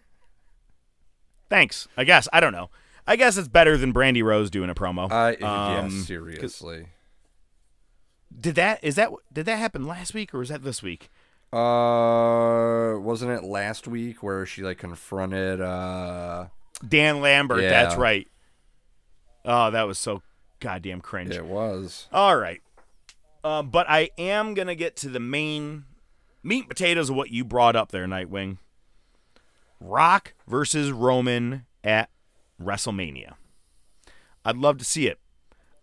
Thanks. 1.50 1.88
I 1.96 2.04
guess 2.04 2.28
I 2.32 2.38
don't 2.38 2.52
know. 2.52 2.70
I 3.06 3.16
guess 3.16 3.36
it's 3.36 3.48
better 3.48 3.76
than 3.76 3.92
Brandi 3.92 4.22
Rhodes 4.22 4.50
doing 4.50 4.70
a 4.70 4.74
promo. 4.74 5.10
I 5.10 5.34
Um, 5.34 5.90
yeah, 5.96 6.02
seriously. 6.02 6.86
Did 8.38 8.54
that 8.56 8.82
is 8.82 8.96
that 8.96 9.10
did 9.32 9.46
that 9.46 9.56
happen 9.58 9.86
last 9.86 10.14
week 10.14 10.34
or 10.34 10.38
was 10.38 10.48
that 10.48 10.62
this 10.62 10.82
week? 10.82 11.10
Uh, 11.52 12.98
wasn't 12.98 13.30
it 13.30 13.44
last 13.44 13.86
week 13.86 14.22
where 14.22 14.44
she 14.44 14.62
like 14.62 14.78
confronted 14.78 15.60
uh 15.60 16.46
Dan 16.86 17.20
Lambert. 17.20 17.62
That's 17.62 17.96
right. 17.96 18.28
Oh, 19.44 19.70
that 19.70 19.86
was 19.86 19.98
so 19.98 20.22
goddamn 20.60 21.00
cringe. 21.00 21.30
It 21.30 21.44
was. 21.44 22.08
All 22.12 22.36
right. 22.36 22.60
Uh, 23.44 23.62
but 23.62 23.86
I 23.88 24.10
am 24.18 24.54
gonna 24.54 24.74
get 24.74 24.96
to 24.96 25.08
the 25.08 25.20
main 25.20 25.84
meat 26.42 26.60
and 26.60 26.68
potatoes 26.68 27.10
of 27.10 27.16
what 27.16 27.30
you 27.30 27.44
brought 27.44 27.76
up 27.76 27.92
there, 27.92 28.06
Nightwing. 28.06 28.58
Rock 29.80 30.34
versus 30.48 30.90
Roman 30.90 31.66
at 31.84 32.10
WrestleMania. 32.60 33.34
I'd 34.44 34.56
love 34.56 34.78
to 34.78 34.84
see 34.84 35.06
it. 35.06 35.18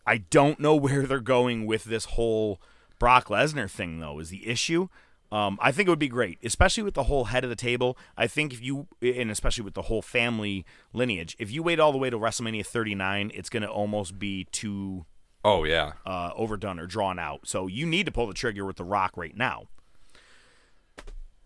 I 0.05 0.17
don't 0.17 0.59
know 0.59 0.75
where 0.85 1.03
they're 1.03 1.19
going 1.19 1.65
with 1.65 1.85
this 1.85 2.05
whole 2.05 2.61
Brock 2.99 3.27
Lesnar 3.27 3.69
thing, 3.69 3.99
though, 3.99 4.19
is 4.19 4.29
the 4.29 4.47
issue. 4.47 4.87
Um, 5.31 5.57
I 5.59 5.71
think 5.71 5.87
it 5.87 5.89
would 5.89 5.97
be 5.97 6.07
great, 6.09 6.37
especially 6.43 6.83
with 6.83 6.93
the 6.93 7.03
whole 7.03 7.25
head 7.25 7.43
of 7.43 7.49
the 7.49 7.55
table. 7.55 7.97
I 8.15 8.27
think 8.27 8.53
if 8.53 8.61
you, 8.61 8.87
and 9.01 9.31
especially 9.31 9.63
with 9.63 9.73
the 9.73 9.81
whole 9.83 10.03
family 10.03 10.63
lineage, 10.93 11.35
if 11.39 11.49
you 11.51 11.63
wait 11.63 11.79
all 11.79 11.91
the 11.91 11.97
way 11.97 12.11
to 12.11 12.19
WrestleMania 12.19 12.63
39, 12.63 13.31
it's 13.33 13.49
going 13.49 13.63
to 13.63 13.69
almost 13.69 14.19
be 14.19 14.43
too 14.51 15.05
Oh 15.43 15.63
yeah. 15.63 15.93
uh, 16.05 16.29
overdone 16.35 16.79
or 16.79 16.85
drawn 16.85 17.17
out. 17.17 17.47
So 17.47 17.65
you 17.65 17.87
need 17.87 18.05
to 18.05 18.11
pull 18.11 18.27
the 18.27 18.35
trigger 18.35 18.63
with 18.63 18.75
The 18.77 18.83
Rock 18.83 19.17
right 19.17 19.35
now. 19.35 19.63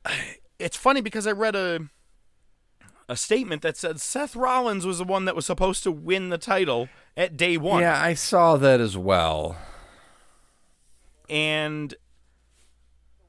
It's 0.60 0.76
funny 0.76 1.01
because 1.01 1.28
I 1.28 1.34
read 1.34 1.55
a 1.55 1.82
a 3.10 3.16
statement 3.16 3.62
that 3.62 3.78
said 3.78 4.01
Seth 4.01 4.36
Rollins 4.36 4.86
was 4.86 4.97
the 4.97 5.03
one 5.03 5.26
that 5.26 5.36
was 5.36 5.45
supposed 5.45 5.84
to 5.84 5.91
win 5.91 6.30
the 6.30 6.38
title 6.38 6.89
at 7.16 7.38
day 7.38 7.58
one. 7.58 7.82
Yeah, 7.82 8.01
I 8.01 8.14
saw 8.14 8.58
that 8.58 8.82
as 8.82 8.97
well. 8.97 9.55
And 11.30 11.95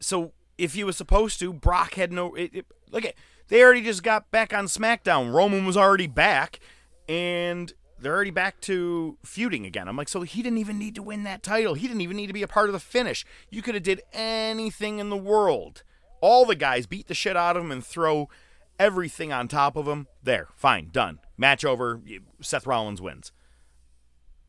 so 0.01 0.33
if 0.57 0.75
he 0.75 0.85
was 0.85 0.97
supposed 0.97 1.39
to, 1.41 1.53
Brock 1.53 1.95
had 1.95 2.13
no. 2.13 2.35
It, 2.35 2.51
it, 2.55 2.67
look 2.91 3.05
at 3.05 3.15
they 3.49 3.63
already 3.63 3.83
just 3.83 4.03
got 4.03 4.31
back 4.31 4.53
on 4.53 4.67
SmackDown. 4.67 5.33
Roman 5.33 5.65
was 5.65 5.77
already 5.77 6.07
back, 6.07 6.61
and 7.09 7.73
they're 8.01 8.15
already 8.15 8.31
back 8.31 8.61
to 8.63 9.17
feuding 9.25 9.65
again. 9.65 9.89
I'm 9.89 9.97
like, 9.97 10.09
so 10.09 10.23
he 10.23 10.43
didn't 10.43 10.59
even 10.59 10.79
need 10.79 10.95
to 10.97 11.03
win 11.03 11.25
that 11.25 11.43
title. 11.43 11.75
He 11.75 11.87
didn't 11.87 12.03
even 12.03 12.17
need 12.17 12.27
to 12.27 12.33
be 12.33 12.43
a 12.43 12.49
part 12.49 12.69
of 12.69 12.73
the 12.73 12.81
finish. 12.81 13.25
You 13.51 13.63
could 13.63 13.75
have 13.75 13.83
did 13.83 14.03
anything 14.13 14.99
in 14.99 15.11
the 15.11 15.17
world. 15.17 15.83
All 16.21 16.45
the 16.45 16.57
guys 16.57 16.87
beat 16.87 17.07
the 17.07 17.15
shit 17.15 17.37
out 17.37 17.57
of 17.57 17.63
him 17.63 17.73
and 17.73 17.85
throw 17.85 18.29
everything 18.79 19.33
on 19.33 19.49
top 19.49 19.77
of 19.77 19.87
him. 19.87 20.07
There, 20.23 20.49
fine, 20.55 20.91
done. 20.93 21.21
Match 21.37 21.65
over. 21.65 22.01
Seth 22.41 22.67
Rollins 22.67 23.01
wins. 23.01 23.33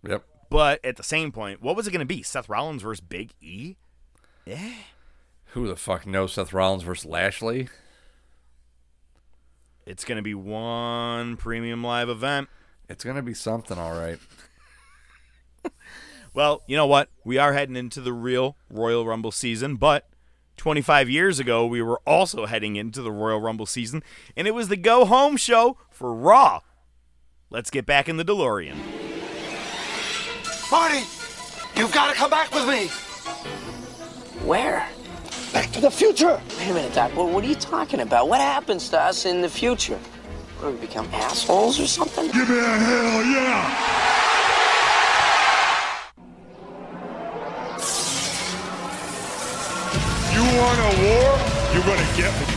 Yep. 0.08 0.24
But 0.50 0.84
at 0.84 0.96
the 0.98 1.04
same 1.04 1.32
point, 1.32 1.62
what 1.62 1.76
was 1.76 1.88
it 1.88 1.92
going 1.92 2.00
to 2.00 2.06
be? 2.06 2.24
Seth 2.24 2.50
Rollins 2.50 2.82
versus 2.82 3.02
Big 3.02 3.34
E? 3.42 3.76
Yeah. 4.46 4.74
Who 5.54 5.68
the 5.68 5.76
fuck 5.76 6.08
knows 6.08 6.34
Seth 6.34 6.54
Rollins 6.54 6.84
versus 6.84 7.06
Lashley? 7.06 7.70
It's 9.86 10.06
going 10.06 10.18
to 10.18 10.22
be 10.24 10.36
one 10.36 11.38
premium 11.38 11.84
live 11.84 12.10
event. 12.10 12.50
It's 12.90 13.04
gonna 13.04 13.22
be 13.22 13.36
something, 13.36 13.78
all 13.78 13.94
right. 13.94 14.18
Well, 16.34 16.62
you 16.68 16.78
know 16.78 16.86
what? 16.86 17.10
We 17.26 17.38
are 17.38 17.54
heading 17.54 17.76
into 17.76 18.02
the 18.02 18.14
real 18.14 18.56
Royal 18.70 19.06
Rumble 19.06 19.32
season, 19.32 19.76
but 19.78 20.08
25 20.60 21.10
years 21.10 21.40
ago, 21.40 21.66
we 21.66 21.82
were 21.82 22.02
also 22.06 22.46
heading 22.46 22.76
into 22.76 23.02
the 23.02 23.12
Royal 23.12 23.40
Rumble 23.40 23.66
season, 23.66 24.04
and 24.36 24.46
it 24.46 24.54
was 24.54 24.68
the 24.68 24.76
go 24.76 25.06
home 25.06 25.38
show 25.38 25.78
for 25.90 26.14
Raw. 26.14 26.60
Let's 27.50 27.72
get 27.72 27.86
back 27.86 28.10
in 28.10 28.18
the 28.18 28.26
DeLorean. 28.26 28.76
Marty, 30.70 31.00
you've 31.78 31.94
got 31.94 32.12
to 32.12 32.16
come 32.16 32.30
back 32.30 32.54
with 32.54 32.68
me. 32.68 32.88
Where? 34.46 34.86
Back 35.54 35.72
to 35.72 35.80
the 35.80 35.90
future. 35.90 36.40
Wait 36.60 36.70
a 36.70 36.74
minute, 36.74 36.94
Doc. 36.94 37.16
What, 37.16 37.30
what 37.30 37.44
are 37.44 37.48
you 37.48 37.56
talking 37.56 38.02
about? 38.02 38.28
What 38.28 38.42
happens 38.42 38.90
to 38.90 39.00
us 39.02 39.26
in 39.26 39.42
the 39.42 39.50
future? 39.50 39.98
What, 40.60 40.72
do 40.72 40.76
we 40.76 40.82
become 40.86 41.08
assholes 41.14 41.80
or 41.80 41.88
something? 41.88 42.26
Give 42.32 42.50
me 42.50 42.60
a 42.60 42.62
hell 42.62 43.24
yeah! 43.24 44.29
You 50.40 50.46
want 50.56 50.80
a 50.80 50.92
war? 51.04 51.30
You're 51.76 51.84
gonna 51.84 52.16
get 52.16 52.32
me. 52.40 52.48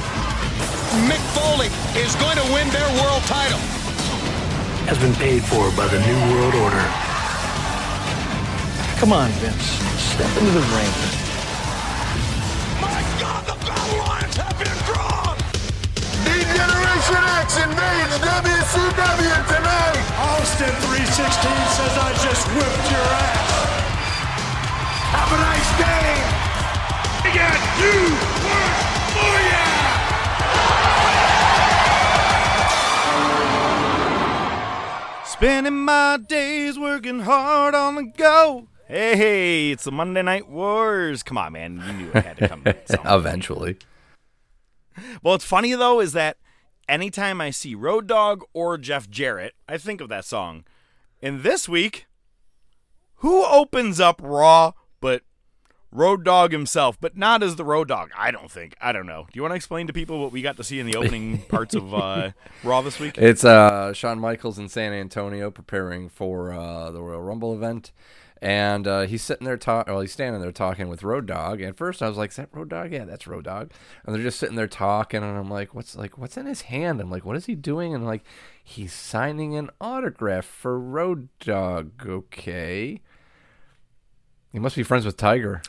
Mick 1.10 1.18
Foley 1.34 1.66
is 1.98 2.14
going 2.22 2.38
to 2.38 2.46
win 2.54 2.70
their 2.70 2.86
world 3.02 3.26
title. 3.26 3.58
Has 4.86 5.02
been 5.02 5.14
paid 5.18 5.42
for 5.42 5.66
by 5.74 5.90
the 5.90 5.98
New 5.98 6.18
World 6.30 6.54
Order. 6.62 6.86
Come 9.02 9.10
on, 9.10 9.34
Vince. 9.42 9.82
Step 9.98 10.30
into 10.38 10.54
the 10.54 10.62
ring. 10.62 10.94
My 12.78 13.02
God, 13.18 13.50
the 13.50 13.58
battle 13.66 13.98
lines 14.06 14.36
have 14.38 14.54
been 14.62 14.78
drawn! 14.86 15.34
D-Generation 16.22 17.22
X 17.42 17.58
invades 17.66 18.14
WCW 18.22 19.38
tonight! 19.50 19.98
Austin 20.22 20.70
316 20.86 21.50
says 21.82 21.94
I 21.98 22.14
just 22.22 22.46
whipped 22.54 22.86
your 22.94 23.08
ass. 23.26 23.50
Have 25.18 25.30
a 25.34 25.38
nice 25.50 25.70
day! 25.82 26.51
We 27.24 27.30
got 27.32 27.58
two 27.78 28.02
words! 28.46 28.92
Spending 35.24 35.84
my 35.84 36.18
days 36.18 36.78
working 36.78 37.20
hard 37.20 37.74
on 37.74 37.94
the 37.94 38.04
go. 38.04 38.68
Hey, 38.86 39.16
hey, 39.16 39.70
it's 39.70 39.84
the 39.84 39.92
Monday 39.92 40.22
Night 40.22 40.48
Wars. 40.48 41.22
Come 41.22 41.38
on, 41.38 41.52
man. 41.52 41.82
You 41.86 41.92
knew 41.92 42.10
it 42.12 42.24
had 42.24 42.36
to 42.38 42.48
come. 42.48 42.62
Eventually. 43.04 43.78
Well, 44.96 45.32
what's 45.34 45.44
funny 45.44 45.74
though 45.74 46.00
is 46.00 46.12
that 46.12 46.36
anytime 46.88 47.40
I 47.40 47.50
see 47.50 47.74
Road 47.74 48.06
Dog 48.06 48.44
or 48.52 48.78
Jeff 48.78 49.08
Jarrett, 49.08 49.54
I 49.68 49.78
think 49.78 50.00
of 50.00 50.08
that 50.08 50.24
song. 50.24 50.64
And 51.22 51.42
this 51.42 51.68
week, 51.68 52.06
who 53.16 53.44
opens 53.44 54.00
up 54.00 54.20
Raw 54.22 54.72
but 55.00 55.22
Road 55.92 56.24
Dog 56.24 56.52
himself, 56.52 56.98
but 57.00 57.16
not 57.18 57.42
as 57.42 57.56
the 57.56 57.64
Road 57.64 57.88
Dog? 57.88 58.10
I 58.16 58.30
don't 58.30 58.50
think. 58.50 58.74
I 58.80 58.92
don't 58.92 59.06
know. 59.06 59.26
Do 59.30 59.36
you 59.36 59.42
want 59.42 59.52
to 59.52 59.56
explain 59.56 59.86
to 59.86 59.92
people 59.92 60.18
what 60.20 60.32
we 60.32 60.40
got 60.40 60.56
to 60.56 60.64
see 60.64 60.80
in 60.80 60.86
the 60.86 60.96
opening 60.96 61.42
parts 61.48 61.74
of 61.74 61.92
uh, 61.92 62.30
Raw 62.64 62.80
this 62.80 62.98
week? 62.98 63.18
It's 63.18 63.44
uh 63.44 63.92
Shawn 63.92 64.18
Michaels 64.18 64.58
in 64.58 64.68
San 64.68 64.92
Antonio 64.92 65.50
preparing 65.50 66.08
for 66.08 66.52
uh, 66.52 66.90
the 66.90 67.02
Royal 67.02 67.20
Rumble 67.20 67.54
event. 67.54 67.92
And 68.40 68.88
uh, 68.88 69.02
he's 69.02 69.22
sitting 69.22 69.44
there 69.44 69.56
talking. 69.56 69.92
Well, 69.92 70.00
he's 70.00 70.12
standing 70.12 70.40
there 70.42 70.50
talking 70.50 70.88
with 70.88 71.04
Road 71.04 71.26
Dog. 71.26 71.60
And 71.60 71.68
at 71.68 71.76
first, 71.76 72.02
I 72.02 72.08
was 72.08 72.18
like, 72.18 72.30
"Is 72.30 72.36
that 72.36 72.48
Road 72.50 72.70
Dog? 72.70 72.90
Yeah, 72.92 73.04
that's 73.04 73.28
Road 73.28 73.44
Dog." 73.44 73.70
And 74.04 74.12
they're 74.12 74.22
just 74.22 74.40
sitting 74.40 74.56
there 74.56 74.66
talking, 74.66 75.22
and 75.22 75.38
I'm 75.38 75.48
like, 75.48 75.76
"What's 75.76 75.94
like? 75.94 76.18
What's 76.18 76.36
in 76.36 76.46
his 76.46 76.62
hand?" 76.62 77.00
I'm 77.00 77.08
like, 77.08 77.24
"What 77.24 77.36
is 77.36 77.46
he 77.46 77.54
doing?" 77.54 77.94
And 77.94 78.02
I'm 78.02 78.08
like, 78.08 78.24
he's 78.64 78.92
signing 78.92 79.54
an 79.54 79.70
autograph 79.80 80.44
for 80.44 80.76
Road 80.76 81.28
Dog. 81.38 81.92
Okay, 82.04 83.00
he 84.50 84.58
must 84.58 84.74
be 84.74 84.82
friends 84.82 85.04
with 85.06 85.16
Tiger. 85.16 85.62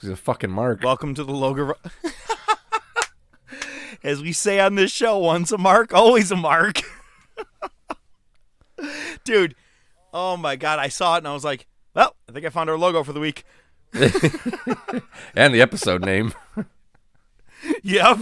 He's 0.00 0.10
a 0.10 0.16
fucking 0.16 0.50
mark. 0.50 0.82
Welcome 0.82 1.14
to 1.14 1.24
the 1.24 1.32
Logan. 1.32 1.74
As 4.02 4.22
we 4.22 4.32
say 4.32 4.58
on 4.58 4.74
this 4.74 4.90
show, 4.90 5.18
once 5.18 5.52
a 5.52 5.58
mark, 5.58 5.92
always 5.92 6.30
a 6.30 6.36
mark. 6.36 6.80
Dude, 9.24 9.54
oh 10.14 10.38
my 10.38 10.56
god, 10.56 10.78
I 10.78 10.88
saw 10.88 11.16
it 11.16 11.18
and 11.18 11.28
I 11.28 11.34
was 11.34 11.44
like, 11.44 11.66
well, 11.94 12.16
I 12.26 12.32
think 12.32 12.46
I 12.46 12.48
found 12.48 12.70
our 12.70 12.78
logo 12.78 13.04
for 13.04 13.12
the 13.12 13.20
week. 13.20 13.44
and 15.34 15.52
the 15.52 15.60
episode 15.60 16.02
name. 16.02 16.32
yep. 17.82 18.20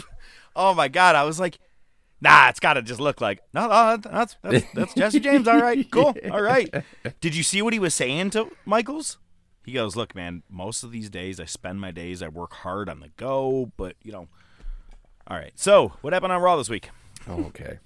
Oh 0.56 0.74
my 0.74 0.88
god, 0.88 1.14
I 1.14 1.22
was 1.22 1.38
like, 1.38 1.60
nah, 2.20 2.48
it's 2.48 2.58
got 2.58 2.74
to 2.74 2.82
just 2.82 2.98
look 2.98 3.20
like 3.20 3.40
no, 3.54 3.68
no, 3.68 3.98
that's 3.98 4.36
that's, 4.42 4.66
that's 4.74 4.94
Jesse 4.94 5.20
James. 5.20 5.46
All 5.46 5.60
right, 5.60 5.88
cool. 5.92 6.16
All 6.32 6.42
right. 6.42 6.74
Did 7.20 7.36
you 7.36 7.44
see 7.44 7.62
what 7.62 7.72
he 7.72 7.78
was 7.78 7.94
saying 7.94 8.30
to 8.30 8.50
Michaels? 8.64 9.18
He 9.68 9.74
goes, 9.74 9.96
look, 9.96 10.14
man, 10.14 10.42
most 10.48 10.82
of 10.82 10.92
these 10.92 11.10
days 11.10 11.38
I 11.38 11.44
spend 11.44 11.78
my 11.78 11.90
days 11.90 12.22
I 12.22 12.28
work 12.28 12.54
hard 12.54 12.88
on 12.88 13.00
the 13.00 13.10
go, 13.18 13.70
but 13.76 13.96
you 14.02 14.10
know. 14.10 14.26
All 15.26 15.36
right. 15.36 15.52
So 15.56 15.92
what 16.00 16.14
happened 16.14 16.32
on 16.32 16.40
Raw 16.40 16.56
this 16.56 16.70
week? 16.70 16.88
Oh, 17.28 17.44
okay. 17.48 17.78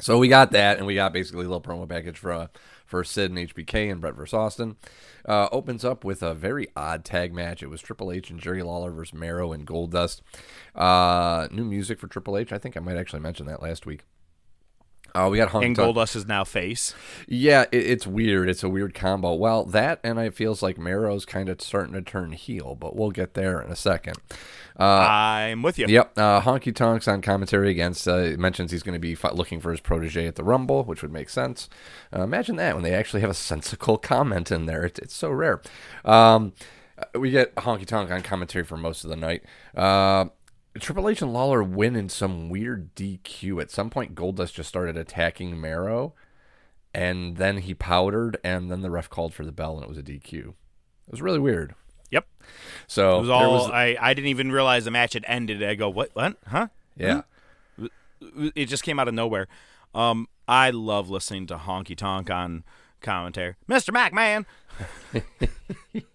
So 0.00 0.18
we 0.18 0.28
got 0.28 0.50
that, 0.50 0.76
and 0.76 0.86
we 0.86 0.94
got 0.94 1.14
basically 1.14 1.46
a 1.46 1.48
little 1.48 1.62
promo 1.62 1.88
package 1.88 2.18
for 2.18 2.30
uh, 2.30 2.46
for 2.84 3.02
Sid 3.04 3.30
and 3.30 3.38
HBK 3.38 3.90
and 3.90 4.02
Bret 4.02 4.14
versus 4.14 4.34
Austin. 4.34 4.76
Uh, 5.24 5.48
opens 5.50 5.82
up 5.82 6.04
with 6.04 6.22
a 6.22 6.34
very 6.34 6.68
odd 6.76 7.06
tag 7.06 7.32
match. 7.32 7.62
It 7.62 7.70
was 7.70 7.80
Triple 7.80 8.12
H 8.12 8.28
and 8.28 8.38
Jerry 8.38 8.62
Lawler 8.62 8.90
versus 8.90 9.14
Mero 9.14 9.50
and 9.54 9.66
Goldust. 9.66 10.20
Uh, 10.74 11.48
new 11.50 11.64
music 11.64 11.98
for 11.98 12.06
Triple 12.06 12.36
H. 12.36 12.52
I 12.52 12.58
think 12.58 12.76
I 12.76 12.80
might 12.80 12.98
actually 12.98 13.20
mention 13.20 13.46
that 13.46 13.62
last 13.62 13.86
week. 13.86 14.04
Uh, 15.14 15.28
we 15.30 15.36
got 15.36 15.50
Honky 15.50 15.66
And 15.66 15.76
Goldust 15.76 16.16
is 16.16 16.26
now 16.26 16.42
face. 16.44 16.94
Yeah, 17.28 17.62
it, 17.70 17.84
it's 17.84 18.06
weird. 18.06 18.48
It's 18.48 18.62
a 18.62 18.68
weird 18.68 18.94
combo. 18.94 19.34
Well, 19.34 19.64
that 19.66 20.00
and 20.02 20.18
it 20.18 20.34
feels 20.34 20.62
like 20.62 20.78
Mero's 20.78 21.24
kind 21.26 21.48
of 21.48 21.60
starting 21.60 21.92
to 21.94 22.02
turn 22.02 22.32
heel, 22.32 22.74
but 22.74 22.96
we'll 22.96 23.10
get 23.10 23.34
there 23.34 23.60
in 23.60 23.70
a 23.70 23.76
second. 23.76 24.16
Uh, 24.78 24.84
I'm 24.84 25.62
with 25.62 25.78
you. 25.78 25.86
Yep. 25.86 26.18
Uh, 26.18 26.40
Honky 26.40 26.74
Tonk's 26.74 27.06
on 27.06 27.20
commentary 27.20 27.70
against. 27.70 28.08
Uh, 28.08 28.34
mentions 28.38 28.70
he's 28.70 28.82
going 28.82 28.94
to 28.94 28.98
be 28.98 29.16
looking 29.34 29.60
for 29.60 29.70
his 29.70 29.80
protege 29.80 30.26
at 30.26 30.36
the 30.36 30.44
Rumble, 30.44 30.84
which 30.84 31.02
would 31.02 31.12
make 31.12 31.28
sense. 31.28 31.68
Uh, 32.14 32.22
imagine 32.22 32.56
that 32.56 32.74
when 32.74 32.82
they 32.82 32.94
actually 32.94 33.20
have 33.20 33.30
a 33.30 33.34
sensical 33.34 33.98
comment 33.98 34.50
in 34.50 34.66
there. 34.66 34.84
It's, 34.84 34.98
it's 34.98 35.14
so 35.14 35.30
rare. 35.30 35.60
Um, 36.04 36.54
uh, 36.98 37.18
we 37.18 37.30
get 37.30 37.54
Honky 37.56 37.86
Tonk 37.86 38.10
on 38.10 38.22
commentary 38.22 38.64
for 38.64 38.76
most 38.78 39.04
of 39.04 39.10
the 39.10 39.16
night. 39.16 39.44
Triple 40.78 41.08
H 41.08 41.20
and 41.22 41.32
Lawler 41.32 41.62
win 41.62 41.96
in 41.96 42.08
some 42.08 42.48
weird 42.48 42.94
DQ. 42.94 43.60
At 43.60 43.70
some 43.70 43.90
point, 43.90 44.14
Goldust 44.14 44.54
just 44.54 44.68
started 44.68 44.96
attacking 44.96 45.60
Mero, 45.60 46.14
and 46.94 47.36
then 47.36 47.58
he 47.58 47.74
powdered, 47.74 48.38
and 48.42 48.70
then 48.70 48.80
the 48.80 48.90
ref 48.90 49.10
called 49.10 49.34
for 49.34 49.44
the 49.44 49.52
bell, 49.52 49.74
and 49.74 49.82
it 49.84 49.88
was 49.88 49.98
a 49.98 50.02
DQ. 50.02 50.34
It 50.48 50.54
was 51.10 51.20
really 51.22 51.38
weird. 51.38 51.74
Yep. 52.10 52.26
So 52.86 53.18
it 53.18 53.20
was 53.22 53.30
all. 53.30 53.52
was- 53.52 53.70
I, 53.70 53.96
I 54.00 54.14
didn't 54.14 54.28
even 54.28 54.50
realize 54.52 54.84
the 54.84 54.90
match 54.90 55.12
had 55.14 55.24
ended. 55.28 55.62
I 55.62 55.74
go, 55.74 55.88
what? 55.90 56.10
What? 56.14 56.36
Huh? 56.46 56.68
Yeah. 56.96 57.22
Hmm? 57.78 57.86
It 58.54 58.66
just 58.66 58.82
came 58.82 58.98
out 59.00 59.08
of 59.08 59.14
nowhere. 59.14 59.48
Um, 59.94 60.28
I 60.48 60.70
love 60.70 61.10
listening 61.10 61.46
to 61.48 61.56
Honky 61.56 61.96
Tonk 61.96 62.30
on 62.30 62.64
commentary. 63.00 63.56
Mr. 63.68 63.90
McMahon. 63.94 64.44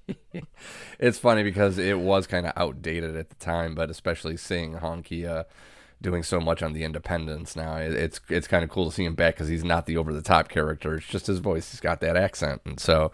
it's 1.00 1.18
funny 1.18 1.44
because 1.44 1.78
it 1.78 2.00
was 2.00 2.28
kind 2.28 2.46
of 2.46 2.54
outdated 2.56 3.16
at 3.16 3.30
the 3.30 3.36
time, 3.36 3.76
but 3.76 3.90
especially 3.90 4.38
seeing 4.38 4.76
Honky 4.76 5.26
uh, 5.28 5.44
doing 6.02 6.24
so 6.24 6.40
much 6.40 6.62
on 6.62 6.74
the 6.74 6.84
Independence 6.84 7.56
now, 7.56 7.78
it, 7.78 7.94
it's 7.94 8.20
it's 8.30 8.48
kind 8.48 8.64
of 8.64 8.70
cool 8.70 8.90
to 8.90 8.96
see 8.96 9.06
him 9.06 9.16
back 9.16 9.36
because 9.36 9.48
he's 9.48 9.64
not 9.64 9.86
the 9.86 9.98
over 9.98 10.14
the 10.14 10.22
top 10.22 10.50
character. 10.50 10.96
It's 10.96 11.08
just 11.08 11.28
his 11.28 11.40
voice; 11.40 11.72
he's 11.72 11.80
got 11.80 12.00
that 12.02 12.16
accent, 12.18 12.62
and 12.66 12.80
so 12.80 13.12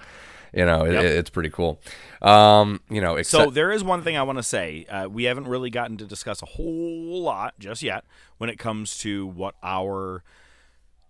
you 0.53 0.65
know 0.65 0.86
it, 0.86 0.94
Yep. 0.94 1.03
it's 1.03 1.30
pretty 1.30 1.49
cool. 1.49 1.80
Um, 2.22 2.82
you 2.90 3.02
know, 3.02 3.22
So 3.24 3.49
there 3.49 3.72
is 3.72 3.84
one 3.84 4.02
thing 4.03 4.18
I 4.18 4.24
want 4.24 4.38
to 4.38 4.44
say. 4.44 4.86
Uh, 4.86 5.07
we 5.07 5.24
haven't 5.24 5.48
really 5.48 5.70
gotten 5.70 5.98
to 5.98 6.06
discuss 6.06 6.41
a 6.41 6.45
whole 6.45 7.22
lot 7.24 7.57
just 7.60 7.82
yet 7.84 8.06
when 8.38 8.49
it 8.49 8.60
comes 8.60 8.98
to 8.99 9.26
what 9.28 9.56
our 9.64 10.24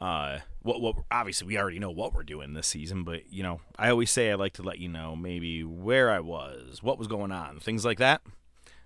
uh 0.01 0.39
what 0.63 0.81
what 0.81 0.95
obviously 1.11 1.47
we 1.47 1.57
already 1.57 1.79
know 1.79 1.91
what 1.91 2.13
we're 2.13 2.23
doing 2.23 2.53
this 2.53 2.67
season, 2.67 3.03
but 3.03 3.31
you 3.31 3.43
know, 3.43 3.61
I 3.77 3.89
always 3.89 4.11
say 4.11 4.31
I 4.31 4.35
like 4.35 4.53
to 4.53 4.63
let 4.63 4.79
you 4.79 4.89
know 4.89 5.15
maybe 5.15 5.63
where 5.63 6.09
I 6.09 6.19
was, 6.19 6.81
what 6.81 6.97
was 6.97 7.07
going 7.07 7.31
on, 7.31 7.59
things 7.59 7.85
like 7.85 7.99
that. 7.99 8.21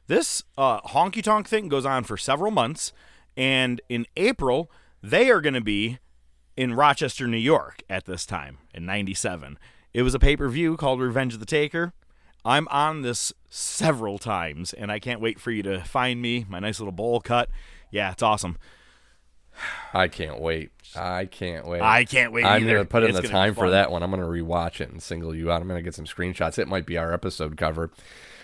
This 0.07 0.43
uh 0.57 0.81
honky 0.81 1.23
tonk 1.23 1.47
thing 1.47 1.69
goes 1.69 1.85
on 1.85 2.03
for 2.03 2.17
several 2.17 2.51
months 2.51 2.91
and 3.35 3.79
in 3.89 4.05
April 4.17 4.69
they 5.01 5.29
are 5.29 5.41
going 5.41 5.53
to 5.53 5.61
be 5.61 5.99
in 6.57 6.73
Rochester, 6.73 7.27
New 7.27 7.37
York 7.37 7.83
at 7.89 8.05
this 8.05 8.25
time 8.25 8.57
in 8.73 8.85
97. 8.85 9.59
It 9.93 10.01
was 10.01 10.15
a 10.15 10.19
pay-per-view 10.19 10.75
called 10.77 10.99
Revenge 10.99 11.35
of 11.35 11.39
the 11.39 11.45
Taker. 11.45 11.93
I'm 12.43 12.67
on 12.69 13.01
this 13.03 13.33
several 13.49 14.17
times, 14.17 14.73
and 14.73 14.91
I 14.91 14.99
can't 14.99 15.21
wait 15.21 15.39
for 15.39 15.51
you 15.51 15.61
to 15.63 15.83
find 15.83 16.21
me. 16.21 16.45
My 16.47 16.59
nice 16.59 16.79
little 16.79 16.91
bowl 16.91 17.19
cut. 17.19 17.49
Yeah, 17.91 18.11
it's 18.11 18.23
awesome. 18.23 18.57
I 19.93 20.07
can't 20.07 20.39
wait. 20.39 20.71
I 20.95 21.25
can't 21.25 21.67
wait. 21.67 21.81
I 21.81 22.05
can't 22.05 22.31
wait 22.31 22.45
I'm 22.45 22.63
either. 22.63 22.73
gonna 22.75 22.85
put 22.85 23.03
in 23.03 23.09
It's 23.11 23.21
the 23.21 23.27
time 23.27 23.53
for 23.55 23.69
that 23.71 23.91
one. 23.91 24.03
I'm 24.03 24.09
gonna 24.11 24.23
rewatch 24.23 24.79
it 24.81 24.89
and 24.89 25.01
single 25.01 25.35
you 25.35 25.51
out. 25.51 25.61
I'm 25.61 25.67
gonna 25.67 25.81
get 25.81 25.95
some 25.95 26.05
screenshots. 26.05 26.57
It 26.57 26.67
might 26.67 26.85
be 26.85 26.97
our 26.97 27.13
episode 27.13 27.57
cover. 27.57 27.91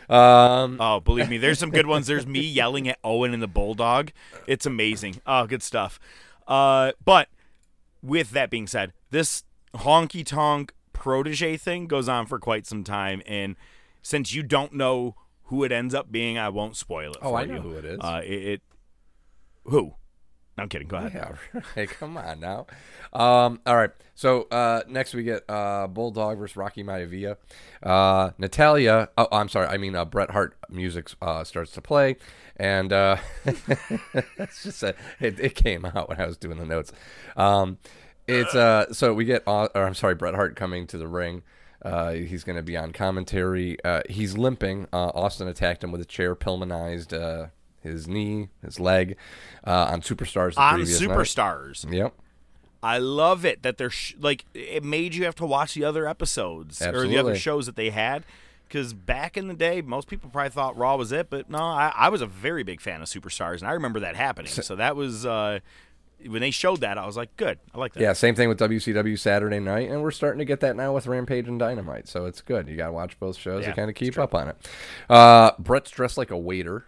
Um, 0.09 0.77
Oh, 0.81 0.99
believe 0.99 1.29
me, 1.29 1.37
there's 1.37 1.59
some 1.59 1.71
good 1.71 1.87
ones. 1.87 2.07
There's 2.07 2.27
me 2.27 2.41
yelling 2.41 2.87
at 2.89 2.99
Owen 3.03 3.33
and 3.33 3.41
the 3.41 3.47
Bulldog. 3.47 4.11
It's 4.47 4.65
amazing. 4.65 5.21
Oh, 5.25 5.47
good 5.47 5.63
stuff. 5.63 5.99
Uh, 6.47 6.91
but 7.03 7.29
with 8.01 8.31
that 8.31 8.49
being 8.49 8.67
said, 8.67 8.91
this 9.11 9.43
honky 9.73 10.25
tonk 10.25 10.73
protege 10.91 11.55
thing 11.57 11.87
goes 11.87 12.09
on 12.09 12.25
for 12.25 12.37
quite 12.37 12.67
some 12.67 12.83
time, 12.83 13.21
and 13.25 13.55
since 14.01 14.33
you 14.33 14.43
don't 14.43 14.73
know 14.73 15.15
who 15.43 15.63
it 15.63 15.71
ends 15.71 15.93
up 15.95 16.11
being, 16.11 16.37
I 16.37 16.49
won't 16.49 16.75
spoil 16.75 17.11
it. 17.11 17.17
Oh, 17.21 17.29
for 17.31 17.37
I 17.39 17.45
know 17.45 17.55
you. 17.55 17.61
who 17.61 17.71
it 17.77 17.85
is. 17.85 17.99
Uh, 18.01 18.21
it, 18.25 18.31
it 18.31 18.61
who? 19.65 19.93
No, 20.57 20.63
I'm 20.63 20.69
kidding. 20.69 20.87
Go 20.87 20.97
ahead. 20.97 21.37
Yeah, 21.53 21.61
hey, 21.75 21.87
come 21.87 22.15
on 22.15 22.39
now. 22.39 22.67
Um, 23.11 23.59
all 23.65 23.75
right. 23.75 23.89
So 24.13 24.43
uh, 24.51 24.83
next 24.87 25.15
we 25.15 25.23
get 25.23 25.43
uh, 25.49 25.87
Bulldog 25.87 26.37
versus 26.37 26.55
Rocky 26.55 26.83
Maivia. 26.83 27.37
Uh, 27.81 28.31
Natalia. 28.37 29.09
Oh, 29.17 29.27
I'm 29.31 29.49
sorry. 29.49 29.67
I 29.67 29.77
mean 29.77 29.95
uh, 29.95 30.05
Bret 30.05 30.29
Hart 30.29 30.55
music 30.69 31.09
uh, 31.21 31.43
starts 31.43 31.71
to 31.71 31.81
play, 31.81 32.17
and 32.57 32.93
uh, 32.93 33.17
it's 33.45 34.63
just 34.63 34.83
a, 34.83 34.95
it, 35.19 35.39
it 35.39 35.55
came 35.55 35.85
out 35.85 36.07
when 36.07 36.21
I 36.21 36.27
was 36.27 36.37
doing 36.37 36.59
the 36.59 36.65
notes. 36.65 36.91
Um, 37.35 37.79
it's 38.27 38.53
so 38.95 39.13
we 39.13 39.25
get. 39.25 39.43
Or 39.47 39.69
I'm 39.75 39.95
sorry, 39.95 40.15
Bret 40.15 40.35
Hart 40.35 40.55
coming 40.55 40.85
to 40.87 40.97
the 40.99 41.07
ring. 41.07 41.41
He's 41.83 42.43
going 42.43 42.55
to 42.57 42.63
be 42.63 42.77
on 42.77 42.93
commentary. 42.93 43.77
He's 44.07 44.37
limping. 44.37 44.87
Austin 44.93 45.47
attacked 45.47 45.83
him 45.83 45.91
with 45.91 45.99
a 45.99 46.05
chair, 46.05 46.35
Pillmanized 46.35 47.11
uh, 47.11 47.47
his 47.83 48.07
knee, 48.07 48.49
his 48.63 48.79
leg 48.79 49.17
uh, 49.65 49.89
on 49.91 50.01
Superstars. 50.01 50.55
The 50.55 50.61
On 50.61 50.75
previous 50.75 51.01
night. 51.01 51.09
Superstars. 51.09 51.91
Yep. 51.93 52.13
I 52.81 52.97
love 52.97 53.45
it 53.45 53.63
that 53.63 53.77
they're 53.77 53.89
sh- 53.89 54.15
like 54.19 54.45
it 54.53 54.83
made 54.83 55.15
you 55.15 55.23
have 55.23 55.35
to 55.35 55.45
watch 55.45 55.73
the 55.73 55.85
other 55.85 56.07
episodes 56.07 56.81
or 56.81 57.07
the 57.07 57.17
other 57.17 57.35
shows 57.35 57.65
that 57.65 57.75
they 57.75 57.91
had. 57.91 58.25
Because 58.67 58.93
back 58.93 59.37
in 59.37 59.47
the 59.47 59.53
day, 59.53 59.81
most 59.81 60.07
people 60.07 60.29
probably 60.31 60.49
thought 60.49 60.75
Raw 60.75 60.95
was 60.95 61.11
it, 61.11 61.29
but 61.29 61.47
no, 61.49 61.59
I, 61.59 61.93
I 61.95 62.09
was 62.09 62.21
a 62.21 62.25
very 62.25 62.63
big 62.63 62.81
fan 62.81 63.03
of 63.03 63.07
Superstars, 63.07 63.59
and 63.59 63.67
I 63.67 63.73
remember 63.73 63.99
that 63.99 64.15
happening. 64.15 64.51
So 64.51 64.75
that 64.77 64.95
was 64.95 65.27
uh, 65.27 65.59
when 66.27 66.41
they 66.41 66.51
showed 66.51 66.81
that, 66.81 66.97
I 66.97 67.05
was 67.05 67.15
like, 67.15 67.35
good, 67.37 67.59
I 67.73 67.77
like 67.77 67.93
that. 67.93 68.01
Yeah, 68.01 68.13
same 68.13 68.35
thing 68.35 68.49
with 68.49 68.59
WCW 68.59 69.17
Saturday 69.19 69.59
night, 69.59 69.89
and 69.89 70.01
we're 70.01 70.11
starting 70.11 70.39
to 70.39 70.45
get 70.45 70.59
that 70.61 70.75
now 70.75 70.93
with 70.93 71.07
Rampage 71.07 71.47
and 71.47 71.59
Dynamite. 71.59 72.07
So 72.07 72.25
it's 72.25 72.41
good. 72.41 72.67
You 72.67 72.75
got 72.75 72.87
to 72.87 72.93
watch 72.93 73.19
both 73.19 73.37
shows 73.37 73.63
Yeah, 73.63 73.69
to 73.69 73.75
kind 73.75 73.89
of 73.89 73.95
keep 73.95 74.17
up 74.17 74.33
on 74.33 74.49
it. 74.49 74.57
Uh, 75.09 75.51
Bret's 75.59 75.91
dressed 75.91 76.17
like 76.17 76.31
a 76.31 76.37
waiter 76.37 76.87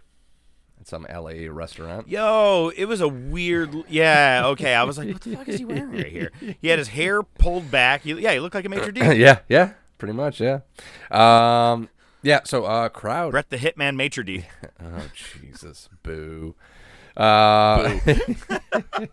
at 0.86 0.88
some 0.88 1.06
LA 1.12 1.50
restaurant. 1.50 2.08
Yo, 2.08 2.70
it 2.76 2.86
was 2.86 3.00
a 3.00 3.08
weird. 3.08 3.74
Yeah, 3.88 4.42
okay. 4.46 4.74
I 4.74 4.84
was 4.84 4.98
like, 4.98 5.12
what 5.12 5.20
the 5.22 5.36
fuck 5.36 5.48
is 5.48 5.58
he 5.58 5.64
wearing 5.64 5.92
right 5.92 6.06
here? 6.06 6.32
He 6.60 6.68
had 6.68 6.78
his 6.78 6.88
hair 6.88 7.22
pulled 7.22 7.70
back. 7.70 8.02
He, 8.02 8.12
yeah, 8.14 8.32
he 8.32 8.40
looked 8.40 8.54
like 8.54 8.64
a 8.64 8.68
major 8.68 8.92
D. 8.92 9.00
yeah, 9.00 9.40
yeah, 9.48 9.72
pretty 9.98 10.14
much, 10.14 10.40
yeah. 10.40 10.60
Um, 11.10 11.88
yeah. 12.22 12.40
So, 12.44 12.64
uh, 12.64 12.88
crowd. 12.88 13.32
Bret 13.32 13.50
the 13.50 13.56
Hitman 13.58 13.96
Maitre 13.96 14.24
D. 14.24 14.46
oh 14.82 15.08
Jesus, 15.14 15.88
boo. 16.02 16.54
Uh, 17.16 17.98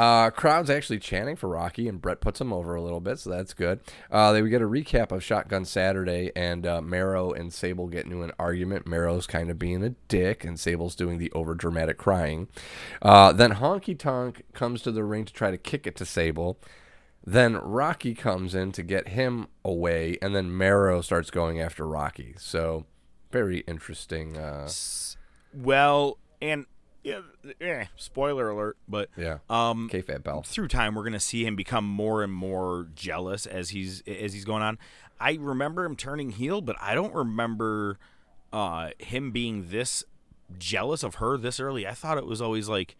uh, 0.00 0.30
crowd's 0.30 0.70
actually 0.70 0.98
chanting 0.98 1.36
for 1.36 1.50
Rocky, 1.50 1.86
and 1.86 2.00
Bret 2.00 2.22
puts 2.22 2.40
him 2.40 2.54
over 2.54 2.74
a 2.74 2.80
little 2.80 3.00
bit, 3.00 3.18
so 3.18 3.28
that's 3.28 3.52
good. 3.52 3.80
Uh, 4.10 4.32
they 4.32 4.40
get 4.48 4.62
a 4.62 4.66
recap 4.66 5.12
of 5.12 5.22
Shotgun 5.22 5.66
Saturday, 5.66 6.32
and 6.34 6.66
uh, 6.66 6.80
Mero 6.80 7.32
and 7.32 7.52
Sable 7.52 7.86
get 7.86 8.06
into 8.06 8.22
an 8.22 8.32
argument. 8.38 8.86
Mero's 8.86 9.26
kind 9.26 9.50
of 9.50 9.58
being 9.58 9.84
a 9.84 9.90
dick, 10.08 10.42
and 10.42 10.58
Sable's 10.58 10.94
doing 10.94 11.18
the 11.18 11.30
over 11.32 11.54
dramatic 11.54 11.98
crying. 11.98 12.48
Uh, 13.02 13.30
then 13.34 13.56
Honky 13.56 13.98
Tonk 13.98 14.42
comes 14.54 14.80
to 14.80 14.90
the 14.90 15.04
ring 15.04 15.26
to 15.26 15.34
try 15.34 15.50
to 15.50 15.58
kick 15.58 15.86
it 15.86 15.96
to 15.96 16.06
Sable. 16.06 16.58
Then 17.22 17.56
Rocky 17.56 18.14
comes 18.14 18.54
in 18.54 18.72
to 18.72 18.82
get 18.82 19.08
him 19.08 19.48
away, 19.66 20.16
and 20.22 20.34
then 20.34 20.56
Mero 20.56 21.02
starts 21.02 21.30
going 21.30 21.60
after 21.60 21.86
Rocky. 21.86 22.34
So, 22.38 22.86
very 23.30 23.58
interesting. 23.60 24.38
Uh, 24.38 24.66
Well, 25.52 26.16
and 26.40 26.64
yeah, 27.02 27.20
eh, 27.60 27.86
spoiler 27.96 28.50
alert, 28.50 28.76
but 28.88 29.08
Yeah. 29.16 29.38
um, 29.48 29.88
Kayfabe 29.90 30.22
Bell. 30.22 30.42
through 30.42 30.68
time 30.68 30.94
we're 30.94 31.04
gonna 31.04 31.20
see 31.20 31.44
him 31.44 31.56
become 31.56 31.84
more 31.84 32.22
and 32.22 32.32
more 32.32 32.88
jealous 32.94 33.46
as 33.46 33.70
he's 33.70 34.02
as 34.06 34.32
he's 34.32 34.44
going 34.44 34.62
on. 34.62 34.78
I 35.18 35.34
remember 35.40 35.84
him 35.84 35.96
turning 35.96 36.30
heel, 36.30 36.60
but 36.60 36.76
I 36.80 36.94
don't 36.94 37.14
remember 37.14 37.98
uh, 38.52 38.90
him 38.98 39.30
being 39.30 39.68
this 39.70 40.02
jealous 40.58 41.02
of 41.02 41.16
her 41.16 41.36
this 41.36 41.60
early. 41.60 41.86
I 41.86 41.92
thought 41.92 42.18
it 42.18 42.26
was 42.26 42.40
always 42.42 42.68
like 42.68 42.96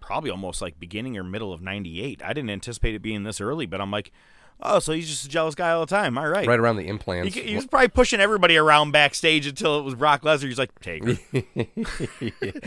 probably 0.00 0.30
almost 0.30 0.60
like 0.62 0.78
beginning 0.78 1.16
or 1.16 1.24
middle 1.24 1.52
of 1.52 1.60
'98. 1.62 2.22
I 2.24 2.32
didn't 2.32 2.50
anticipate 2.50 2.94
it 2.94 3.02
being 3.02 3.22
this 3.24 3.40
early, 3.40 3.66
but 3.66 3.80
I'm 3.80 3.90
like. 3.90 4.10
Oh, 4.62 4.78
so 4.78 4.92
he's 4.92 5.08
just 5.08 5.24
a 5.24 5.28
jealous 5.28 5.54
guy 5.54 5.70
all 5.70 5.80
the 5.80 5.86
time. 5.94 6.18
All 6.18 6.28
right. 6.28 6.46
right 6.46 6.58
around 6.60 6.76
the 6.76 6.86
implants. 6.86 7.34
He, 7.34 7.42
he 7.42 7.56
was 7.56 7.66
probably 7.66 7.88
pushing 7.88 8.20
everybody 8.20 8.56
around 8.56 8.92
backstage 8.92 9.46
until 9.46 9.78
it 9.78 9.82
was 9.82 9.94
Brock 9.94 10.22
Lesnar. 10.22 10.48
He's 10.48 10.58
like, 10.58 10.78
take 10.80 11.04
her. 11.04 11.18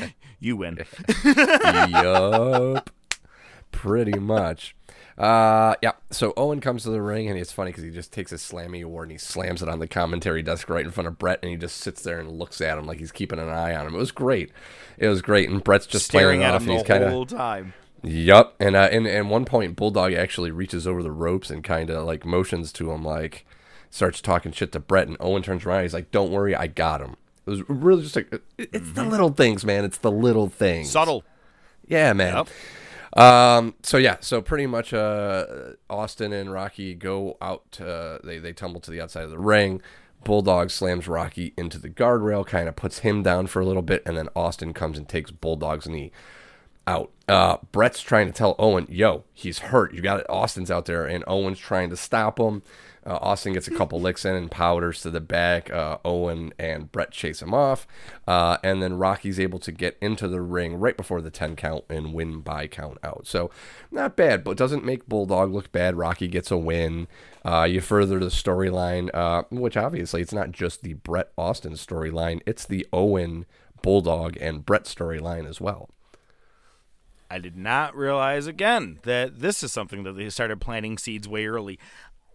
you 0.39 0.57
win. 0.57 0.79
yup. 1.23 2.89
Pretty 3.71 4.17
much. 4.19 4.75
Uh, 5.17 5.75
yeah. 5.81 5.91
So 6.09 6.33
Owen 6.37 6.59
comes 6.59 6.83
to 6.83 6.89
the 6.89 7.01
ring, 7.01 7.29
and 7.29 7.37
it's 7.37 7.51
funny 7.51 7.69
because 7.71 7.83
he 7.83 7.91
just 7.91 8.11
takes 8.11 8.31
his 8.31 8.41
slammy 8.41 8.83
award 8.83 9.09
and 9.09 9.11
he 9.13 9.17
slams 9.17 9.61
it 9.61 9.69
on 9.69 9.79
the 9.79 9.87
commentary 9.87 10.41
desk 10.41 10.69
right 10.69 10.85
in 10.85 10.91
front 10.91 11.07
of 11.07 11.17
Bret, 11.19 11.39
and 11.43 11.51
he 11.51 11.57
just 11.57 11.77
sits 11.77 12.01
there 12.01 12.19
and 12.19 12.31
looks 12.31 12.61
at 12.61 12.77
him 12.77 12.85
like 12.85 12.99
he's 12.99 13.11
keeping 13.11 13.39
an 13.39 13.49
eye 13.49 13.75
on 13.75 13.85
him. 13.87 13.95
It 13.95 13.99
was 13.99 14.11
great. 14.11 14.51
It 14.97 15.07
was 15.07 15.21
great, 15.21 15.49
and 15.49 15.63
Bret's 15.63 15.85
just 15.85 16.05
Staring 16.05 16.43
at 16.43 16.55
off, 16.55 16.61
him 16.61 16.67
the 16.67 16.73
he's 16.73 16.83
kind 16.83 17.03
whole 17.03 17.25
time. 17.25 17.73
Yup, 18.03 18.55
and 18.59 18.75
uh, 18.75 18.89
and 18.91 19.07
and 19.07 19.29
one 19.29 19.45
point, 19.45 19.75
Bulldog 19.75 20.13
actually 20.13 20.51
reaches 20.51 20.85
over 20.85 21.01
the 21.01 21.11
ropes 21.11 21.49
and 21.49 21.63
kind 21.63 21.89
of 21.89 22.05
like 22.05 22.25
motions 22.25 22.71
to 22.73 22.91
him, 22.91 23.03
like 23.03 23.45
starts 23.89 24.19
talking 24.21 24.51
shit 24.51 24.71
to 24.73 24.79
Bret, 24.79 25.07
and 25.07 25.15
Owen 25.19 25.41
turns 25.43 25.65
around. 25.65 25.83
He's 25.83 25.93
like, 25.93 26.11
"Don't 26.11 26.31
worry, 26.31 26.53
I 26.55 26.67
got 26.67 27.01
him." 27.01 27.15
It 27.45 27.49
was 27.49 27.61
really 27.69 28.03
just 28.03 28.15
like 28.15 28.31
it- 28.57 28.69
it's 28.73 28.91
the 28.91 29.03
little 29.05 29.29
things, 29.29 29.63
man. 29.65 29.85
It's 29.85 29.97
the 29.97 30.11
little 30.11 30.49
things. 30.49 30.89
Subtle. 30.89 31.23
Yeah, 31.87 32.11
man. 32.13 32.45
Um, 33.15 33.75
so 33.83 33.97
yeah, 33.97 34.17
so 34.21 34.41
pretty 34.41 34.65
much 34.65 34.93
uh, 34.93 35.45
Austin 35.89 36.33
and 36.33 36.51
Rocky 36.51 36.95
go 36.95 37.37
out. 37.41 37.79
Uh, 37.79 38.17
they 38.23 38.37
they 38.39 38.53
tumble 38.53 38.81
to 38.81 38.91
the 38.91 38.99
outside 39.01 39.23
of 39.23 39.29
the 39.31 39.39
ring. 39.39 39.81
Bulldog 40.23 40.71
slams 40.71 41.07
Rocky 41.07 41.53
into 41.57 41.77
the 41.77 41.89
guardrail, 41.89 42.45
kind 42.45 42.67
of 42.69 42.75
puts 42.77 42.99
him 42.99 43.23
down 43.23 43.47
for 43.47 43.61
a 43.61 43.65
little 43.65 43.81
bit, 43.81 44.01
and 44.05 44.17
then 44.17 44.29
Austin 44.35 44.73
comes 44.73 44.97
and 44.97 45.07
takes 45.07 45.31
Bulldog's 45.31 45.87
knee 45.87 46.11
out. 46.87 47.11
Uh, 47.27 47.57
Bret's 47.71 48.01
trying 48.01 48.27
to 48.27 48.33
tell 48.33 48.55
Owen, 48.59 48.87
"Yo, 48.89 49.23
he's 49.33 49.59
hurt. 49.59 49.93
You 49.93 50.01
got 50.01 50.19
it. 50.19 50.25
Austin's 50.29 50.69
out 50.69 50.85
there," 50.85 51.05
and 51.05 51.23
Owen's 51.27 51.59
trying 51.59 51.89
to 51.89 51.95
stop 51.95 52.39
him. 52.39 52.61
Uh, 53.05 53.17
Austin 53.21 53.53
gets 53.53 53.67
a 53.67 53.71
couple 53.71 53.99
licks 54.01 54.25
in 54.25 54.35
and 54.35 54.51
powders 54.51 55.01
to 55.01 55.09
the 55.09 55.21
back. 55.21 55.71
Uh, 55.71 55.97
Owen 56.03 56.53
and 56.59 56.91
Bret 56.91 57.11
chase 57.11 57.41
him 57.41 57.53
off, 57.53 57.87
uh, 58.27 58.57
and 58.63 58.81
then 58.81 58.97
Rocky's 58.97 59.39
able 59.39 59.59
to 59.59 59.71
get 59.71 59.97
into 60.01 60.27
the 60.27 60.41
ring 60.41 60.75
right 60.75 60.97
before 60.97 61.21
the 61.21 61.31
ten 61.31 61.55
count 61.55 61.85
and 61.89 62.13
win 62.13 62.41
by 62.41 62.67
count 62.67 62.97
out. 63.03 63.25
So 63.25 63.49
not 63.91 64.17
bad, 64.17 64.43
but 64.43 64.57
doesn't 64.57 64.85
make 64.85 65.07
Bulldog 65.07 65.53
look 65.53 65.71
bad. 65.71 65.95
Rocky 65.95 66.27
gets 66.27 66.51
a 66.51 66.57
win. 66.57 67.07
Uh, 67.45 67.63
you 67.63 67.81
further 67.81 68.19
the 68.19 68.27
storyline, 68.27 69.09
uh, 69.13 69.43
which 69.49 69.77
obviously 69.77 70.21
it's 70.21 70.33
not 70.33 70.51
just 70.51 70.81
the 70.81 70.93
Bret 70.93 71.31
Austin 71.37 71.73
storyline; 71.73 72.41
it's 72.45 72.65
the 72.65 72.85
Owen 72.91 73.45
Bulldog 73.81 74.37
and 74.41 74.65
Bret 74.65 74.83
storyline 74.83 75.47
as 75.47 75.61
well. 75.61 75.89
I 77.33 77.39
did 77.39 77.57
not 77.57 77.95
realize 77.95 78.45
again 78.45 78.99
that 79.03 79.39
this 79.39 79.63
is 79.63 79.71
something 79.71 80.03
that 80.03 80.13
they 80.13 80.29
started 80.29 80.61
planting 80.61 80.99
seeds 80.99 81.27
way 81.27 81.47
early. 81.47 81.79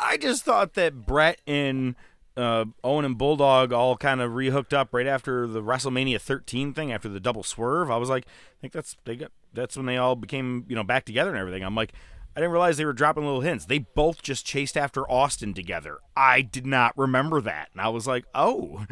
I 0.01 0.17
just 0.17 0.45
thought 0.45 0.75
that 0.75 1.07
Bret 1.07 1.41
and 1.47 1.95
uh, 2.37 2.65
Owen 2.83 3.05
and 3.05 3.17
Bulldog 3.17 3.73
all 3.73 3.97
kind 3.97 4.21
of 4.21 4.33
rehooked 4.33 4.73
up 4.73 4.89
right 4.91 5.07
after 5.07 5.47
the 5.47 5.63
WrestleMania 5.63 6.21
13 6.21 6.75
thing, 6.75 6.91
after 6.91 7.09
the 7.09 7.21
double 7.21 7.45
swerve. 7.45 7.93
I 7.93 7.97
was 7.97 8.09
like, 8.09 8.25
I 8.27 8.61
think 8.61 8.73
that's 8.73 8.97
they 9.05 9.15
got 9.15 9.31
that's 9.55 9.77
when 9.77 9.87
they 9.87 9.99
all 9.99 10.17
became 10.17 10.65
you 10.69 10.75
know 10.75 10.83
back 10.83 11.05
together 11.05 11.31
and 11.31 11.39
everything. 11.39 11.63
I'm 11.63 11.77
like, 11.77 11.93
I 12.35 12.41
didn't 12.41 12.53
realize 12.53 12.77
they 12.77 12.85
were 12.85 12.93
dropping 12.93 13.25
little 13.25 13.43
hints. 13.43 13.67
They 13.67 13.79
both 13.79 14.21
just 14.21 14.45
chased 14.45 14.77
after 14.77 15.09
Austin 15.09 15.55
together. 15.55 15.99
I 16.17 16.43
did 16.43 16.67
not 16.67 16.99
remember 16.99 17.41
that, 17.43 17.69
and 17.73 17.81
I 17.81 17.89
was 17.91 18.09
like, 18.09 18.25
oh. 18.35 18.85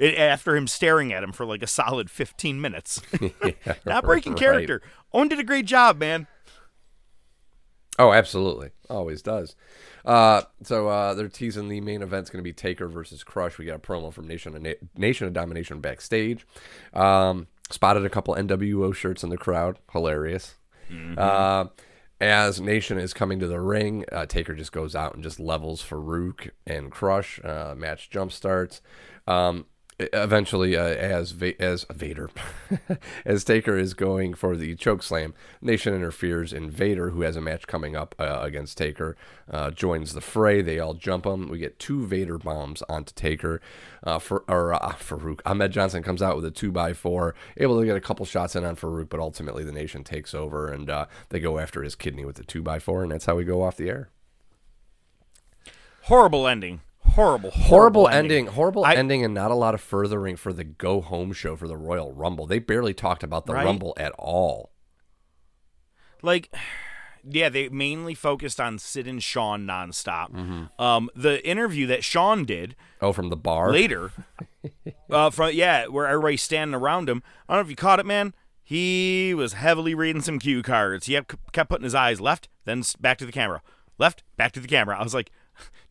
It, 0.00 0.16
after 0.16 0.56
him 0.56 0.66
staring 0.66 1.12
at 1.12 1.22
him 1.22 1.30
for 1.30 1.44
like 1.44 1.62
a 1.62 1.66
solid 1.66 2.10
15 2.10 2.58
minutes. 2.60 3.02
not 3.84 4.04
breaking 4.04 4.32
right. 4.32 4.40
character. 4.40 4.82
Owen 5.12 5.28
did 5.28 5.38
a 5.38 5.44
great 5.44 5.66
job, 5.66 5.98
man. 5.98 6.26
Oh, 7.98 8.12
absolutely. 8.14 8.70
Always 8.88 9.20
does. 9.20 9.54
Uh, 10.06 10.42
so 10.62 10.88
uh, 10.88 11.12
they're 11.12 11.28
teasing 11.28 11.68
the 11.68 11.82
main 11.82 12.00
event's 12.00 12.30
going 12.30 12.42
to 12.42 12.48
be 12.48 12.54
Taker 12.54 12.88
versus 12.88 13.22
Crush. 13.22 13.58
We 13.58 13.66
got 13.66 13.76
a 13.76 13.78
promo 13.78 14.10
from 14.10 14.26
Nation 14.26 14.56
of, 14.56 14.62
Na- 14.62 14.72
Nation 14.96 15.26
of 15.26 15.34
Domination 15.34 15.80
backstage. 15.80 16.46
Um, 16.94 17.48
spotted 17.68 18.06
a 18.06 18.10
couple 18.10 18.34
NWO 18.34 18.94
shirts 18.94 19.22
in 19.22 19.28
the 19.28 19.36
crowd. 19.36 19.78
Hilarious. 19.92 20.54
Uh, 21.16 21.66
as 22.20 22.60
Nation 22.60 22.98
is 22.98 23.14
coming 23.14 23.38
to 23.38 23.46
the 23.46 23.60
ring, 23.60 24.04
uh, 24.10 24.26
Taker 24.26 24.54
just 24.54 24.72
goes 24.72 24.96
out 24.96 25.14
and 25.14 25.22
just 25.22 25.38
levels 25.38 25.82
Farouk 25.82 26.50
and 26.66 26.90
Crush. 26.90 27.38
Uh, 27.44 27.74
match 27.76 28.10
jump 28.10 28.32
starts. 28.32 28.80
Um, 29.26 29.66
eventually, 30.12 30.76
uh, 30.76 30.82
as 30.82 31.32
Va- 31.32 31.60
as 31.60 31.84
Vader, 31.92 32.30
as 33.24 33.44
Taker 33.44 33.76
is 33.76 33.94
going 33.94 34.34
for 34.34 34.56
the 34.56 34.74
choke 34.74 35.02
slam, 35.02 35.34
Nation 35.60 35.94
interferes, 35.94 36.52
and 36.52 36.70
Vader, 36.70 37.10
who 37.10 37.22
has 37.22 37.36
a 37.36 37.40
match 37.40 37.66
coming 37.66 37.96
up 37.96 38.14
uh, 38.18 38.38
against 38.42 38.78
Taker, 38.78 39.16
uh, 39.50 39.70
joins 39.70 40.12
the 40.12 40.20
fray. 40.20 40.62
They 40.62 40.78
all 40.78 40.94
jump 40.94 41.26
him. 41.26 41.48
We 41.48 41.58
get 41.58 41.78
two 41.78 42.06
Vader 42.06 42.38
bombs 42.38 42.82
onto 42.88 43.14
Taker. 43.14 43.60
Uh, 44.02 44.18
for 44.18 44.44
or 44.48 44.72
uh, 44.72 44.92
Farouk, 44.92 45.40
Ahmed 45.44 45.72
Johnson 45.72 46.02
comes 46.02 46.22
out 46.22 46.34
with 46.34 46.44
a 46.44 46.50
two 46.50 46.72
by 46.72 46.92
four, 46.94 47.34
able 47.58 47.78
to 47.78 47.84
get 47.84 47.96
a 47.96 48.00
couple 48.00 48.24
shots 48.24 48.56
in 48.56 48.64
on 48.64 48.76
Farouk, 48.76 49.10
but 49.10 49.20
ultimately 49.20 49.64
the 49.64 49.72
Nation 49.72 50.04
takes 50.04 50.34
over, 50.34 50.68
and 50.68 50.88
uh, 50.88 51.06
they 51.28 51.38
go 51.38 51.58
after 51.58 51.82
his 51.82 51.94
kidney 51.94 52.24
with 52.24 52.36
the 52.36 52.44
two 52.44 52.62
by 52.62 52.78
four, 52.78 53.02
and 53.02 53.12
that's 53.12 53.26
how 53.26 53.36
we 53.36 53.44
go 53.44 53.62
off 53.62 53.76
the 53.76 53.90
air. 53.90 54.08
Horrible 56.04 56.46
ending. 56.46 56.80
Horrible, 57.04 57.50
horrible, 57.50 57.66
horrible 57.68 58.08
ending. 58.08 58.38
ending, 58.38 58.54
horrible 58.54 58.84
I- 58.84 58.94
ending, 58.94 59.24
and 59.24 59.34
not 59.34 59.50
a 59.50 59.54
lot 59.54 59.74
of 59.74 59.80
furthering 59.80 60.36
for 60.36 60.52
the 60.52 60.64
go 60.64 61.00
home 61.00 61.32
show 61.32 61.56
for 61.56 61.66
the 61.66 61.76
Royal 61.76 62.12
Rumble. 62.12 62.46
They 62.46 62.58
barely 62.60 62.94
talked 62.94 63.22
about 63.22 63.46
the 63.46 63.54
Right. 63.54 63.64
Rumble 63.64 63.94
at 63.96 64.12
all. 64.18 64.70
like 66.22 66.54
yeah 67.24 67.48
they 67.50 67.68
mainly 67.68 68.14
focused 68.14 68.58
on 68.60 68.78
sid 68.78 69.06
and 69.06 69.22
shawn 69.22 69.66
nonstop 69.66 70.30
Mm-hmm. 70.32 70.82
um 70.82 71.10
the 71.14 71.46
interview 71.46 71.86
that 71.88 72.02
shawn 72.02 72.44
did 72.46 72.74
Oh, 73.02 73.12
from 73.12 73.28
the 73.28 73.36
bar 73.36 73.70
later 73.72 74.10
uh 75.10 75.28
from 75.28 75.50
yeah 75.52 75.86
where 75.86 76.06
everybody's 76.06 76.40
standing 76.42 76.74
around 76.74 77.10
him 77.10 77.22
i 77.46 77.52
don't 77.54 77.62
know 77.62 77.66
if 77.66 77.70
you 77.70 77.76
caught 77.76 78.00
it 78.00 78.06
man 78.06 78.32
he 78.62 79.34
was 79.34 79.52
heavily 79.52 79.94
reading 79.94 80.22
some 80.22 80.38
cue 80.38 80.62
cards 80.62 81.06
he 81.06 81.12
kept, 81.12 81.34
kept 81.52 81.68
putting 81.68 81.84
his 81.84 81.94
eyes 81.94 82.22
left 82.22 82.48
then 82.64 82.82
back 83.00 83.18
to 83.18 83.26
the 83.26 83.32
camera 83.32 83.60
left 83.98 84.22
back 84.38 84.52
to 84.52 84.60
the 84.60 84.68
camera 84.68 84.98
i 84.98 85.02
was 85.02 85.12
like 85.14 85.30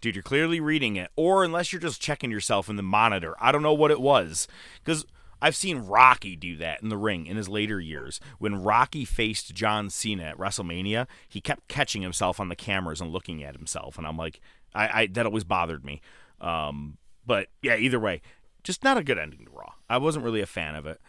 dude 0.01 0.15
you're 0.15 0.23
clearly 0.23 0.59
reading 0.59 0.95
it 0.95 1.11
or 1.15 1.43
unless 1.43 1.71
you're 1.71 1.81
just 1.81 2.01
checking 2.01 2.31
yourself 2.31 2.69
in 2.69 2.75
the 2.75 2.83
monitor 2.83 3.35
i 3.39 3.51
don't 3.51 3.63
know 3.63 3.73
what 3.73 3.91
it 3.91 4.01
was 4.01 4.47
because 4.83 5.05
I've 5.41 5.55
seen 5.55 5.79
Rocky 5.79 6.35
do 6.35 6.57
that 6.57 6.81
in 6.81 6.89
the 6.89 6.97
ring 6.97 7.25
in 7.25 7.37
his 7.37 7.47
later 7.47 7.79
years. 7.79 8.19
When 8.39 8.61
Rocky 8.61 9.05
faced 9.05 9.55
John 9.55 9.89
Cena 9.89 10.23
at 10.23 10.37
WrestleMania, 10.37 11.07
he 11.27 11.39
kept 11.39 11.67
catching 11.67 12.01
himself 12.01 12.39
on 12.39 12.49
the 12.49 12.55
cameras 12.55 12.99
and 12.99 13.11
looking 13.11 13.43
at 13.43 13.55
himself, 13.55 13.97
and 13.97 14.05
I'm 14.05 14.17
like, 14.17 14.41
I, 14.75 15.01
I 15.01 15.07
that 15.07 15.25
always 15.25 15.43
bothered 15.43 15.85
me. 15.85 16.01
Um, 16.41 16.97
but 17.25 17.47
yeah, 17.61 17.77
either 17.77 17.99
way, 17.99 18.21
just 18.63 18.83
not 18.83 18.97
a 18.97 19.03
good 19.03 19.17
ending 19.17 19.45
to 19.45 19.51
Raw. 19.51 19.73
I 19.89 19.97
wasn't 19.97 20.25
really 20.25 20.41
a 20.41 20.45
fan 20.45 20.75
of 20.75 20.85
it 20.85 20.99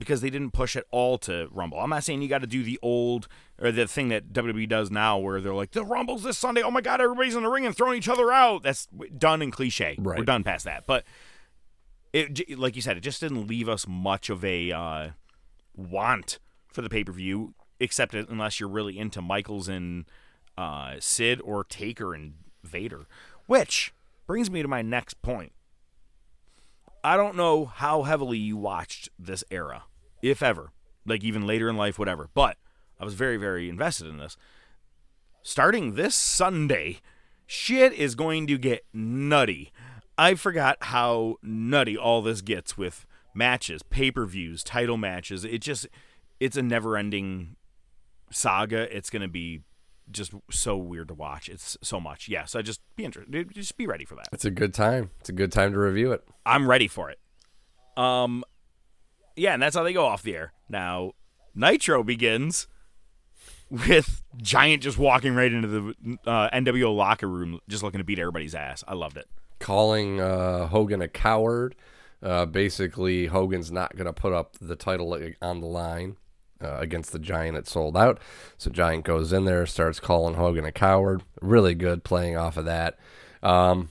because 0.00 0.22
they 0.22 0.30
didn't 0.30 0.52
push 0.52 0.74
it 0.76 0.86
all 0.90 1.18
to 1.18 1.46
Rumble. 1.52 1.78
I'm 1.78 1.90
not 1.90 2.02
saying 2.02 2.22
you 2.22 2.28
got 2.28 2.40
to 2.40 2.46
do 2.46 2.64
the 2.64 2.78
old 2.80 3.28
or 3.60 3.70
the 3.70 3.86
thing 3.86 4.08
that 4.08 4.32
WWE 4.32 4.66
does 4.66 4.90
now, 4.90 5.18
where 5.18 5.42
they're 5.42 5.54
like, 5.54 5.72
the 5.72 5.84
Rumble's 5.84 6.22
this 6.22 6.38
Sunday. 6.38 6.62
Oh 6.62 6.70
my 6.70 6.80
God, 6.80 7.02
everybody's 7.02 7.36
in 7.36 7.42
the 7.42 7.50
ring 7.50 7.66
and 7.66 7.76
throwing 7.76 7.98
each 7.98 8.08
other 8.08 8.32
out. 8.32 8.62
That's 8.62 8.86
done 9.16 9.42
and 9.42 9.52
cliche. 9.52 9.96
We're 10.18 10.24
done 10.24 10.42
past 10.42 10.64
that. 10.64 10.86
But 10.86 11.04
it 12.14 12.58
like 12.58 12.76
you 12.76 12.82
said, 12.82 12.96
it 12.96 13.02
just 13.02 13.20
didn't 13.20 13.46
leave 13.46 13.68
us 13.68 13.86
much 13.86 14.30
of 14.30 14.42
a 14.42 14.72
uh, 14.72 15.08
want 15.76 16.38
for 16.66 16.80
the 16.80 16.88
pay 16.88 17.04
per 17.04 17.12
view, 17.12 17.54
except 17.78 18.14
unless 18.14 18.58
you're 18.58 18.70
really 18.70 18.98
into 18.98 19.20
Michaels 19.20 19.68
and 19.68 20.06
uh, 20.56 20.94
Sid 20.98 21.42
or 21.44 21.62
Taker 21.62 22.14
and 22.14 22.34
Vader. 22.64 23.06
Which 23.44 23.92
brings 24.26 24.50
me 24.50 24.62
to 24.62 24.68
my 24.68 24.80
next 24.80 25.20
point. 25.20 25.52
I 27.04 27.16
don't 27.16 27.36
know 27.36 27.66
how 27.66 28.02
heavily 28.02 28.38
you 28.38 28.56
watched 28.56 29.08
this 29.18 29.44
era, 29.50 29.84
if 30.22 30.42
ever, 30.42 30.72
like 31.06 31.24
even 31.24 31.46
later 31.46 31.68
in 31.68 31.76
life, 31.76 31.98
whatever. 31.98 32.28
But 32.34 32.56
I 32.98 33.04
was 33.04 33.14
very, 33.14 33.36
very 33.36 33.68
invested 33.68 34.06
in 34.06 34.18
this. 34.18 34.36
Starting 35.42 35.94
this 35.94 36.14
Sunday, 36.14 37.00
shit 37.46 37.92
is 37.92 38.14
going 38.14 38.46
to 38.46 38.58
get 38.58 38.84
nutty. 38.92 39.72
I 40.18 40.34
forgot 40.34 40.76
how 40.80 41.36
nutty 41.42 41.96
all 41.96 42.20
this 42.20 42.42
gets 42.42 42.76
with 42.76 43.06
matches, 43.34 43.82
pay 43.82 44.10
per 44.10 44.26
views, 44.26 44.62
title 44.62 44.98
matches. 44.98 45.44
It 45.44 45.58
just, 45.58 45.86
it's 46.38 46.56
a 46.56 46.62
never 46.62 46.96
ending 46.96 47.56
saga. 48.30 48.94
It's 48.94 49.08
going 49.08 49.22
to 49.22 49.28
be 49.28 49.62
just 50.10 50.32
so 50.50 50.76
weird 50.76 51.08
to 51.08 51.14
watch. 51.14 51.48
It's 51.48 51.78
so 51.82 52.00
much. 52.00 52.28
Yeah. 52.28 52.44
So 52.44 52.58
I 52.58 52.62
just 52.62 52.80
be 52.96 53.04
interested. 53.04 53.50
Just 53.54 53.76
be 53.76 53.86
ready 53.86 54.04
for 54.04 54.16
that. 54.16 54.28
It's 54.32 54.44
a 54.44 54.50
good 54.50 54.74
time. 54.74 55.10
It's 55.20 55.28
a 55.28 55.32
good 55.32 55.52
time 55.52 55.72
to 55.72 55.78
review 55.78 56.12
it. 56.12 56.22
I'm 56.44 56.68
ready 56.68 56.88
for 56.88 57.10
it. 57.10 57.18
Um, 57.96 58.44
yeah, 59.36 59.54
and 59.54 59.62
that's 59.62 59.76
how 59.76 59.82
they 59.82 59.92
go 59.92 60.06
off 60.06 60.22
the 60.22 60.36
air. 60.36 60.52
Now, 60.68 61.12
Nitro 61.54 62.02
begins 62.02 62.66
with 63.70 64.22
Giant 64.36 64.82
just 64.82 64.98
walking 64.98 65.34
right 65.34 65.52
into 65.52 65.68
the 65.68 66.18
uh, 66.26 66.50
NWO 66.50 66.94
locker 66.94 67.28
room, 67.28 67.60
just 67.68 67.82
looking 67.82 67.98
to 67.98 68.04
beat 68.04 68.18
everybody's 68.18 68.54
ass. 68.54 68.84
I 68.86 68.94
loved 68.94 69.16
it. 69.16 69.28
Calling 69.58 70.20
uh, 70.20 70.66
Hogan 70.66 71.02
a 71.02 71.08
coward. 71.08 71.76
Uh, 72.22 72.46
basically, 72.46 73.26
Hogan's 73.26 73.72
not 73.72 73.96
going 73.96 74.06
to 74.06 74.12
put 74.12 74.32
up 74.32 74.56
the 74.60 74.76
title 74.76 75.18
on 75.40 75.60
the 75.60 75.66
line 75.66 76.16
uh, 76.62 76.76
against 76.78 77.12
the 77.12 77.18
Giant. 77.18 77.56
It 77.56 77.66
sold 77.66 77.96
out. 77.96 78.20
So 78.58 78.70
Giant 78.70 79.04
goes 79.04 79.32
in 79.32 79.44
there, 79.44 79.64
starts 79.66 80.00
calling 80.00 80.34
Hogan 80.34 80.64
a 80.64 80.72
coward. 80.72 81.22
Really 81.40 81.74
good 81.74 82.04
playing 82.04 82.36
off 82.36 82.56
of 82.56 82.64
that. 82.66 82.98
Um, 83.42 83.90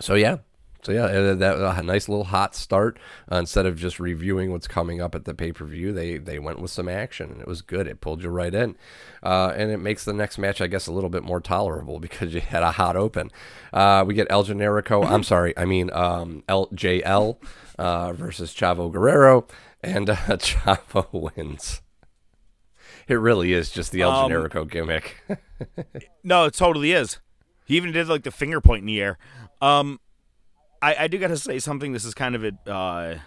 so 0.00 0.14
yeah. 0.14 0.38
So 0.86 0.92
yeah, 0.92 1.34
that 1.34 1.78
a 1.78 1.82
nice 1.82 2.08
little 2.08 2.26
hot 2.26 2.54
start. 2.54 3.00
Uh, 3.30 3.38
instead 3.38 3.66
of 3.66 3.76
just 3.76 3.98
reviewing 3.98 4.52
what's 4.52 4.68
coming 4.68 5.00
up 5.00 5.16
at 5.16 5.24
the 5.24 5.34
pay 5.34 5.50
per 5.50 5.64
view, 5.64 5.92
they 5.92 6.16
they 6.16 6.38
went 6.38 6.60
with 6.60 6.70
some 6.70 6.88
action, 6.88 7.28
and 7.32 7.40
it 7.40 7.48
was 7.48 7.60
good. 7.60 7.88
It 7.88 8.00
pulled 8.00 8.22
you 8.22 8.28
right 8.30 8.54
in, 8.54 8.76
uh, 9.20 9.52
and 9.56 9.72
it 9.72 9.78
makes 9.78 10.04
the 10.04 10.12
next 10.12 10.38
match, 10.38 10.60
I 10.60 10.68
guess, 10.68 10.86
a 10.86 10.92
little 10.92 11.10
bit 11.10 11.24
more 11.24 11.40
tolerable 11.40 11.98
because 12.06 12.32
you 12.32 12.40
had 12.40 12.62
a 12.62 12.70
hot 12.70 12.94
open. 12.94 13.32
Uh, 13.72 14.04
we 14.06 14.14
get 14.14 14.28
El 14.30 14.44
Generico. 14.44 15.04
I'm 15.04 15.22
sorry, 15.24 15.52
I 15.58 15.64
mean 15.64 15.90
um, 15.92 16.44
LJL 16.48 17.38
uh, 17.80 18.12
versus 18.12 18.54
Chavo 18.54 18.92
Guerrero, 18.92 19.44
and 19.82 20.08
uh, 20.08 20.14
Chavo 20.36 21.32
wins. 21.36 21.82
It 23.08 23.14
really 23.16 23.52
is 23.52 23.70
just 23.70 23.90
the 23.90 24.02
El 24.02 24.12
Um, 24.12 24.30
Generico 24.30 24.70
gimmick. 24.70 25.16
No, 26.22 26.44
it 26.44 26.54
totally 26.54 26.92
is. 26.92 27.18
He 27.64 27.76
even 27.76 27.90
did 27.90 28.06
like 28.06 28.22
the 28.22 28.30
finger 28.30 28.60
point 28.60 28.82
in 28.82 28.86
the 28.86 29.00
air. 29.00 29.18
Um, 29.60 29.98
I, 30.86 30.94
I 31.00 31.08
do 31.08 31.18
got 31.18 31.28
to 31.28 31.36
say 31.36 31.58
something. 31.58 31.92
This 31.92 32.04
is 32.04 32.14
kind 32.14 32.36
of 32.36 32.44
a 32.44 32.70
uh, 32.70 33.18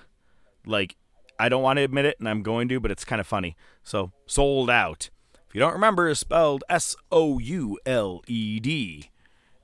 like 0.65 0.95
I 1.38 1.49
don't 1.49 1.61
want 1.61 1.76
to 1.76 1.84
admit 1.84 2.06
it, 2.06 2.18
and 2.18 2.30
I'm 2.30 2.41
going 2.41 2.69
to, 2.69 2.80
but 2.80 2.90
it's 2.90 3.03
kind 3.03 3.19
of 3.19 3.27
funny. 3.27 3.57
So 3.84 4.14
sold 4.26 4.69
out. 4.69 5.10
If 5.49 5.56
you 5.56 5.60
don't 5.60 5.73
remember, 5.73 6.07
is 6.07 6.19
spelled 6.19 6.64
S 6.69 6.95
O 7.11 7.38
U 7.38 7.77
L 7.86 8.22
E 8.27 8.61
D, 8.61 9.10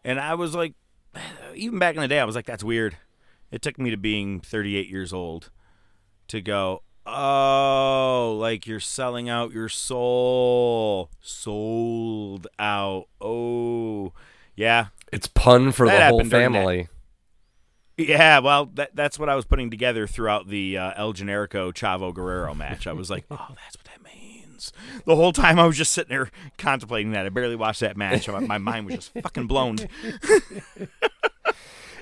and 0.03 0.19
I 0.19 0.33
was 0.35 0.53
like, 0.53 0.73
even 1.55 1.79
back 1.79 1.95
in 1.95 2.01
the 2.01 2.09
day, 2.09 2.19
I 2.19 2.25
was 2.25 2.35
like, 2.35 2.45
that's 2.45 2.65
weird. 2.65 2.97
It 3.49 3.61
took 3.61 3.79
me 3.79 3.91
to 3.91 3.97
being 3.97 4.41
38 4.41 4.89
years 4.89 5.13
old 5.13 5.49
to 6.27 6.41
go. 6.41 6.81
Oh, 7.05 8.35
like 8.41 8.67
you're 8.67 8.81
selling 8.81 9.29
out 9.29 9.53
your 9.53 9.69
soul. 9.69 11.11
Sold 11.21 12.47
out. 12.59 13.05
Oh, 13.21 14.11
yeah. 14.53 14.87
it's 15.13 15.27
pun 15.27 15.71
for 15.71 15.85
That 15.85 16.09
the 16.09 16.09
whole 16.09 16.25
family. 16.25 16.89
Yeah, 17.97 18.39
well, 18.39 18.65
that, 18.73 18.95
that's 18.95 19.17
what 19.17 19.29
I 19.29 19.35
was 19.35 19.45
putting 19.45 19.71
together 19.71 20.05
throughout 20.07 20.49
the 20.49 20.77
uh, 20.77 20.93
El 20.97 21.13
Generico 21.13 21.73
Chavo 21.73 22.13
Guerrero 22.13 22.53
match. 22.53 22.87
I 22.87 22.93
was 22.93 23.09
like, 23.09 23.25
oh, 23.31 23.47
that's 23.49 23.77
what 23.77 23.85
that 23.85 24.03
means. 24.03 24.73
The 25.05 25.15
whole 25.15 25.31
time 25.31 25.59
I 25.59 25.65
was 25.65 25.77
just 25.77 25.93
sitting 25.93 26.09
there 26.09 26.29
contemplating 26.57 27.11
that. 27.11 27.25
I 27.25 27.29
barely 27.29 27.55
watched 27.55 27.79
that 27.79 27.95
match. 27.95 28.27
My, 28.27 28.39
my 28.39 28.57
mind 28.57 28.87
was 28.87 28.95
just 28.95 29.13
fucking 29.13 29.47
blown. 29.47 29.77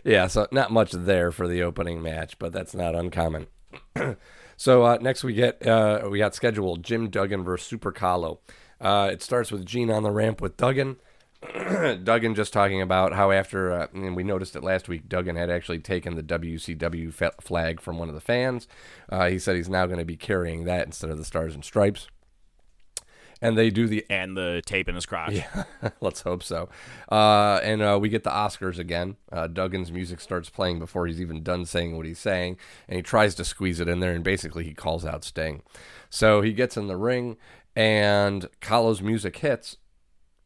Yeah, 0.04 0.28
so 0.28 0.48
not 0.52 0.72
much 0.72 0.92
there 0.92 1.32
for 1.32 1.48
the 1.48 1.64
opening 1.64 2.02
match, 2.02 2.38
but 2.38 2.52
that's 2.52 2.76
not 2.76 2.94
uncommon. 2.96 3.48
so 4.58 4.84
uh, 4.84 4.98
next 5.00 5.24
we 5.24 5.34
get 5.34 5.66
uh, 5.66 6.08
we 6.10 6.18
got 6.18 6.36
scheduled 6.36 6.84
Jim 6.84 7.10
Duggan 7.10 7.44
versus 7.44 7.68
Super 7.68 7.92
Calo. 7.92 8.40
Uh, 8.82 9.10
it 9.12 9.24
starts 9.24 9.52
with 9.52 9.66
Gene 9.66 9.90
on 9.90 10.04
the 10.04 10.12
ramp 10.12 10.42
with 10.42 10.58
Duggan. 10.58 10.98
Duggan 12.04 12.36
just 12.36 12.54
talking 12.54 12.82
about 12.82 13.14
how 13.14 13.32
after 13.32 13.72
uh, 13.72 13.88
and 13.94 14.16
we 14.16 14.24
noticed 14.24 14.56
it 14.56 14.64
last 14.64 14.88
week, 14.88 15.08
Duggan 15.08 15.36
had 15.36 15.50
actually 15.50 15.80
taken 15.80 16.16
the 16.16 16.24
WCW 16.24 17.14
fa- 17.14 17.34
flag 17.42 17.82
from 17.82 17.98
one 17.98 18.10
of 18.10 18.16
the 18.16 18.22
fans. 18.22 18.68
Uh, 19.10 19.30
he 19.30 19.40
said 19.40 19.56
he's 19.56 19.70
now 19.70 19.86
going 19.86 20.00
to 20.00 20.06
be 20.06 20.18
carrying 20.18 20.66
that 20.66 20.86
instead 20.86 21.10
of 21.10 21.18
the 21.18 21.26
stars 21.26 21.56
and 21.56 21.64
stripes. 21.64 22.08
And 23.42 23.58
they 23.58 23.70
do 23.70 23.88
the 23.88 24.06
and 24.10 24.38
the 24.38 24.62
tape 24.66 24.88
in 24.88 24.96
his 24.96 25.06
crotch. 25.06 25.34
yeah, 25.34 25.64
let's 26.02 26.22
hope 26.22 26.44
so. 26.44 26.70
Uh, 27.12 27.60
and 27.62 27.82
uh, 27.82 28.00
we 28.02 28.08
get 28.08 28.24
the 28.24 28.30
Oscars 28.30 28.80
again. 28.80 29.18
Uh, 29.34 29.48
Duggan's 29.48 29.92
music 29.92 30.22
starts 30.22 30.50
playing 30.50 30.80
before 30.80 31.08
he's 31.08 31.20
even 31.20 31.44
done 31.44 31.66
saying 31.66 31.98
what 31.98 32.06
he's 32.06 32.20
saying, 32.20 32.58
and 32.88 32.96
he 32.96 33.02
tries 33.02 33.36
to 33.36 33.44
squeeze 33.44 33.82
it 33.82 33.90
in 33.90 34.00
there, 34.00 34.14
and 34.14 34.24
basically 34.24 34.64
he 34.64 34.74
calls 34.74 35.04
out 35.04 35.26
Sting. 35.26 35.62
So 36.10 36.42
he 36.42 36.54
gets 36.54 36.78
in 36.78 36.88
the 36.88 36.96
ring, 36.96 37.36
and 37.76 38.48
Calo's 38.62 39.02
music 39.02 39.36
hits, 39.38 39.76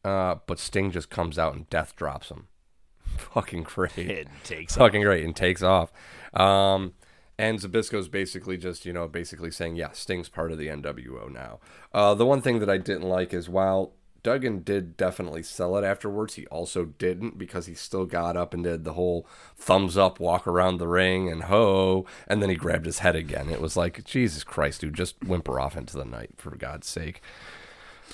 uh, 0.04 0.36
but 0.46 0.58
Sting 0.58 0.90
just 0.90 1.10
comes 1.10 1.38
out 1.38 1.54
and 1.54 1.68
death 1.70 1.96
drops 1.96 2.30
him. 2.30 2.48
Fucking 3.16 3.64
great. 3.64 3.96
It 3.96 4.28
takes 4.44 4.76
Fucking 4.76 5.02
great 5.02 5.24
and 5.24 5.34
takes 5.34 5.62
off. 5.62 5.92
Um, 6.34 6.94
and 7.38 7.60
Zbyszko's 7.60 8.08
basically 8.08 8.56
just, 8.56 8.84
you 8.84 8.92
know, 8.92 9.06
basically 9.06 9.50
saying, 9.50 9.76
yeah, 9.76 9.92
Sting's 9.92 10.28
part 10.28 10.50
of 10.50 10.58
the 10.58 10.66
NWO 10.66 11.32
now. 11.32 11.60
Uh, 11.92 12.14
the 12.14 12.26
one 12.26 12.42
thing 12.42 12.58
that 12.58 12.70
I 12.70 12.78
didn't 12.78 13.08
like 13.08 13.32
is 13.32 13.48
while 13.48 13.92
Duggan 14.24 14.62
did 14.62 14.96
definitely 14.96 15.44
sell 15.44 15.76
it 15.76 15.84
afterwards, 15.84 16.34
he 16.34 16.46
also 16.48 16.86
didn't 16.86 17.38
because 17.38 17.66
he 17.66 17.74
still 17.74 18.06
got 18.06 18.36
up 18.36 18.52
and 18.52 18.64
did 18.64 18.84
the 18.84 18.94
whole 18.94 19.26
thumbs 19.56 19.96
up 19.96 20.18
walk 20.18 20.46
around 20.46 20.78
the 20.78 20.88
ring 20.88 21.28
and 21.28 21.44
ho, 21.44 22.04
and 22.26 22.42
then 22.42 22.50
he 22.50 22.56
grabbed 22.56 22.86
his 22.86 22.98
head 22.98 23.14
again. 23.14 23.48
It 23.48 23.60
was 23.60 23.76
like, 23.76 24.04
Jesus 24.04 24.42
Christ, 24.42 24.80
dude, 24.80 24.94
just 24.94 25.22
whimper 25.22 25.60
off 25.60 25.76
into 25.76 25.96
the 25.96 26.04
night, 26.04 26.30
for 26.36 26.56
God's 26.56 26.88
sake. 26.88 27.22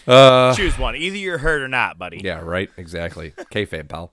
Uh, 0.07 0.55
Choose 0.55 0.79
one. 0.79 0.97
Either 0.97 1.17
you're 1.17 1.39
hurt 1.39 1.63
or 1.63 1.69
not, 1.69 1.99
buddy. 1.99 2.21
yeah, 2.23 2.41
right. 2.41 2.71
Exactly. 2.77 3.31
Kayfabe, 3.53 3.89
pal. 3.89 4.13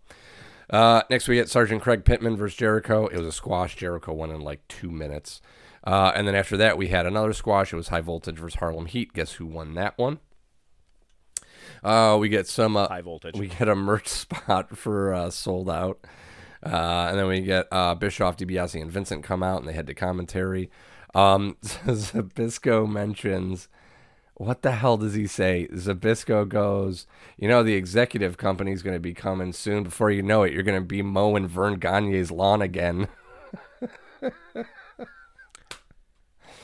Uh, 0.70 1.02
next, 1.10 1.28
we 1.28 1.36
get 1.36 1.50
Sergeant 1.50 1.82
Craig 1.82 2.06
Pittman 2.06 2.38
versus 2.38 2.56
Jericho. 2.58 3.08
It 3.08 3.18
was 3.18 3.28
a 3.28 3.32
squash. 3.32 3.76
Jericho 3.76 4.14
won 4.14 4.32
in 4.32 4.40
like 4.42 4.66
two 4.70 4.90
minutes. 4.90 5.42
Uh, 5.84 6.12
and 6.16 6.28
then 6.28 6.36
after 6.36 6.56
that, 6.58 6.78
we 6.78 6.88
had 6.88 7.06
another 7.06 7.34
squash. 7.34 7.74
It 7.74 7.76
was 7.76 7.90
High 7.90 8.02
Voltage 8.02 8.38
versus 8.38 8.60
Harlem 8.60 8.86
Heat. 8.86 9.14
Guess 9.14 9.34
who 9.34 9.46
won 9.48 9.74
that 9.74 9.98
one? 9.98 10.20
Uh, 11.84 12.18
we 12.20 12.30
get 12.30 12.48
some 12.48 12.78
uh, 12.78 12.88
High 12.88 13.02
Voltage. 13.02 13.38
We 13.38 13.48
get 13.48 13.68
a 13.68 13.76
merch 13.76 14.08
spot 14.10 14.78
for 14.78 15.14
uh, 15.14 15.30
sold 15.30 15.70
out. 15.70 16.00
Uh, 16.64 17.08
and 17.10 17.18
then 17.18 17.28
we 17.28 17.42
get 17.42 17.68
uh, 17.72 17.96
Bischoff, 17.96 18.38
DiBiase, 18.38 18.80
and 18.80 18.92
Vincent 18.92 19.24
come 19.24 19.42
out, 19.42 19.60
and 19.60 19.68
they 19.68 19.74
head 19.74 19.88
to 19.88 19.96
commentary. 19.96 20.70
Um, 21.16 21.58
Zbyszko 21.64 22.88
mentions 22.90 23.68
what 24.42 24.64
the 24.64 24.72
hell 24.72 24.98
does 24.98 25.14
he 25.14 25.28
say? 25.28 25.68
Zbyszko 25.72 26.50
goes, 26.50 27.06
you 27.38 27.48
know, 27.48 27.62
the 27.62 27.76
executive 27.76 28.38
company's 28.38 28.82
going 28.82 28.96
to 28.96 29.00
be 29.00 29.14
coming 29.14 29.54
soon. 29.54 29.84
Before 29.84 30.10
you 30.10 30.24
know 30.24 30.42
it, 30.42 30.52
you're 30.52 30.64
going 30.64 30.82
to 30.82 30.86
be 30.86 31.04
mowing 31.04 31.48
Verne 31.48 31.80
Gagne's 31.80 32.32
lawn 32.32 32.62
again. 32.62 33.08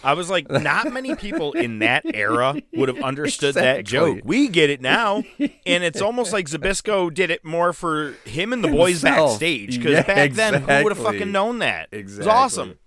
I 0.03 0.13
was 0.13 0.29
like, 0.29 0.49
not 0.49 0.91
many 0.91 1.15
people 1.15 1.51
in 1.53 1.79
that 1.79 2.03
era 2.05 2.55
would 2.73 2.87
have 2.89 2.99
understood 3.01 3.55
that 3.55 3.85
joke. 3.85 4.21
We 4.23 4.47
get 4.47 4.69
it 4.69 4.81
now, 4.81 5.23
and 5.65 5.83
it's 5.83 6.01
almost 6.01 6.33
like 6.33 6.47
Zbyszko 6.47 7.13
did 7.13 7.29
it 7.29 7.43
more 7.45 7.73
for 7.73 8.13
him 8.25 8.53
and 8.53 8.63
the 8.63 8.69
boys 8.69 9.01
Himself. 9.01 9.31
backstage. 9.31 9.77
Because 9.77 9.91
Yeah, 9.93 10.03
back 10.03 10.31
then, 10.31 10.61
who 10.61 10.83
would 10.83 10.95
have 10.95 11.03
fucking 11.05 11.31
known 11.31 11.59
that? 11.59 11.89
Exactly. 11.91 12.23
It 12.23 12.27
was 12.27 12.27
awesome. 12.27 12.79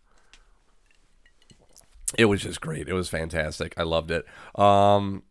It 2.19 2.25
was 2.27 2.43
just 2.43 2.61
great. 2.61 2.89
It 2.89 2.93
was 2.93 3.09
fantastic. 3.09 3.75
I 3.77 3.83
loved 3.85 4.11
it. 4.11 4.27
Um, 4.57 5.23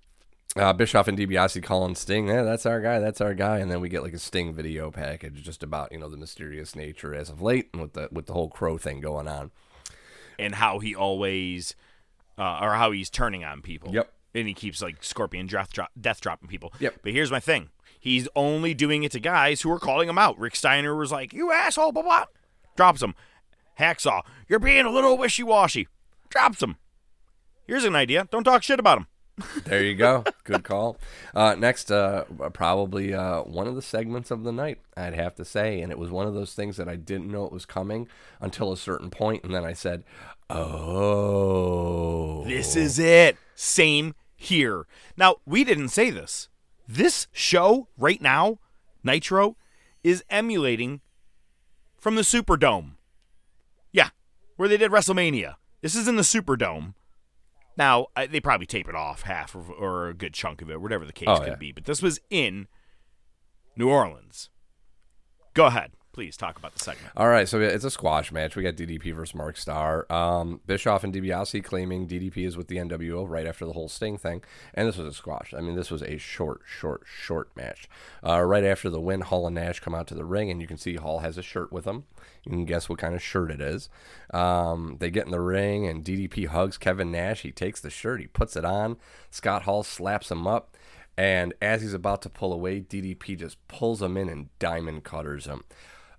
uh, 0.55 0.73
Bischoff 0.73 1.07
and 1.07 1.17
DiBiase 1.17 1.61
calling 1.61 1.93
Sting, 1.95 2.27
yeah, 2.27 2.41
that's 2.43 2.65
our 2.65 2.81
guy, 2.81 2.99
that's 2.99 3.21
our 3.21 3.33
guy, 3.33 3.59
and 3.59 3.69
then 3.69 3.81
we 3.81 3.89
get 3.89 4.01
like 4.01 4.13
a 4.13 4.19
Sting 4.19 4.53
video 4.53 4.89
package 4.89 5.43
just 5.43 5.61
about 5.61 5.91
you 5.91 5.99
know 5.99 6.09
the 6.09 6.17
mysterious 6.17 6.75
nature 6.75 7.13
as 7.13 7.29
of 7.29 7.41
late 7.41 7.69
and 7.73 7.81
with 7.81 7.93
the 7.93 8.09
with 8.11 8.25
the 8.25 8.33
whole 8.33 8.49
crow 8.49 8.77
thing 8.77 8.99
going 8.99 9.27
on. 9.27 9.51
and 10.39 10.55
how 10.55 10.79
he 10.79 10.95
always, 10.95 11.75
uh, 12.37 12.59
or 12.61 12.73
how 12.73 12.91
he's 12.91 13.09
turning 13.09 13.43
on 13.43 13.61
people. 13.61 13.93
Yep. 13.93 14.11
And 14.33 14.47
he 14.47 14.53
keeps 14.53 14.81
like 14.81 15.03
Scorpion 15.03 15.47
death, 15.47 15.73
drop, 15.73 15.91
death 15.99 16.21
dropping 16.21 16.47
people. 16.47 16.73
Yep. 16.79 16.99
But 17.03 17.11
here's 17.11 17.29
my 17.31 17.39
thing: 17.39 17.69
he's 17.99 18.27
only 18.35 18.73
doing 18.73 19.03
it 19.03 19.11
to 19.11 19.19
guys 19.19 19.61
who 19.61 19.71
are 19.71 19.79
calling 19.79 20.07
him 20.09 20.17
out. 20.17 20.39
Rick 20.39 20.55
Steiner 20.55 20.95
was 20.95 21.11
like, 21.11 21.33
"You 21.33 21.51
asshole!" 21.51 21.91
Blah 21.91 22.03
blah. 22.03 22.25
Drops 22.75 23.03
him. 23.03 23.13
Hacksaw, 23.79 24.21
you're 24.47 24.59
being 24.59 24.85
a 24.85 24.89
little 24.91 25.17
wishy 25.17 25.43
washy. 25.43 25.87
Drops 26.29 26.61
him. 26.61 26.77
Here's 27.65 27.85
an 27.85 27.95
idea: 27.95 28.27
don't 28.31 28.43
talk 28.43 28.63
shit 28.63 28.79
about 28.79 28.99
him. 28.99 29.07
There 29.65 29.83
you 29.83 29.95
go. 29.95 30.23
Good 30.43 30.63
call. 30.63 30.97
Uh, 31.33 31.55
next, 31.57 31.91
uh, 31.91 32.23
probably 32.53 33.13
uh, 33.13 33.43
one 33.43 33.67
of 33.67 33.75
the 33.75 33.81
segments 33.81 34.31
of 34.31 34.43
the 34.43 34.51
night, 34.51 34.79
I'd 34.97 35.13
have 35.13 35.35
to 35.35 35.45
say. 35.45 35.81
And 35.81 35.91
it 35.91 35.99
was 35.99 36.09
one 36.09 36.27
of 36.27 36.33
those 36.33 36.53
things 36.53 36.77
that 36.77 36.89
I 36.89 36.95
didn't 36.95 37.31
know 37.31 37.45
it 37.45 37.51
was 37.51 37.65
coming 37.65 38.07
until 38.41 38.71
a 38.71 38.77
certain 38.77 39.09
point, 39.09 39.43
And 39.43 39.53
then 39.53 39.63
I 39.63 39.73
said, 39.73 40.03
oh. 40.49 42.43
This 42.45 42.75
is 42.75 42.99
it. 42.99 43.37
Same 43.55 44.15
here. 44.35 44.87
Now, 45.15 45.37
we 45.45 45.63
didn't 45.63 45.89
say 45.89 46.09
this. 46.09 46.49
This 46.87 47.27
show 47.31 47.87
right 47.97 48.21
now, 48.21 48.59
Nitro, 49.03 49.55
is 50.03 50.23
emulating 50.29 51.01
from 51.97 52.15
the 52.15 52.21
Superdome. 52.23 52.93
Yeah, 53.91 54.09
where 54.55 54.67
they 54.67 54.77
did 54.77 54.91
WrestleMania. 54.91 55.55
This 55.81 55.95
is 55.95 56.07
in 56.07 56.15
the 56.15 56.21
Superdome. 56.23 56.93
Now, 57.77 58.07
I, 58.15 58.27
they 58.27 58.39
probably 58.41 58.65
tape 58.65 58.89
it 58.89 58.95
off 58.95 59.21
half 59.21 59.55
or, 59.55 59.61
or 59.71 60.09
a 60.09 60.13
good 60.13 60.33
chunk 60.33 60.61
of 60.61 60.69
it, 60.69 60.81
whatever 60.81 61.05
the 61.05 61.13
case 61.13 61.27
Oh, 61.29 61.37
could 61.39 61.47
yeah. 61.47 61.55
be. 61.55 61.71
But 61.71 61.85
this 61.85 62.01
was 62.01 62.19
in 62.29 62.67
New 63.77 63.89
Orleans. 63.89 64.49
Go 65.53 65.65
ahead. 65.67 65.91
Please 66.19 66.35
talk 66.35 66.57
about 66.57 66.73
the 66.73 66.79
segment. 66.79 67.13
All 67.15 67.29
right, 67.29 67.47
so 67.47 67.61
it's 67.61 67.85
a 67.85 67.89
squash 67.89 68.29
match. 68.33 68.57
We 68.57 68.63
got 68.63 68.75
DDP 68.75 69.15
versus 69.15 69.33
Mark 69.33 69.55
Starr. 69.55 70.05
Um, 70.11 70.59
Bischoff 70.65 71.05
and 71.05 71.13
DiBiase 71.13 71.63
claiming 71.63 72.09
DDP 72.09 72.45
is 72.45 72.57
with 72.57 72.67
the 72.67 72.75
NWO 72.75 73.25
right 73.25 73.47
after 73.47 73.65
the 73.65 73.71
whole 73.71 73.87
Sting 73.87 74.17
thing, 74.17 74.43
and 74.73 74.85
this 74.85 74.97
was 74.97 75.07
a 75.07 75.13
squash. 75.13 75.53
I 75.57 75.61
mean, 75.61 75.77
this 75.77 75.89
was 75.89 76.01
a 76.03 76.17
short, 76.17 76.63
short, 76.65 77.03
short 77.05 77.55
match. 77.55 77.87
Uh, 78.21 78.41
right 78.41 78.65
after 78.65 78.89
the 78.89 78.99
win, 78.99 79.21
Hall 79.21 79.47
and 79.47 79.55
Nash 79.55 79.79
come 79.79 79.95
out 79.95 80.07
to 80.07 80.13
the 80.13 80.25
ring, 80.25 80.51
and 80.51 80.59
you 80.59 80.67
can 80.67 80.75
see 80.75 80.97
Hall 80.97 81.19
has 81.19 81.37
a 81.37 81.41
shirt 81.41 81.71
with 81.71 81.85
him. 81.85 82.03
You 82.43 82.51
can 82.51 82.65
guess 82.65 82.89
what 82.89 82.99
kind 82.99 83.15
of 83.15 83.23
shirt 83.23 83.49
it 83.49 83.61
is. 83.61 83.87
Um, 84.33 84.97
they 84.99 85.09
get 85.09 85.23
in 85.23 85.31
the 85.31 85.39
ring, 85.39 85.87
and 85.87 86.03
DDP 86.03 86.47
hugs 86.47 86.77
Kevin 86.77 87.13
Nash. 87.13 87.43
He 87.43 87.53
takes 87.53 87.79
the 87.79 87.89
shirt, 87.89 88.19
he 88.19 88.27
puts 88.27 88.57
it 88.57 88.65
on. 88.65 88.97
Scott 89.31 89.61
Hall 89.61 89.83
slaps 89.83 90.29
him 90.29 90.47
up. 90.47 90.75
And 91.17 91.53
as 91.61 91.81
he's 91.81 91.93
about 91.93 92.21
to 92.23 92.29
pull 92.29 92.51
away, 92.51 92.81
DDP 92.81 93.37
just 93.37 93.65
pulls 93.69 94.01
him 94.01 94.17
in 94.17 94.27
and 94.27 94.47
diamond 94.59 95.05
cutters 95.05 95.45
him. 95.45 95.63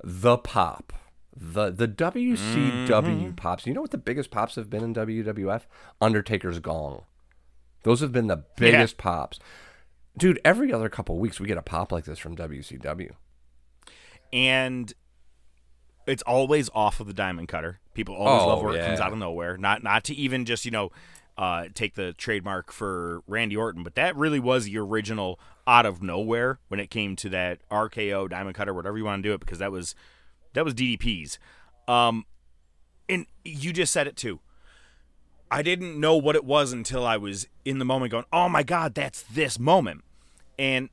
The 0.02 0.38
pop. 0.38 0.92
The 1.36 1.70
the 1.70 1.88
WCW 1.88 2.88
Mm-hmm. 2.88 3.30
pops. 3.32 3.66
You 3.66 3.72
know 3.74 3.80
what 3.82 3.90
the 3.92 3.98
biggest 3.98 4.30
pops 4.30 4.56
have 4.56 4.68
been 4.68 4.82
in 4.82 4.94
WWF? 4.94 5.62
Undertaker's 6.00 6.58
gong. 6.58 7.02
Those 7.82 8.00
have 8.00 8.12
been 8.12 8.26
the 8.26 8.44
biggest 8.56 8.98
pops. 8.98 9.38
Dude, 10.18 10.40
every 10.44 10.72
other 10.72 10.88
couple 10.88 11.18
weeks 11.18 11.40
we 11.40 11.46
get 11.46 11.56
a 11.56 11.62
pop 11.62 11.92
like 11.92 12.04
this 12.04 12.18
from 12.18 12.36
WCW. 12.36 13.12
and 14.32 14.92
it's 16.06 16.22
always 16.22 16.68
off 16.74 16.98
of 17.00 17.06
the 17.06 17.12
diamond 17.14 17.48
cutter. 17.48 17.78
People 17.94 18.16
always 18.16 18.42
Oh, 18.42 18.48
love 18.48 18.62
where 18.62 18.74
it 18.74 18.84
comes 18.86 19.00
out 19.00 19.12
of 19.12 19.18
nowhere. 19.18 19.56
Not 19.56 19.82
not 19.82 20.04
to 20.04 20.14
even 20.14 20.44
just 20.44 20.64
you 20.64 20.70
know 20.70 20.90
uh, 21.38 21.66
take 21.74 21.94
the 21.94 22.12
trademark 22.14 22.72
for 22.72 23.22
Randy 23.26 23.56
Orton, 23.56 23.82
but 23.82 23.94
that 23.94 24.14
really 24.16 24.40
was 24.40 24.64
the 24.64 24.76
original 24.78 25.38
out 25.70 25.86
of 25.86 26.02
nowhere 26.02 26.58
when 26.66 26.80
it 26.80 26.90
came 26.90 27.14
to 27.14 27.28
that 27.28 27.60
RKO 27.70 28.28
Diamond 28.28 28.56
Cutter, 28.56 28.74
whatever 28.74 28.98
you 28.98 29.04
want 29.04 29.22
to 29.22 29.28
do 29.28 29.32
it, 29.32 29.38
because 29.38 29.60
that 29.60 29.70
was 29.70 29.94
that 30.52 30.64
was 30.64 30.74
DDP's. 30.74 31.38
Um, 31.86 32.26
and 33.08 33.24
you 33.44 33.72
just 33.72 33.92
said 33.92 34.08
it 34.08 34.16
too. 34.16 34.40
I 35.48 35.62
didn't 35.62 35.98
know 35.98 36.16
what 36.16 36.34
it 36.34 36.44
was 36.44 36.72
until 36.72 37.06
I 37.06 37.16
was 37.16 37.46
in 37.64 37.78
the 37.78 37.84
moment 37.84 38.10
going, 38.10 38.24
"Oh 38.32 38.48
my 38.48 38.64
god, 38.64 38.94
that's 38.94 39.22
this 39.22 39.60
moment." 39.60 40.02
And 40.58 40.88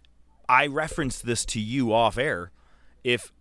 I 0.48 0.68
referenced 0.68 1.26
this 1.26 1.44
to 1.46 1.60
you 1.60 1.92
off 1.92 2.20
air. 2.20 2.52
If 3.04 3.34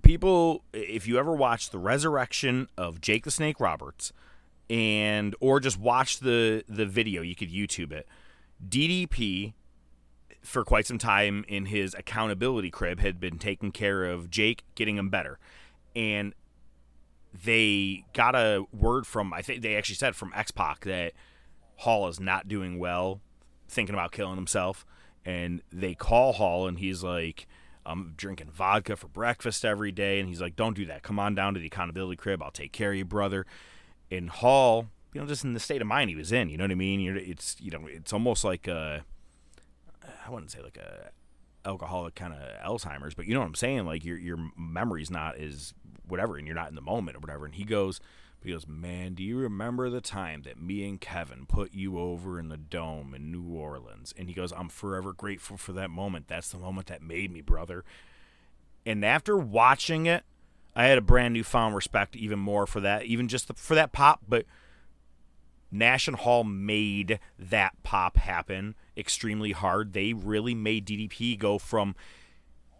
people 0.00 0.64
if 0.72 1.06
you 1.06 1.18
ever 1.18 1.34
watch 1.34 1.70
the 1.70 1.78
resurrection 1.78 2.68
of 2.78 3.02
Jake 3.02 3.24
the 3.24 3.30
Snake 3.30 3.60
Roberts 3.60 4.14
and 4.70 5.34
or 5.40 5.60
just 5.60 5.78
watch 5.78 6.20
the 6.20 6.64
the 6.66 6.86
video, 6.86 7.20
you 7.20 7.34
could 7.34 7.52
YouTube 7.52 7.92
it. 7.92 8.08
DDP 8.66 9.52
for 10.44 10.64
quite 10.64 10.86
some 10.86 10.98
time 10.98 11.44
in 11.48 11.66
his 11.66 11.94
accountability 11.94 12.70
crib 12.70 13.00
had 13.00 13.18
been 13.18 13.38
taking 13.38 13.72
care 13.72 14.04
of 14.04 14.30
Jake, 14.30 14.62
getting 14.74 14.96
him 14.96 15.08
better. 15.08 15.38
And 15.96 16.34
they 17.42 18.04
got 18.12 18.36
a 18.36 18.64
word 18.72 19.06
from 19.06 19.32
I 19.32 19.42
think 19.42 19.62
they 19.62 19.74
actually 19.74 19.96
said 19.96 20.14
from 20.14 20.32
X 20.34 20.50
Pac 20.50 20.84
that 20.84 21.14
Hall 21.76 22.06
is 22.08 22.20
not 22.20 22.46
doing 22.46 22.78
well, 22.78 23.20
thinking 23.68 23.94
about 23.94 24.12
killing 24.12 24.36
himself. 24.36 24.86
And 25.24 25.62
they 25.72 25.94
call 25.94 26.34
Hall 26.34 26.68
and 26.68 26.78
he's 26.78 27.02
like, 27.02 27.46
I'm 27.86 28.14
drinking 28.16 28.50
vodka 28.50 28.96
for 28.96 29.08
breakfast 29.08 29.64
every 29.64 29.92
day. 29.92 30.20
And 30.20 30.28
he's 30.28 30.40
like, 30.40 30.56
Don't 30.56 30.76
do 30.76 30.86
that. 30.86 31.02
Come 31.02 31.18
on 31.18 31.34
down 31.34 31.54
to 31.54 31.60
the 31.60 31.66
accountability 31.66 32.16
crib. 32.16 32.42
I'll 32.42 32.50
take 32.50 32.72
care 32.72 32.92
of 32.92 32.96
you, 32.96 33.04
brother. 33.04 33.46
And 34.10 34.28
Hall, 34.28 34.88
you 35.12 35.20
know, 35.20 35.26
just 35.26 35.44
in 35.44 35.54
the 35.54 35.60
state 35.60 35.80
of 35.80 35.86
mind 35.86 36.10
he 36.10 36.16
was 36.16 36.32
in, 36.32 36.50
you 36.50 36.58
know 36.58 36.64
what 36.64 36.70
I 36.70 36.76
mean? 36.76 37.16
It's 37.16 37.56
you 37.60 37.70
know, 37.70 37.86
it's 37.86 38.12
almost 38.12 38.44
like 38.44 38.68
a 38.68 39.04
I 40.24 40.30
wouldn't 40.30 40.50
say 40.50 40.62
like 40.62 40.78
a 40.78 41.10
alcoholic 41.66 42.14
kind 42.14 42.34
of 42.34 42.40
Alzheimer's, 42.62 43.14
but 43.14 43.26
you 43.26 43.34
know 43.34 43.40
what 43.40 43.46
I'm 43.46 43.54
saying? 43.54 43.86
Like 43.86 44.04
your 44.04 44.18
your 44.18 44.38
memory's 44.56 45.10
not 45.10 45.36
as 45.36 45.74
whatever, 46.06 46.36
and 46.36 46.46
you're 46.46 46.56
not 46.56 46.68
in 46.68 46.74
the 46.74 46.80
moment 46.80 47.16
or 47.16 47.20
whatever. 47.20 47.44
And 47.44 47.54
he 47.54 47.64
goes, 47.64 48.00
he 48.42 48.52
goes, 48.52 48.66
man, 48.68 49.14
do 49.14 49.22
you 49.22 49.38
remember 49.38 49.88
the 49.88 50.02
time 50.02 50.42
that 50.42 50.60
me 50.60 50.86
and 50.86 51.00
Kevin 51.00 51.46
put 51.46 51.72
you 51.72 51.98
over 51.98 52.38
in 52.38 52.48
the 52.48 52.58
dome 52.58 53.14
in 53.14 53.32
New 53.32 53.54
Orleans? 53.54 54.12
And 54.18 54.28
he 54.28 54.34
goes, 54.34 54.52
I'm 54.52 54.68
forever 54.68 55.14
grateful 55.14 55.56
for 55.56 55.72
that 55.72 55.90
moment. 55.90 56.28
That's 56.28 56.50
the 56.50 56.58
moment 56.58 56.88
that 56.88 57.02
made 57.02 57.32
me, 57.32 57.40
brother. 57.40 57.84
And 58.84 59.02
after 59.02 59.36
watching 59.36 60.04
it, 60.04 60.24
I 60.76 60.84
had 60.84 60.98
a 60.98 61.02
brand 61.02 61.32
new 61.32 61.42
found 61.44 61.74
respect 61.74 62.16
even 62.16 62.38
more 62.38 62.66
for 62.66 62.80
that, 62.80 63.04
even 63.04 63.28
just 63.28 63.48
the, 63.48 63.54
for 63.54 63.74
that 63.74 63.92
pop, 63.92 64.20
but. 64.28 64.44
Nash 65.74 66.06
and 66.08 66.16
Hall 66.16 66.44
made 66.44 67.18
that 67.38 67.74
pop 67.82 68.16
happen 68.16 68.74
extremely 68.96 69.52
hard. 69.52 69.92
They 69.92 70.12
really 70.12 70.54
made 70.54 70.86
DDP 70.86 71.38
go 71.38 71.58
from 71.58 71.94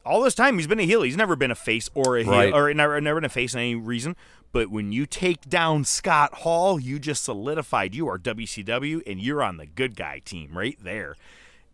all 0.06 0.22
this 0.22 0.34
time 0.34 0.58
he's 0.58 0.66
been 0.66 0.78
a 0.80 0.84
heel. 0.84 1.02
He's 1.02 1.16
never 1.16 1.34
been 1.34 1.50
a 1.50 1.54
face 1.56 1.88
or 1.94 2.16
a 2.18 2.22
heel 2.22 2.32
Right. 2.32 2.52
or 2.52 2.72
never 2.74 3.00
never 3.00 3.20
been 3.20 3.24
a 3.26 3.30
face 3.30 3.54
in 3.54 3.60
any 3.60 3.74
reason. 3.74 4.14
But 4.52 4.70
when 4.70 4.92
you 4.92 5.06
take 5.06 5.48
down 5.48 5.84
Scott 5.84 6.32
Hall, 6.34 6.78
you 6.78 6.98
just 6.98 7.24
solidified 7.24 7.94
you 7.94 8.06
are 8.08 8.18
WCW 8.18 9.02
and 9.06 9.20
you're 9.20 9.42
on 9.42 9.56
the 9.56 9.66
good 9.66 9.96
guy 9.96 10.20
team 10.24 10.56
right 10.56 10.78
there. 10.82 11.16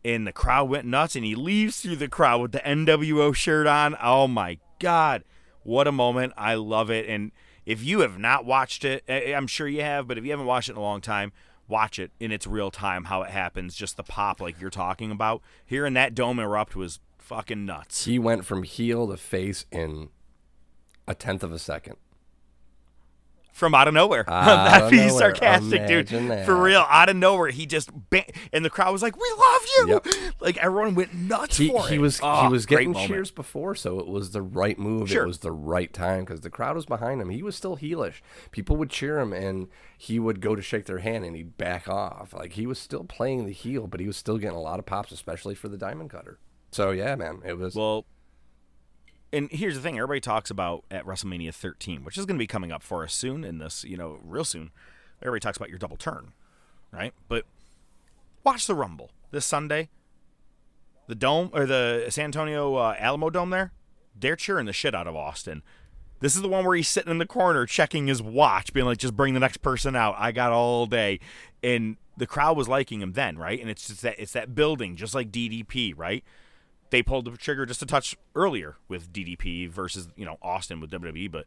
And 0.02 0.26
the 0.26 0.32
crowd 0.32 0.70
went 0.70 0.86
nuts 0.86 1.14
and 1.16 1.24
he 1.24 1.34
leaves 1.34 1.80
through 1.80 1.97
the 1.97 2.09
crowd 2.09 2.40
with 2.40 2.52
the 2.52 2.60
NWO 2.60 3.34
shirt 3.34 3.66
on. 3.66 3.97
Oh 4.02 4.26
my 4.26 4.59
god. 4.78 5.24
What 5.62 5.86
a 5.86 5.92
moment. 5.92 6.32
I 6.38 6.55
love 6.55 6.88
it. 6.90 7.06
And 7.06 7.32
if 7.66 7.82
you 7.82 8.01
have 8.01 8.19
not 8.19 8.45
watched 8.45 8.85
it, 8.85 9.05
I'm 9.09 9.47
sure 9.47 9.69
you 9.69 9.82
have, 9.82 10.09
but 10.09 10.19
if 10.19 10.24
you 10.24 10.31
haven't 10.31 10.47
watched 10.47 10.69
it 10.69 10.73
in 10.73 10.78
a 10.78 10.82
long 10.82 11.01
time, 11.01 11.32
watch 11.69 11.99
it 11.99 12.11
in 12.19 12.32
its 12.32 12.47
real 12.47 12.70
time 12.70 13.05
how 13.05 13.23
it 13.23 13.31
happens, 13.31 13.74
just 13.74 13.97
the 13.97 14.03
pop 14.03 14.41
like 14.41 14.61
you're 14.61 14.70
talking 14.70 15.11
about. 15.11 15.43
Hearing 15.65 15.95
that 15.95 16.15
dome 16.15 16.39
erupt 16.39 16.74
was 16.74 17.01
fucking 17.19 17.65
nuts. 17.65 18.07
He 18.07 18.19
went 18.19 18.45
from 18.45 18.65
heel 18.65 19.09
to 19.09 19.16
face 19.16 19.66
in 19.70 20.09
a 21.07 21.15
tenth 21.15 21.43
of 21.43 21.53
a 21.53 21.59
second. 21.59 21.97
From 23.52 23.74
out 23.74 23.89
of 23.89 23.94
nowhere. 23.94 24.28
Out 24.28 24.44
Not 24.70 24.82
of 24.82 24.90
being 24.90 25.09
nowhere. 25.09 25.35
sarcastic, 25.35 25.86
dude. 25.86 26.09
That. 26.09 26.47
For 26.47 26.55
real, 26.60 26.85
out 26.89 27.09
of 27.09 27.16
nowhere, 27.16 27.48
he 27.51 27.66
just 27.66 27.90
bang, 28.10 28.24
and 28.52 28.64
the 28.64 28.70
crowd 28.70 28.93
was 28.93 29.02
like, 29.02 29.16
"We 29.16 29.32
love 29.39 29.62
you!" 29.77 29.89
Yep. 29.89 30.35
Like 30.40 30.56
everyone 30.56 30.94
went 30.94 31.12
nuts 31.14 31.59
He, 31.59 31.68
for 31.68 31.86
he 31.89 31.97
it. 31.97 32.01
was 32.01 32.18
he 32.18 32.24
Oh, 32.27 32.48
was 32.51 32.64
getting 32.64 32.93
moment. 32.93 33.09
cheers 33.10 33.31
before, 33.31 33.74
so 33.74 33.98
it 34.01 34.06
was 34.06 34.31
the 34.31 34.40
right 34.40 34.78
move. 34.78 35.10
Sure. 35.10 35.24
It 35.24 35.27
was 35.27 35.39
the 35.40 35.52
right 35.52 35.93
time 35.93 36.20
because 36.20 36.40
the 36.40 36.48
crowd 36.51 36.77
was 36.77 36.86
behind 36.86 37.20
him. 37.20 37.28
He 37.28 37.43
was 37.43 37.55
still 37.55 37.77
heelish. 37.77 38.22
People 38.51 38.77
would 38.77 38.89
cheer 38.90 39.18
him, 39.18 39.32
and 39.35 39.68
he 39.98 40.18
would 40.18 40.40
go 40.40 40.55
to 40.56 40.62
shake 40.62 40.86
their 40.86 40.98
hand, 41.01 41.24
and 41.27 41.36
he'd 41.36 41.59
back 41.59 41.89
off. 41.89 42.32
Like 42.32 42.52
he 42.55 42.66
was 42.66 42.78
still 42.78 43.05
playing 43.05 43.44
the 43.44 43.52
heel, 43.52 43.86
but 43.86 44.01
he 44.01 44.06
was 44.06 44.16
still 44.16 44.39
getting 44.39 44.56
a 44.56 44.60
lot 44.62 44.78
of 44.78 44.86
pops, 44.86 45.12
especially 45.12 45.55
for 45.55 45.68
the 45.68 45.77
diamond 45.77 46.09
cutter. 46.10 46.39
So 46.72 46.90
yeah, 46.93 47.14
man, 47.16 47.43
it 47.44 47.59
was 47.59 47.74
well. 47.74 48.06
And 49.32 49.51
here's 49.51 49.74
the 49.74 49.81
thing: 49.81 49.97
everybody 49.97 50.20
talks 50.20 50.51
about 50.51 50.85
at 50.90 51.05
WrestleMania 51.07 51.55
13, 51.55 52.05
which 52.05 52.19
is 52.19 52.27
going 52.27 52.36
to 52.36 52.43
be 52.43 52.47
coming 52.47 52.73
up 52.73 52.82
for 52.82 53.05
us 53.05 53.15
soon. 53.15 53.44
In 53.44 53.59
this, 53.59 53.85
you 53.85 53.97
know, 53.97 54.19
real 54.24 54.44
soon. 54.44 54.70
Everybody 55.23 55.40
talks 55.40 55.57
about 55.57 55.69
your 55.69 55.78
double 55.78 55.97
turn, 55.97 56.32
right? 56.93 57.12
But 57.28 57.44
watch 58.43 58.66
the 58.66 58.74
Rumble 58.74 59.11
this 59.31 59.44
Sunday. 59.44 59.89
The 61.07 61.15
dome 61.15 61.51
or 61.52 61.66
the 61.66 62.07
San 62.11 62.27
Antonio 62.27 62.77
uh, 62.77 62.94
Alamo 62.98 63.31
Dome 63.31 63.51
there, 63.51 63.73
they're 64.19 64.36
cheering 64.36 64.66
the 64.66 64.73
shit 64.73 64.94
out 64.94 65.07
of 65.07 65.16
Austin. 65.16 65.62
This 66.20 66.36
is 66.36 66.43
the 66.43 66.48
one 66.48 66.65
where 66.65 66.77
he's 66.77 66.89
sitting 66.89 67.11
in 67.11 67.19
the 67.19 67.27
corner 67.27 67.66
checking 67.66 68.07
his 68.07 68.23
watch, 68.23 68.73
being 68.73 68.86
like, 68.86 68.98
"Just 68.98 69.16
bring 69.16 69.35
the 69.35 69.40
next 69.40 69.59
person 69.59 69.97
out. 69.97 70.15
I 70.19 70.32
got 70.32 70.52
all 70.52 70.86
day." 70.86 71.19
And 71.62 71.97
the 72.16 72.27
crowd 72.27 72.57
was 72.57 72.69
liking 72.69 73.01
him 73.01 73.12
then, 73.12 73.39
right? 73.39 73.59
And 73.61 73.70
it's 73.70 73.89
just 73.89 74.02
that 74.02 74.16
it's 74.19 74.32
that 74.32 74.55
building, 74.55 74.97
just 74.97 75.15
like 75.15 75.32
DDP, 75.32 75.94
right? 75.97 76.23
They 76.91 77.03
pulled 77.03 77.25
the 77.25 77.37
trigger 77.37 77.67
just 77.67 77.83
a 77.83 77.87
touch 77.87 78.17
earlier 78.35 78.77
with 78.89 79.12
DDP 79.12 79.69
versus 79.69 80.09
you 80.17 80.25
know 80.25 80.37
Austin 80.43 80.81
with 80.81 80.91
WWE, 80.91 81.31
but 81.31 81.47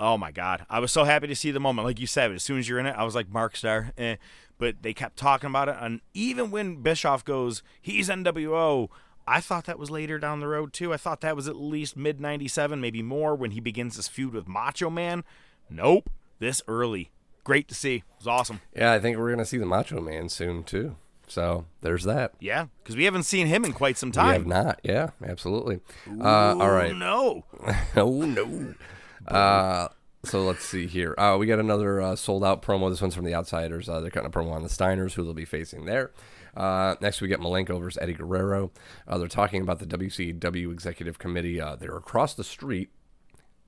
oh 0.00 0.16
my 0.16 0.30
god, 0.30 0.64
I 0.70 0.78
was 0.78 0.92
so 0.92 1.04
happy 1.04 1.26
to 1.26 1.36
see 1.36 1.50
the 1.50 1.60
moment. 1.60 1.86
Like 1.86 2.00
you 2.00 2.06
said, 2.06 2.30
as 2.32 2.42
soon 2.42 2.58
as 2.58 2.68
you're 2.68 2.78
in 2.78 2.86
it, 2.86 2.94
I 2.96 3.04
was 3.04 3.14
like 3.14 3.28
Mark 3.30 3.56
Starr, 3.56 3.92
eh. 3.98 4.16
But 4.58 4.82
they 4.82 4.92
kept 4.92 5.16
talking 5.16 5.48
about 5.48 5.68
it, 5.68 5.76
and 5.78 6.00
even 6.14 6.50
when 6.50 6.82
Bischoff 6.82 7.24
goes, 7.24 7.62
he's 7.80 8.08
NWO. 8.08 8.88
I 9.26 9.40
thought 9.40 9.66
that 9.66 9.78
was 9.78 9.90
later 9.90 10.18
down 10.18 10.40
the 10.40 10.48
road 10.48 10.72
too. 10.72 10.92
I 10.92 10.96
thought 10.96 11.20
that 11.20 11.36
was 11.36 11.46
at 11.48 11.56
least 11.56 11.96
mid 11.96 12.20
'97, 12.20 12.80
maybe 12.80 13.02
more, 13.02 13.34
when 13.34 13.50
he 13.52 13.60
begins 13.60 13.96
his 13.96 14.08
feud 14.08 14.32
with 14.32 14.48
Macho 14.48 14.90
Man. 14.90 15.22
Nope, 15.68 16.08
this 16.38 16.62
early. 16.66 17.10
Great 17.44 17.68
to 17.68 17.74
see. 17.74 17.96
It 17.96 18.02
was 18.18 18.26
awesome. 18.26 18.60
yeah. 18.74 18.92
I 18.92 18.98
think 18.98 19.16
we're 19.16 19.30
gonna 19.30 19.44
see 19.44 19.58
the 19.58 19.66
Macho 19.66 20.00
Man 20.00 20.28
soon 20.28 20.64
too. 20.64 20.96
So 21.28 21.66
there's 21.82 22.04
that. 22.04 22.32
Yeah, 22.40 22.66
because 22.82 22.96
we 22.96 23.04
haven't 23.04 23.24
seen 23.24 23.46
him 23.46 23.64
in 23.64 23.72
quite 23.72 23.96
some 23.96 24.12
time. 24.12 24.28
We 24.28 24.32
have 24.32 24.46
not. 24.46 24.80
Yeah, 24.82 25.10
absolutely. 25.24 25.80
uh, 26.20 26.56
all 26.58 26.70
right. 26.70 26.94
No. 26.96 27.44
oh 27.96 28.22
no. 28.22 28.74
Uh, 29.26 29.88
so 30.24 30.42
let's 30.42 30.64
see 30.64 30.86
here. 30.86 31.14
Uh, 31.18 31.36
we 31.38 31.46
got 31.46 31.58
another 31.58 32.00
uh, 32.00 32.16
sold 32.16 32.44
out 32.44 32.62
promo. 32.62 32.90
This 32.90 33.00
one's 33.00 33.14
from 33.14 33.24
the 33.24 33.34
Outsiders. 33.34 33.88
Uh, 33.88 34.00
they're 34.00 34.10
cutting 34.10 34.26
a 34.28 34.30
promo 34.30 34.52
on 34.52 34.62
the 34.62 34.68
Steiners, 34.68 35.12
who 35.12 35.22
they'll 35.22 35.34
be 35.34 35.44
facing 35.44 35.84
there. 35.84 36.10
Uh, 36.56 36.96
next, 37.00 37.20
we 37.20 37.28
get 37.28 37.40
Malenko 37.40 37.78
versus 37.80 37.98
Eddie 38.02 38.14
Guerrero. 38.14 38.72
Uh, 39.06 39.18
they're 39.18 39.28
talking 39.28 39.62
about 39.62 39.78
the 39.78 39.86
WCW 39.86 40.72
Executive 40.72 41.18
Committee. 41.18 41.60
Uh, 41.60 41.76
they're 41.76 41.96
across 41.96 42.34
the 42.34 42.42
street, 42.42 42.90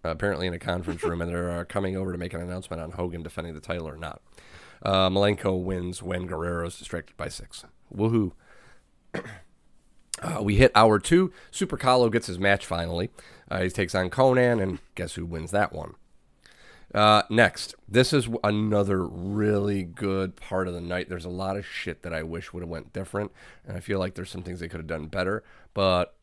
apparently 0.02 0.46
in 0.46 0.54
a 0.54 0.58
conference 0.58 1.02
room, 1.04 1.20
and 1.20 1.30
they're 1.30 1.50
uh, 1.50 1.64
coming 1.64 1.96
over 1.96 2.10
to 2.10 2.18
make 2.18 2.34
an 2.34 2.40
announcement 2.40 2.82
on 2.82 2.92
Hogan 2.92 3.22
defending 3.22 3.54
the 3.54 3.60
title 3.60 3.88
or 3.88 3.96
not. 3.96 4.20
Uh, 4.82 5.10
Malenko 5.10 5.62
wins 5.62 6.02
when 6.02 6.26
Guerrero's 6.26 6.78
distracted 6.78 7.16
by 7.16 7.28
Syxx. 7.28 7.64
Woohoo! 7.94 8.32
Uh, 10.22 10.42
we 10.42 10.56
hit 10.56 10.72
hour 10.74 10.98
two. 10.98 11.32
Super 11.50 11.76
Calo 11.76 12.10
gets 12.10 12.26
his 12.26 12.38
match 12.38 12.66
finally. 12.66 13.10
Uh, 13.50 13.62
he 13.62 13.70
takes 13.70 13.94
on 13.94 14.10
Konnan, 14.10 14.62
and 14.62 14.78
guess 14.94 15.14
who 15.14 15.24
wins 15.24 15.50
that 15.50 15.72
one? 15.72 15.94
Uh, 16.94 17.22
next, 17.30 17.74
this 17.88 18.12
is 18.12 18.28
another 18.42 19.06
really 19.06 19.82
good 19.84 20.36
part 20.36 20.66
of 20.66 20.74
the 20.74 20.80
night. 20.80 21.08
There's 21.08 21.24
a 21.24 21.30
lot 21.30 21.56
of 21.56 21.64
shit 21.64 22.02
that 22.02 22.12
I 22.12 22.22
wish 22.22 22.52
would 22.52 22.62
have 22.62 22.68
went 22.68 22.92
different, 22.92 23.32
and 23.66 23.76
I 23.76 23.80
feel 23.80 23.98
like 23.98 24.14
there's 24.14 24.30
some 24.30 24.42
things 24.42 24.60
they 24.60 24.68
could 24.68 24.80
have 24.80 24.86
done 24.86 25.06
better. 25.06 25.44
But 25.72 26.14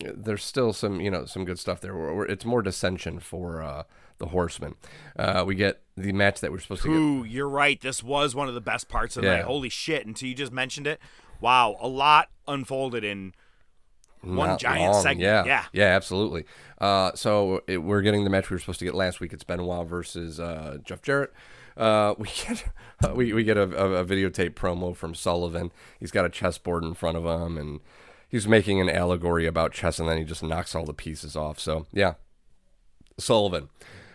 there's 0.00 0.44
still 0.44 0.72
some, 0.72 1.00
you 1.00 1.10
know, 1.10 1.24
some 1.24 1.44
good 1.44 1.58
stuff 1.58 1.80
there. 1.80 2.24
It's 2.24 2.44
more 2.44 2.62
dissension 2.62 3.18
for 3.20 3.62
uh, 3.62 3.82
the 4.18 4.26
Horsemen. 4.26 4.74
Uh, 5.18 5.44
we 5.46 5.54
get 5.54 5.80
the 5.96 6.12
match 6.12 6.40
that 6.40 6.52
we're 6.52 6.58
supposed 6.58 6.82
to 6.82 6.88
get. 6.88 6.94
Ooh, 6.94 7.24
you're 7.24 7.48
right. 7.48 7.80
This 7.80 8.02
was 8.02 8.34
one 8.34 8.48
of 8.48 8.54
the 8.54 8.60
best 8.60 8.88
parts 8.88 9.16
of 9.16 9.22
the 9.22 9.30
night. 9.30 9.44
Holy 9.44 9.68
shit! 9.68 10.06
Until 10.06 10.28
you 10.28 10.34
just 10.34 10.52
mentioned 10.52 10.86
it, 10.86 11.00
wow, 11.40 11.76
a 11.80 11.88
lot 11.88 12.28
unfolded 12.46 13.04
in 13.04 13.34
one 14.22 14.48
Not 14.48 14.60
giant 14.60 14.92
long, 14.92 15.02
segment. 15.02 15.20
Yeah, 15.20 15.44
yeah. 15.44 15.64
yeah, 15.72 15.96
absolutely. 15.96 16.44
Uh, 16.80 17.12
so 17.14 17.62
it, 17.66 17.78
we're 17.78 18.02
getting 18.02 18.24
the 18.24 18.30
match 18.30 18.50
we 18.50 18.54
were 18.54 18.60
supposed 18.60 18.80
to 18.80 18.84
get 18.84 18.94
last 18.94 19.20
week. 19.20 19.32
It's 19.32 19.44
Benoit 19.44 19.86
versus 19.86 20.40
uh, 20.40 20.78
Jeff 20.84 21.02
Jarrett. 21.02 21.32
Uh, 21.76 22.14
we 22.18 22.28
get 22.46 22.64
we, 23.14 23.32
we 23.32 23.44
get 23.44 23.56
a, 23.56 23.62
a, 23.62 23.92
a 24.00 24.04
videotape 24.04 24.54
promo 24.54 24.94
from 24.94 25.14
Sullivan. 25.14 25.70
He's 26.00 26.10
got 26.10 26.24
a 26.24 26.28
chessboard 26.28 26.84
in 26.84 26.94
front 26.94 27.16
of 27.16 27.24
him, 27.24 27.56
and 27.56 27.80
he's 28.28 28.48
making 28.48 28.80
an 28.80 28.90
allegory 28.90 29.46
about 29.46 29.72
chess, 29.72 29.98
and 29.98 30.08
then 30.08 30.18
he 30.18 30.24
just 30.24 30.42
knocks 30.42 30.74
all 30.74 30.84
the 30.84 30.94
pieces 30.94 31.36
off. 31.36 31.58
So 31.58 31.86
yeah, 31.92 32.14
Sullivan. 33.18 33.68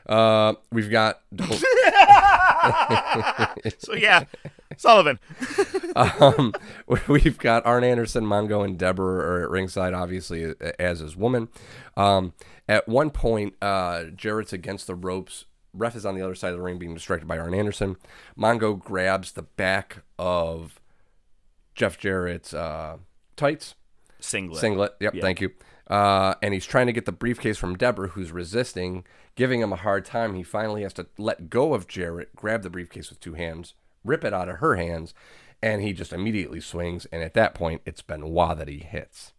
Uh, 0.08 0.54
we've 0.72 0.90
got 0.90 1.22
so 3.78 3.94
yeah, 3.94 4.26
Sullivan. 4.78 5.20
um, 5.96 6.54
we've 7.08 7.38
got 7.38 7.66
Arn 7.66 7.84
Anderson, 7.84 8.26
Mongo, 8.26 8.64
and 8.64 8.78
Deborah 8.78 9.26
are 9.26 9.44
at 9.44 9.50
ringside, 9.50 9.94
obviously 9.94 10.54
as 10.80 11.00
his 11.00 11.16
woman. 11.16 11.50
Um, 11.96 12.34
at 12.68 12.88
one 12.88 13.10
point, 13.10 13.56
uh, 13.62 14.06
Jarrett's 14.16 14.54
against 14.54 14.88
the 14.88 14.96
ropes. 14.96 15.46
Ref 15.74 15.96
is 15.96 16.06
on 16.06 16.16
the 16.16 16.22
other 16.22 16.36
side 16.36 16.52
of 16.52 16.58
the 16.58 16.64
ring, 16.64 16.78
being 16.78 16.94
distracted 16.94 17.28
by 17.28 17.38
Arn 17.38 17.54
Anderson. 17.54 17.98
Mongo 18.38 18.80
grabs 18.80 19.32
the 19.32 19.42
back 19.42 20.04
of 20.20 20.80
Jeff 21.76 21.98
Jarrett's 21.98 22.54
uh, 22.54 22.98
tights, 23.36 23.76
Singlet. 24.20 24.60
Singlet. 24.60 24.94
Yep. 25.00 25.16
Yeah. 25.16 25.22
Thank 25.22 25.42
you. 25.42 25.52
Uh, 25.88 26.36
and 26.42 26.54
he's 26.54 26.66
trying 26.66 26.88
to 26.88 26.94
get 26.94 27.06
the 27.06 27.12
briefcase 27.12 27.58
from 27.58 27.76
Deborah, 27.76 28.10
who's 28.10 28.32
resisting, 28.32 29.06
giving 29.36 29.62
him 29.62 29.74
a 29.74 29.78
hard 29.78 30.06
time. 30.06 30.34
He 30.34 30.44
finally 30.44 30.84
has 30.84 30.94
to 30.94 31.08
let 31.18 31.50
go 31.50 31.74
of 31.74 31.88
Jarrett, 31.88 32.36
grab 32.36 32.64
the 32.64 32.70
briefcase 32.70 33.10
with 33.10 33.20
two 33.20 33.34
hands, 33.34 33.74
rip 34.04 34.24
it 34.24 34.34
out 34.34 34.50
of 34.50 34.58
her 34.58 34.76
hands, 34.76 35.14
and 35.62 35.82
he 35.82 35.94
just 35.94 36.14
immediately 36.14 36.62
swings. 36.62 37.06
And 37.12 37.22
at 37.22 37.34
that 37.34 37.54
point, 37.54 37.82
it's 37.86 38.02
Benoit 38.02 38.58
that 38.58 38.70
he 38.70 38.80
hits. 38.80 39.34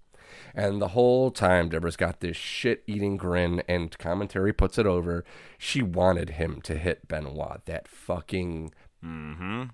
And 0.54 0.80
the 0.80 0.88
whole 0.88 1.30
time, 1.30 1.68
Deborah's 1.68 1.96
got 1.96 2.20
this 2.20 2.36
shit 2.36 2.82
eating 2.86 3.16
grin, 3.16 3.62
and 3.68 3.96
commentary 3.98 4.52
puts 4.52 4.78
it 4.78 4.86
over. 4.86 5.24
She 5.58 5.82
wanted 5.82 6.30
him 6.30 6.60
to 6.62 6.76
hit 6.76 7.08
Benoit. 7.08 7.64
That 7.66 7.88
fucking. 7.88 8.72
Mm-hmm. 9.04 9.64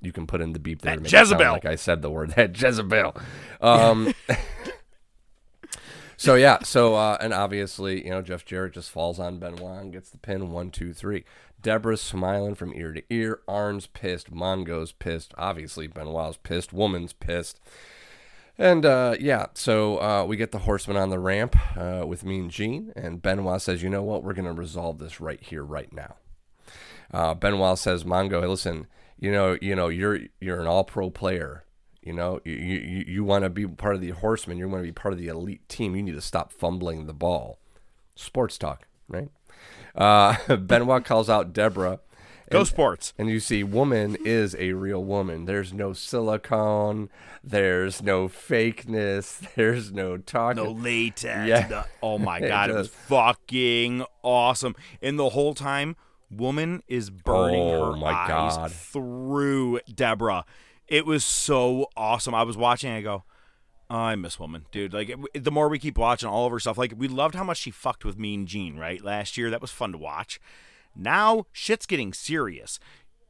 You 0.00 0.12
can 0.12 0.26
put 0.26 0.40
in 0.40 0.52
the 0.52 0.58
beep 0.58 0.82
there. 0.82 0.92
That 0.92 0.96
to 0.96 1.02
make 1.02 1.08
it 1.08 1.10
sound 1.10 1.30
Jezebel. 1.30 1.52
Like 1.52 1.64
I 1.64 1.76
said 1.76 2.02
the 2.02 2.10
word. 2.10 2.30
That 2.30 2.60
Jezebel. 2.60 3.16
Um, 3.60 4.12
so, 6.22 6.34
yeah. 6.36 6.62
So, 6.62 6.94
uh, 6.94 7.18
and 7.20 7.34
obviously, 7.34 8.04
you 8.04 8.10
know, 8.10 8.22
Jeff 8.22 8.44
Jarrett 8.44 8.74
just 8.74 8.90
falls 8.90 9.18
on 9.18 9.38
Benoit 9.38 9.82
and 9.82 9.92
gets 9.92 10.10
the 10.10 10.18
pin. 10.18 10.50
One, 10.50 10.70
two, 10.70 10.92
three. 10.92 11.24
Deborah's 11.60 12.00
smiling 12.00 12.54
from 12.54 12.74
ear 12.74 12.92
to 12.92 13.02
ear. 13.10 13.40
Arn's 13.48 13.86
pissed. 13.86 14.32
Mongo's 14.32 14.92
pissed. 14.92 15.34
Obviously, 15.36 15.86
Benoit's 15.86 16.36
pissed. 16.36 16.72
Woman's 16.72 17.12
pissed. 17.12 17.60
And 18.58 18.84
uh, 18.84 19.16
yeah, 19.18 19.46
so 19.54 20.00
uh, 20.00 20.24
we 20.24 20.36
get 20.36 20.52
the 20.52 20.60
horseman 20.60 20.96
on 20.96 21.10
the 21.10 21.18
ramp 21.18 21.56
uh, 21.76 22.04
with 22.06 22.24
Mean 22.24 22.50
Gene, 22.50 22.92
and 22.94 23.22
Benoit 23.22 23.62
says, 23.62 23.82
"You 23.82 23.88
know 23.90 24.02
what? 24.02 24.22
We're 24.22 24.34
going 24.34 24.44
to 24.44 24.52
resolve 24.52 24.98
this 24.98 25.20
right 25.20 25.42
here, 25.42 25.64
right 25.64 25.92
now." 25.92 26.16
Uh, 27.12 27.34
Benoit 27.34 27.78
says, 27.78 28.04
"Mongo, 28.04 28.40
hey, 28.42 28.46
listen, 28.46 28.86
you 29.18 29.32
know, 29.32 29.56
you 29.62 29.74
know, 29.74 29.88
you're 29.88 30.20
you're 30.40 30.60
an 30.60 30.66
all-pro 30.66 31.10
player. 31.10 31.64
You 32.02 32.12
know, 32.12 32.40
you 32.44 32.52
you, 32.54 33.04
you 33.06 33.24
want 33.24 33.44
to 33.44 33.50
be 33.50 33.66
part 33.66 33.94
of 33.94 34.00
the 34.00 34.10
horsemen. 34.10 34.58
You 34.58 34.68
want 34.68 34.82
to 34.82 34.86
be 34.88 34.92
part 34.92 35.12
of 35.14 35.18
the 35.18 35.28
elite 35.28 35.68
team. 35.68 35.94
You 35.96 36.02
need 36.02 36.14
to 36.14 36.20
stop 36.20 36.52
fumbling 36.52 37.06
the 37.06 37.14
ball." 37.14 37.58
Sports 38.14 38.58
talk, 38.58 38.86
right? 39.08 39.28
Uh, 39.94 40.56
Benoit 40.56 41.04
calls 41.04 41.30
out 41.30 41.52
Deborah. 41.52 42.00
Go 42.50 42.58
and- 42.58 42.68
sports. 42.68 43.14
And 43.16 43.30
you 43.30 43.40
see, 43.40 43.62
woman 43.64 44.16
is 44.24 44.54
a 44.58 44.72
real 44.72 45.02
woman. 45.02 45.46
There's 45.46 45.72
no 45.72 45.92
silicone. 45.94 47.08
There's 47.42 48.02
no 48.02 48.28
fakeness. 48.28 49.40
There's 49.54 49.92
no 49.92 50.16
talking. 50.18 50.62
No 50.62 50.70
latex. 50.72 51.48
Yeah. 51.48 51.66
no- 51.70 51.84
oh 52.02 52.18
my 52.18 52.40
god, 52.46 52.68
it 52.70 52.74
was 52.74 52.88
fucking 52.88 54.04
awesome. 54.22 54.74
And 55.00 55.18
the 55.18 55.30
whole 55.30 55.54
time, 55.54 55.96
woman 56.30 56.82
is 56.88 57.08
burning 57.10 57.60
Oh 57.60 57.94
her 57.98 58.06
eyes 58.06 58.56
God. 58.56 58.72
through 58.72 59.80
Deborah. 59.94 60.44
It 60.92 61.06
was 61.06 61.24
so 61.24 61.86
awesome. 61.96 62.34
I 62.34 62.42
was 62.42 62.54
watching. 62.54 62.90
I 62.92 63.00
go, 63.00 63.24
oh, 63.88 63.96
I 63.96 64.14
miss 64.14 64.38
woman, 64.38 64.66
dude. 64.70 64.92
Like 64.92 65.08
it- 65.08 65.42
the 65.42 65.50
more 65.50 65.70
we 65.70 65.78
keep 65.78 65.96
watching 65.96 66.28
all 66.28 66.44
of 66.44 66.52
her 66.52 66.60
stuff, 66.60 66.76
like 66.76 66.92
we 66.94 67.08
loved 67.08 67.34
how 67.34 67.44
much 67.44 67.56
she 67.56 67.70
fucked 67.70 68.04
with 68.04 68.18
Mean 68.18 68.44
Gene, 68.46 68.76
right? 68.76 69.02
Last 69.02 69.38
year, 69.38 69.48
that 69.48 69.62
was 69.62 69.70
fun 69.70 69.92
to 69.92 69.98
watch. 69.98 70.38
Now 70.94 71.46
shit's 71.50 71.86
getting 71.86 72.12
serious. 72.12 72.78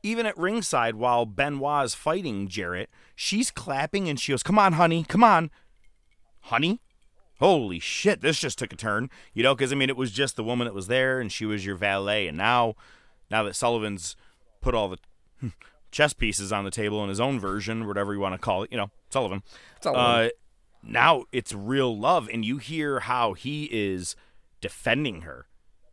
Even 0.03 0.27
at 0.27 0.37
ringside, 0.37 0.97
while 0.97 1.25
Benoit 1.25 1.85
is 1.85 1.95
fighting 1.95 2.49
Jarrett, 2.49 2.91
she's 3.15 3.53
clapping 3.53 4.09
and 4.09 4.19
she 4.19 4.33
goes, 4.33 4.43
"Come 4.43 4.59
on, 4.59 4.73
honey, 4.73 5.05
come 5.05 5.23
on, 5.23 5.49
honey." 6.41 6.81
Holy 7.39 7.79
shit, 7.79 8.23
this 8.23 8.41
just 8.41 8.59
took 8.59 8.73
a 8.73 8.77
turn. 8.77 9.09
You 9.35 9.45
know, 9.45 9.55
because 9.55 9.73
I 9.73 9.77
mean, 9.77 9.89
it 9.89 9.97
was 9.97 10.11
just 10.11 10.35
the 10.35 10.43
woman 10.43 10.65
that 10.67 10.75
was 10.75 10.89
there, 10.89 11.21
and 11.21 11.31
she 11.31 11.47
was 11.47 11.65
your 11.65 11.77
valet, 11.77 12.27
and 12.27 12.37
now, 12.37 12.75
now 13.31 13.45
that 13.45 13.55
Sullivan's 13.55 14.17
put 14.61 14.75
all 14.75 14.89
the 14.89 14.99
chess 15.93 16.13
pieces 16.13 16.53
on 16.53 16.65
the 16.65 16.71
table 16.71 17.03
in 17.03 17.09
his 17.09 17.21
own 17.21 17.39
version, 17.39 17.87
whatever 17.87 18.13
you 18.13 18.21
want 18.21 18.35
to 18.35 18.39
call 18.39 18.65
it, 18.65 18.73
you 18.73 18.79
know, 18.79 18.91
Sullivan. 19.11 19.43
Sullivan. 19.81 20.03
Uh, 20.03 20.29
now 20.83 21.25
it's 21.31 21.55
real 21.55 21.97
love, 21.97 22.29
and 22.33 22.45
you 22.45 22.59
hear 22.59 23.01
how 23.01 23.35
he 23.35 23.69
is 23.71 24.17
defending 24.61 25.21
her. 25.21 25.47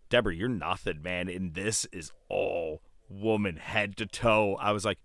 Deborah, 0.10 0.34
you're 0.34 0.50
nothing, 0.50 1.04
man, 1.04 1.30
and 1.30 1.54
this 1.54 1.86
is 1.92 2.12
all 2.30 2.82
woman 3.08 3.58
head 3.58 3.96
to 3.98 4.08
toe. 4.08 4.58
I 4.60 4.72
was 4.72 4.86
like, 4.86 4.98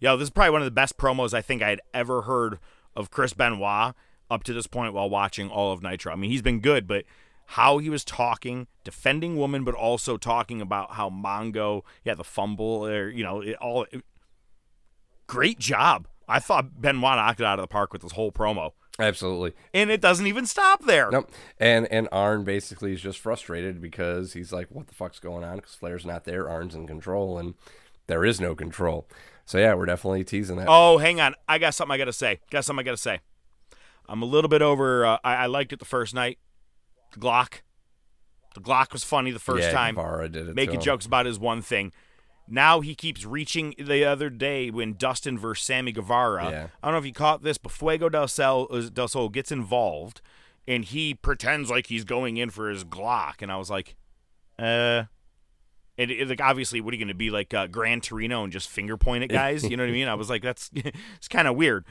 yo, 0.00 0.16
this 0.16 0.26
is 0.26 0.30
probably 0.30 0.52
one 0.52 0.62
of 0.62 0.66
the 0.66 0.70
best 0.70 0.96
promos 0.96 1.34
I 1.34 1.42
think 1.42 1.60
I 1.60 1.68
had 1.68 1.80
ever 1.92 2.22
heard 2.22 2.58
of 2.94 3.10
Chris 3.10 3.34
Benoit 3.34 3.94
up 4.30 4.44
to 4.44 4.54
this 4.54 4.66
point 4.66 4.94
while 4.94 5.10
watching 5.10 5.50
all 5.50 5.72
of 5.72 5.82
Nitro. 5.82 6.12
I 6.12 6.16
mean, 6.16 6.30
he's 6.30 6.42
been 6.42 6.60
good, 6.60 6.86
but 6.86 7.04
how 7.50 7.78
he 7.78 7.90
was 7.90 8.04
talking, 8.04 8.66
defending 8.84 9.36
woman, 9.36 9.64
but 9.64 9.74
also 9.74 10.16
talking 10.16 10.60
about 10.60 10.92
how 10.92 11.10
Mongo, 11.10 11.82
yeah, 12.04 12.14
the 12.14 12.24
fumble, 12.24 12.86
or 12.86 13.08
you 13.08 13.22
know, 13.22 13.40
it 13.40 13.56
all. 13.56 13.86
It, 13.90 14.02
great 15.26 15.58
job. 15.58 16.08
I 16.28 16.38
thought 16.40 16.80
Benoit 16.80 17.16
knocked 17.16 17.40
it 17.40 17.46
out 17.46 17.58
of 17.58 17.62
the 17.62 17.68
park 17.68 17.92
with 17.92 18.02
this 18.02 18.12
whole 18.12 18.32
promo, 18.32 18.72
Absolutely. 18.98 19.52
and 19.72 19.90
it 19.90 20.00
doesn't 20.00 20.26
even 20.26 20.44
stop 20.46 20.84
there. 20.84 21.10
Nope. 21.10 21.30
And 21.58 21.86
and 21.92 22.08
Arn 22.10 22.42
basically 22.44 22.92
is 22.92 23.00
just 23.00 23.20
frustrated 23.20 23.80
because 23.80 24.32
he's 24.32 24.52
like, 24.52 24.66
"What 24.70 24.88
the 24.88 24.94
fuck's 24.94 25.20
going 25.20 25.44
on?" 25.44 25.56
Because 25.56 25.74
Flair's 25.74 26.04
not 26.04 26.24
there. 26.24 26.48
Arn's 26.50 26.74
in 26.74 26.86
control, 26.86 27.38
and 27.38 27.54
there 28.08 28.24
is 28.24 28.40
no 28.40 28.54
control. 28.56 29.08
So 29.44 29.58
yeah, 29.58 29.74
we're 29.74 29.86
definitely 29.86 30.24
teasing 30.24 30.56
that. 30.56 30.66
Oh, 30.68 30.98
hang 30.98 31.20
on. 31.20 31.36
I 31.48 31.58
got 31.58 31.74
something 31.74 31.94
I 31.94 31.98
got 31.98 32.06
to 32.06 32.12
say. 32.12 32.40
Got 32.50 32.64
something 32.64 32.80
I 32.80 32.84
got 32.84 32.92
to 32.92 32.96
say. 32.96 33.20
I'm 34.08 34.20
a 34.22 34.26
little 34.26 34.48
bit 34.48 34.62
over. 34.62 35.06
Uh, 35.06 35.18
I, 35.22 35.34
I 35.34 35.46
liked 35.46 35.72
it 35.72 35.78
the 35.78 35.84
first 35.84 36.12
night. 36.14 36.38
The 37.12 37.20
Glock. 37.20 37.60
The 38.54 38.60
Glock 38.60 38.92
was 38.92 39.04
funny 39.04 39.30
the 39.30 39.38
first 39.38 39.64
Yeah, 39.64 39.72
time. 39.72 39.94
Guevara 39.94 40.28
did 40.28 40.48
it 40.48 40.54
Making 40.56 40.80
jokes 40.80 41.06
about 41.06 41.26
his 41.26 41.38
one 41.38 41.62
thing. 41.62 41.92
Now 42.48 42.80
he 42.80 42.94
keeps 42.94 43.24
reaching. 43.24 43.74
The 43.78 44.04
other 44.04 44.30
day 44.30 44.70
when 44.70 44.94
Dustin 44.94 45.38
versus 45.38 45.64
Sammy 45.66 45.92
Guevara. 45.92 46.50
Yeah. 46.50 46.66
I 46.82 46.86
don't 46.86 46.94
know 46.94 46.98
if 46.98 47.06
you 47.06 47.12
caught 47.12 47.42
this, 47.42 47.58
but 47.58 47.72
Fuego 47.72 48.08
del 48.08 48.28
Sol, 48.28 48.66
del 48.66 49.08
Sol 49.08 49.28
gets 49.28 49.50
involved, 49.50 50.20
and 50.68 50.84
he 50.84 51.14
pretends 51.14 51.70
like 51.70 51.86
he's 51.86 52.04
going 52.04 52.36
in 52.36 52.50
for 52.50 52.70
his 52.70 52.84
Glock, 52.84 53.42
and 53.42 53.50
I 53.50 53.56
was 53.56 53.70
like, 53.70 53.96
uh. 54.58 55.04
And 55.98 56.10
it, 56.10 56.28
like 56.28 56.42
obviously, 56.42 56.82
what 56.82 56.92
are 56.92 56.96
you 56.96 57.00
going 57.02 57.08
to 57.08 57.14
be 57.14 57.30
like 57.30 57.54
uh, 57.54 57.68
Gran 57.68 58.02
Torino 58.02 58.44
and 58.44 58.52
just 58.52 58.68
finger 58.68 58.98
point 58.98 59.24
at 59.24 59.30
guys? 59.30 59.64
You 59.64 59.78
know 59.78 59.82
what 59.82 59.88
I 59.88 59.92
mean? 59.92 60.08
I 60.08 60.14
was 60.14 60.28
like, 60.28 60.42
that's 60.42 60.70
it's 60.74 61.26
kind 61.28 61.48
of 61.48 61.56
weird. 61.56 61.86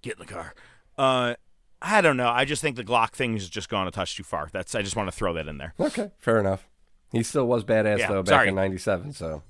Get 0.00 0.12
in 0.12 0.20
the 0.20 0.32
car. 0.32 0.54
Uh, 0.96 1.34
I 1.82 2.00
don't 2.00 2.16
know. 2.16 2.28
I 2.28 2.44
just 2.44 2.62
think 2.62 2.76
the 2.76 2.84
Glock 2.84 3.14
thing 3.14 3.32
has 3.32 3.48
just 3.48 3.68
gone 3.68 3.88
a 3.88 3.90
touch 3.90 4.16
too 4.16 4.22
far. 4.22 4.48
That's 4.52 4.76
I 4.76 4.82
just 4.82 4.94
want 4.94 5.08
to 5.08 5.12
throw 5.16 5.32
that 5.34 5.48
in 5.48 5.58
there. 5.58 5.74
Okay, 5.80 6.12
fair 6.18 6.38
enough. 6.38 6.68
He 7.10 7.22
still 7.24 7.46
was 7.46 7.64
badass 7.64 7.98
Yeah, 7.98 8.08
though 8.12 8.22
back 8.22 8.28
sorry. 8.32 8.48
in 8.50 8.54
'97. 8.54 9.12
So 9.12 9.42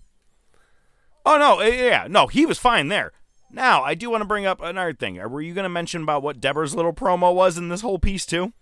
Oh 1.31 1.37
no, 1.39 1.59
eh, 1.61 1.89
yeah, 1.89 2.07
no, 2.09 2.27
he 2.27 2.47
was 2.47 2.59
fine 2.59 2.89
there. 2.89 3.13
Now 3.51 3.83
I 3.83 3.95
do 3.95 4.09
want 4.09 4.23
to 4.23 4.27
bring 4.27 4.47
up 4.47 4.63
another 4.63 4.95
thing. 4.95 5.21
Uh, 5.21 5.29
Were 5.29 5.43
you 5.43 5.53
going 5.53 5.65
to 5.65 5.69
mention 5.69 6.03
about 6.03 6.23
what 6.23 6.41
Deborah's 6.41 6.75
little 6.75 6.95
promo 6.95 7.35
was 7.35 7.59
in 7.59 7.69
this 7.69 7.83
whole 7.83 7.99
piece 7.99 8.25
too? 8.25 8.53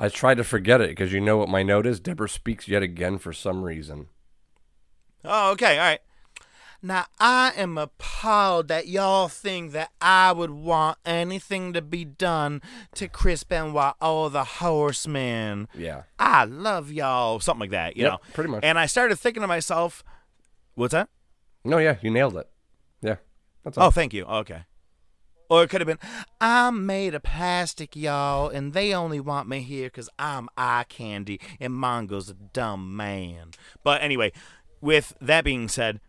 I 0.00 0.08
tried 0.08 0.36
to 0.38 0.44
forget 0.44 0.80
it 0.80 0.90
because 0.90 1.12
you 1.12 1.20
know 1.20 1.36
what 1.36 1.48
my 1.48 1.62
note 1.62 1.86
is. 1.86 2.00
Deborah 2.00 2.28
speaks 2.28 2.66
yet 2.66 2.82
again 2.82 3.18
for 3.18 3.32
some 3.32 3.62
reason. 3.62 4.08
Oh, 5.24 5.52
okay, 5.52 5.78
all 5.78 5.84
right. 5.84 6.00
Now 6.82 7.06
I 7.20 7.52
am 7.56 7.76
appalled 7.78 8.66
that 8.68 8.86
y'all 8.88 9.26
think 9.28 9.72
that 9.72 9.90
I 10.00 10.30
would 10.32 10.50
want 10.50 10.98
anything 11.04 11.72
to 11.72 11.82
be 11.82 12.04
done 12.04 12.62
to 12.94 13.08
Chris 13.08 13.42
Benoit 13.44 13.94
or 14.00 14.28
the 14.30 14.44
Horseman. 14.44 15.68
Yeah. 15.72 16.02
I 16.18 16.44
love 16.44 16.90
y'all, 16.92 17.38
something 17.40 17.60
like 17.60 17.70
that, 17.70 17.96
you 17.96 18.04
Yep, 18.04 18.12
know. 18.12 18.18
pretty 18.32 18.50
much. 18.50 18.64
And 18.64 18.78
I 18.78 18.86
started 18.86 19.16
thinking 19.18 19.40
to 19.40 19.48
myself, 19.48 20.02
what's 20.74 20.92
that? 20.92 21.08
No, 21.68 21.78
yeah, 21.78 21.96
you 22.00 22.10
nailed 22.10 22.36
it. 22.36 22.48
Yeah, 23.02 23.16
that's 23.62 23.76
all. 23.76 23.88
Oh, 23.88 23.90
thank 23.90 24.14
you. 24.14 24.24
Okay. 24.24 24.64
Or 25.50 25.62
it 25.62 25.68
could 25.68 25.80
have 25.80 25.88
been, 25.88 25.98
I'm 26.40 26.84
made 26.84 27.14
of 27.14 27.22
plastic, 27.22 27.96
y'all, 27.96 28.48
and 28.48 28.74
they 28.74 28.94
only 28.94 29.18
want 29.20 29.48
me 29.48 29.60
here 29.60 29.86
because 29.88 30.10
I'm 30.18 30.48
eye 30.58 30.84
candy 30.88 31.40
and 31.58 31.72
Mongo's 31.72 32.28
a 32.28 32.34
dumb 32.34 32.94
man. 32.96 33.52
But 33.82 34.02
anyway, 34.02 34.32
with 34.80 35.14
that 35.20 35.44
being 35.44 35.68
said, 35.68 36.00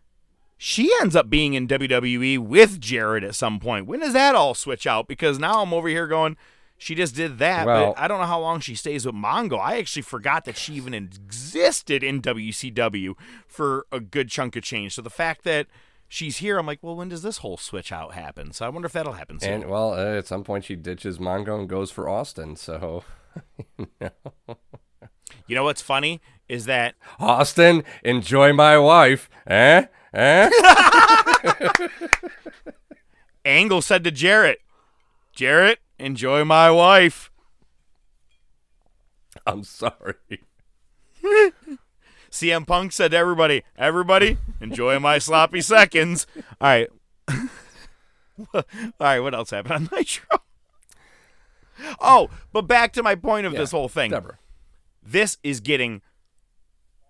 she 0.57 0.91
ends 0.99 1.15
up 1.15 1.29
being 1.29 1.53
in 1.53 1.69
WWE 1.69 2.39
with 2.39 2.81
Jarrett 2.81 3.23
at 3.23 3.35
some 3.35 3.59
point. 3.59 3.85
When 3.85 4.01
does 4.01 4.11
that 4.13 4.35
all 4.35 4.53
switch 4.53 4.85
out? 4.85 5.07
Because 5.07 5.39
now 5.39 5.61
I'm 5.61 5.73
over 5.73 5.87
here 5.87 6.07
going, 6.07 6.35
she 6.79 6.95
just 6.95 7.13
did 7.13 7.37
that, 7.39 7.67
Well- 7.67 7.93
but 7.93 8.01
I 8.01 8.07
don't 8.07 8.19
know 8.19 8.25
how 8.25 8.39
long 8.39 8.61
she 8.61 8.73
stays 8.73 9.05
with 9.05 9.13
Mongo. 9.13 9.59
I 9.59 9.77
actually 9.77 10.01
forgot 10.01 10.45
that 10.45 10.57
she 10.57 10.73
even 10.75 10.93
existed 10.93 12.01
in 12.03 12.21
WCW 12.21 13.15
for 13.47 13.85
a 13.91 13.99
good 13.99 14.29
chunk 14.29 14.55
of 14.55 14.63
change. 14.63 14.95
So 14.95 15.01
the 15.01 15.09
fact 15.09 15.43
that 15.43 15.67
she's 16.07 16.37
here, 16.37 16.57
I'm 16.57 16.65
like, 16.65 16.79
well, 16.81 16.95
when 16.95 17.09
does 17.09 17.21
this 17.21 17.39
whole 17.39 17.57
switch 17.57 17.91
out 17.91 18.13
happen? 18.13 18.53
So 18.53 18.65
I 18.65 18.69
wonder 18.69 18.85
if 18.85 18.93
that'll 18.93 19.13
happen 19.13 19.39
soon. 19.41 19.53
And 19.53 19.69
well, 19.69 19.93
uh, 19.93 20.17
at 20.17 20.25
some 20.25 20.43
point 20.45 20.63
she 20.63 20.75
ditches 20.77 21.19
Mongo 21.19 21.59
and 21.59 21.67
goes 21.67 21.91
for 21.91 22.07
Austin. 22.07 22.55
So, 22.55 23.03
you 24.01 25.55
know 25.55 25.65
what's 25.65 25.81
funny 25.81 26.21
is 26.47 26.65
that 26.65 26.95
Austin, 27.19 27.83
enjoy 28.03 28.53
my 28.53 28.77
wife, 28.77 29.29
eh? 29.45 29.85
Eh? 30.13 30.49
Angle 33.45 33.81
said 33.81 34.03
to 34.05 34.11
Jarrett, 34.11 34.59
Jarrett, 35.33 35.79
enjoy 35.99 36.43
my 36.45 36.71
wife. 36.71 37.31
I'm 39.45 39.63
sorry. 39.63 40.15
CM 42.31 42.65
Punk 42.67 42.91
said 42.91 43.11
to 43.11 43.17
everybody, 43.17 43.63
everybody, 43.77 44.37
enjoy 44.61 44.99
my 44.99 45.17
sloppy 45.17 45.61
seconds. 45.61 46.27
All 46.61 46.67
right. 46.69 46.87
All 48.53 48.63
right, 48.99 49.19
what 49.19 49.33
else 49.33 49.49
happened 49.49 49.73
on 49.73 49.97
Nitro? 49.97 50.39
Oh, 51.99 52.29
but 52.53 52.63
back 52.63 52.93
to 52.93 53.03
my 53.03 53.15
point 53.15 53.45
of 53.45 53.53
Yeah, 53.53 53.59
this 53.59 53.71
whole 53.71 53.89
thing. 53.89 54.11
Deborah. 54.11 54.37
This 55.03 55.37
is 55.43 55.59
getting 55.59 56.01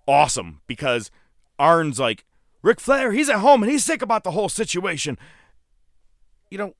awesome 0.08 0.62
because 0.68 1.12
Arn's 1.58 2.00
like, 2.00 2.26
Ric 2.62 2.80
Flair, 2.80 3.12
he's 3.12 3.30
at 3.30 3.40
home 3.40 3.64
and 3.64 3.72
he's 3.72 3.84
sick 3.84 4.02
about 4.02 4.24
the 4.24 4.32
whole 4.32 4.50
situation. 4.50 5.18
You 6.50 6.58
know, 6.58 6.76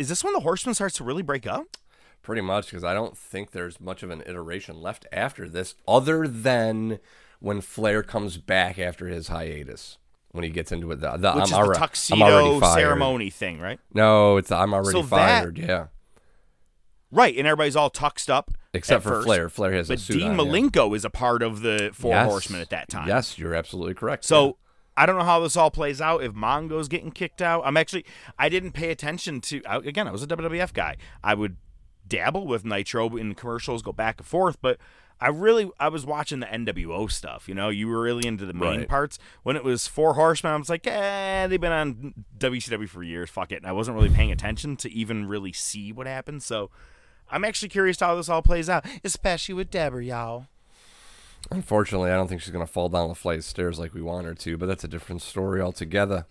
is 0.00 0.08
this 0.08 0.24
when 0.24 0.32
the 0.32 0.40
Horseman 0.40 0.74
starts 0.74 0.96
to 0.96 1.04
really 1.04 1.22
break 1.22 1.46
up? 1.46 1.76
Pretty 2.22 2.42
much, 2.42 2.66
because 2.66 2.84
I 2.84 2.94
don't 2.94 3.16
think 3.16 3.50
there's 3.52 3.80
much 3.80 4.02
of 4.02 4.10
an 4.10 4.22
iteration 4.26 4.80
left 4.80 5.06
after 5.12 5.48
this, 5.48 5.74
other 5.86 6.26
than 6.26 6.98
when 7.38 7.60
Flair 7.60 8.02
comes 8.02 8.36
back 8.38 8.78
after 8.78 9.06
his 9.08 9.28
hiatus. 9.28 9.98
When 10.32 10.44
he 10.44 10.50
gets 10.50 10.70
into 10.70 10.90
it, 10.92 11.00
the, 11.00 11.16
the 11.16 11.32
Which 11.32 11.36
I'm, 11.36 11.42
is 11.44 11.50
the 11.50 11.56
alre- 11.56 11.74
tuxedo 11.76 12.60
ceremony 12.60 13.30
thing, 13.30 13.58
right? 13.60 13.80
No, 13.92 14.36
it's 14.36 14.48
the 14.50 14.56
I'm 14.56 14.72
already 14.72 14.92
So 14.92 15.02
that- 15.02 15.08
fired. 15.08 15.58
yeah, 15.58 15.86
Right, 17.12 17.36
and 17.36 17.46
everybody's 17.46 17.74
all 17.74 17.90
tuxed 17.90 18.30
up. 18.30 18.52
Except 18.72 19.02
for 19.02 19.08
first. 19.08 19.26
Flair. 19.26 19.48
Flair 19.48 19.72
has 19.72 19.90
a 19.90 19.94
but 19.94 19.98
suit 20.00 20.18
Dean 20.18 20.28
on, 20.28 20.38
yeah. 20.38 20.44
Malenko 20.44 20.94
is 20.94 21.04
a 21.04 21.10
part 21.10 21.42
of 21.42 21.62
the 21.62 21.90
Four 21.92 22.12
Yes. 22.12 22.28
Horsemen 22.28 22.60
at 22.60 22.70
that 22.70 22.88
time. 22.88 23.08
Yes, 23.08 23.36
you're 23.36 23.54
absolutely 23.56 23.94
correct. 23.94 24.24
So 24.24 24.58
I 25.00 25.06
don't 25.06 25.16
know 25.16 25.24
how 25.24 25.40
this 25.40 25.56
all 25.56 25.70
plays 25.70 26.00
out. 26.00 26.22
If 26.22 26.34
Mongo's 26.34 26.88
getting 26.88 27.10
kicked 27.10 27.40
out, 27.40 27.62
I'm 27.64 27.76
actually 27.76 28.04
I 28.38 28.48
didn't 28.48 28.72
pay 28.72 28.90
attention 28.90 29.40
to. 29.42 29.62
Again, 29.66 30.06
I 30.06 30.10
was 30.12 30.22
a 30.22 30.26
WWF 30.26 30.72
guy. 30.74 30.96
I 31.24 31.34
would 31.34 31.56
dabble 32.06 32.46
with 32.46 32.64
Nitro 32.64 33.16
in 33.16 33.34
commercials, 33.34 33.82
go 33.82 33.92
back 33.92 34.18
and 34.18 34.26
forth, 34.26 34.58
but 34.60 34.78
I 35.20 35.28
really 35.28 35.70
I 35.78 35.88
was 35.88 36.04
watching 36.04 36.40
the 36.40 36.46
NWO 36.46 37.10
stuff. 37.10 37.48
You 37.48 37.54
know, 37.54 37.68
you 37.68 37.88
were 37.88 38.02
really 38.02 38.26
into 38.26 38.44
the 38.44 38.52
main 38.52 38.80
Right. 38.80 38.88
parts. 38.88 39.18
When 39.42 39.56
it 39.56 39.64
was 39.64 39.86
Four 39.86 40.14
Horsemen, 40.14 40.52
I 40.52 40.56
was 40.56 40.68
like, 40.68 40.86
eh, 40.86 41.46
they've 41.46 41.60
been 41.60 41.72
on 41.72 42.24
WCW 42.38 42.88
for 42.88 43.02
years. 43.02 43.30
Fuck 43.30 43.52
it. 43.52 43.56
And 43.56 43.66
I 43.66 43.72
wasn't 43.72 43.96
really 43.96 44.10
paying 44.10 44.32
attention 44.32 44.76
to 44.78 44.90
even 44.92 45.26
really 45.26 45.52
see 45.52 45.92
what 45.92 46.06
happened. 46.06 46.42
So. 46.42 46.70
I'm 47.32 47.44
actually 47.44 47.68
curious 47.68 48.00
how 48.00 48.16
this 48.16 48.28
all 48.28 48.42
plays 48.42 48.68
out, 48.68 48.84
especially 49.04 49.54
with 49.54 49.70
Deborah, 49.70 50.04
y'all. 50.04 50.46
Unfortunately, 51.50 52.10
I 52.10 52.16
don't 52.16 52.28
think 52.28 52.40
she's 52.40 52.52
going 52.52 52.66
to 52.66 52.72
fall 52.72 52.88
down 52.88 53.08
the 53.08 53.14
flight 53.14 53.38
of 53.38 53.44
stairs 53.44 53.78
like 53.78 53.94
we 53.94 54.02
want 54.02 54.26
her 54.26 54.34
to, 54.34 54.56
but 54.56 54.66
that's 54.66 54.84
a 54.84 54.88
different 54.88 55.22
story 55.22 55.60
altogether. 55.60 56.26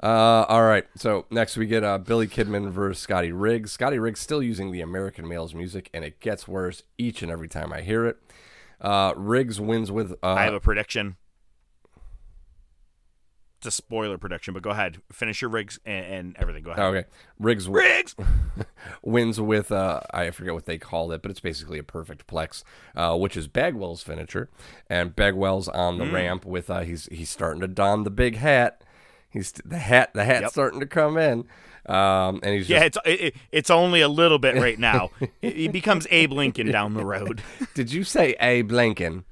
Uh, 0.00 0.46
all 0.48 0.62
right, 0.62 0.86
so 0.94 1.26
next 1.30 1.56
we 1.56 1.66
get 1.66 1.82
uh, 1.82 1.98
Billy 1.98 2.28
Kidman 2.28 2.70
versus 2.70 3.00
Scotty 3.02 3.32
Riggs. 3.32 3.72
Scotty 3.72 3.98
Riggs 3.98 4.20
still 4.20 4.42
using 4.42 4.70
the 4.70 4.80
American 4.80 5.26
Males 5.26 5.54
music, 5.54 5.90
and 5.92 6.04
it 6.04 6.20
gets 6.20 6.46
worse 6.46 6.84
each 6.98 7.20
and 7.22 7.32
every 7.32 7.48
time 7.48 7.72
I 7.72 7.80
hear 7.80 8.06
it. 8.06 8.16
Uh, 8.80 9.12
Riggs 9.16 9.60
wins 9.60 9.90
with. 9.90 10.12
Uh, 10.22 10.34
I 10.34 10.44
have 10.44 10.54
a 10.54 10.60
prediction. 10.60 11.16
It's 13.58 13.66
a 13.66 13.70
spoiler 13.72 14.18
prediction, 14.18 14.54
but 14.54 14.62
go 14.62 14.70
ahead. 14.70 14.98
Finish 15.12 15.42
your 15.42 15.50
rigs 15.50 15.80
and, 15.84 16.06
and 16.06 16.36
everything. 16.38 16.62
Go 16.62 16.70
ahead. 16.70 16.84
Oh, 16.84 16.88
okay. 16.88 17.08
Riggs 17.40 17.68
Riggs! 17.68 18.14
wins 19.02 19.40
with 19.40 19.72
uh, 19.72 20.00
I 20.12 20.30
forget 20.30 20.54
what 20.54 20.66
they 20.66 20.78
call 20.78 21.10
it, 21.12 21.22
but 21.22 21.30
it's 21.32 21.40
basically 21.40 21.78
a 21.78 21.82
perfect 21.82 22.26
plex, 22.26 22.62
uh, 22.94 23.16
which 23.16 23.36
is 23.36 23.48
Bagwell's 23.48 24.02
finisher. 24.02 24.48
And 24.88 25.14
Bagwell's 25.16 25.68
on 25.68 25.98
the 25.98 26.04
Mm. 26.04 26.12
ramp 26.12 26.44
with 26.44 26.70
uh, 26.70 26.80
he's 26.80 27.06
he's 27.10 27.30
starting 27.30 27.60
to 27.60 27.68
don 27.68 28.04
the 28.04 28.10
big 28.10 28.36
hat. 28.36 28.82
He's 29.28 29.50
the 29.52 29.78
hat 29.78 30.10
the 30.14 30.24
hat's 30.24 30.42
Yep. 30.42 30.50
starting 30.52 30.80
to 30.80 30.86
come 30.86 31.16
in. 31.18 31.44
Um, 31.86 32.40
and 32.42 32.54
he's 32.54 32.68
Yeah, 32.68 32.88
just, 32.88 32.98
it's 33.06 33.20
it, 33.22 33.26
it- 33.26 33.34
it's 33.50 33.70
only 33.70 34.02
a 34.02 34.08
little 34.08 34.38
bit 34.38 34.54
right 34.60 34.78
now. 34.78 35.10
He 35.42 35.66
becomes 35.68 36.06
Abe 36.10 36.32
Lincoln 36.32 36.70
down 36.70 36.94
the 36.94 37.04
road. 37.04 37.42
Did 37.74 37.92
you 37.92 38.04
say 38.04 38.36
Abe 38.40 38.70
Lincoln? 38.70 39.24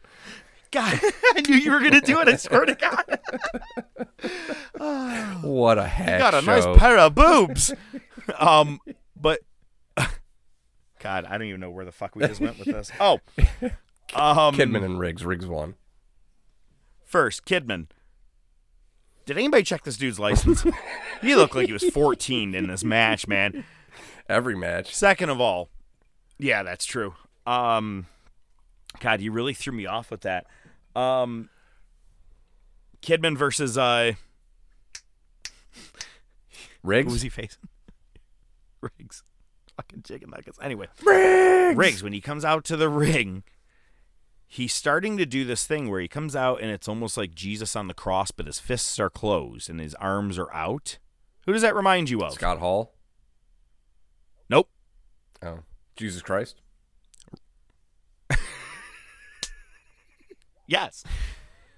God, 0.71 1.01
I 1.35 1.41
knew 1.49 1.57
you 1.57 1.71
were 1.71 1.81
gonna 1.81 2.01
do 2.01 2.21
it. 2.21 2.29
I 2.29 2.37
swear 2.37 2.65
to 2.65 2.75
God. 2.75 3.19
What 5.43 5.79
a 5.79 5.91
You 5.99 6.07
got 6.19 6.35
a 6.35 6.41
show. 6.43 6.47
nice 6.47 6.79
pair 6.79 6.99
of 6.99 7.15
boobs. 7.15 7.73
um, 8.39 8.81
but 9.15 9.41
God, 10.99 11.25
I 11.25 11.39
don't 11.39 11.47
even 11.47 11.61
know 11.61 11.71
where 11.71 11.85
the 11.85 11.93
fuck 11.93 12.15
we 12.17 12.27
just 12.27 12.41
went 12.41 12.59
with 12.59 12.69
this. 12.69 12.91
Oh, 13.01 13.21
um, 14.15 14.55
Kidman 14.55 14.85
and 14.85 14.99
Riggs. 14.99 15.25
Riggs 15.25 15.47
won. 15.47 15.75
First, 17.05 17.47
Kidman. 17.47 17.87
Did 19.25 19.39
anybody 19.39 19.63
check 19.63 19.85
this 19.85 19.97
dude's 19.97 20.19
license? 20.19 20.65
he 21.23 21.35
looked 21.35 21.55
like 21.55 21.67
he 21.67 21.73
was 21.73 21.85
14 21.85 22.55
in 22.55 22.67
this 22.69 22.85
match, 22.85 23.27
man. 23.27 23.65
Every 24.29 24.57
match. 24.57 24.95
Second 24.95 25.31
of 25.31 25.41
all, 25.41 25.69
yeah, 26.39 26.63
that's 26.63 26.85
true. 26.85 27.15
Um, 27.47 28.07
God, 29.01 29.21
you 29.21 29.33
really 29.33 29.55
threw 29.55 29.73
me 29.73 29.87
off 29.87 30.11
with 30.11 30.23
that. 30.23 30.47
Um, 30.97 31.51
Kidman 33.03 33.37
versus 33.37 33.77
uh, 33.77 34.13
Riggs. 36.83 37.07
who 37.07 37.13
was 37.13 37.23
he 37.23 37.29
facing? 37.29 37.69
Riggs, 38.81 39.23
fucking 39.77 40.03
chicken 40.03 40.31
nuggets. 40.31 40.59
Anyway, 40.63 40.87
Riggs. 41.05 41.77
Riggs 41.77 42.03
when 42.03 42.13
he 42.13 42.21
comes 42.21 42.45
out 42.45 42.65
to 42.65 42.77
the 42.77 42.89
ring, 42.89 43.43
he's 44.47 44.73
starting 44.73 45.17
to 45.19 45.27
do 45.27 45.45
this 45.45 45.67
thing 45.67 45.91
where 45.91 46.01
he 46.01 46.09
comes 46.09 46.35
out 46.35 46.61
and 46.61 46.71
it's 46.71 46.89
almost 46.89 47.17
like 47.17 47.35
Jesus 47.35 47.77
on 47.77 47.89
the 47.89 47.95
cross, 47.95 48.31
but 48.31 48.47
his 48.47 48.59
fists 48.59 48.99
are 48.99 49.11
closed 49.11 49.69
and 49.69 49.81
his 49.81 49.95
arms 49.97 50.39
are 50.39 50.53
out. 50.55 50.99
Who 51.45 51.53
does 51.53 51.63
that 51.63 51.75
remind 51.77 52.11
you 52.11 52.23
of? 52.23 52.33
Scott 52.33 52.59
Hall. 52.59 52.95
Nope. 54.49 54.71
Oh, 55.43 55.61
Jesus 55.97 56.23
Christ. 56.23 56.61
Yes. 60.67 61.05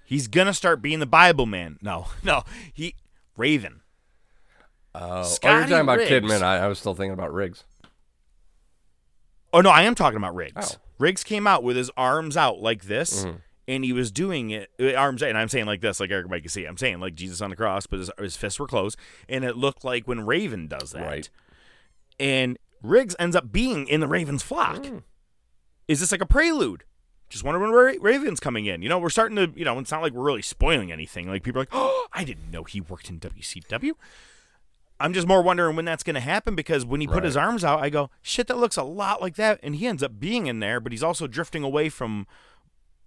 He's 0.05 0.27
gonna 0.27 0.53
start 0.53 0.81
being 0.81 0.99
the 0.99 1.05
Bible 1.05 1.45
man. 1.45 1.77
No, 1.81 2.07
no. 2.23 2.43
He 2.73 2.95
Raven. 3.37 3.81
Oh, 4.95 5.21
oh, 5.21 5.21
you're 5.21 5.61
talking 5.61 5.73
about 5.79 5.97
Riggs. 5.99 6.09
Kidman. 6.11 6.41
I, 6.41 6.57
I 6.57 6.67
was 6.67 6.79
still 6.79 6.95
thinking 6.95 7.13
about 7.13 7.31
Riggs. 7.31 7.63
Oh 9.53 9.61
no, 9.61 9.69
I 9.69 9.83
am 9.83 9.95
talking 9.95 10.17
about 10.17 10.35
Riggs. 10.35 10.75
Oh. 10.77 10.81
Riggs 10.97 11.23
came 11.23 11.47
out 11.47 11.63
with 11.63 11.77
his 11.77 11.89
arms 11.95 12.35
out 12.35 12.59
like 12.59 12.83
this, 12.85 13.23
Mhm. 13.25 13.41
and 13.67 13.83
he 13.85 13.93
was 13.93 14.11
doing 14.11 14.49
it 14.51 14.69
uh, 14.79 14.93
arms. 14.93 15.21
And 15.23 15.37
I'm 15.37 15.47
saying 15.47 15.65
like 15.65 15.81
this, 15.81 15.99
like 15.99 16.11
everybody 16.11 16.41
can 16.41 16.49
see. 16.49 16.65
I'm 16.65 16.77
saying 16.77 16.99
like 16.99 17.15
Jesus 17.15 17.41
on 17.41 17.49
the 17.49 17.55
cross, 17.55 17.87
but 17.87 17.99
his, 17.99 18.11
his 18.19 18.35
fists 18.35 18.59
were 18.59 18.67
closed, 18.67 18.97
and 19.27 19.43
it 19.43 19.55
looked 19.57 19.83
like 19.83 20.07
when 20.07 20.25
Raven 20.25 20.67
does 20.67 20.91
that. 20.91 21.05
Right. 21.05 21.29
And 22.19 22.57
Riggs 22.83 23.15
ends 23.19 23.35
up 23.35 23.51
being 23.51 23.87
in 23.87 24.01
the 24.01 24.07
Ravens 24.07 24.43
flock. 24.43 24.85
Is 25.87 25.99
this 25.99 26.11
like 26.11 26.21
a 26.21 26.25
prelude? 26.25 26.83
Just 27.29 27.43
wonder 27.43 27.59
when 27.59 27.71
Ra- 27.71 27.93
Raven's 28.01 28.39
coming 28.39 28.65
in. 28.65 28.81
You 28.81 28.89
know, 28.89 28.99
we're 28.99 29.09
starting 29.09 29.35
to. 29.37 29.51
You 29.55 29.65
know, 29.65 29.77
it's 29.79 29.91
not 29.91 30.01
like 30.01 30.13
we're 30.13 30.23
really 30.23 30.41
spoiling 30.41 30.91
anything. 30.91 31.27
Like 31.27 31.43
people 31.43 31.59
are 31.59 31.63
like, 31.63 31.69
oh, 31.71 32.07
I 32.13 32.23
didn't 32.23 32.51
know 32.51 32.63
he 32.63 32.81
worked 32.81 33.09
in 33.09 33.19
WCW. 33.19 33.93
I'm 35.01 35.13
just 35.13 35.27
more 35.27 35.41
wondering 35.41 35.77
when 35.77 35.85
that's 35.85 36.03
going 36.03 36.15
to 36.15 36.19
happen 36.19 36.55
because 36.55 36.85
when 36.85 36.99
he 36.99 37.07
put 37.07 37.23
his 37.23 37.37
arms 37.37 37.63
out, 37.63 37.81
I 37.81 37.89
go, 37.89 38.09
shit, 38.21 38.47
that 38.47 38.57
looks 38.57 38.75
a 38.75 38.83
lot 38.83 39.21
like 39.21 39.35
that. 39.35 39.57
And 39.63 39.77
he 39.77 39.87
ends 39.87 40.03
up 40.03 40.19
being 40.19 40.47
in 40.47 40.59
there, 40.59 40.81
but 40.81 40.91
he's 40.91 41.03
also 41.03 41.25
drifting 41.25 41.63
away 41.63 41.87
from 41.87 42.27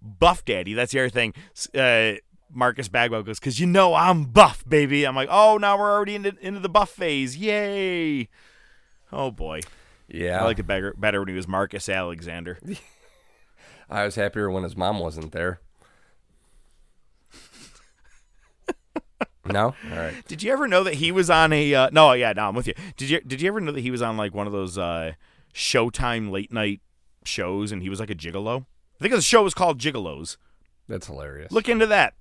Buff 0.01 0.43
Daddy. 0.43 0.73
That's 0.73 0.93
the 0.93 1.01
other 1.01 1.11
thing. 1.11 1.35
Uh, 1.74 2.15
Marcus 2.51 2.89
Bagwell 2.89 3.23
goes, 3.23 3.39
because 3.39 3.61
you 3.61 3.66
know 3.66 3.94
I'm 3.94 4.24
buff, 4.24 4.65
baby. 4.66 5.05
I'm 5.05 5.15
like, 5.15 5.28
oh, 5.31 5.59
now 5.59 5.78
we're 5.78 5.93
already 5.93 6.15
into, 6.15 6.35
into 6.40 6.61
the 6.61 6.70
buff 6.70 6.89
phase. 6.89 7.36
Yay. 7.36 8.31
Oh, 9.12 9.31
boy. 9.31 9.61
Yeah. 10.09 10.40
I 10.40 10.44
liked 10.44 10.61
it 10.61 10.66
better, 10.66 10.94
better 10.97 11.20
when 11.20 11.28
he 11.28 11.35
was 11.35 11.47
Marcus 11.47 11.90
Alexander. 11.90 12.59
I 13.90 14.04
was 14.04 14.14
happier 14.14 14.50
when 14.50 14.62
his 14.62 14.76
mom 14.76 14.98
wasn't 14.98 15.32
there. 15.32 15.60
no. 19.44 19.74
All 19.90 19.96
right. 19.96 20.14
Did 20.28 20.42
you 20.42 20.52
ever 20.52 20.68
know 20.68 20.84
that 20.84 20.94
he 20.94 21.10
was 21.12 21.28
on 21.30 21.52
a? 21.52 21.74
Uh, 21.74 21.90
no, 21.92 22.12
yeah, 22.12 22.32
no, 22.32 22.48
I'm 22.48 22.54
with 22.54 22.66
you. 22.68 22.74
Did 22.96 23.10
you 23.10 23.20
Did 23.20 23.40
you 23.42 23.48
ever 23.48 23.60
know 23.60 23.72
that 23.72 23.80
he 23.80 23.90
was 23.90 24.02
on 24.02 24.16
like 24.16 24.34
one 24.34 24.46
of 24.46 24.52
those 24.52 24.78
uh, 24.78 25.12
Showtime 25.54 26.30
late 26.30 26.52
night 26.52 26.80
shows, 27.24 27.72
and 27.72 27.82
he 27.82 27.88
was 27.88 28.00
like 28.00 28.10
a 28.10 28.14
gigolo? 28.14 28.66
I 29.00 29.02
think 29.02 29.14
the 29.14 29.20
show 29.20 29.42
was 29.42 29.54
called 29.54 29.78
Gigolos. 29.78 30.36
That's 30.88 31.06
hilarious. 31.09 31.50
Look 31.50 31.68
into 31.68 31.86
that. 31.86 32.14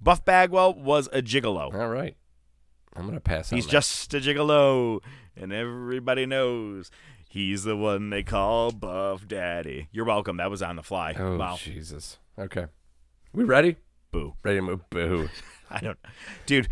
Buff 0.00 0.24
Bagwell 0.24 0.74
was 0.74 1.08
a 1.12 1.22
gigolo. 1.22 1.72
All 1.74 1.88
right. 1.88 2.16
I'm 2.94 3.06
gonna 3.06 3.20
pass 3.20 3.50
on 3.50 3.56
He's 3.56 3.64
that. 3.66 3.72
just 3.72 4.12
a 4.14 4.18
gigolo, 4.18 5.00
and 5.36 5.52
everybody 5.52 6.26
knows 6.26 6.90
he's 7.32 7.64
the 7.64 7.74
one 7.74 8.10
they 8.10 8.22
call 8.22 8.72
Buff 8.72 9.26
Daddy. 9.26 9.88
You're 9.90 10.04
welcome. 10.04 10.36
That 10.36 10.50
was 10.50 10.60
on 10.60 10.76
the 10.76 10.82
fly. 10.82 11.14
Oh 11.18 11.38
wow. 11.38 11.56
Jesus. 11.56 12.18
Okay. 12.38 12.66
We 13.32 13.44
ready? 13.44 13.76
Boo. 14.10 14.34
Ready 14.42 14.58
to 14.58 14.62
move? 14.62 14.90
Boo. 14.90 15.30
I 15.70 15.78
don't, 15.80 15.98
dude. 16.44 16.68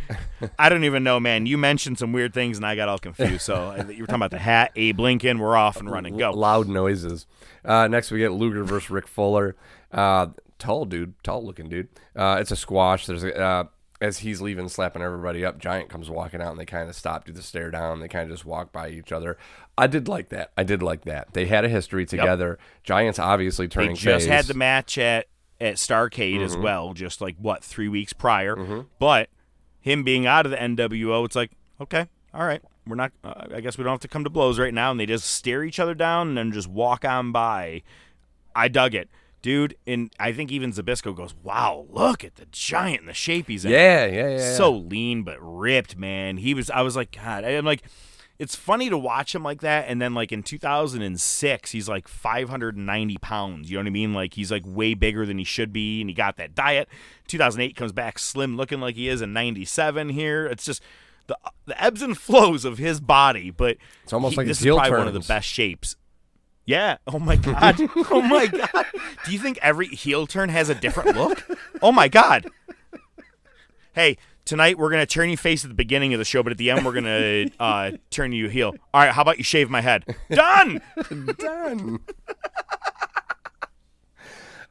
I 0.59 0.69
don't 0.69 0.85
even 0.85 1.03
know, 1.03 1.19
man. 1.19 1.47
You 1.47 1.57
mentioned 1.57 1.99
some 1.99 2.13
weird 2.13 2.35
things, 2.35 2.59
and 2.59 2.67
I 2.67 2.77
got 2.77 2.91
all 2.91 2.99
confused. 2.99 3.41
So 3.41 3.75
you 3.89 4.03
were 4.03 4.07
talking 4.07 4.17
about 4.17 4.31
the 4.31 4.39
hat, 4.39 4.73
Abe 4.77 5.01
Lincoln. 5.01 5.39
We're 5.39 5.57
off 5.57 5.79
and 5.79 5.91
running. 5.91 6.19
Go. 6.19 6.27
L- 6.27 6.35
loud 6.35 6.69
noises. 6.69 7.27
Uh, 7.65 7.89
next 7.89 8.11
we 8.11 8.19
get 8.19 8.33
Luger 8.33 8.63
versus 8.63 8.91
Rick 8.91 9.09
Fuller. 9.09 9.57
Uh, 9.91 10.27
tall 10.59 10.85
dude, 10.85 11.15
tall 11.25 11.43
looking 11.43 11.71
dude. 11.71 11.89
Uh, 12.15 12.37
it's 12.39 12.51
a 12.51 12.57
squash. 12.57 13.07
There's 13.07 13.25
a 13.25 13.35
uh, 13.35 13.65
as 14.01 14.19
he's 14.19 14.41
leaving, 14.41 14.69
slapping 14.69 15.03
everybody 15.03 15.45
up, 15.45 15.59
Giant 15.59 15.89
comes 15.91 16.09
walking 16.09 16.41
out, 16.41 16.51
and 16.53 16.59
they 16.59 16.65
kind 16.65 16.89
of 16.89 16.97
stop, 16.97 17.25
do 17.27 17.33
the 17.33 17.43
stare 17.43 17.71
down. 17.71 18.01
They 18.01 18.09
kind 18.09 18.25
of 18.31 18.35
just 18.37 18.47
walk 18.47 18.73
by 18.73 18.89
each 18.89 19.13
other. 19.13 19.37
I 19.77 19.87
did 19.87 20.09
like 20.09 20.31
that. 20.31 20.53
I 20.57 20.63
did 20.65 20.83
like 20.83 21.05
that. 21.05 21.33
They 21.35 21.47
had 21.47 21.65
a 21.65 21.69
history 21.69 22.07
together. 22.07 22.59
Giants 22.83 23.19
obviously 23.19 23.69
turning. 23.69 23.91
They 23.91 23.97
just 23.97 24.27
had 24.29 24.47
the 24.47 24.55
match 24.55 24.97
at 24.99 25.27
at 25.61 25.75
Starcade 25.75 26.43
as 26.43 26.57
Mhm. 26.57 26.63
well, 26.63 26.95
just 26.95 27.21
like 27.21 27.37
what 27.39 27.63
three 27.63 27.89
weeks 27.89 28.15
prior. 28.15 28.57
Mm-hmm. 28.57 28.81
But 28.99 29.29
him 29.79 30.03
being 30.05 30.27
out 30.27 30.47
of 30.47 30.53
the 30.53 30.57
NWO, 30.59 31.25
it's 31.27 31.37
like 31.37 31.51
okay, 31.81 32.07
all 32.33 32.47
right, 32.47 32.63
we're 32.87 32.97
not. 32.97 33.13
Uh, 33.23 33.45
I 33.55 33.61
guess 33.61 33.77
we 33.77 33.85
don't 33.85 33.93
have 33.93 34.01
to 34.01 34.09
come 34.09 34.25
to 34.25 34.31
blows 34.31 34.59
right 34.59 34.73
now. 34.73 34.91
And 34.91 34.99
they 34.99 35.05
just 35.07 35.27
stare 35.31 35.63
each 35.63 35.79
other 35.79 35.95
down 35.95 36.29
and 36.29 36.39
then 36.39 36.53
just 36.53 36.69
walk 36.69 37.05
on 37.05 37.31
by. 37.33 37.83
I 38.57 38.69
dug 38.69 38.95
it, 38.95 39.09
dude. 39.43 39.77
And 39.87 40.11
I 40.19 40.33
think 40.33 40.51
even 40.53 40.73
Zbyszko 40.73 41.15
goes, 41.17 41.35
"Wow, 41.43 41.87
look 41.91 42.25
at 42.25 42.37
the 42.37 42.47
giant 42.53 43.01
and 43.01 43.09
the 43.09 43.15
shape 43.15 43.49
he's 43.49 43.65
in." 43.65 43.71
Yeah, 43.73 44.07
yeah, 44.07 44.29
yeah, 44.29 44.37
yeah. 44.39 44.55
So 44.55 44.71
lean 44.73 45.23
but 45.23 45.37
ripped, 45.41 45.97
man. 45.97 46.37
He 46.39 46.55
was. 46.55 46.71
I 46.71 46.83
was 46.83 46.97
like, 46.97 47.13
God. 47.13 47.45
I'm 47.45 47.65
like. 47.65 47.83
It's 48.39 48.57
funny 48.57 48.89
to 48.89 48.97
watch 48.97 49.35
him 49.35 49.43
like 49.43 49.61
that, 49.61 49.85
and 49.87 50.01
then 50.01 50.15
like 50.15 50.33
in 50.33 50.43
2006, 50.43 51.73
he's 51.73 51.89
like 51.91 52.09
590 52.09 53.19
pounds. 53.19 53.71
You 53.71 53.77
know 53.77 53.83
what 53.83 53.87
I 53.89 53.91
mean? 53.91 54.15
Like 54.15 54.33
he's 54.33 54.51
like 54.51 54.63
way 54.65 54.95
bigger 54.95 55.27
than 55.27 55.37
he 55.37 55.45
should 55.45 55.75
be, 55.75 56.01
and 56.01 56.09
he 56.09 56.15
got 56.15 56.39
that 56.39 56.55
diet. 56.55 56.89
2008 57.27 57.77
comes 57.77 57.93
back 57.93 58.19
slim, 58.19 58.57
looking 58.57 58.81
like 58.81 58.97
he 58.97 59.09
is 59.09 59.21
in 59.21 59.35
97. 59.35 60.09
Here, 60.09 60.47
it's 60.47 60.65
just 60.65 60.83
the 61.27 61.37
the 61.67 61.79
ebbs 61.85 62.01
and 62.01 62.17
flows 62.17 62.65
of 62.65 62.79
his 62.79 62.99
body. 62.99 63.51
But 63.51 63.77
It's 64.05 64.13
almost 64.15 64.33
he- 64.33 64.37
like 64.39 64.47
this 64.47 64.61
is 64.61 64.67
probably 64.75 64.91
one 64.91 65.09
of 65.09 65.13
the 65.13 65.21
best 65.21 65.47
shapes. 65.47 65.97
Yeah. 66.67 66.99
Oh 67.07 67.19
my 67.19 67.37
god. 67.37 67.77
oh 68.11 68.21
my 68.23 68.47
god. 68.47 68.87
Do 69.25 69.33
you 69.33 69.39
think 69.39 69.59
every 69.63 69.89
heel 69.89 70.27
turn 70.27 70.49
has 70.51 70.69
a 70.69 70.75
different 70.75 71.17
look? 71.17 71.45
Oh 71.83 71.93
my 71.93 72.09
god. 72.09 72.47
Hey, 73.93 74.19
tonight 74.45 74.79
we're 74.79 74.91
gonna 74.91 75.07
turn 75.07 75.31
you 75.31 75.37
face 75.37 75.65
at 75.65 75.69
the 75.69 75.75
beginning 75.75 76.15
of 76.15 76.19
the 76.19 76.25
show, 76.25 76.43
but 76.43 76.53
at 76.53 76.59
the 76.59 76.71
end 76.71 76.85
we're 76.85 76.93
gonna 76.93 77.47
uh, 77.61 77.93
turn 78.11 78.33
you 78.33 78.49
heel. 78.49 78.75
All 78.95 79.03
right. 79.03 79.13
How 79.13 79.23
about 79.23 79.39
you 79.39 79.45
shave 79.45 79.69
my 79.71 79.81
head? 79.81 80.05
Done. 80.31 80.81
Done. 81.39 82.01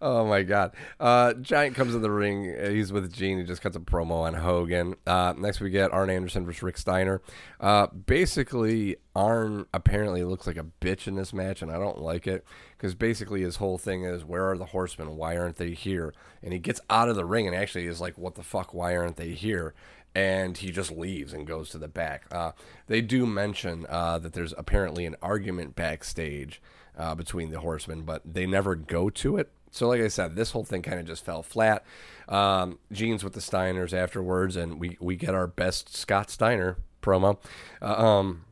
Oh 0.01 0.25
my 0.25 0.43
god! 0.43 0.73
Uh, 0.97 1.33
Giant 1.33 1.75
comes 1.75 1.93
in 1.93 2.01
the 2.01 2.09
ring. 2.09 2.55
uh, 2.57 2.69
He's 2.69 2.93
with 2.93 3.11
Gene. 3.11 3.37
He 3.37 3.43
just 3.43 3.61
cuts 3.61 3.75
a 3.75 3.81
promo 3.81 4.21
on 4.21 4.33
Hogan. 4.33 4.95
Uh, 5.05 5.33
next, 5.37 5.59
we 5.59 5.69
get 5.69 5.91
Arn 5.91 6.09
Anderson 6.09 6.45
versus 6.45 6.63
Rick 6.63 6.77
Steiner. 6.77 7.21
Uh, 7.59 7.87
basically, 7.87 8.95
Arn 9.13 9.65
apparently 9.73 10.23
looks 10.23 10.47
like 10.47 10.55
a 10.55 10.65
bitch 10.79 11.05
in 11.07 11.15
this 11.15 11.33
match, 11.33 11.61
and 11.61 11.69
I 11.69 11.77
don't 11.77 11.97
like 11.99 12.27
it 12.27 12.45
because 12.77 12.95
basically 12.95 13.41
his 13.41 13.57
whole 13.57 13.77
thing 13.77 14.03
is, 14.05 14.23
"Where 14.23 14.49
are 14.49 14.57
the 14.57 14.67
Horsemen? 14.67 15.17
Why 15.17 15.37
aren't 15.37 15.57
they 15.57 15.71
here?" 15.71 16.13
And 16.41 16.53
he 16.53 16.59
gets 16.59 16.79
out 16.89 17.09
of 17.09 17.17
the 17.17 17.25
ring 17.25 17.45
and 17.45 17.55
actually 17.55 17.85
is 17.85 17.99
like, 17.99 18.17
"What 18.17 18.35
the 18.35 18.43
fuck? 18.43 18.73
Why 18.73 18.95
aren't 18.95 19.17
they 19.17 19.31
here?" 19.31 19.73
and 20.15 20.57
he 20.57 20.71
just 20.71 20.91
leaves 20.91 21.33
and 21.33 21.45
goes 21.45 21.69
to 21.69 21.77
the 21.77 21.87
back. 21.87 22.23
Uh, 22.31 22.51
they 22.87 22.99
do 22.99 23.27
mention 23.27 23.85
uh, 23.87 24.17
that 24.17 24.33
there's 24.33 24.55
apparently 24.57 25.05
an 25.05 25.15
argument 25.21 25.75
backstage 25.75 26.59
uh, 26.97 27.13
between 27.13 27.51
the 27.51 27.59
horsemen, 27.59 28.01
but 28.01 28.21
they 28.25 28.47
never 28.47 28.73
go 28.73 29.11
to 29.11 29.37
it. 29.37 29.51
So, 29.71 29.87
like 29.87 30.01
I 30.01 30.07
said, 30.07 30.35
this 30.35 30.51
whole 30.51 30.63
thing 30.63 30.81
kind 30.81 30.99
of 30.99 31.05
just 31.05 31.23
fell 31.23 31.43
flat. 31.43 31.83
Um, 32.27 32.79
Gene's 32.91 33.23
with 33.23 33.33
the 33.33 33.39
Steiners 33.39 33.93
afterwards, 33.93 34.55
and 34.55 34.79
we, 34.79 34.97
we 34.99 35.15
get 35.15 35.33
our 35.33 35.47
best 35.47 35.95
Scott 35.95 36.29
Steiner 36.29 36.77
promo. 37.01 37.37
Uh, 37.81 38.05
um, 38.05 38.45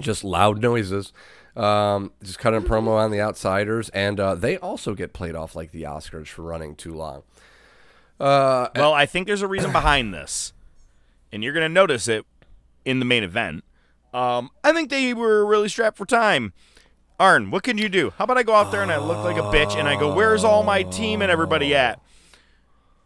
just 0.00 0.24
loud 0.24 0.60
noises. 0.60 1.12
Um, 1.56 2.12
just 2.22 2.38
cutting 2.38 2.62
promo 2.62 2.90
on 2.90 3.10
the 3.10 3.20
Outsiders, 3.20 3.88
and 3.88 4.20
uh, 4.20 4.36
they 4.36 4.56
also 4.58 4.94
get 4.94 5.12
played 5.12 5.34
off 5.34 5.56
like 5.56 5.72
the 5.72 5.82
Oscars 5.82 6.28
for 6.28 6.42
running 6.42 6.76
too 6.76 6.94
long. 6.94 7.24
Uh, 8.20 8.68
well, 8.76 8.92
I 8.92 9.06
think 9.06 9.26
there's 9.26 9.42
a 9.42 9.48
reason 9.48 9.72
behind 9.72 10.14
this, 10.14 10.52
and 11.32 11.42
you're 11.42 11.52
gonna 11.52 11.68
notice 11.68 12.06
it 12.06 12.24
in 12.84 13.00
the 13.00 13.04
main 13.04 13.24
event. 13.24 13.64
Um, 14.14 14.50
I 14.62 14.72
think 14.72 14.90
they 14.90 15.12
were 15.14 15.44
really 15.44 15.68
strapped 15.68 15.96
for 15.96 16.06
time. 16.06 16.52
Arn, 17.18 17.50
what 17.50 17.64
can 17.64 17.78
you 17.78 17.88
do? 17.88 18.12
How 18.16 18.24
about 18.24 18.38
I 18.38 18.42
go 18.44 18.54
out 18.54 18.70
there 18.70 18.82
and 18.82 18.92
I 18.92 18.98
look 18.98 19.18
like 19.24 19.36
a 19.36 19.42
bitch 19.42 19.76
and 19.76 19.88
I 19.88 19.98
go, 19.98 20.14
"Where's 20.14 20.44
all 20.44 20.62
my 20.62 20.82
team 20.84 21.20
and 21.20 21.30
everybody 21.30 21.74
at?" 21.74 22.00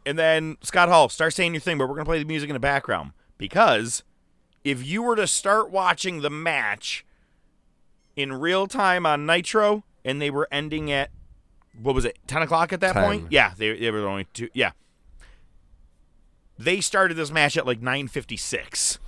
And 0.04 0.18
then 0.18 0.58
Scott 0.62 0.88
Hall, 0.88 1.08
start 1.08 1.32
saying 1.32 1.54
your 1.54 1.60
thing, 1.60 1.78
but 1.78 1.88
we're 1.88 1.94
gonna 1.94 2.04
play 2.04 2.18
the 2.18 2.24
music 2.24 2.50
in 2.50 2.54
the 2.54 2.60
background 2.60 3.12
because 3.38 4.02
if 4.64 4.84
you 4.84 5.02
were 5.02 5.16
to 5.16 5.26
start 5.26 5.70
watching 5.70 6.20
the 6.20 6.30
match 6.30 7.04
in 8.14 8.32
real 8.34 8.66
time 8.66 9.06
on 9.06 9.24
Nitro 9.24 9.84
and 10.04 10.20
they 10.20 10.30
were 10.30 10.46
ending 10.52 10.90
at 10.92 11.10
what 11.80 11.94
was 11.94 12.04
it, 12.04 12.18
ten 12.26 12.42
o'clock 12.42 12.72
at 12.72 12.80
that 12.80 12.92
10. 12.92 13.04
point? 13.04 13.26
Yeah, 13.30 13.52
they, 13.56 13.78
they 13.78 13.90
were 13.90 14.06
only 14.06 14.26
two. 14.34 14.48
Yeah, 14.52 14.72
they 16.58 16.80
started 16.80 17.14
this 17.14 17.30
match 17.30 17.56
at 17.56 17.66
like 17.66 17.80
nine 17.80 18.08
fifty 18.08 18.36
six. 18.36 18.98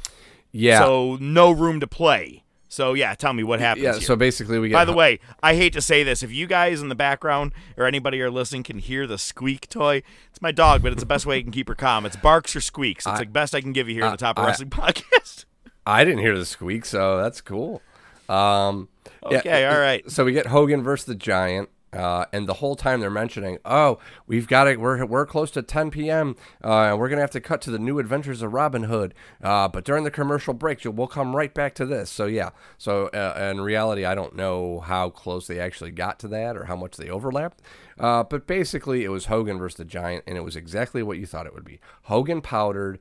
Yeah. 0.50 0.78
So 0.78 1.18
no 1.20 1.50
room 1.50 1.80
to 1.80 1.86
play. 1.86 2.43
So 2.74 2.94
yeah, 2.94 3.14
tell 3.14 3.32
me 3.32 3.44
what 3.44 3.60
happens. 3.60 3.84
Yeah, 3.84 3.92
here. 3.92 4.00
so 4.00 4.16
basically 4.16 4.58
we 4.58 4.68
get 4.68 4.74
By 4.74 4.84
the 4.84 4.92
way, 4.92 5.20
I 5.40 5.54
hate 5.54 5.72
to 5.74 5.80
say 5.80 6.02
this, 6.02 6.24
if 6.24 6.32
you 6.32 6.48
guys 6.48 6.82
in 6.82 6.88
the 6.88 6.96
background 6.96 7.52
or 7.76 7.86
anybody 7.86 8.20
are 8.20 8.32
listening 8.32 8.64
can 8.64 8.78
hear 8.78 9.06
the 9.06 9.16
squeak 9.16 9.68
toy, 9.68 10.02
it's 10.30 10.42
my 10.42 10.50
dog, 10.50 10.82
but 10.82 10.90
it's 10.90 11.00
the 11.00 11.06
best 11.06 11.24
way 11.24 11.36
you 11.36 11.44
can 11.44 11.52
keep 11.52 11.68
her 11.68 11.76
calm. 11.76 12.04
It's 12.04 12.16
barks 12.16 12.56
or 12.56 12.60
squeaks. 12.60 13.06
It's 13.06 13.20
I- 13.20 13.24
the 13.24 13.30
best 13.30 13.54
I 13.54 13.60
can 13.60 13.72
give 13.72 13.88
you 13.88 13.94
here 13.94 14.04
on 14.04 14.10
the 14.10 14.16
Top 14.16 14.40
of 14.40 14.44
I- 14.44 14.48
Wrestling 14.48 14.70
podcast. 14.70 15.44
I 15.86 16.04
didn't 16.04 16.18
hear 16.18 16.36
the 16.36 16.44
squeak, 16.44 16.84
so 16.84 17.16
that's 17.18 17.40
cool. 17.40 17.80
Um, 18.28 18.88
yeah, 19.30 19.38
Okay, 19.38 19.66
all 19.66 19.78
right. 19.78 20.10
So 20.10 20.24
we 20.24 20.32
get 20.32 20.46
Hogan 20.46 20.82
versus 20.82 21.06
the 21.06 21.14
Giant, 21.14 21.68
uh, 21.94 22.26
and 22.32 22.48
the 22.48 22.54
whole 22.54 22.76
time 22.76 23.00
they're 23.00 23.10
mentioning, 23.10 23.58
"Oh, 23.64 23.98
we've 24.26 24.48
got 24.48 24.66
it. 24.66 24.80
We're 24.80 25.04
we're 25.04 25.26
close 25.26 25.50
to 25.52 25.62
10 25.62 25.90
p.m. 25.90 26.36
Uh, 26.62 26.90
and 26.90 26.98
we're 26.98 27.08
gonna 27.08 27.20
have 27.20 27.30
to 27.32 27.40
cut 27.40 27.60
to 27.62 27.70
the 27.70 27.78
new 27.78 27.98
adventures 27.98 28.42
of 28.42 28.52
Robin 28.52 28.84
Hood. 28.84 29.14
Uh, 29.42 29.68
but 29.68 29.84
during 29.84 30.04
the 30.04 30.10
commercial 30.10 30.54
break, 30.54 30.80
we'll 30.84 31.06
come 31.06 31.36
right 31.36 31.52
back 31.52 31.74
to 31.76 31.86
this. 31.86 32.10
So 32.10 32.26
yeah. 32.26 32.50
So 32.78 33.06
uh, 33.08 33.50
in 33.50 33.60
reality, 33.60 34.04
I 34.04 34.14
don't 34.14 34.34
know 34.34 34.80
how 34.80 35.10
close 35.10 35.46
they 35.46 35.60
actually 35.60 35.92
got 35.92 36.18
to 36.20 36.28
that 36.28 36.56
or 36.56 36.64
how 36.64 36.76
much 36.76 36.96
they 36.96 37.08
overlapped. 37.08 37.62
Uh, 37.98 38.24
but 38.24 38.46
basically, 38.46 39.04
it 39.04 39.08
was 39.08 39.26
Hogan 39.26 39.58
versus 39.58 39.76
the 39.76 39.84
Giant, 39.84 40.24
and 40.26 40.36
it 40.36 40.42
was 40.42 40.56
exactly 40.56 41.02
what 41.02 41.18
you 41.18 41.26
thought 41.26 41.46
it 41.46 41.54
would 41.54 41.64
be. 41.64 41.80
Hogan 42.02 42.40
powdered 42.40 42.98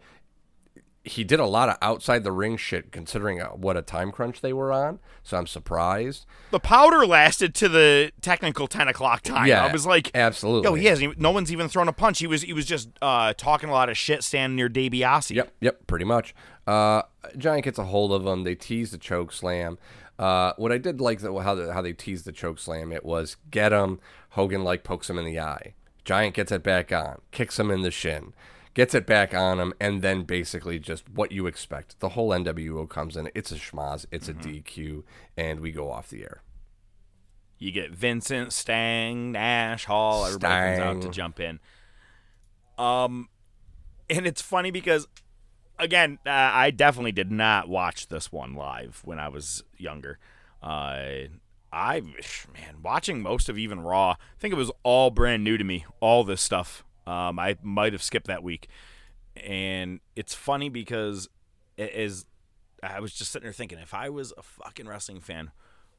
he 1.06 1.24
did 1.24 1.40
a 1.40 1.46
lot 1.46 1.68
of 1.70 1.78
outside 1.82 2.24
the 2.24 2.32
ring 2.32 2.56
shit 2.56 2.92
considering 2.92 3.42
uh, 3.42 3.50
what 3.50 3.76
a 3.76 3.82
time 3.82 4.12
crunch 4.12 4.42
they 4.42 4.54
were 4.54 4.72
on. 4.72 5.00
So 5.22 5.38
I'm 5.38 5.48
surprised. 5.48 6.26
the 6.52 6.60
powder 6.60 7.06
lasted 7.06 7.54
to 7.56 7.70
the 7.70 8.12
technical 8.22 8.68
ten 8.68 8.88
o'clock 8.88 9.22
time. 9.22 9.48
Yeah, 9.48 9.66
I 9.66 9.72
was 9.72 9.86
like, 9.86 10.12
absolutely. 10.16 10.70
Yo, 10.70 10.76
he 10.76 10.86
hasn't. 10.86 11.20
No 11.20 11.32
one's 11.32 11.52
even 11.52 11.68
thrown 11.68 11.88
a 11.88 11.94
punch. 11.94 12.20
He 12.20 12.28
was 12.28 12.44
he 12.44 12.54
was 12.54 12.66
just 12.66 12.90
uh, 13.02 13.34
talking 13.36 13.70
a 13.70 13.74
lot 13.74 13.90
of 13.90 13.98
shit 13.98 14.24
standing 14.24 14.56
near 14.56 14.70
DiBiase. 14.70 15.36
Yep, 15.36 15.54
yep, 15.60 15.88
pretty 15.88 16.06
much. 16.06 16.34
Uh, 16.66 17.02
Giant 17.38 17.66
gets 17.66 17.78
a 17.78 17.84
hold 17.86 18.14
of 18.14 18.26
him. 18.26 18.44
They 18.44 18.56
tease 18.56 18.92
the 18.92 18.98
choke 18.98 19.34
slam. 19.34 19.78
Uh, 20.18 20.54
what 20.58 20.72
I 20.72 20.78
did 20.78 21.02
like 21.02 21.20
the, 21.20 21.34
how 21.40 21.56
the, 21.56 21.74
how 21.74 21.82
they 21.82 21.92
teased 21.94 22.26
the 22.26 22.32
choke 22.32 22.60
slam. 22.60 22.92
It 22.92 23.04
was 23.04 23.36
get 23.52 23.74
him. 23.74 24.00
Hogan 24.30 24.64
like 24.64 24.84
pokes 24.84 25.10
him 25.10 25.18
in 25.18 25.26
the 25.26 25.40
eye. 25.40 25.74
Giant 26.06 26.36
gets 26.36 26.52
it 26.52 26.64
back 26.64 26.92
on, 26.92 27.22
kicks 27.32 27.58
him 27.58 27.72
in 27.72 27.82
the 27.82 27.92
shin, 27.92 28.34
gets 28.74 28.94
it 28.94 29.06
back 29.06 29.34
on 29.34 29.60
him, 29.60 29.74
and 29.80 30.02
then 30.02 30.24
basically 30.24 30.80
just 30.80 31.10
what 31.10 31.32
you 31.32 31.48
expect. 31.48 32.00
The 32.00 32.10
whole 32.10 32.30
NWO 32.30 32.90
comes 32.90 33.16
in. 33.16 33.30
It's 33.36 33.52
a 33.52 33.56
schmaz. 33.56 34.06
It's 34.12 34.28
a 34.28 34.34
DQ, 34.34 35.04
and 35.38 35.60
we 35.60 35.72
go 35.72 35.92
off 35.92 36.10
the 36.10 36.24
air. 36.24 36.42
You 37.60 37.72
get 37.72 37.92
Vincent, 37.92 38.52
Stang, 38.52 39.32
Nash, 39.32 39.86
Hall. 39.86 40.26
Everybody 40.26 40.78
comes 40.78 40.98
out 40.98 41.02
to 41.04 41.10
jump 41.10 41.40
in. 41.40 41.60
Um, 42.78 43.30
and 44.10 44.28
it's 44.28 44.42
funny 44.42 44.72
because, 44.72 45.08
again, 45.80 46.20
uh, 46.26 46.30
I 46.30 46.72
definitely 46.72 47.14
did 47.14 47.32
not 47.32 47.70
watch 47.70 48.08
this 48.08 48.32
one 48.32 48.54
live 48.54 49.02
when 49.06 49.20
I 49.20 49.30
was 49.30 49.64
younger. 49.78 50.20
Uh, 50.62 51.30
I 51.72 52.02
wish, 52.02 52.46
man, 52.54 52.78
watching 52.84 53.22
most 53.22 53.50
of 53.50 53.58
even 53.58 53.82
Raw, 53.82 54.12
I 54.12 54.40
think 54.40 54.54
it 54.54 54.58
was 54.58 54.72
all 54.84 55.10
brand 55.10 55.44
new 55.44 55.58
to 55.58 55.64
me. 55.64 55.86
All 56.00 56.24
this 56.24 56.42
stuff. 56.42 56.84
Um, 57.06 57.38
I 57.40 57.58
might 57.62 57.94
have 57.94 58.04
skipped 58.04 58.28
that 58.28 58.44
week, 58.44 58.68
and 59.36 60.00
it's 60.16 60.34
funny 60.34 60.70
because 60.70 61.28
it 61.78 61.94
is. 61.94 62.26
I 62.82 63.00
was 63.00 63.14
just 63.14 63.32
sitting 63.32 63.46
there 63.46 63.54
thinking, 63.54 63.80
if 63.80 63.94
I 63.94 64.10
was 64.10 64.34
a 64.38 64.44
fucking 64.44 64.88
wrestling 64.88 65.22
fan, 65.22 65.52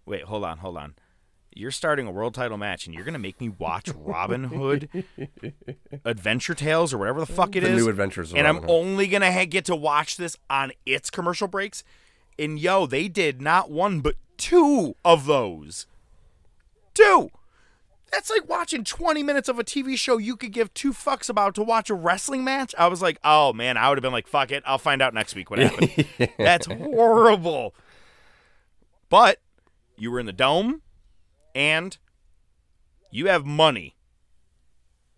wait, 0.07 0.25
hold 0.25 0.45
on, 0.45 0.59
hold 0.59 0.77
on. 0.77 0.95
You're 1.57 1.71
starting 1.71 2.07
a 2.07 2.11
world 2.11 2.35
title 2.35 2.59
match, 2.59 2.87
and 2.87 2.95
you're 2.95 3.05
gonna 3.05 3.19
make 3.19 3.41
me 3.41 3.49
watch 3.49 3.89
Robin 3.95 4.45
Hood 4.45 4.89
Adventure 6.05 6.55
Tales 6.55 6.93
or 6.93 6.99
whatever 6.99 7.21
the 7.21 7.27
fuck 7.27 7.55
it 7.57 7.61
The 7.61 7.71
is. 7.71 7.83
New 7.85 7.89
Adventures 7.89 8.33
and 8.35 8.47
I'm 8.47 8.59
Hood. 8.59 8.71
only 8.71 9.07
gonna 9.07 9.33
ha- 9.33 9.47
get 9.47 9.65
to 9.67 9.77
watch 9.77 10.17
this 10.17 10.37
on 10.51 10.73
its 10.85 11.11
commercial 11.11 11.47
breaks. 11.49 11.85
And 12.39 12.59
yo, 12.59 12.87
they 12.87 13.07
did 13.09 13.41
not 13.41 13.71
one 13.71 14.01
but 14.01 14.17
two 14.37 14.97
of 15.05 15.27
those. 15.27 15.87
Two. 16.93 17.31
That's 18.15 18.31
like 18.31 18.49
watching 18.49 18.85
20 18.85 19.25
minutes 19.25 19.49
of 19.49 19.59
a 19.59 19.65
TV 19.65 19.99
show 19.99 20.19
you 20.19 20.37
could 20.37 20.53
give 20.53 20.73
two 20.73 20.93
fucks 20.93 21.29
about 21.29 21.57
to 21.57 21.65
watch 21.65 21.91
a 21.91 21.95
wrestling 21.95 22.45
match. 22.45 22.73
I 22.79 22.87
was 22.87 23.03
like, 23.03 23.19
oh 23.25 23.53
man, 23.53 23.77
I 23.77 23.89
would 23.89 23.99
have 23.99 24.03
been 24.03 24.13
like, 24.13 24.29
fuck 24.29 24.53
it, 24.53 24.63
I'll 24.65 24.79
find 24.79 25.03
out 25.03 25.13
next 25.15 25.35
week 25.35 25.51
what 25.51 25.59
happened. 25.61 26.07
That's 26.39 26.67
horrible. 26.67 27.75
But 29.09 29.41
you 29.97 30.13
were 30.13 30.21
in 30.21 30.27
the 30.27 30.33
dome 30.33 30.83
and 31.57 31.99
you 33.11 33.27
have 33.27 33.45
money. 33.45 33.97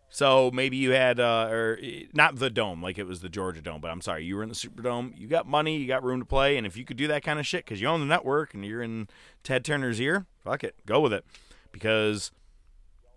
So 0.08 0.50
maybe 0.50 0.78
you 0.78 0.92
had, 0.92 1.20
uh, 1.20 1.48
or 1.50 1.78
eh, 1.82 2.04
not 2.14 2.36
the 2.36 2.48
dome, 2.48 2.82
like 2.82 2.96
it 2.96 3.06
was 3.06 3.20
the 3.20 3.28
Georgia 3.28 3.60
Dome, 3.60 3.82
but 3.82 3.90
I'm 3.90 4.00
sorry, 4.00 4.24
you 4.24 4.36
were 4.36 4.42
in 4.42 4.48
the 4.48 4.54
Superdome. 4.54 5.12
You 5.18 5.28
got 5.28 5.46
money, 5.46 5.76
you 5.76 5.86
got 5.86 6.02
room 6.02 6.20
to 6.20 6.24
play, 6.24 6.56
and 6.56 6.66
if 6.66 6.78
you 6.78 6.86
could 6.86 6.96
do 6.96 7.08
that 7.08 7.22
kind 7.22 7.38
of 7.38 7.46
shit 7.46 7.66
because 7.66 7.82
you 7.82 7.88
own 7.88 8.00
the 8.00 8.06
network 8.06 8.54
and 8.54 8.64
you're 8.64 8.80
in 8.80 9.08
Ted 9.42 9.66
Turner's 9.66 10.00
ear, 10.00 10.24
fuck 10.42 10.64
it, 10.64 10.76
go 10.86 11.00
with 11.00 11.12
it. 11.12 11.26
Because 11.70 12.30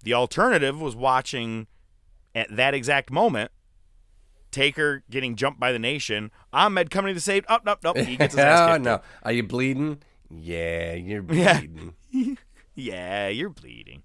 the 0.04 0.14
alternative 0.14 0.80
was 0.80 0.96
watching 0.96 1.68
at 2.36 2.56
that 2.56 2.74
exact 2.74 3.12
moment 3.12 3.52
Taker 4.52 5.04
getting 5.10 5.36
jumped 5.36 5.60
by 5.60 5.72
the 5.72 5.80
nation. 5.80 6.32
Ahmed 6.52 6.90
coming 6.90 7.10
to 7.12 7.14
the 7.14 7.22
save. 7.22 7.46
Oh, 7.50 7.60
no, 7.66 7.76
no. 7.84 7.94
He 7.94 8.18
gets 8.18 8.34
his 8.34 8.40
ass 8.44 8.70
oh, 8.80 8.82
no. 8.82 9.02
Are 9.24 9.32
you 9.32 9.44
bleeding? 9.44 10.00
Yeah, 10.30 10.94
you're 10.94 11.24
Yeah. 11.32 11.60
bleeding. 11.60 11.94
yeah, 12.76 13.28
you're 13.28 13.50
bleeding. 13.50 14.04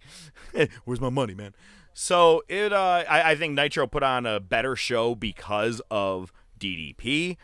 Where's 0.85 1.01
my 1.01 1.11
money, 1.11 1.35
man? 1.35 1.55
So 1.95 2.43
it, 2.49 2.73
uh, 2.73 3.05
I, 3.09 3.31
I 3.33 3.35
think 3.37 3.55
Nitro 3.55 3.87
put 3.87 4.03
on 4.03 4.27
a 4.27 4.41
better 4.41 4.77
show 4.77 5.15
because 5.15 5.81
of 5.91 6.33
DDP. 6.59 7.37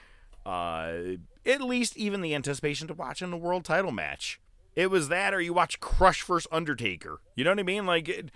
Uh, 0.45 0.93
at 1.47 1.63
least 1.63 1.97
even 1.97 2.21
the 2.21 2.35
anticipation 2.35 2.89
to 2.89 2.95
watching 2.95 3.31
the 3.31 3.37
world 3.37 3.65
title 3.65 3.93
match. 3.93 4.41
It 4.81 4.91
was 4.91 5.11
that, 5.11 5.35
or 5.35 5.43
you 5.43 5.53
watch 5.53 5.79
Crush 5.79 6.23
vs 6.23 6.49
Undertaker. 6.51 7.21
You 7.37 7.45
know 7.45 7.51
what 7.51 7.59
I 7.59 7.65
mean? 7.65 7.85
Like, 7.85 8.09
it, 8.09 8.31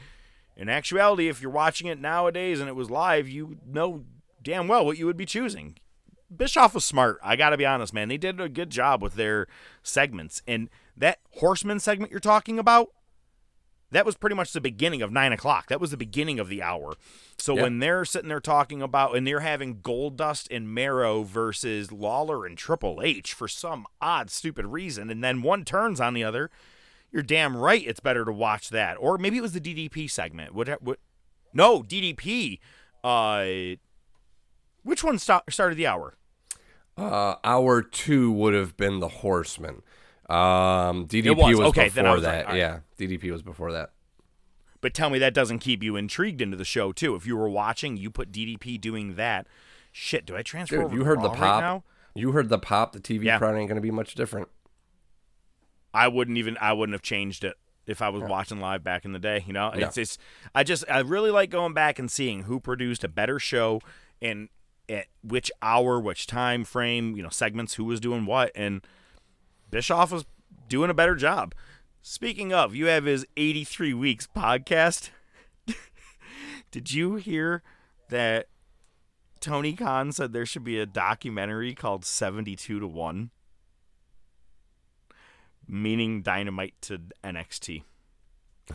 in 0.59 0.69
actuality, 0.69 1.31
if 1.31 1.41
you're 1.41 1.51
watching 1.51 1.87
it 1.87 1.99
nowadays 1.99 2.61
and 2.61 2.69
it 2.69 2.77
was 2.77 2.91
live, 2.91 3.27
you 3.27 3.57
know 3.67 4.05
damn 4.43 4.69
well 4.69 4.85
what 4.85 4.99
you 4.99 5.07
would 5.07 5.17
be 5.17 5.25
choosing. 5.25 5.79
Bischoff 6.35 6.75
was 6.75 6.85
smart. 6.85 7.19
I 7.23 7.37
got 7.37 7.51
to 7.51 7.57
be 7.57 7.65
honest, 7.65 7.95
man. 7.95 8.09
They 8.09 8.19
did 8.19 8.43
a 8.43 8.51
good 8.51 8.69
job 8.69 9.01
with 9.01 9.15
their 9.15 9.47
segments. 9.83 10.43
And 10.47 10.69
that 10.95 11.21
horseman 11.37 11.81
segment 11.81 12.11
you're 12.11 12.21
talking 12.21 12.59
about, 12.59 12.91
that 13.95 14.05
was 14.05 14.17
pretty 14.17 14.37
much 14.37 14.53
the 14.53 14.61
beginning 14.61 15.03
of 15.03 15.11
nine 15.11 15.33
o'clock. 15.33 15.69
That 15.69 15.81
was 15.81 15.91
the 15.91 15.97
beginning 15.97 16.39
of 16.39 16.49
the 16.49 16.63
hour. 16.63 16.95
So 17.39 17.55
Yeah. 17.57 17.63
when 17.63 17.79
they're 17.79 18.05
sitting 18.05 18.29
there 18.29 18.41
talking 18.41 18.83
about, 18.83 19.17
and 19.17 19.27
they're 19.27 19.41
having 19.41 19.77
Goldust 19.77 20.49
and 20.51 20.73
Mero 20.73 21.23
versus 21.23 21.91
Lawler 21.93 22.45
and 22.47 22.57
Triple 22.59 23.01
H 23.03 23.33
for 23.33 23.49
some 23.49 23.87
odd, 24.01 24.31
stupid 24.31 24.67
reason, 24.67 25.11
and 25.11 25.23
then 25.23 25.43
one 25.43 25.65
turns 25.65 26.01
on 26.01 26.15
the 26.15 26.25
other, 26.25 26.51
you're 27.11 27.23
damn 27.23 27.57
right 27.57 27.87
it's 27.87 28.01
better 28.01 28.25
to 28.25 28.33
watch 28.33 28.71
that. 28.71 28.97
Or 28.99 29.17
maybe 29.19 29.39
it 29.39 29.43
was 29.43 29.53
the 29.53 29.61
DDP 29.61 30.09
segment. 30.09 30.55
What? 30.55 30.69
what 30.83 30.99
no, 31.53 31.83
DDP. 31.83 32.59
Uh, 33.05 33.77
which 34.83 35.05
one 35.05 35.19
sta- 35.19 35.43
started 35.49 35.77
the 35.77 35.87
hour? 35.87 36.17
Uh, 36.97 37.37
hour 37.45 37.83
two 37.83 38.31
would 38.33 38.55
have 38.55 38.77
been 38.77 39.01
the 39.01 39.09
Horseman. 39.09 39.83
Um, 40.29 41.07
DDP 41.07 41.37
was. 41.37 41.59
was, 41.59 41.69
Okay, 41.69 41.89
before 41.89 42.13
was 42.15 42.23
that. 42.23 42.47
All 42.47 42.53
right. 42.53 42.59
Yeah, 42.59 42.79
DDP 42.99 43.31
was 43.31 43.43
before 43.43 43.73
that. 43.73 43.91
But 44.81 44.93
tell 44.95 45.09
me 45.11 45.19
that 45.19 45.33
doesn't 45.35 45.61
keep 45.61 45.83
you 45.83 45.97
intrigued 45.97 46.41
into 46.43 46.57
the 46.57 46.65
show 46.65 46.93
too. 46.93 47.15
If 47.15 47.27
you 47.27 47.37
were 47.37 47.49
watching, 47.49 47.97
you 47.97 48.11
put 48.11 48.31
DDP 48.33 48.81
doing 48.81 49.17
that. 49.17 49.47
Shit, 49.93 50.27
do 50.27 50.37
I 50.37 50.43
transfer 50.43 50.77
Dude, 50.77 50.85
over 50.87 50.95
you 50.95 51.01
to 51.01 51.05
heard 51.07 51.19
the 51.21 51.29
Raw 51.29 51.33
right 51.33 51.39
pop. 51.41 51.61
now? 51.63 51.85
you 52.15 52.33
heard 52.33 52.49
the 52.49 52.59
pop. 52.59 52.93
The 52.93 53.01
TV 53.01 53.25
Yeah. 53.25 53.39
crowd 53.39 53.57
ain't 53.57 53.69
going 53.69 53.77
to 53.77 53.81
be 53.83 53.91
much 53.91 54.15
different. 54.15 54.49
I 55.93 56.09
wouldn't 56.09 56.37
even 56.39 56.57
I 56.61 56.73
wouldn't 56.73 56.95
have 56.95 57.03
changed 57.03 57.45
it 57.45 57.55
if 57.87 58.03
I 58.03 58.09
was 58.09 58.23
watching 58.23 58.61
live 58.61 58.83
back 58.83 59.05
in 59.05 59.13
the 59.13 59.19
day. 59.19 59.45
You 59.47 59.53
know, 59.53 59.71
No. 59.71 59.87
it's 59.87 59.95
just 59.95 60.21
I 60.55 60.65
just 60.65 60.85
I 60.91 61.01
really 61.01 61.31
like 61.31 61.51
going 61.51 61.73
back 61.75 61.99
and 61.99 62.11
seeing 62.11 62.43
who 62.45 62.59
produced 62.61 63.05
a 63.05 63.09
better 63.09 63.39
show 63.39 63.81
and 64.21 64.49
at 64.89 65.07
which 65.23 65.51
hour, 65.63 65.99
which 66.01 66.27
time 66.27 66.65
frame, 66.65 67.17
you 67.17 67.23
know, 67.23 67.29
segments, 67.31 67.75
who 67.75 67.85
was 67.85 68.01
doing 68.01 68.27
what, 68.27 68.51
and 68.55 68.85
Bischoff 69.75 70.13
was 70.13 70.25
doing 70.69 70.89
a 70.89 70.95
better 70.95 71.17
job. 71.17 71.53
Speaking 72.01 72.53
of, 72.53 72.77
you 72.77 72.87
have 72.87 73.07
his 73.07 73.27
83 73.37 73.93
weeks 73.93 74.29
podcast. 74.29 75.11
Did 76.71 76.93
you 76.93 77.17
hear 77.17 77.61
that 78.09 78.47
Tony 79.41 79.73
Khan 79.73 80.13
said 80.13 80.33
there 80.33 80.47
should 80.47 80.63
be 80.63 80.79
a 80.79 80.87
documentary 80.87 81.75
called 81.75 82.05
72 82.05 82.79
to 82.79 82.87
1? 82.87 83.31
Meaning 85.67 86.23
dynamite 86.23 86.75
to 86.83 87.01
NXT. 87.25 87.83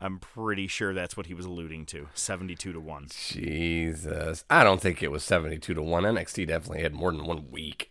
I'm 0.00 0.20
pretty 0.20 0.68
sure 0.68 0.94
that's 0.94 1.16
what 1.16 1.26
he 1.26 1.34
was 1.34 1.46
alluding 1.46 1.84
to. 1.86 2.06
72 2.14 2.74
to 2.74 2.78
1. 2.78 3.08
Jesus, 3.10 4.44
I 4.48 4.62
don't 4.62 4.80
think 4.80 5.02
it 5.02 5.10
was 5.10 5.24
seventy-two 5.24 5.74
to 5.74 5.82
one. 5.82 6.04
NXT 6.04 6.46
definitely 6.46 6.82
had 6.84 6.94
more 6.94 7.10
than 7.10 7.26
one 7.26 7.50
week. 7.50 7.90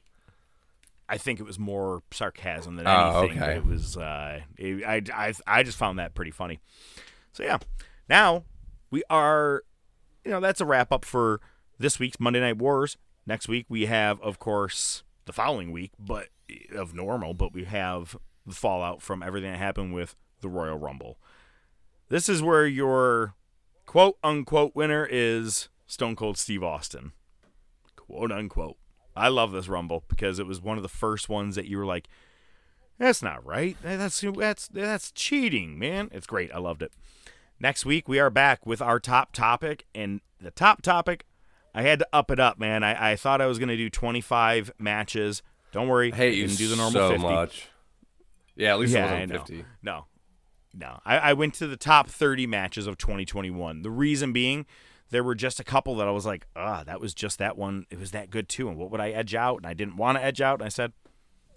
I 1.10 1.18
think 1.18 1.40
it 1.40 1.44
was 1.44 1.58
more 1.58 2.04
sarcasm 2.12 2.76
than 2.76 2.86
Oh, 2.88 3.20
anything. 3.20 3.40
but 3.40 3.44
okay. 3.50 3.58
It 3.58 3.66
was. 3.66 3.96
Uh, 3.98 4.42
it, 4.58 4.84
I, 4.86 5.02
I 5.14 5.34
I 5.48 5.64
just 5.64 5.78
found 5.78 6.00
that 6.00 6.14
pretty 6.16 6.32
funny. 6.32 6.60
So 7.34 7.44
yeah, 7.44 7.58
now 8.10 8.44
we 8.92 9.04
are. 9.10 9.64
You 10.26 10.32
know 10.32 10.40
that's 10.42 10.60
a 10.62 10.66
wrap 10.66 10.92
up 10.92 11.06
for 11.06 11.40
this 11.80 12.00
week's 12.00 12.20
Monday 12.20 12.40
Night 12.42 12.58
Wars. 12.58 12.98
Next 13.26 13.48
week 13.48 13.66
we 13.70 13.86
have, 13.86 14.22
of 14.22 14.40
course, 14.40 15.04
the 15.26 15.34
following 15.34 15.72
week, 15.72 15.92
but 15.98 16.28
of 16.76 16.94
normal. 16.94 17.34
But 17.34 17.54
we 17.54 17.64
have 17.66 18.18
the 18.46 18.56
fallout 18.56 19.02
from 19.02 19.22
everything 19.24 19.52
that 19.52 19.58
happened 19.60 19.94
with 19.94 20.16
the 20.42 20.50
Royal 20.50 20.78
Rumble. 20.78 21.18
This 22.10 22.28
is 22.30 22.42
where 22.42 22.66
your 22.66 23.34
quote 23.86 24.18
unquote 24.24 24.76
winner 24.76 25.08
is 25.10 25.70
Stone 25.86 26.16
Cold 26.18 26.38
Steve 26.38 26.64
Austin. 26.64 27.14
Quote 27.96 28.32
unquote. 28.32 28.78
I 29.18 29.28
love 29.30 29.52
this 29.52 29.68
Rumble 29.68 30.04
because 30.08 30.40
it 30.40 30.46
was 30.46 30.62
one 30.62 30.78
of 30.78 30.84
the 30.84 30.90
first 30.90 31.30
ones 31.30 31.56
that 31.56 31.66
you 31.66 31.78
were 31.78 31.86
like, 31.86 32.08
that's 32.98 33.22
not 33.22 33.46
right. 33.46 33.78
That's 33.84 34.22
that's 34.22 34.68
that's 34.68 35.12
cheating, 35.12 35.78
man. 35.78 36.10
It's 36.12 36.28
great. 36.28 36.52
I 36.54 36.58
loved 36.58 36.82
it. 36.82 36.92
Next 37.60 37.86
week 37.86 38.08
we 38.08 38.20
are 38.20 38.30
back 38.30 38.66
with 38.66 38.82
our 38.82 39.00
top 39.00 39.34
topic, 39.34 39.86
and 39.94 40.22
the 40.42 40.52
top 40.52 40.82
topic, 40.82 41.26
I 41.74 41.84
had 41.84 42.00
to 42.00 42.08
up 42.12 42.32
it 42.32 42.40
up, 42.40 42.60
man. 42.60 42.84
I, 42.84 43.12
I 43.12 43.16
thought 43.16 43.42
I 43.42 43.46
was 43.46 43.60
gonna 43.60 43.78
do 43.78 43.90
25 43.90 44.72
matches. 44.80 45.44
Don't 45.72 45.88
worry, 45.88 46.12
I 46.12 46.16
hate 46.16 46.36
you 46.36 46.48
didn't 46.48 46.58
do 46.58 46.68
the 46.70 46.76
normal 46.76 46.94
so 46.94 47.10
50. 47.10 47.24
much. 47.24 47.68
Yeah, 48.56 48.74
at 48.74 48.80
least 48.80 48.94
yeah, 48.94 49.06
it 49.06 49.10
I 49.10 49.14
wasn't 49.14 49.32
fifty. 49.32 49.66
No, 49.84 50.06
no. 50.74 51.00
I, 51.06 51.18
I 51.18 51.34
went 51.34 51.54
to 51.56 51.68
the 51.68 51.78
top 51.78 52.10
30 52.10 52.48
matches 52.48 52.88
of 52.88 52.98
2021. 52.98 53.82
The 53.82 53.92
reason 53.92 54.34
being, 54.34 54.66
there 55.10 55.24
were 55.24 55.36
just 55.36 55.60
a 55.60 55.64
couple 55.64 55.96
that 55.96 56.08
I 56.08 56.12
was 56.12 56.26
like, 56.26 56.48
ah, 56.56 56.84
that 56.86 57.00
was 57.00 57.14
just 57.14 57.40
that 57.40 57.58
one. 57.58 57.86
It 57.90 58.00
was 58.00 58.12
that 58.12 58.30
good 58.30 58.50
too. 58.50 58.68
And 58.68 58.78
what 58.78 58.92
would 58.92 59.02
I 59.02 59.10
edge 59.12 59.36
out? 59.36 59.58
And 59.58 59.66
I 59.66 59.74
didn't 59.74 59.98
want 59.98 60.18
to 60.18 60.24
edge 60.24 60.42
out. 60.42 60.60
And 60.60 60.66
I 60.66 60.70
said, 60.70 60.94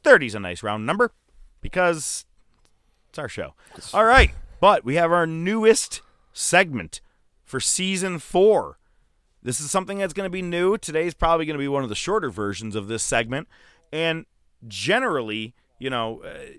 30 0.03 0.27
is 0.27 0.35
a 0.35 0.41
nice 0.41 0.63
round 0.63 0.87
number 0.87 1.13
because 1.61 2.25
it's 3.09 3.19
our 3.19 3.29
show. 3.29 3.55
All 3.93 4.05
right. 4.05 4.33
But 4.61 4.85
we 4.85 4.95
have 4.97 5.11
our 5.11 5.27
newest 5.27 6.03
segment 6.33 7.01
for 7.45 7.61
season 7.61 8.19
four. 8.19 8.79
This 9.43 9.61
is 9.61 9.71
something 9.71 9.99
that's 9.99 10.13
going 10.13 10.27
to 10.27 10.31
be 10.31 10.43
new. 10.43 10.77
Today's 10.77 11.15
probably 11.15 11.47
going 11.47 11.55
to 11.55 11.63
be 11.63 11.69
one 11.69 11.83
of 11.83 11.89
the 11.89 11.95
shorter 11.95 12.31
versions 12.31 12.77
of 12.77 12.89
this 12.89 13.03
segment. 13.03 13.49
And 13.93 14.27
generally, 14.69 15.55
you 15.79 15.91
know, 15.91 16.23
uh, 16.23 16.53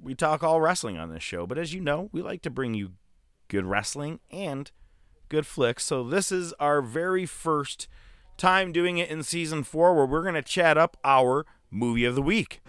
we 0.00 0.14
talk 0.14 0.42
all 0.42 0.60
wrestling 0.60 0.98
on 0.98 1.12
this 1.12 1.22
show, 1.22 1.46
but 1.46 1.58
as 1.58 1.72
you 1.72 1.80
know, 1.80 2.10
we 2.12 2.22
like 2.22 2.42
to 2.42 2.50
bring 2.50 2.74
you 2.74 2.92
good 3.48 3.64
wrestling 3.64 4.20
and 4.30 4.70
good 5.32 5.46
flicks. 5.46 5.82
So 5.86 6.04
this 6.04 6.30
is 6.30 6.52
our 6.60 6.82
very 6.82 7.24
first 7.24 7.88
time 8.36 8.70
doing 8.70 8.98
it 8.98 9.08
in 9.08 9.22
season 9.22 9.62
four, 9.62 9.96
where 9.96 10.04
we're 10.04 10.20
to 10.34 10.42
chat 10.42 10.76
up 10.76 10.98
our 11.04 11.46
movie 11.70 12.04
of 12.04 12.14
the 12.14 12.20
week. 12.20 12.60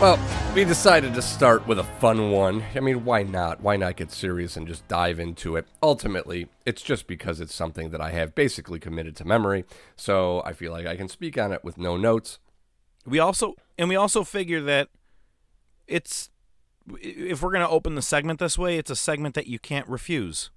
Well, 0.00 0.18
we 0.54 0.64
decided 0.66 1.14
to 1.14 1.22
start 1.22 1.66
with 1.66 1.78
a 1.78 1.84
fun 1.84 2.30
one. 2.30 2.62
I 2.74 2.80
mean, 2.80 3.06
why 3.06 3.22
not? 3.22 3.62
Why 3.62 3.76
not 3.76 3.96
get 3.96 4.12
serious 4.12 4.54
and 4.54 4.68
just 4.68 4.86
dive 4.86 5.18
into 5.18 5.56
it? 5.56 5.66
Ultimately, 5.82 6.48
it's 6.66 6.82
just 6.82 7.06
because 7.06 7.40
it's 7.40 7.54
something 7.54 7.88
that 7.90 8.02
I 8.02 8.10
have 8.10 8.34
basically 8.34 8.78
committed 8.78 9.16
to 9.16 9.24
memory, 9.24 9.64
so 9.96 10.42
I 10.44 10.52
feel 10.52 10.72
like 10.72 10.86
I 10.86 10.94
can 10.96 11.08
speak 11.08 11.38
on 11.38 11.52
it 11.52 11.64
with 11.64 11.78
no 11.78 11.96
notes. 11.96 12.38
We 13.06 13.18
also 13.18 13.54
and 13.78 13.88
we 13.88 13.96
also 13.96 14.24
figure 14.24 14.60
that 14.60 14.88
it's 15.86 16.28
if 17.00 17.42
we're 17.42 17.52
going 17.52 17.64
to 17.64 17.68
open 17.68 17.94
the 17.94 18.02
segment 18.02 18.38
this 18.38 18.58
way, 18.58 18.76
it's 18.76 18.90
a 18.90 18.96
segment 18.96 19.34
that 19.34 19.46
you 19.46 19.58
can't 19.58 19.88
refuse. 19.88 20.50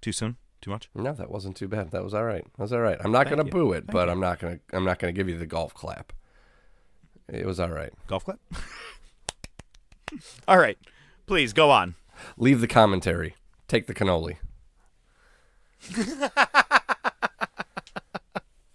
Too 0.00 0.12
soon? 0.12 0.36
Too 0.60 0.70
much? 0.70 0.88
No, 0.94 1.12
that 1.12 1.30
wasn't 1.30 1.56
too 1.56 1.68
bad. 1.68 1.90
That 1.90 2.04
was 2.04 2.14
all 2.14 2.24
right. 2.24 2.44
That 2.44 2.62
was 2.62 2.72
all 2.72 2.80
right. 2.80 2.98
I'm 3.02 3.12
not 3.12 3.26
going 3.28 3.44
to 3.44 3.50
boo 3.50 3.72
it, 3.72 3.86
Thank 3.86 3.92
but 3.92 4.06
you. 4.06 4.12
I'm 4.12 4.20
not 4.20 4.38
going 4.38 4.58
to 4.58 4.76
I'm 4.76 4.84
not 4.84 5.00
going 5.00 5.12
to 5.12 5.18
give 5.18 5.28
you 5.28 5.36
the 5.36 5.46
golf 5.46 5.74
clap. 5.74 6.12
It 7.28 7.44
was 7.44 7.58
all 7.58 7.70
right. 7.70 7.92
Golf 8.06 8.24
clap? 8.24 8.38
all 10.48 10.58
right. 10.58 10.78
Please 11.26 11.52
go 11.52 11.70
on. 11.70 11.94
Leave 12.36 12.60
the 12.60 12.66
commentary. 12.66 13.34
Take 13.68 13.86
the 13.86 13.94
cannoli. 13.94 14.36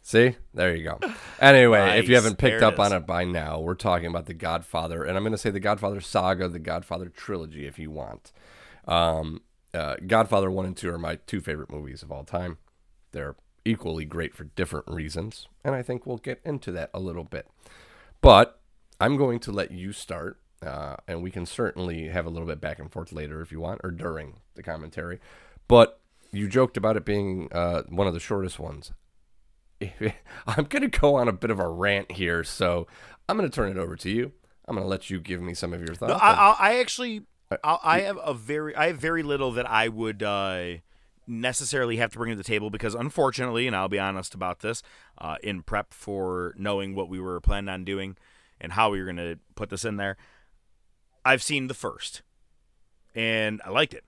See? 0.02 0.36
There 0.54 0.76
you 0.76 0.84
go. 0.84 1.00
Anyway, 1.40 2.00
if 2.00 2.08
you 2.08 2.16
haven't 2.16 2.38
picked 2.38 2.62
up 2.62 2.80
on 2.80 2.94
it 2.94 3.06
by 3.06 3.26
now, 3.26 3.60
we're 3.60 3.74
talking 3.74 4.08
about 4.08 4.28
The 4.28 4.34
Godfather, 4.34 5.04
and 5.04 5.18
I'm 5.18 5.24
going 5.24 5.32
to 5.32 5.38
say 5.38 5.50
The 5.50 5.60
Godfather 5.60 6.00
Saga, 6.00 6.48
The 6.48 6.60
Godfather 6.60 7.10
Trilogy, 7.10 7.66
if 7.66 7.78
you 7.80 7.92
want. 7.92 8.32
Um, 8.88 9.42
uh, 9.74 9.96
Godfather 10.06 10.50
1 10.50 10.66
and 10.66 10.78
2 10.78 10.94
are 10.94 10.98
my 10.98 11.16
two 11.28 11.42
favorite 11.42 11.72
movies 11.72 12.04
of 12.04 12.12
all 12.12 12.24
time. 12.24 12.60
They're 13.12 13.36
equally 13.66 14.06
great 14.06 14.36
for 14.36 14.46
different 14.46 14.88
reasons, 14.88 15.48
and 15.64 15.76
I 15.76 15.82
think 15.82 16.06
we'll 16.06 16.18
get 16.18 16.40
into 16.46 16.72
that 16.74 16.92
a 16.94 17.00
little 17.00 17.24
bit. 17.24 17.48
But 18.22 18.62
I'm 19.02 19.18
going 19.18 19.40
to 19.40 19.52
let 19.52 19.72
you 19.72 19.92
start, 19.92 20.40
uh, 20.66 20.98
and 21.08 21.22
we 21.22 21.32
can 21.32 21.46
certainly 21.46 22.08
have 22.08 22.26
a 22.26 22.30
little 22.30 22.48
bit 22.48 22.60
back 22.60 22.80
and 22.80 22.92
forth 22.92 23.12
later 23.12 23.42
if 23.42 23.52
you 23.52 23.60
want, 23.60 23.82
or 23.84 23.92
during 23.92 24.38
the 24.56 24.64
commentary. 24.64 25.20
But 25.68 26.00
you 26.32 26.48
joked 26.48 26.78
about 26.78 26.98
it 26.98 27.06
being 27.06 27.50
uh, 27.52 27.84
one 27.84 28.08
of 28.08 28.14
the 28.14 28.20
shortest 28.20 28.60
ones. 28.60 28.92
I'm 30.48 30.66
going 30.66 30.90
to 30.90 31.00
go 31.00 31.16
on 31.16 31.28
a 31.28 31.34
bit 31.34 31.52
of 31.52 31.60
a 31.60 31.68
rant 31.68 32.12
here, 32.14 32.44
so 32.44 32.88
I'm 33.28 33.38
going 33.38 33.50
to 33.50 33.56
turn 33.56 33.72
it 33.72 33.78
over 33.78 33.96
to 33.98 34.10
you. 34.10 34.32
I'm 34.68 34.76
going 34.76 34.86
to 34.86 34.90
let 34.90 35.10
you 35.10 35.20
give 35.20 35.42
me 35.42 35.54
some 35.54 35.74
of 35.74 35.80
your 35.80 35.96
thoughts. 35.96 36.10
No, 36.10 36.16
I, 36.16 36.32
I, 36.32 36.56
I 36.60 36.80
actually, 36.80 37.24
I, 37.64 37.78
I 37.84 38.00
have 38.02 38.18
a 38.24 38.34
very, 38.34 38.76
I 38.76 38.88
have 38.88 38.98
very 38.98 39.22
little 39.24 39.52
that 39.54 39.70
I 39.70 39.90
would 39.90 40.24
uh, 40.24 40.78
necessarily 41.28 41.98
have 41.98 42.12
to 42.12 42.18
bring 42.18 42.32
to 42.32 42.36
the 42.36 42.44
table 42.44 42.70
because, 42.70 42.96
unfortunately, 42.96 43.68
and 43.68 43.76
I'll 43.76 43.90
be 43.90 44.00
honest 44.00 44.34
about 44.34 44.60
this, 44.60 44.82
uh, 45.20 45.36
in 45.44 45.62
prep 45.62 45.94
for 45.94 46.56
knowing 46.58 46.96
what 46.96 47.10
we 47.10 47.20
were 47.20 47.40
planning 47.40 47.70
on 47.70 47.84
doing 47.86 48.18
and 48.60 48.74
how 48.74 48.90
we 48.90 49.00
were 49.00 49.06
going 49.06 49.18
to 49.18 49.40
put 49.56 49.70
this 49.70 49.86
in 49.86 49.98
there, 49.98 50.18
I've 51.26 51.44
seen 51.44 51.68
the 51.68 51.74
first, 51.74 52.22
and 53.14 53.62
I 53.66 53.70
liked 53.72 53.94
it. 53.94 54.04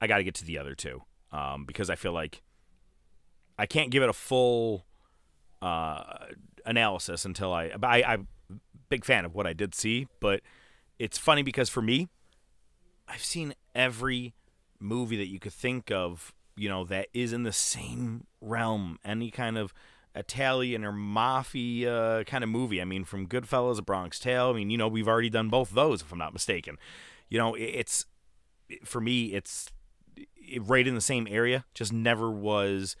I 0.00 0.06
got 0.06 0.18
to 0.18 0.24
get 0.24 0.34
to 0.36 0.44
the 0.44 0.58
other 0.58 0.74
two 0.74 1.02
um, 1.30 1.66
because 1.66 1.90
I 1.90 1.94
feel 1.94 2.12
like 2.12 2.42
I 3.58 3.66
can't 3.66 3.90
give 3.90 4.02
it 4.02 4.08
a 4.08 4.14
full 4.14 4.86
uh, 5.60 6.26
analysis 6.64 7.24
until 7.24 7.52
I, 7.52 7.70
I. 7.82 8.02
I'm 8.02 8.28
big 8.90 9.04
fan 9.04 9.24
of 9.24 9.34
what 9.34 9.46
I 9.46 9.54
did 9.54 9.74
see, 9.74 10.08
but 10.18 10.42
it's 10.98 11.16
funny 11.16 11.42
because 11.42 11.70
for 11.70 11.80
me, 11.80 12.08
I've 13.08 13.24
seen 13.24 13.54
every 13.74 14.34
movie 14.78 15.16
that 15.16 15.28
you 15.28 15.38
could 15.38 15.52
think 15.52 15.90
of, 15.90 16.34
you 16.56 16.68
know, 16.68 16.84
that 16.84 17.06
is 17.14 17.32
in 17.32 17.44
the 17.44 17.52
same 17.52 18.26
realm. 18.40 18.98
Any 19.02 19.30
kind 19.30 19.56
of 19.56 19.72
Italian 20.14 20.84
or 20.84 20.92
mafia 20.92 22.24
kind 22.26 22.42
of 22.42 22.50
movie. 22.50 22.80
I 22.80 22.84
mean, 22.84 23.04
from 23.04 23.26
Goodfellas, 23.26 23.78
A 23.78 23.82
Bronx 23.82 24.18
Tale. 24.18 24.50
I 24.50 24.52
mean, 24.52 24.70
you 24.70 24.78
know, 24.78 24.88
we've 24.88 25.08
already 25.08 25.30
done 25.30 25.48
both 25.48 25.70
those, 25.70 26.02
if 26.02 26.12
I'm 26.12 26.18
not 26.18 26.32
mistaken. 26.32 26.78
You 27.28 27.38
know, 27.38 27.54
it's 27.54 28.06
for 28.84 29.00
me, 29.00 29.26
it's 29.26 29.70
right 30.60 30.86
in 30.86 30.94
the 30.94 31.00
same 31.00 31.26
area. 31.30 31.64
Just 31.74 31.92
never 31.92 32.30
was 32.30 32.96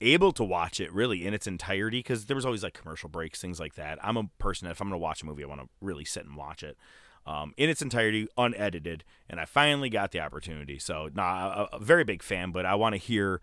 able 0.00 0.32
to 0.32 0.44
watch 0.44 0.80
it 0.80 0.92
really 0.92 1.26
in 1.26 1.34
its 1.34 1.46
entirety 1.46 2.00
because 2.00 2.26
there 2.26 2.36
was 2.36 2.44
always 2.44 2.62
like 2.62 2.74
commercial 2.74 3.08
breaks, 3.08 3.40
things 3.40 3.60
like 3.60 3.74
that. 3.74 3.98
I'm 4.02 4.16
a 4.16 4.28
person 4.38 4.66
that 4.66 4.72
if 4.72 4.80
I'm 4.80 4.88
going 4.88 4.98
to 4.98 5.02
watch 5.02 5.22
a 5.22 5.26
movie, 5.26 5.44
I 5.44 5.46
want 5.46 5.60
to 5.62 5.68
really 5.80 6.04
sit 6.04 6.24
and 6.24 6.36
watch 6.36 6.62
it 6.62 6.76
um, 7.26 7.52
in 7.56 7.68
its 7.68 7.82
entirety, 7.82 8.28
unedited. 8.36 9.04
And 9.28 9.40
I 9.40 9.44
finally 9.44 9.90
got 9.90 10.12
the 10.12 10.20
opportunity. 10.20 10.78
So, 10.78 11.10
nah, 11.14 11.66
a, 11.72 11.76
a 11.76 11.78
very 11.78 12.04
big 12.04 12.22
fan, 12.22 12.52
but 12.52 12.66
I 12.66 12.74
want 12.74 12.94
to 12.94 12.98
hear 12.98 13.40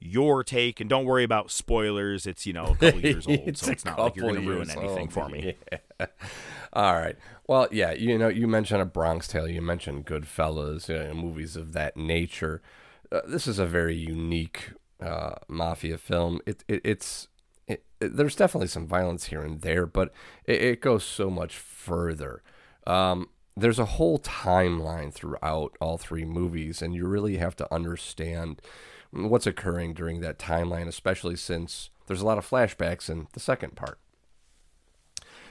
your 0.00 0.44
take 0.44 0.80
and 0.80 0.88
don't 0.90 1.04
worry 1.04 1.24
about 1.24 1.50
spoilers. 1.50 2.26
It's, 2.26 2.46
you 2.46 2.52
know, 2.52 2.66
a 2.66 2.76
couple 2.76 3.00
years 3.04 3.26
old, 3.26 3.40
It's 3.46 3.60
so 3.64 3.70
it's 3.72 3.84
not 3.84 3.98
like 3.98 4.16
you're 4.16 4.30
going 4.30 4.42
to 4.42 4.48
ruin 4.48 4.70
anything 4.70 4.98
old, 4.98 5.12
for 5.12 5.28
me. 5.28 5.56
yeah. 6.00 6.06
All 6.72 6.94
right. 6.94 7.16
Well, 7.46 7.68
yeah, 7.70 7.92
you 7.92 8.18
know, 8.18 8.28
you 8.28 8.46
mentioned 8.48 8.82
a 8.82 8.84
Bronx 8.86 9.28
Tale, 9.28 9.48
you 9.48 9.62
mentioned 9.62 10.06
Goodfellas, 10.06 10.88
you 10.88 10.98
know, 10.98 11.14
movies 11.14 11.56
of 11.56 11.72
that 11.72 11.96
nature. 11.96 12.60
Uh, 13.10 13.20
this 13.26 13.46
is 13.46 13.58
a 13.58 13.66
very 13.66 13.94
unique 13.96 14.72
uh, 15.00 15.36
mafia 15.48 15.96
film. 15.96 16.40
It, 16.46 16.64
it 16.68 16.80
it's 16.84 17.28
it, 17.68 17.84
it- 18.00 18.16
there's 18.16 18.36
definitely 18.36 18.66
some 18.68 18.86
violence 18.86 19.26
here 19.26 19.40
and 19.42 19.60
there, 19.62 19.86
but 19.86 20.12
it, 20.44 20.60
it 20.60 20.80
goes 20.80 21.04
so 21.04 21.30
much 21.30 21.56
further. 21.56 22.42
Um, 22.86 23.28
there's 23.56 23.78
a 23.78 23.84
whole 23.86 24.18
timeline 24.18 25.12
throughout 25.14 25.76
all 25.80 25.96
three 25.98 26.24
movies, 26.26 26.82
and 26.82 26.94
you 26.94 27.06
really 27.06 27.38
have 27.38 27.56
to 27.56 27.72
understand 27.74 28.60
what's 29.10 29.46
occurring 29.46 29.94
during 29.94 30.20
that 30.20 30.38
timeline, 30.38 30.88
especially 30.88 31.36
since 31.36 31.90
there's 32.06 32.20
a 32.20 32.26
lot 32.26 32.38
of 32.38 32.48
flashbacks 32.48 33.08
in 33.10 33.28
the 33.32 33.40
second 33.40 33.76
part. 33.76 33.98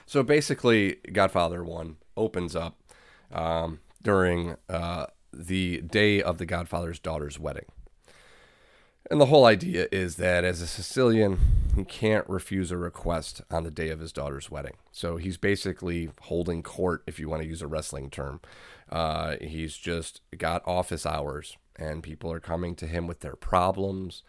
So 0.05 0.23
basically, 0.23 0.97
Godfather 1.11 1.63
1 1.63 1.97
opens 2.15 2.55
up 2.55 2.77
um, 3.31 3.79
during 4.01 4.55
uh, 4.69 5.07
the 5.33 5.81
day 5.81 6.21
of 6.21 6.37
the 6.37 6.45
Godfather's 6.45 6.99
daughter's 6.99 7.39
wedding. 7.39 7.65
And 9.09 9.21
the 9.21 9.27
whole 9.27 9.45
idea 9.45 9.87
is 9.91 10.15
that 10.15 10.43
as 10.43 10.61
a 10.61 10.67
Sicilian, 10.67 11.37
he 11.75 11.83
can't 11.83 12.27
refuse 12.27 12.71
a 12.71 12.77
request 12.77 13.41
on 13.51 13.63
the 13.63 13.71
day 13.71 13.89
of 13.89 13.99
his 13.99 14.11
daughter's 14.11 14.49
wedding. 14.49 14.77
So 14.91 15.17
he's 15.17 15.37
basically 15.37 16.09
holding 16.21 16.63
court, 16.63 17.03
if 17.05 17.19
you 17.19 17.29
want 17.29 17.43
to 17.43 17.47
use 17.47 17.61
a 17.61 17.67
wrestling 17.67 18.09
term. 18.09 18.41
Uh, 18.91 19.35
he's 19.41 19.77
just 19.77 20.21
got 20.37 20.67
office 20.67 21.05
hours, 21.05 21.57
and 21.77 22.03
people 22.03 22.31
are 22.31 22.39
coming 22.39 22.75
to 22.75 22.87
him 22.87 23.07
with 23.07 23.19
their 23.21 23.35
problems, 23.35 24.23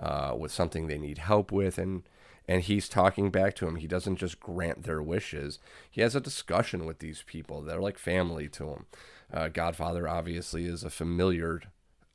uh, 0.00 0.34
with 0.38 0.52
something 0.52 0.86
they 0.86 0.98
need 0.98 1.18
help 1.18 1.52
with, 1.52 1.78
and 1.78 2.02
and 2.48 2.62
he's 2.62 2.88
talking 2.88 3.30
back 3.30 3.54
to 3.56 3.68
him. 3.68 3.76
He 3.76 3.86
doesn't 3.86 4.16
just 4.16 4.40
grant 4.40 4.82
their 4.82 5.00
wishes. 5.02 5.58
He 5.90 6.00
has 6.00 6.16
a 6.16 6.20
discussion 6.20 6.84
with 6.86 6.98
these 6.98 7.22
people. 7.24 7.62
They're 7.62 7.80
like 7.80 7.98
family 7.98 8.48
to 8.48 8.68
him. 8.70 8.86
Uh, 9.32 9.48
Godfather 9.48 10.08
obviously 10.08 10.66
is 10.66 10.82
a 10.82 10.90
familiar, 10.90 11.62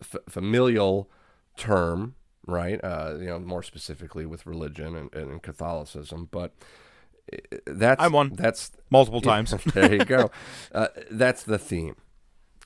f- 0.01 0.17
familial 0.27 1.09
term, 1.55 2.15
right? 2.45 2.79
Uh, 2.83 3.15
you 3.19 3.27
know, 3.27 3.39
more 3.39 3.63
specifically 3.63 4.25
with 4.25 4.45
religion 4.45 4.95
and, 4.95 5.15
and 5.15 5.41
Catholicism, 5.41 6.27
but 6.29 6.53
that's 7.65 8.01
I'm 8.03 8.11
one. 8.11 8.33
That's 8.35 8.71
Multiple 8.89 9.21
times. 9.31 9.51
there 9.73 9.93
you 9.95 10.05
go. 10.05 10.29
Uh, 10.73 10.87
that's 11.09 11.43
the 11.43 11.57
theme, 11.57 11.95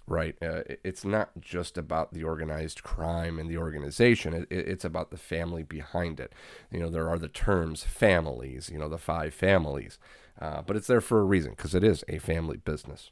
right? 0.07 0.36
Uh, 0.41 0.61
it's 0.84 1.06
not 1.06 1.40
just 1.40 1.78
about 1.78 2.14
the 2.14 2.23
organized 2.23 2.84
crime 2.84 3.40
and 3.40 3.49
the 3.49 3.57
organization. 3.57 4.34
It, 4.34 4.48
it- 4.49 4.68
it's 4.68 4.86
about 4.86 5.11
the 5.11 5.18
family 5.18 5.64
behind 5.64 6.19
it. 6.19 6.34
You 6.72 6.80
know, 6.80 6.90
there 6.90 7.10
are 7.10 7.19
the 7.19 7.28
terms 7.28 7.84
families. 7.84 8.69
You 8.72 8.80
know, 8.80 8.90
the 8.90 8.98
five 8.98 9.34
families, 9.34 9.99
uh, 10.40 10.61
but 10.64 10.76
it's 10.76 10.88
there 10.88 11.02
for 11.02 11.19
a 11.19 11.26
reason 11.26 11.52
because 11.52 11.76
it 11.76 11.84
is 11.84 12.03
a 12.07 12.19
family 12.19 12.57
business. 12.57 13.11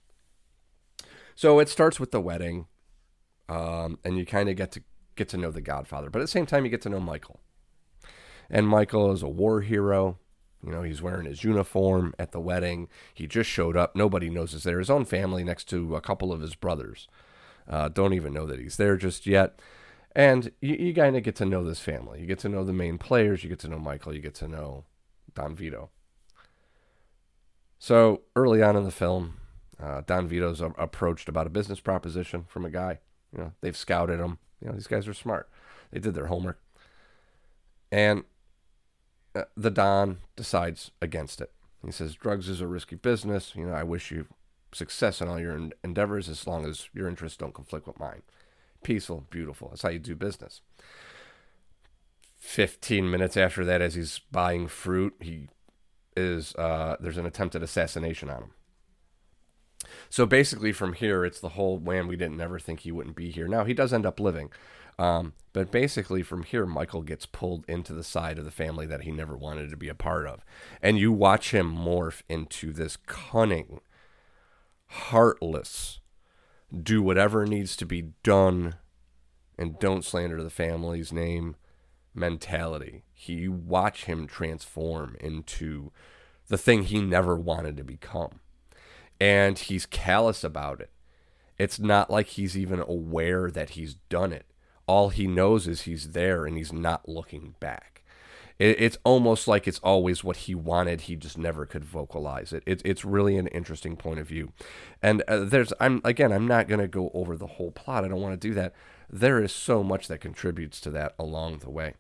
So 1.36 1.60
it 1.60 1.70
starts 1.70 2.00
with 2.00 2.12
the 2.12 2.20
wedding, 2.22 2.68
um, 3.48 4.00
and 4.04 4.18
you 4.18 4.26
kind 4.26 4.50
of 4.50 4.56
get 4.56 4.72
to 4.74 4.84
get 5.16 5.30
to 5.30 5.38
know 5.38 5.52
the 5.52 5.62
Godfather, 5.62 6.10
but 6.10 6.20
at 6.20 6.24
the 6.24 6.28
same 6.28 6.46
time, 6.46 6.64
you 6.66 6.72
get 6.72 6.82
to 6.84 6.90
know 6.90 7.00
Michael. 7.00 7.40
And 8.50 8.68
Michael 8.68 9.12
is 9.12 9.22
a 9.24 9.28
war 9.28 9.62
hero. 9.62 10.18
You 10.64 10.72
know, 10.72 10.84
he's 10.84 11.02
wearing 11.02 11.26
his 11.26 11.44
uniform 11.44 12.14
at 12.20 12.32
the 12.32 12.40
wedding. 12.40 12.90
He 13.14 13.28
just 13.28 13.50
showed 13.50 13.78
up. 13.78 13.96
Nobody 13.96 14.30
knows 14.30 14.52
he's 14.52 14.64
there. 14.64 14.80
His 14.80 14.90
own 14.90 15.06
family 15.06 15.44
next 15.44 15.66
to 15.70 15.96
a 15.96 16.02
couple 16.02 16.34
of 16.34 16.42
his 16.42 16.56
brothers 16.56 17.08
uh, 17.70 17.88
don't 17.90 18.14
even 18.14 18.34
know 18.34 18.46
that 18.46 18.60
he's 18.60 18.78
there 18.78 18.98
just 18.98 19.26
yet. 19.26 19.60
And 20.16 20.52
you, 20.60 20.76
you 20.76 20.94
kind 20.94 21.16
of 21.16 21.24
get 21.24 21.36
to 21.38 21.46
know 21.46 21.64
this 21.64 21.80
family. 21.80 22.20
You 22.20 22.26
get 22.26 22.40
to 22.40 22.50
know 22.50 22.64
the 22.64 22.74
main 22.74 22.98
players. 22.98 23.44
You 23.44 23.50
get 23.50 23.60
to 23.60 23.68
know 23.70 23.80
Michael. 23.80 24.14
You 24.14 24.22
get 24.22 24.36
to 24.36 24.48
know 24.48 24.86
Don 25.34 25.56
Vito. 25.56 25.90
So 27.78 28.24
early 28.36 28.62
on 28.62 28.76
in 28.76 28.84
the 28.84 28.92
film, 28.92 29.36
uh, 29.82 30.02
Don 30.06 30.28
Vito's 30.28 30.62
approached 30.62 31.30
about 31.30 31.48
a 31.48 31.52
business 31.52 31.80
proposition 31.80 32.46
from 32.48 32.66
a 32.66 32.70
guy. 32.70 33.00
You 33.32 33.44
know, 33.44 33.52
they've 33.62 33.78
scouted 33.78 34.20
him. 34.20 34.40
You 34.62 34.70
know, 34.70 34.74
these 34.74 34.88
guys 34.88 35.08
are 35.08 35.14
smart. 35.14 35.50
They 35.92 36.00
did 36.00 36.16
their 36.16 36.26
homework. 36.26 36.60
And 37.92 38.24
the 39.56 39.72
Don 39.72 40.20
decides 40.36 40.92
against 41.02 41.42
it. 41.42 41.52
He 41.86 41.92
says, 41.92 42.16
drugs 42.16 42.50
is 42.50 42.62
a 42.62 42.68
risky 42.68 42.96
business. 42.96 43.54
You 43.56 43.68
know, 43.68 43.74
I 43.74 43.84
wish 43.84 44.12
you 44.12 44.28
success 44.74 45.22
in 45.22 45.28
all 45.28 45.40
your 45.40 45.54
en- 45.54 45.74
endeavors 45.84 46.30
as 46.30 46.46
long 46.46 46.66
as 46.66 46.90
your 46.94 47.08
interests 47.08 47.38
don't 47.38 47.54
conflict 47.54 47.88
with 47.88 48.00
mine. 48.00 48.22
Peaceful, 48.84 49.26
beautiful. 49.30 49.70
That's 49.70 49.82
how 49.82 49.90
you 49.90 50.00
do 50.00 50.16
business. 50.16 50.62
15 52.38 53.10
minutes 53.10 53.36
after 53.36 53.66
that, 53.66 53.82
as 53.82 53.96
he's 53.96 54.20
buying 54.32 54.68
fruit, 54.68 55.16
he 55.20 55.50
is, 56.16 56.56
uh, 56.56 56.96
there's 57.00 57.18
an 57.18 57.26
attempted 57.26 57.64
assassination 57.64 58.30
on 58.30 58.44
him. 58.44 58.52
So 60.10 60.26
basically, 60.26 60.72
from 60.72 60.94
here, 60.94 61.26
it's 61.26 61.40
the 61.40 61.50
whole 61.50 61.80
man. 61.80 62.08
We 62.08 62.16
didn't 62.16 62.42
ever 62.42 62.60
think 62.60 62.82
he 62.82 62.92
wouldn't 62.92 63.16
be 63.16 63.32
here. 63.32 63.48
Now 63.48 63.64
he 63.64 63.74
does 63.74 63.94
end 63.94 64.06
up 64.06 64.20
living, 64.20 64.52
um, 65.00 65.34
but 65.54 65.72
basically, 65.72 66.22
from 66.22 66.44
here, 66.44 66.66
Michael 66.66 67.02
gets 67.02 67.26
pulled 67.26 67.66
into 67.68 67.94
the 67.94 68.04
side 68.04 68.38
of 68.38 68.46
the 68.46 68.52
family 68.52 68.86
that 68.86 69.02
he 69.02 69.12
never 69.12 69.36
wanted 69.36 69.70
to 69.70 69.78
be 69.78 69.90
a 69.90 69.96
part 69.96 70.28
of, 70.28 70.46
and 70.82 71.00
you 71.00 71.12
watch 71.12 71.52
him 71.52 71.76
morph 71.76 72.22
into 72.30 72.72
this 72.72 72.98
cunning, 72.98 73.82
heartless, 74.88 76.00
do 76.84 77.02
whatever 77.02 77.46
needs 77.46 77.76
to 77.78 77.86
be 77.86 78.14
done, 78.24 78.76
and 79.58 79.80
don't 79.80 80.06
slander 80.06 80.44
the 80.44 80.50
family's 80.50 81.12
name 81.12 81.56
mentality. 82.14 83.04
He 83.14 83.34
you 83.34 83.52
watch 83.52 84.06
him 84.06 84.28
transform 84.28 85.16
into 85.20 85.92
the 86.48 86.58
thing 86.58 86.84
he 86.84 87.02
never 87.02 87.36
wanted 87.36 87.78
to 87.78 87.84
become 87.84 88.40
and 89.20 89.60
he's 89.60 89.86
callous 89.86 90.44
about 90.44 90.80
it. 90.80 90.92
It's 91.58 91.80
not 91.80 92.10
like 92.10 92.28
he's 92.28 92.58
even 92.58 92.80
aware 92.80 93.52
that 93.52 93.72
he's 93.72 93.96
done 93.96 94.32
it. 94.32 94.46
All 94.90 95.10
he 95.10 95.28
knows 95.28 95.68
is 95.68 95.82
he's 95.82 96.14
there 96.14 96.48
and 96.48 96.58
he's 96.58 96.74
not 96.74 97.08
looking 97.08 97.54
back. 97.60 98.02
It, 98.58 98.82
it's 98.82 98.98
almost 99.04 99.48
like 99.48 99.68
it's 99.68 99.78
always 99.84 100.24
what 100.24 100.38
he 100.38 100.56
wanted. 100.56 101.02
He 101.02 101.16
just 101.16 101.38
never 101.38 101.68
could 101.68 101.86
vocalize 101.86 102.52
it. 102.52 102.64
it 102.66 102.82
it's 102.84 103.06
really 103.06 103.38
an 103.38 103.46
interesting 103.50 103.96
point 103.96 104.20
of 104.20 104.28
view. 104.28 104.52
And 105.00 105.22
uh, 105.28 105.42
there's, 105.42 105.72
I'm 105.80 106.02
again, 106.04 106.32
I'm 106.32 106.48
not 106.48 106.68
going 106.68 106.82
to 106.82 106.88
go 106.88 107.12
over 107.14 107.38
the 107.38 107.46
whole 107.46 107.70
plot. 107.70 108.04
I 108.04 108.08
don't 108.08 108.20
want 108.20 108.42
to 108.42 108.48
do 108.48 108.56
that. 108.56 108.74
There 109.08 109.40
is 109.40 109.52
so 109.52 109.84
much 109.84 110.08
that 110.08 110.22
contributes 110.22 110.82
to 110.82 110.90
that 110.90 111.14
along 111.20 111.60
the 111.60 111.70
way. 111.70 111.94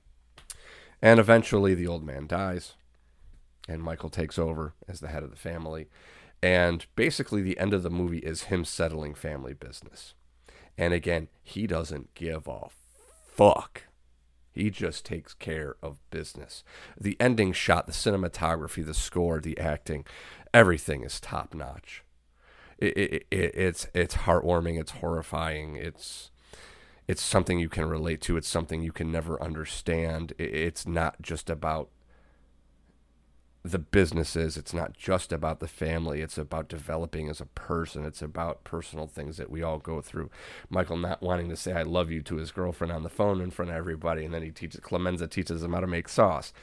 And 0.99 1.19
eventually 1.19 1.75
the 1.75 1.85
old 1.85 2.03
man 2.03 2.25
dies, 2.25 2.73
and 3.67 3.83
Michael 3.83 4.09
takes 4.09 4.39
over 4.39 4.73
as 4.87 4.99
the 4.99 5.09
head 5.09 5.21
of 5.21 5.29
the 5.29 5.37
family. 5.37 5.89
And 6.41 6.87
basically, 6.95 7.43
the 7.43 7.59
end 7.59 7.75
of 7.75 7.83
the 7.83 7.91
movie 7.91 8.17
is 8.17 8.45
him 8.45 8.65
settling 8.65 9.13
family 9.13 9.53
business. 9.53 10.15
And 10.75 10.91
again, 10.91 11.27
he 11.43 11.67
doesn't 11.67 12.15
give 12.15 12.47
a 12.47 12.69
fuck. 13.39 13.83
He 14.51 14.69
just 14.69 15.05
takes 15.05 15.33
care 15.33 15.77
of 15.81 15.99
business. 16.11 16.63
The 16.99 17.15
ending 17.21 17.53
shot, 17.53 17.85
the 17.85 17.93
cinematography, 17.93 18.85
the 18.85 18.93
score, 18.93 19.39
the 19.39 19.57
acting, 19.57 20.05
everything 20.53 21.03
is 21.03 21.21
top 21.21 21.53
notch. 21.53 22.03
It, 22.77 22.97
it, 22.97 23.27
it, 23.31 23.55
it's 23.55 23.87
it's 23.93 24.15
heartwarming. 24.15 24.79
It's 24.79 24.91
horrifying. 24.91 25.77
It's 25.77 26.31
it's 27.07 27.21
something 27.21 27.59
you 27.59 27.69
can 27.69 27.85
relate 27.85 28.21
to. 28.21 28.35
It's 28.35 28.47
something 28.47 28.81
you 28.81 28.91
can 28.91 29.11
never 29.11 29.41
understand. 29.41 30.33
It, 30.37 30.53
it's 30.53 30.85
not 30.85 31.21
just 31.21 31.49
about 31.49 31.89
the 33.63 33.79
businesses. 33.79 34.57
It's 34.57 34.73
not 34.73 34.95
just 34.97 35.33
about 35.33 35.59
the 35.59 35.67
family. 35.67 36.21
It's 36.21 36.37
about 36.37 36.69
developing 36.69 37.29
as 37.29 37.41
a 37.41 37.45
person. 37.45 38.05
It's 38.05 38.21
about 38.21 38.63
personal 38.63 39.07
things 39.07 39.37
that 39.37 39.49
we 39.49 39.61
all 39.61 39.79
go 39.79 40.01
through. 40.01 40.29
Michael 40.69 40.97
not 40.97 41.21
wanting 41.21 41.49
to 41.49 41.55
say 41.55 41.73
"I 41.73 41.83
love 41.83 42.09
you" 42.09 42.21
to 42.23 42.37
his 42.37 42.51
girlfriend 42.51 42.93
on 42.93 43.03
the 43.03 43.09
phone 43.09 43.41
in 43.41 43.51
front 43.51 43.71
of 43.71 43.77
everybody, 43.77 44.23
and 44.23 44.33
then 44.33 44.43
he 44.43 44.51
teaches 44.51 44.79
Clemenza 44.79 45.27
teaches 45.27 45.61
him 45.61 45.73
how 45.73 45.81
to 45.81 45.87
make 45.87 46.07
sauce. 46.07 46.53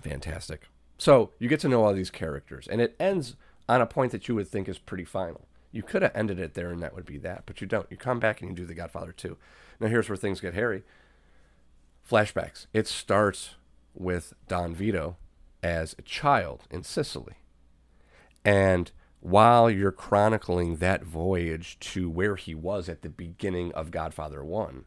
Fantastic. 0.00 0.62
So 0.98 1.32
you 1.38 1.48
get 1.48 1.60
to 1.60 1.68
know 1.68 1.84
all 1.84 1.94
these 1.94 2.10
characters, 2.10 2.66
and 2.68 2.80
it 2.80 2.96
ends 2.98 3.36
on 3.68 3.80
a 3.80 3.86
point 3.86 4.12
that 4.12 4.28
you 4.28 4.34
would 4.34 4.48
think 4.48 4.68
is 4.68 4.78
pretty 4.78 5.04
final. 5.04 5.46
You 5.72 5.82
could 5.82 6.02
have 6.02 6.12
ended 6.14 6.38
it 6.38 6.54
there, 6.54 6.70
and 6.70 6.82
that 6.82 6.94
would 6.94 7.06
be 7.06 7.18
that, 7.18 7.44
but 7.46 7.60
you 7.60 7.66
don't. 7.66 7.86
You 7.90 7.96
come 7.96 8.18
back 8.18 8.40
and 8.40 8.50
you 8.50 8.56
do 8.56 8.66
The 8.66 8.74
Godfather 8.74 9.12
2. 9.12 9.36
Now 9.78 9.88
here's 9.88 10.08
where 10.08 10.16
things 10.16 10.40
get 10.40 10.54
hairy. 10.54 10.82
Flashbacks. 12.08 12.66
It 12.72 12.88
starts 12.88 13.54
with 13.94 14.34
Don 14.48 14.74
Vito 14.74 15.16
as 15.62 15.94
a 15.98 16.02
child 16.02 16.64
in 16.70 16.82
Sicily. 16.82 17.34
And 18.44 18.90
while 19.20 19.70
you're 19.70 19.92
chronicling 19.92 20.76
that 20.76 21.04
voyage 21.04 21.78
to 21.80 22.08
where 22.08 22.36
he 22.36 22.54
was 22.54 22.88
at 22.88 23.02
the 23.02 23.10
beginning 23.10 23.72
of 23.72 23.90
Godfather 23.90 24.42
1, 24.42 24.86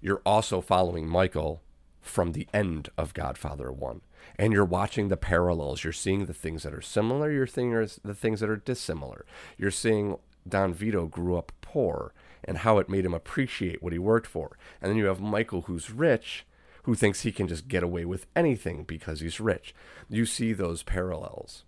you're 0.00 0.22
also 0.26 0.60
following 0.60 1.08
Michael 1.08 1.62
from 2.00 2.32
the 2.32 2.48
end 2.52 2.90
of 2.98 3.14
Godfather 3.14 3.72
1. 3.72 4.02
And 4.36 4.52
you're 4.52 4.64
watching 4.64 5.08
the 5.08 5.16
parallels. 5.16 5.84
You're 5.84 5.92
seeing 5.92 6.26
the 6.26 6.34
things 6.34 6.64
that 6.64 6.74
are 6.74 6.82
similar. 6.82 7.30
You're 7.30 7.46
seeing 7.46 7.72
the 8.04 8.14
things 8.14 8.40
that 8.40 8.50
are 8.50 8.56
dissimilar. 8.56 9.24
You're 9.56 9.70
seeing 9.70 10.18
Don 10.46 10.74
Vito 10.74 11.06
grew 11.06 11.36
up 11.36 11.52
poor 11.60 12.12
and 12.44 12.58
how 12.58 12.78
it 12.78 12.88
made 12.88 13.06
him 13.06 13.14
appreciate 13.14 13.82
what 13.82 13.92
he 13.92 13.98
worked 13.98 14.26
for. 14.26 14.58
And 14.80 14.90
then 14.90 14.98
you 14.98 15.06
have 15.06 15.20
Michael, 15.20 15.62
who's 15.62 15.90
rich, 15.90 16.44
who 16.82 16.94
thinks 16.94 17.20
he 17.20 17.32
can 17.32 17.48
just 17.48 17.68
get 17.68 17.82
away 17.82 18.04
with 18.04 18.26
anything 18.34 18.84
because 18.84 19.20
he's 19.20 19.40
rich. 19.40 19.74
You 20.08 20.26
see 20.26 20.52
those 20.52 20.82
parallels 20.82 21.64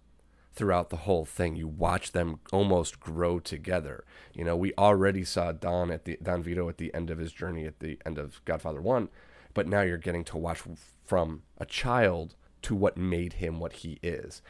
throughout 0.53 0.91
the 0.91 0.99
whole 0.99 1.25
thing. 1.25 1.57
You 1.57 1.69
watch 1.69 2.13
them 2.13 2.41
almost 2.53 3.01
grow 3.01 3.39
together. 3.39 4.05
You 4.33 4.45
know, 4.45 4.57
we 4.57 4.73
already 4.79 5.25
saw 5.25 5.53
Don 5.53 5.91
at 5.91 6.05
the 6.05 6.19
Don 6.23 6.43
Vito 6.43 6.69
at 6.69 6.79
the 6.79 6.93
end 6.95 7.11
of 7.11 7.19
his 7.19 7.33
journey 7.33 7.65
at 7.65 7.81
the 7.81 7.99
end 8.05 8.19
of 8.19 8.45
Godfather 8.45 8.81
1, 8.81 9.09
but 9.53 9.69
now 9.69 9.83
you're 9.83 9.99
getting 9.99 10.25
to 10.25 10.37
watch 10.37 10.63
from 11.05 11.43
a 11.59 11.67
child 11.67 12.35
to 12.63 12.75
what 12.75 12.97
made 12.97 13.35
him 13.35 13.61
what 13.61 13.75
he 13.75 13.99
is. 14.03 14.43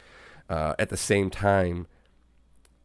Uh, 0.49 0.73
at 0.79 0.89
the 0.89 0.97
same 0.97 1.29
time, 1.29 1.87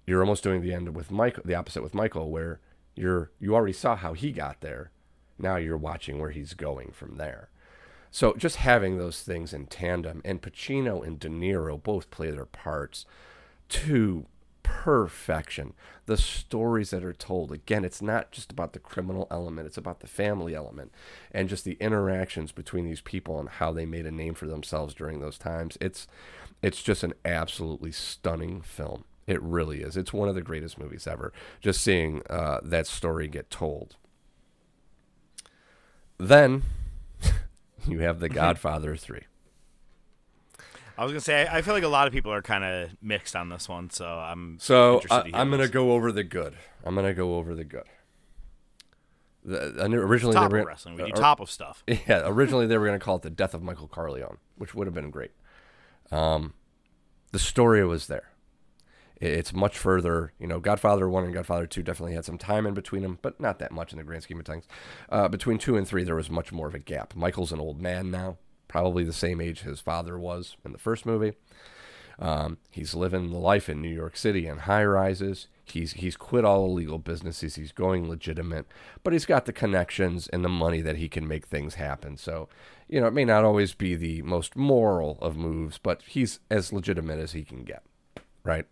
you're 0.06 0.20
almost 0.20 0.42
doing 0.42 0.62
the 0.62 0.72
end 0.72 0.94
with 0.94 1.10
Michael, 1.10 1.42
the 1.46 1.54
opposite 1.54 1.82
with 1.82 1.94
Michael, 1.94 2.30
where 2.30 2.60
you're 2.94 3.30
you 3.38 3.54
already 3.54 3.72
saw 3.72 3.96
how 3.96 4.12
he 4.12 4.32
got 4.32 4.60
there. 4.60 4.90
Now 5.38 5.56
you're 5.56 5.76
watching 5.76 6.18
where 6.18 6.30
he's 6.30 6.52
going 6.54 6.90
from 6.92 7.16
there. 7.16 7.48
So 8.10 8.34
just 8.34 8.56
having 8.56 8.98
those 8.98 9.22
things 9.22 9.52
in 9.52 9.66
tandem, 9.66 10.20
and 10.24 10.42
Pacino 10.42 11.04
and 11.06 11.18
De 11.18 11.28
Niro 11.28 11.80
both 11.80 12.10
play 12.10 12.30
their 12.30 12.46
parts 12.46 13.06
to 13.70 14.26
perfection. 14.62 15.74
The 16.06 16.16
stories 16.16 16.90
that 16.90 17.04
are 17.04 17.12
told, 17.12 17.52
again, 17.52 17.84
it's 17.84 18.02
not 18.02 18.32
just 18.32 18.52
about 18.52 18.72
the 18.72 18.78
criminal 18.78 19.26
element, 19.30 19.66
it's 19.66 19.76
about 19.76 20.00
the 20.00 20.06
family 20.06 20.54
element 20.54 20.92
and 21.32 21.48
just 21.48 21.64
the 21.64 21.76
interactions 21.80 22.52
between 22.52 22.84
these 22.84 23.00
people 23.00 23.38
and 23.38 23.48
how 23.48 23.72
they 23.72 23.86
made 23.86 24.06
a 24.06 24.10
name 24.10 24.34
for 24.34 24.46
themselves 24.46 24.94
during 24.94 25.20
those 25.20 25.38
times. 25.38 25.76
It's 25.80 26.06
it's 26.62 26.82
just 26.82 27.02
an 27.02 27.14
absolutely 27.24 27.92
stunning 27.92 28.60
film. 28.60 29.04
It 29.26 29.40
really 29.42 29.82
is. 29.82 29.96
It's 29.96 30.12
one 30.12 30.28
of 30.28 30.34
the 30.34 30.42
greatest 30.42 30.78
movies 30.78 31.06
ever. 31.06 31.32
Just 31.60 31.80
seeing 31.80 32.22
uh, 32.28 32.60
that 32.62 32.86
story 32.86 33.28
get 33.28 33.50
told. 33.50 33.96
Then 36.18 36.62
you 37.86 38.00
have 38.00 38.20
The 38.20 38.28
Godfather 38.28 38.96
3. 38.96 39.20
I 40.98 41.04
was 41.04 41.12
gonna 41.12 41.20
say 41.22 41.48
I 41.50 41.62
feel 41.62 41.72
like 41.72 41.82
a 41.82 41.88
lot 41.88 42.06
of 42.06 42.12
people 42.12 42.30
are 42.30 42.42
kind 42.42 42.62
of 42.62 42.90
mixed 43.00 43.34
on 43.34 43.48
this 43.48 43.70
one, 43.70 43.88
so 43.88 44.06
I'm 44.06 44.58
so 44.60 45.00
I, 45.10 45.30
am 45.32 45.50
gonna 45.50 45.66
go 45.66 45.92
over 45.92 46.12
the 46.12 46.22
good. 46.24 46.54
I'm 46.84 46.94
gonna 46.94 47.14
go 47.14 47.36
over 47.36 47.54
the 47.54 47.64
good. 47.64 47.84
The, 49.42 49.86
originally 49.86 50.34
top 50.34 50.50
they 50.50 50.56
were 50.56 50.60
of 50.60 50.66
wrestling. 50.66 50.96
We 50.96 51.04
do 51.04 51.12
uh, 51.12 51.16
top 51.16 51.40
of 51.40 51.50
stuff. 51.50 51.82
Yeah, 51.88 52.24
originally 52.26 52.66
they 52.66 52.76
were 52.76 52.84
gonna 52.84 52.98
call 52.98 53.16
it 53.16 53.22
the 53.22 53.30
death 53.30 53.54
of 53.54 53.62
Michael 53.62 53.88
Corleone, 53.88 54.36
which 54.56 54.74
would 54.74 54.86
have 54.86 54.92
been 54.92 55.10
great. 55.10 55.30
Um, 56.12 56.52
the 57.32 57.38
story 57.38 57.82
was 57.86 58.06
there. 58.06 58.28
It's 59.20 59.52
much 59.52 59.76
further, 59.76 60.32
you 60.38 60.46
know. 60.46 60.60
Godfather 60.60 61.08
one 61.08 61.24
and 61.24 61.34
Godfather 61.34 61.66
two 61.66 61.82
definitely 61.82 62.14
had 62.14 62.24
some 62.24 62.38
time 62.38 62.66
in 62.66 62.74
between 62.74 63.02
them, 63.02 63.18
but 63.20 63.38
not 63.38 63.58
that 63.58 63.72
much 63.72 63.92
in 63.92 63.98
the 63.98 64.04
grand 64.04 64.22
scheme 64.22 64.40
of 64.40 64.46
things. 64.46 64.64
Uh, 65.10 65.28
between 65.28 65.58
two 65.58 65.76
and 65.76 65.86
three, 65.86 66.04
there 66.04 66.16
was 66.16 66.30
much 66.30 66.52
more 66.52 66.68
of 66.68 66.74
a 66.74 66.78
gap. 66.78 67.14
Michael's 67.14 67.52
an 67.52 67.60
old 67.60 67.80
man 67.80 68.10
now 68.10 68.38
probably 68.70 69.02
the 69.02 69.12
same 69.12 69.40
age 69.40 69.62
his 69.62 69.80
father 69.80 70.16
was 70.16 70.56
in 70.64 70.70
the 70.70 70.78
first 70.78 71.04
movie. 71.04 71.32
Um, 72.20 72.58
he's 72.70 72.94
living 72.94 73.30
the 73.30 73.38
life 73.38 73.68
in 73.68 73.82
New 73.82 73.88
York 73.88 74.16
City 74.16 74.46
in 74.46 74.58
high 74.58 74.84
rises. 74.84 75.48
He's 75.64 75.94
he's 75.94 76.16
quit 76.16 76.44
all 76.44 76.66
illegal 76.66 76.98
businesses. 76.98 77.56
He's 77.56 77.72
going 77.72 78.08
legitimate, 78.08 78.66
but 79.02 79.12
he's 79.12 79.26
got 79.26 79.46
the 79.46 79.52
connections 79.52 80.28
and 80.28 80.44
the 80.44 80.48
money 80.48 80.82
that 80.82 80.96
he 80.96 81.08
can 81.08 81.26
make 81.26 81.46
things 81.46 81.74
happen. 81.74 82.16
So, 82.16 82.48
you 82.88 83.00
know, 83.00 83.08
it 83.08 83.14
may 83.14 83.24
not 83.24 83.44
always 83.44 83.74
be 83.74 83.96
the 83.96 84.22
most 84.22 84.54
moral 84.54 85.18
of 85.20 85.36
moves, 85.36 85.78
but 85.78 86.02
he's 86.06 86.38
as 86.48 86.72
legitimate 86.72 87.18
as 87.18 87.32
he 87.32 87.42
can 87.42 87.64
get, 87.64 87.82
right? 88.44 88.66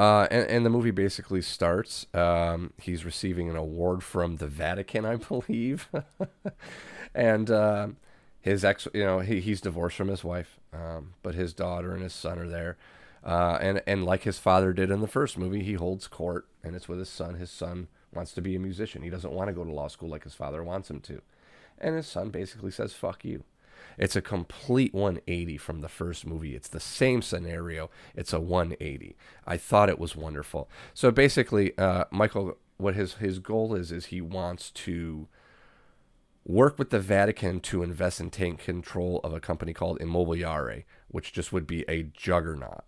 Uh, 0.00 0.26
and, 0.30 0.46
and, 0.48 0.64
the 0.64 0.70
movie 0.70 0.90
basically 0.90 1.42
starts. 1.42 2.06
Um, 2.14 2.72
he's 2.80 3.04
receiving 3.04 3.50
an 3.50 3.56
award 3.56 4.02
from 4.02 4.36
the 4.36 4.46
Vatican, 4.46 5.04
I 5.04 5.16
believe, 5.28 5.88
and. 7.14 7.50
Uh, 7.50 7.88
his 8.40 8.64
ex, 8.64 8.88
you 8.94 9.04
know, 9.04 9.20
he, 9.20 9.40
he's 9.40 9.60
divorced 9.60 9.96
from 9.96 10.08
his 10.08 10.24
wife, 10.24 10.58
um, 10.72 11.14
but 11.22 11.34
his 11.34 11.52
daughter 11.52 11.92
and 11.92 12.02
his 12.02 12.14
son 12.14 12.38
are 12.38 12.48
there. 12.48 12.76
Uh, 13.22 13.58
and 13.60 13.82
and 13.86 14.04
like 14.06 14.22
his 14.22 14.38
father 14.38 14.72
did 14.72 14.90
in 14.90 15.00
the 15.00 15.06
first 15.06 15.36
movie, 15.36 15.62
he 15.62 15.74
holds 15.74 16.06
court, 16.06 16.46
and 16.64 16.74
it's 16.74 16.88
with 16.88 16.98
his 16.98 17.10
son. 17.10 17.34
His 17.34 17.50
son 17.50 17.88
wants 18.14 18.32
to 18.32 18.40
be 18.40 18.56
a 18.56 18.58
musician. 18.58 19.02
He 19.02 19.10
doesn't 19.10 19.32
want 19.32 19.48
to 19.48 19.52
go 19.52 19.62
to 19.62 19.70
law 19.70 19.88
school 19.88 20.08
like 20.08 20.24
his 20.24 20.34
father 20.34 20.64
wants 20.64 20.88
him 20.88 21.00
to, 21.00 21.20
and 21.78 21.96
his 21.96 22.06
son 22.06 22.30
basically 22.30 22.70
says 22.70 22.94
"fuck 22.94 23.26
you." 23.26 23.44
It's 23.98 24.16
a 24.16 24.22
complete 24.22 24.94
180 24.94 25.56
from 25.58 25.80
the 25.80 25.88
first 25.88 26.26
movie. 26.26 26.54
It's 26.54 26.68
the 26.68 26.80
same 26.80 27.22
scenario. 27.22 27.90
It's 28.14 28.32
a 28.32 28.40
180. 28.40 29.16
I 29.46 29.56
thought 29.56 29.88
it 29.88 29.98
was 29.98 30.16
wonderful. 30.16 30.68
So 30.94 31.10
basically, 31.10 31.76
uh, 31.78 32.04
Michael, 32.10 32.56
what 32.76 32.94
his 32.94 33.14
his 33.14 33.38
goal 33.38 33.74
is 33.74 33.92
is 33.92 34.06
he 34.06 34.20
wants 34.20 34.70
to 34.70 35.28
work 36.44 36.78
with 36.78 36.90
the 36.90 37.00
Vatican 37.00 37.60
to 37.60 37.82
invest 37.82 38.20
and 38.20 38.32
take 38.32 38.58
control 38.58 39.20
of 39.22 39.32
a 39.32 39.40
company 39.40 39.72
called 39.72 39.98
Immobiliare, 40.00 40.84
which 41.08 41.32
just 41.32 41.52
would 41.52 41.66
be 41.66 41.84
a 41.88 42.04
juggernaut. 42.04 42.84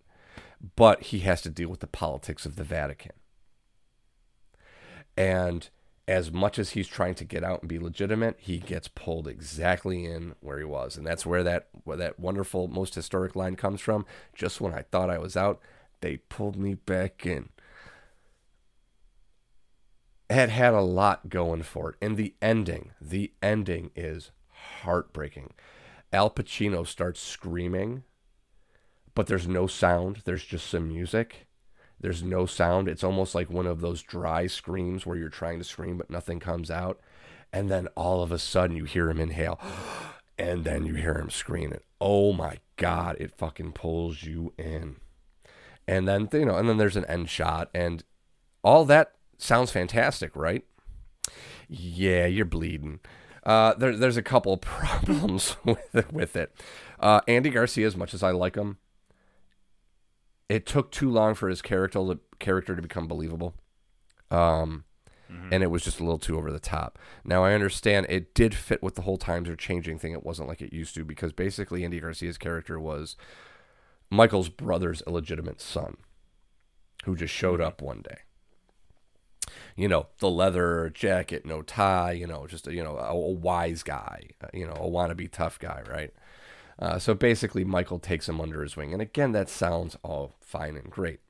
But 0.77 1.05
he 1.05 1.21
has 1.21 1.43
to 1.43 1.51
deal 1.51 1.69
with 1.69 1.81
the 1.81 1.87
politics 1.87 2.47
of 2.47 2.57
the 2.57 2.65
Vatican. 2.65 3.13
And 5.17 5.69
as 6.09 6.33
much 6.33 6.59
as 6.59 6.71
he's 6.71 6.89
trying 6.89 7.15
to 7.15 7.25
get 7.25 7.45
out 7.45 7.61
and 7.61 7.69
be 7.69 7.79
legitimate, 7.79 8.37
he 8.39 8.59
gets 8.59 8.89
pulled 8.89 9.29
exactly 9.29 10.05
in 10.05 10.35
where 10.41 10.59
he 10.59 10.65
was. 10.65 10.97
And 10.97 11.07
that's 11.07 11.25
where 11.25 11.43
that 11.45 11.69
where 11.85 11.97
that 11.97 12.19
wonderful 12.19 12.69
most 12.69 12.95
historic 12.95 13.37
line 13.37 13.57
comes 13.57 13.81
from. 13.81 14.05
Just 14.35 14.61
when 14.61 14.75
I 14.75 14.83
thought 14.83 15.11
I 15.11 15.19
was 15.19 15.37
out, 15.37 15.61
they 16.01 16.17
pulled 16.17 16.57
me 16.57 16.75
back 16.75 17.25
in 17.25 17.51
had 20.33 20.51
had 20.51 20.75
a 20.75 20.81
lot 20.81 21.29
going 21.29 21.63
for 21.63 21.91
it. 21.91 21.97
And 22.01 22.17
the 22.17 22.35
ending, 22.43 22.93
the 23.01 23.33
ending 23.43 23.91
is 23.95 24.33
heartbreaking. 24.83 25.53
Al 26.13 26.31
Pacino 26.31 26.87
starts 26.87 27.21
screaming, 27.21 28.03
but 29.15 29.27
there's 29.27 29.49
no 29.49 29.67
sound. 29.67 30.23
There's 30.25 30.45
just 30.45 30.67
some 30.67 30.89
music. 30.89 31.47
There's 32.03 32.23
no 32.23 32.45
sound. 32.45 32.89
It's 32.89 33.03
almost 33.03 33.35
like 33.35 33.49
one 33.49 33.67
of 33.67 33.81
those 33.81 34.03
dry 34.03 34.47
screams 34.47 35.07
where 35.07 35.17
you're 35.17 35.31
trying 35.31 35.59
to 35.59 35.65
scream, 35.65 35.97
but 35.97 36.11
nothing 36.11 36.39
comes 36.39 36.71
out. 36.71 37.01
And 37.53 37.71
then 37.71 37.89
all 37.97 38.23
of 38.23 38.31
a 38.31 38.39
sudden 38.39 38.77
you 38.77 38.85
hear 38.85 39.09
him 39.09 39.21
inhale, 39.21 39.59
and 40.39 40.65
then 40.65 40.85
you 40.85 40.95
hear 40.95 41.15
him 41.15 41.31
scream. 41.31 41.75
Oh 42.01 42.35
my 42.35 42.59
God, 42.77 43.17
it 43.19 43.39
fucking 43.39 43.73
pulls 43.73 44.23
you 44.23 44.53
in. 44.59 44.97
And 45.89 46.07
then, 46.07 46.29
you 46.33 46.45
know, 46.45 46.57
and 46.57 46.69
then 46.69 46.77
there's 46.77 46.97
an 46.97 47.07
end 47.07 47.31
shot, 47.31 47.71
and 47.75 48.05
all 48.63 48.85
that 48.85 49.15
Sounds 49.43 49.73
fantastic, 49.73 50.37
right? 50.37 50.65
Yeah, 51.69 52.27
you're 52.27 52.45
bleeding. 52.45 53.01
Uh, 53.43 53.75
there, 53.75 53.97
there's 53.97 54.17
a 54.17 54.23
couple 54.23 54.57
problems 54.59 55.57
with 55.65 55.95
it. 55.95 56.13
With 56.13 56.37
it. 56.37 56.55
Uh, 57.01 57.23
Andy 57.27 57.51
Garcia, 57.51 57.89
as 57.89 57.97
much 57.97 58.15
as 58.15 58.23
I 58.23 58.31
like 58.31 58.55
him, 58.55 58.79
it 60.53 60.67
took 60.67 60.91
too 60.91 61.11
long 61.11 61.35
for 61.35 61.49
his 61.49 61.63
character 61.63 61.99
to, 61.99 62.21
character 62.39 62.77
to 62.77 62.83
become 62.83 63.07
believable. 63.09 63.55
Um, 64.31 64.85
and 65.51 65.63
it 65.63 65.69
was 65.69 65.83
just 65.83 65.99
a 65.99 66.05
little 66.05 66.19
too 66.19 66.37
over 66.37 66.53
the 66.53 66.61
top. 66.61 66.99
Now 67.25 67.43
I 67.43 67.55
understand 67.55 68.07
it 68.11 68.35
did 68.35 68.55
fit 68.55 68.83
with 68.83 68.95
the 68.97 69.03
whole 69.03 69.17
times 69.17 69.49
are 69.49 69.57
changing 69.57 69.99
thing. 69.99 70.13
It 70.13 70.25
wasn't 70.25 70.49
like 70.49 70.61
it 70.61 70.73
used 70.75 70.95
to 70.97 71.05
because 71.05 71.33
basically 71.33 71.85
Andy 71.85 72.01
Garcia's 72.01 72.37
character 72.37 72.79
was 72.79 73.17
Michael's 74.11 74.51
brother's 74.51 75.03
illegitimate 75.07 75.61
son, 75.61 75.97
who 77.05 77.17
just 77.17 77.33
showed 77.33 77.61
up 77.63 77.81
one 77.81 78.03
day. 78.03 78.19
You 79.77 79.89
know, 79.89 80.09
the 80.19 80.31
leather 80.31 80.91
jacket, 80.95 81.47
no 81.47 81.63
tie. 81.63 82.13
You 82.13 82.27
know, 82.27 82.47
just 82.47 82.67
a, 82.69 82.75
you 82.75 82.83
know 82.83 82.99
a, 82.99 83.13
a 83.13 83.33
wise 83.33 83.83
guy. 83.83 84.31
uh, 84.45 84.49
You 84.53 84.67
know, 84.67 84.75
a 84.75 84.89
wannabe 84.89 85.31
tough 85.31 85.59
guy, 85.59 85.83
right? 85.89 86.13
Uh, 86.83 86.99
so 86.99 87.15
basically, 87.15 87.63
Michael 87.63 88.01
takes 88.01 88.29
him 88.29 88.41
under 88.41 88.61
his 88.61 88.77
wing, 88.77 88.93
and 88.93 89.01
again, 89.01 89.31
that 89.31 89.49
sounds 89.49 89.97
all 90.03 90.35
fine 90.41 90.77
and 90.77 90.91
great. 90.91 91.21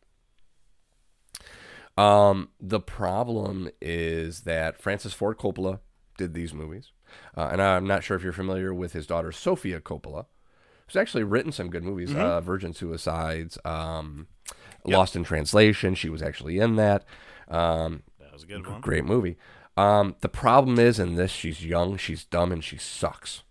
Um, 1.98 2.48
the 2.58 2.80
problem 2.80 3.68
is 3.80 4.40
that 4.42 4.80
Francis 4.80 5.12
Ford 5.12 5.36
Coppola 5.36 5.80
did 6.16 6.32
these 6.32 6.54
movies, 6.54 6.92
uh, 7.36 7.50
and 7.52 7.60
I'm 7.60 7.86
not 7.86 8.02
sure 8.02 8.16
if 8.16 8.22
you're 8.22 8.32
familiar 8.32 8.72
with 8.72 8.94
his 8.94 9.06
daughter 9.06 9.30
Sofia 9.30 9.78
Coppola, 9.80 10.24
who's 10.86 10.96
actually 10.96 11.24
written 11.24 11.52
some 11.52 11.68
good 11.68 11.84
movies, 11.84 12.10
Mhm. 12.12 12.18
uh, 12.18 12.40
Virgin 12.40 12.72
Suicides, 12.72 13.58
um, 13.66 14.28
Yep. 14.86 14.96
Lost 14.96 15.14
in 15.16 15.22
Translation. 15.22 15.94
She 15.94 16.08
was 16.08 16.22
actually 16.22 16.58
in 16.58 16.76
that. 16.76 17.04
Um, 17.48 18.02
That 18.18 18.32
was 18.32 18.42
a 18.42 18.46
good 18.46 18.66
one. 18.66 18.80
Great 18.80 19.04
movie. 19.04 19.36
Um, 19.76 20.16
the 20.20 20.28
problem 20.28 20.78
is 20.78 20.98
in 20.98 21.14
this, 21.14 21.30
she's 21.30 21.64
young, 21.64 21.98
she's 21.98 22.24
dumb, 22.24 22.50
and 22.52 22.64
she 22.64 22.78
sucks. 22.78 23.42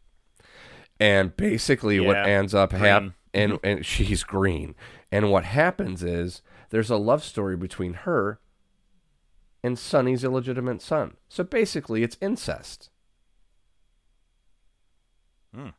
And 1.01 1.35
basically, 1.35 1.99
what 1.99 2.15
ends 2.15 2.53
up 2.53 2.71
happening, 2.71 3.15
and, 3.33 3.57
and 3.63 3.83
she's 3.85 4.23
green. 4.23 4.75
And 5.11 5.31
what 5.31 5.43
happens 5.45 6.03
is 6.03 6.43
there's 6.69 6.91
a 6.91 6.95
love 6.95 7.23
story 7.23 7.57
between 7.57 7.93
her 7.93 8.39
and 9.63 9.77
Sonny's 9.79 10.23
illegitimate 10.23 10.81
son. 10.81 11.17
So 11.27 11.43
basically, 11.43 12.03
it's 12.03 12.17
incest. 12.21 12.89
Hmm. 15.53 15.69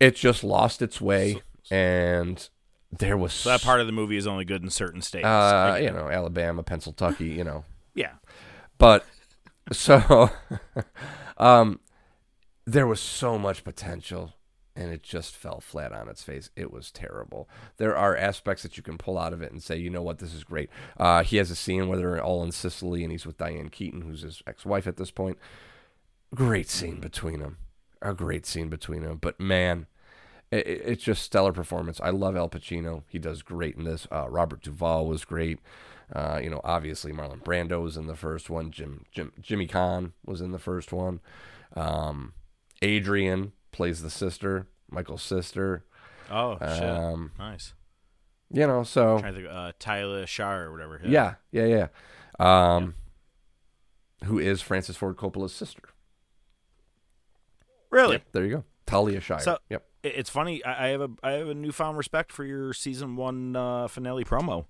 It 0.00 0.16
just 0.16 0.42
lost 0.42 0.82
its 0.82 1.00
way, 1.00 1.42
and 1.70 2.48
there 2.90 3.16
was 3.16 3.32
So 3.32 3.50
that 3.50 3.62
part 3.62 3.80
of 3.80 3.86
the 3.86 3.92
movie 3.92 4.16
is 4.16 4.26
only 4.26 4.44
good 4.44 4.62
in 4.62 4.70
certain 4.70 5.02
states. 5.02 5.26
uh, 5.26 5.78
you 5.80 5.90
know, 5.90 6.08
Alabama, 6.08 6.62
Pennsylvania, 6.62 7.16
you 7.20 7.44
know. 7.44 7.64
Yeah. 7.96 8.14
But 8.76 9.06
so 9.70 10.30
um 11.38 11.78
there 12.66 12.86
was 12.86 13.00
so 13.00 13.38
much 13.38 13.64
potential 13.64 14.32
and 14.76 14.90
it 14.90 15.02
just 15.02 15.36
fell 15.36 15.60
flat 15.60 15.92
on 15.92 16.08
its 16.08 16.22
face. 16.22 16.50
It 16.56 16.72
was 16.72 16.90
terrible. 16.90 17.48
There 17.76 17.96
are 17.96 18.16
aspects 18.16 18.62
that 18.64 18.76
you 18.76 18.82
can 18.82 18.98
pull 18.98 19.16
out 19.18 19.32
of 19.32 19.40
it 19.40 19.52
and 19.52 19.62
say, 19.62 19.76
you 19.76 19.88
know 19.90 20.02
what, 20.02 20.18
this 20.18 20.34
is 20.34 20.42
great. 20.42 20.68
Uh, 20.98 21.22
he 21.22 21.36
has 21.36 21.50
a 21.50 21.54
scene 21.54 21.86
where 21.88 21.96
they're 21.98 22.22
all 22.22 22.42
in 22.42 22.50
Sicily 22.50 23.04
and 23.04 23.12
he's 23.12 23.24
with 23.26 23.38
Diane 23.38 23.68
Keaton, 23.68 24.00
who's 24.02 24.22
his 24.22 24.42
ex-wife 24.46 24.86
at 24.88 24.96
this 24.96 25.12
point. 25.12 25.38
Great 26.34 26.68
scene 26.68 26.98
between 27.00 27.38
them. 27.40 27.58
A 28.02 28.12
great 28.14 28.46
scene 28.46 28.68
between 28.68 29.02
them. 29.02 29.18
But 29.20 29.38
man, 29.38 29.86
it- 30.50 30.66
it's 30.66 31.04
just 31.04 31.22
stellar 31.22 31.52
performance. 31.52 32.00
I 32.02 32.10
love 32.10 32.36
Al 32.36 32.48
Pacino. 32.48 33.04
He 33.08 33.18
does 33.20 33.42
great 33.42 33.76
in 33.76 33.84
this. 33.84 34.08
Uh, 34.10 34.28
Robert 34.28 34.62
Duvall 34.62 35.06
was 35.06 35.24
great. 35.24 35.60
Uh, 36.12 36.40
you 36.42 36.50
know, 36.50 36.60
obviously 36.64 37.12
Marlon 37.12 37.42
Brando 37.42 37.80
was 37.82 37.96
in 37.96 38.06
the 38.08 38.16
first 38.16 38.50
one. 38.50 38.70
Jim, 38.72 39.04
Jim 39.12 39.32
Jimmy 39.40 39.66
Caan 39.68 40.12
was 40.26 40.40
in 40.40 40.50
the 40.50 40.58
first 40.58 40.92
one. 40.92 41.20
Um, 41.76 42.34
Adrian 42.84 43.52
plays 43.72 44.02
the 44.02 44.10
sister, 44.10 44.68
Michael's 44.90 45.22
sister. 45.22 45.84
Oh 46.30 46.58
shit! 46.60 46.82
Um, 46.84 47.32
nice. 47.38 47.72
You 48.50 48.66
know, 48.66 48.84
so 48.84 49.18
to 49.18 49.32
think, 49.32 49.46
uh, 49.50 49.72
Tyler 49.78 50.26
Shar 50.26 50.64
or 50.64 50.72
whatever. 50.72 51.00
yeah, 51.04 51.34
yeah, 51.50 51.64
yeah. 51.64 51.86
Um, 52.38 52.94
who 54.24 54.38
is 54.38 54.60
Francis 54.60 54.96
Ford 54.96 55.16
Coppola's 55.16 55.54
sister? 55.54 55.82
Really? 57.90 58.16
Yep, 58.16 58.26
there 58.32 58.44
you 58.44 58.50
go. 58.56 58.64
Talia 58.86 59.20
Shire. 59.20 59.40
So 59.40 59.58
yep. 59.70 59.84
it's 60.02 60.30
funny. 60.30 60.62
I 60.64 60.86
I 60.86 60.88
have 60.88 61.00
a 61.00 61.10
I 61.22 61.30
have 61.32 61.48
a 61.48 61.54
newfound 61.54 61.96
respect 61.96 62.32
for 62.32 62.44
your 62.44 62.72
season 62.74 63.16
one 63.16 63.56
uh, 63.56 63.88
finale 63.88 64.24
promo. 64.24 64.66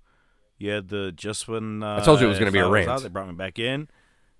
You 0.57 0.71
had 0.71 0.87
the 0.87 1.11
just 1.11 1.47
when 1.47 1.83
uh, 1.83 1.97
I 1.97 2.05
told 2.05 2.21
you 2.21 2.27
it 2.27 2.29
was 2.29 2.39
gonna 2.39 2.51
be 2.51 2.59
a 2.59 2.69
rant. 2.69 2.87
out, 2.87 3.01
they 3.01 3.09
brought 3.09 3.27
me 3.27 3.33
back 3.33 3.59
in. 3.59 3.89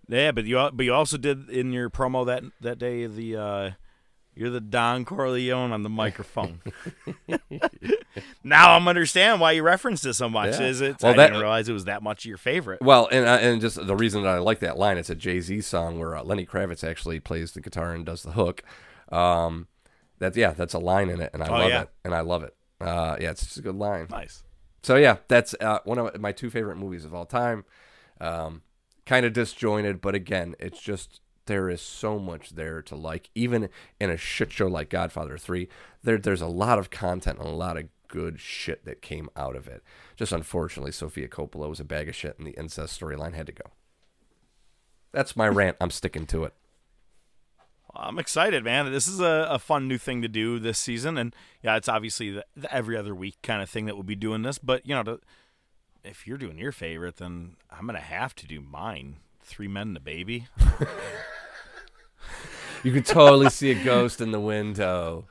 Yeah, 0.07 0.31
but 0.31 0.45
you 0.45 0.69
but 0.73 0.83
you 0.83 0.93
also 0.93 1.17
did 1.17 1.49
in 1.49 1.71
your 1.71 1.89
promo 1.89 2.25
that 2.27 2.43
that 2.61 2.77
day 2.77 3.05
the 3.07 3.35
uh, 3.37 3.71
you're 4.35 4.49
the 4.49 4.61
Don 4.61 5.05
Corleone 5.05 5.71
on 5.71 5.83
the 5.83 5.89
microphone. 5.89 6.61
now 8.43 8.75
I'm 8.75 8.87
understand 8.87 9.39
why 9.41 9.51
you 9.53 9.63
referenced 9.63 10.05
it 10.05 10.13
so 10.13 10.29
much. 10.29 10.59
Yeah. 10.59 10.67
Is 10.67 10.81
it? 10.81 10.97
Well, 11.01 11.13
I 11.13 11.15
that- 11.17 11.27
didn't 11.27 11.41
realize 11.41 11.69
it 11.69 11.73
was 11.73 11.85
that 11.85 12.03
much 12.03 12.25
your 12.25 12.37
favorite. 12.37 12.81
Well, 12.81 13.07
and 13.11 13.25
uh, 13.25 13.37
and 13.41 13.61
just 13.61 13.85
the 13.85 13.95
reason 13.95 14.23
that 14.23 14.29
I 14.35 14.37
like 14.39 14.59
that 14.59 14.77
line, 14.77 14.97
it's 14.97 15.09
a 15.09 15.15
Jay 15.15 15.39
Z 15.39 15.61
song 15.61 15.99
where 15.99 16.15
uh, 16.15 16.23
Lenny 16.23 16.45
Kravitz 16.45 16.83
actually 16.87 17.19
plays 17.19 17.51
the 17.53 17.61
guitar 17.61 17.93
and 17.93 18.05
does 18.05 18.23
the 18.23 18.31
hook. 18.33 18.63
Um, 19.11 19.67
that 20.19 20.35
yeah, 20.35 20.51
that's 20.51 20.73
a 20.73 20.79
line 20.79 21.09
in 21.09 21.21
it, 21.21 21.31
and 21.33 21.43
I 21.43 21.47
Oh, 21.47 21.53
love 21.59 21.69
yeah. 21.69 21.81
it, 21.83 21.89
and 22.03 22.13
I 22.15 22.21
love 22.21 22.43
it. 22.43 22.55
Uh, 22.79 23.17
yeah, 23.19 23.31
it's 23.31 23.43
just 23.45 23.57
a 23.57 23.61
good 23.61 23.75
line. 23.75 24.07
Nice. 24.09 24.43
So 24.83 24.95
yeah, 24.97 25.17
that's 25.27 25.55
uh, 25.59 25.79
one 25.85 25.97
of 25.97 26.19
my 26.19 26.31
two 26.31 26.49
favorite 26.49 26.75
movies 26.77 27.05
of 27.05 27.13
all 27.13 27.25
time. 27.25 27.65
Um, 28.21 28.61
kind 29.05 29.25
of 29.25 29.33
disjointed, 29.33 30.01
but 30.01 30.15
again, 30.15 30.55
it's 30.59 30.81
just 30.81 31.21
there 31.45 31.69
is 31.69 31.81
so 31.81 32.19
much 32.19 32.51
there 32.51 32.81
to 32.83 32.95
like. 32.95 33.29
Even 33.35 33.69
in 33.99 34.09
a 34.09 34.17
shit 34.17 34.51
show 34.51 34.67
like 34.67 34.89
Godfather 34.89 35.37
Three, 35.37 35.67
there 36.03 36.17
there's 36.17 36.41
a 36.41 36.47
lot 36.47 36.79
of 36.79 36.89
content 36.89 37.39
and 37.39 37.47
a 37.47 37.51
lot 37.51 37.77
of 37.77 37.85
good 38.07 38.39
shit 38.39 38.85
that 38.85 39.01
came 39.01 39.29
out 39.35 39.55
of 39.55 39.67
it. 39.67 39.83
Just 40.15 40.31
unfortunately, 40.31 40.91
Sofia 40.91 41.27
Coppola 41.27 41.69
was 41.69 41.79
a 41.79 41.85
bag 41.85 42.09
of 42.09 42.15
shit, 42.15 42.37
and 42.37 42.47
the 42.47 42.57
incest 42.57 42.99
storyline 42.99 43.33
had 43.33 43.47
to 43.47 43.53
go. 43.53 43.71
That's 45.11 45.35
my 45.35 45.47
rant. 45.49 45.77
I'm 45.79 45.91
sticking 45.91 46.25
to 46.27 46.45
it. 46.45 46.53
I'm 47.97 48.19
excited, 48.19 48.63
man. 48.65 48.91
This 48.91 49.07
is 49.07 49.21
a, 49.21 49.47
a 49.49 49.59
fun 49.59 49.87
new 49.87 49.97
thing 49.97 50.21
to 50.21 50.27
do 50.27 50.59
this 50.59 50.77
season, 50.77 51.17
and 51.17 51.33
yeah, 51.63 51.77
it's 51.77 51.87
obviously 51.87 52.31
the, 52.31 52.45
the 52.55 52.73
every 52.73 52.97
other 52.97 53.15
week 53.15 53.37
kind 53.41 53.61
of 53.61 53.69
thing 53.69 53.85
that 53.85 53.95
we'll 53.95 54.03
be 54.03 54.15
doing 54.15 54.41
this. 54.41 54.57
But 54.57 54.85
you 54.85 54.93
know, 54.93 55.03
to, 55.03 55.19
if 56.05 56.27
you're 56.27 56.37
doing 56.37 56.57
your 56.57 56.71
favorite, 56.71 57.17
then 57.17 57.57
I'm 57.69 57.85
gonna 57.85 57.99
have 57.99 58.35
to 58.35 58.47
do 58.47 58.61
mine. 58.61 59.17
Three 59.41 59.67
men 59.67 59.89
and 59.89 59.97
a 59.97 60.01
baby. 60.01 60.47
You 62.85 62.91
could 62.91 63.07
totally 63.07 63.49
see 63.49 63.71
a 63.71 63.83
ghost 63.83 64.21
in 64.21 64.31
the 64.31 64.39
window. 64.39 65.25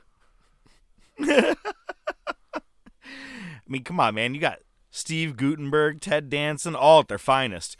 I 1.17 1.55
mean, 3.65 3.81
come 3.81 3.97
on, 3.97 4.15
man. 4.15 4.35
You 4.35 4.41
got 4.41 4.59
Steve 4.91 5.37
Guttenberg, 5.37 6.01
Ted 6.01 6.29
Danson, 6.29 6.75
all 6.75 6.99
at 6.99 7.07
their 7.07 7.17
finest. 7.17 7.77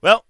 Well, 0.00 0.24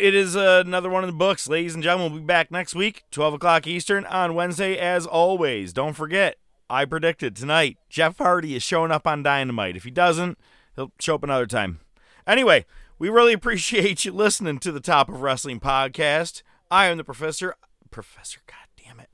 it 0.00 0.16
is 0.16 0.34
uh, 0.34 0.64
another 0.66 0.90
one 0.90 1.04
in 1.04 1.10
the 1.10 1.16
books. 1.16 1.48
Ladies 1.48 1.74
and 1.74 1.84
gentlemen, 1.84 2.10
we'll 2.10 2.22
be 2.22 2.26
back 2.26 2.50
next 2.50 2.74
week, 2.74 3.04
12 3.12 3.34
o'clock 3.34 3.68
Eastern, 3.68 4.04
on 4.06 4.34
Wednesday, 4.34 4.76
as 4.76 5.06
always. 5.06 5.72
Don't 5.72 5.94
forget, 5.94 6.38
I 6.68 6.84
predicted 6.86 7.36
tonight 7.36 7.78
Jeff 7.88 8.18
Hardy 8.18 8.56
is 8.56 8.64
showing 8.64 8.90
up 8.90 9.06
on 9.06 9.22
Dynamite. 9.22 9.76
If 9.76 9.84
he 9.84 9.92
doesn't, 9.92 10.38
he'll 10.76 10.92
show 10.98 11.14
up 11.14 11.22
another 11.22 11.46
time. 11.46 11.80
Anyway, 12.26 12.64
we 12.98 13.08
really 13.08 13.32
appreciate 13.34 14.04
you 14.04 14.12
listening 14.12 14.58
to 14.60 14.72
the 14.72 14.80
Top 14.80 15.08
of 15.08 15.22
Wrestling 15.22 15.60
podcast. 15.60 16.42
I 16.70 16.86
am 16.86 16.96
the 16.98 17.04
professor. 17.04 17.54
Professor, 17.90 18.40
god 18.46 18.84
damn 18.84 19.00
it. 19.00 19.08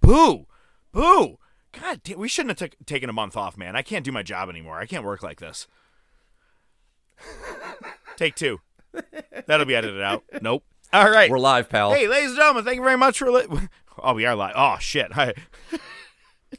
Boo! 0.00 0.46
Boo! 0.92 1.38
God 1.72 2.02
damn, 2.04 2.18
we 2.18 2.28
shouldn't 2.28 2.58
have 2.60 2.70
took 2.70 2.86
taken 2.86 3.08
a 3.08 3.14
month 3.14 3.36
off, 3.36 3.56
man. 3.56 3.74
I 3.76 3.82
can't 3.82 4.04
do 4.04 4.12
my 4.12 4.22
job 4.22 4.50
anymore. 4.50 4.78
I 4.78 4.86
can't 4.86 5.04
work 5.04 5.22
like 5.22 5.40
this. 5.40 5.66
Take 8.16 8.34
two. 8.34 8.60
That'll 9.46 9.66
be 9.66 9.74
edited 9.74 10.02
out. 10.02 10.22
Nope. 10.42 10.64
All 10.92 11.08
right. 11.10 11.30
We're 11.30 11.38
live, 11.38 11.70
pal. 11.70 11.94
Hey, 11.94 12.06
ladies 12.06 12.30
and 12.30 12.38
gentlemen, 12.38 12.64
thank 12.64 12.76
you 12.76 12.82
very 12.82 12.98
much 12.98 13.18
for 13.18 13.30
li- 13.30 13.46
Oh, 13.98 14.14
we 14.14 14.26
are 14.26 14.34
live. 14.34 14.54
Oh 14.56 14.76
shit. 14.80 15.16
I- 15.16 15.32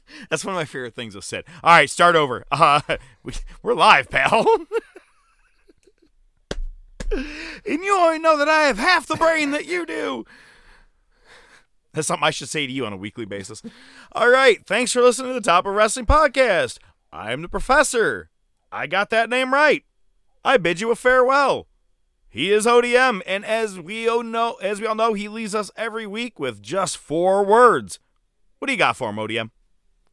That's 0.30 0.46
one 0.46 0.56
of 0.56 0.60
my 0.60 0.66
favorite 0.66 0.96
things 0.96 1.16
I've 1.16 1.24
said. 1.24 1.46
All 1.64 1.72
right, 1.72 1.90
start 1.90 2.16
over. 2.16 2.46
Uh, 2.64 2.80
we, 3.24 3.34
we're 3.62 3.74
live, 3.74 4.10
pal. 4.10 4.46
and 7.12 7.84
you 7.84 7.96
only 7.96 8.20
know 8.20 8.38
that 8.38 8.48
I 8.48 8.64
have 8.64 8.78
half 8.78 9.06
the 9.06 9.16
brain 9.16 9.52
that 9.52 9.66
you 9.66 9.86
do. 9.86 10.26
That's 11.94 12.08
something 12.08 12.26
I 12.26 12.32
should 12.32 12.50
say 12.50 12.66
to 12.66 12.72
you 12.72 12.86
on 12.86 12.94
a 12.94 12.98
weekly 12.98 13.26
basis. 13.26 13.62
All 14.14 14.30
right. 14.30 14.66
Thanks 14.66 14.94
for 14.94 15.02
listening 15.02 15.30
to 15.30 15.34
the 15.36 15.42
Top 15.42 15.66
of 15.66 15.76
Wrestling 15.76 16.06
podcast. 16.06 16.80
I'm 17.12 17.42
the 17.42 17.50
professor. 17.50 18.30
I 18.72 18.88
got 18.88 19.10
that 19.12 19.30
name 19.30 19.54
right. 19.54 19.84
I 20.44 20.58
bid 20.58 20.80
you 20.82 20.90
a 20.92 20.96
farewell. 20.96 21.68
He 22.30 22.52
is 22.52 22.66
ODM, 22.66 23.22
and 23.28 23.46
as 23.46 23.80
we 23.80 24.10
all 24.10 24.24
know, 24.24 24.54
as 24.56 24.82
we 24.82 24.88
all 24.88 24.96
know, 24.96 25.14
he 25.14 25.28
leaves 25.30 25.54
us 25.54 25.70
every 25.78 26.08
week 26.08 26.40
with 26.40 26.64
just 26.64 26.98
four 26.98 27.46
words. 27.46 28.00
What 28.58 28.66
do 28.66 28.72
you 28.72 28.80
got 28.80 28.98
for 28.98 29.12
him, 29.12 29.18
ODM? 29.18 29.52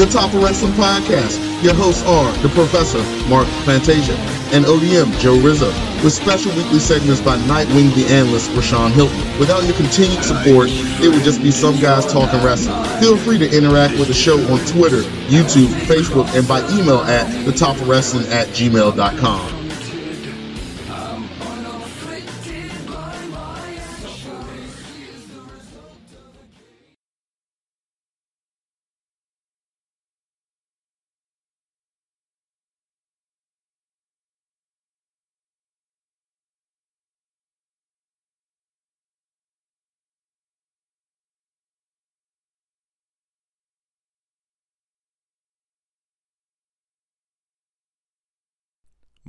The 0.00 0.06
Top 0.06 0.32
of 0.32 0.42
Wrestling 0.42 0.72
Podcast. 0.72 1.62
Your 1.62 1.74
hosts 1.74 2.02
are 2.06 2.32
the 2.38 2.48
Professor 2.48 3.02
Mark 3.28 3.46
Fantasia 3.66 4.14
and 4.50 4.64
ODM 4.64 5.12
Joe 5.20 5.38
Rizzo, 5.38 5.66
with 6.02 6.14
special 6.14 6.56
weekly 6.56 6.78
segments 6.78 7.20
by 7.20 7.36
Nightwing 7.40 7.94
the 7.94 8.06
Analyst 8.06 8.50
Rashawn 8.52 8.92
Hilton. 8.92 9.18
Without 9.38 9.62
your 9.64 9.76
continued 9.76 10.24
support, 10.24 10.70
it 10.70 11.14
would 11.14 11.22
just 11.22 11.42
be 11.42 11.50
some 11.50 11.78
guys 11.80 12.10
talking 12.10 12.42
wrestling. 12.42 12.82
Feel 12.98 13.18
free 13.18 13.36
to 13.36 13.54
interact 13.54 13.98
with 13.98 14.08
the 14.08 14.14
show 14.14 14.38
on 14.50 14.64
Twitter, 14.64 15.02
YouTube, 15.28 15.68
Facebook, 15.84 16.34
and 16.34 16.48
by 16.48 16.60
email 16.70 17.00
at 17.00 17.26
thetopofwrestling 17.44 18.26
at 18.30 18.48
gmail.com. 18.48 19.59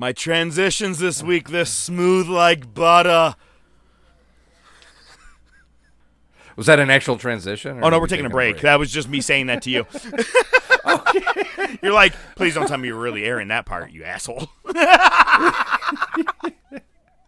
My 0.02 0.14
transitions 0.14 0.98
this 0.98 1.22
week, 1.22 1.50
they're 1.50 1.64
smooth 1.64 2.28
like 2.28 2.74
butter. 2.74 3.36
Was 6.56 6.66
that 6.66 6.80
an 6.80 6.90
actual 6.90 7.20
transition? 7.20 7.78
Oh 7.84 7.90
no, 7.90 7.98
were 7.98 8.00
we're 8.00 8.06
we 8.06 8.08
taking 8.08 8.26
a 8.26 8.30
break. 8.32 8.62
That 8.62 8.80
was 8.80 8.92
just 8.92 9.08
me 9.08 9.22
saying 9.22 9.46
that 9.46 9.62
to 9.62 9.70
you. 9.70 9.86
You're 11.84 11.94
like, 11.94 12.16
please 12.36 12.56
don't 12.56 12.68
tell 12.68 12.80
me 12.80 12.88
you're 12.88 13.00
really 13.00 13.24
airing 13.24 13.50
that 13.50 13.68
part, 13.68 13.92
you 13.92 14.04
asshole. 14.04 14.50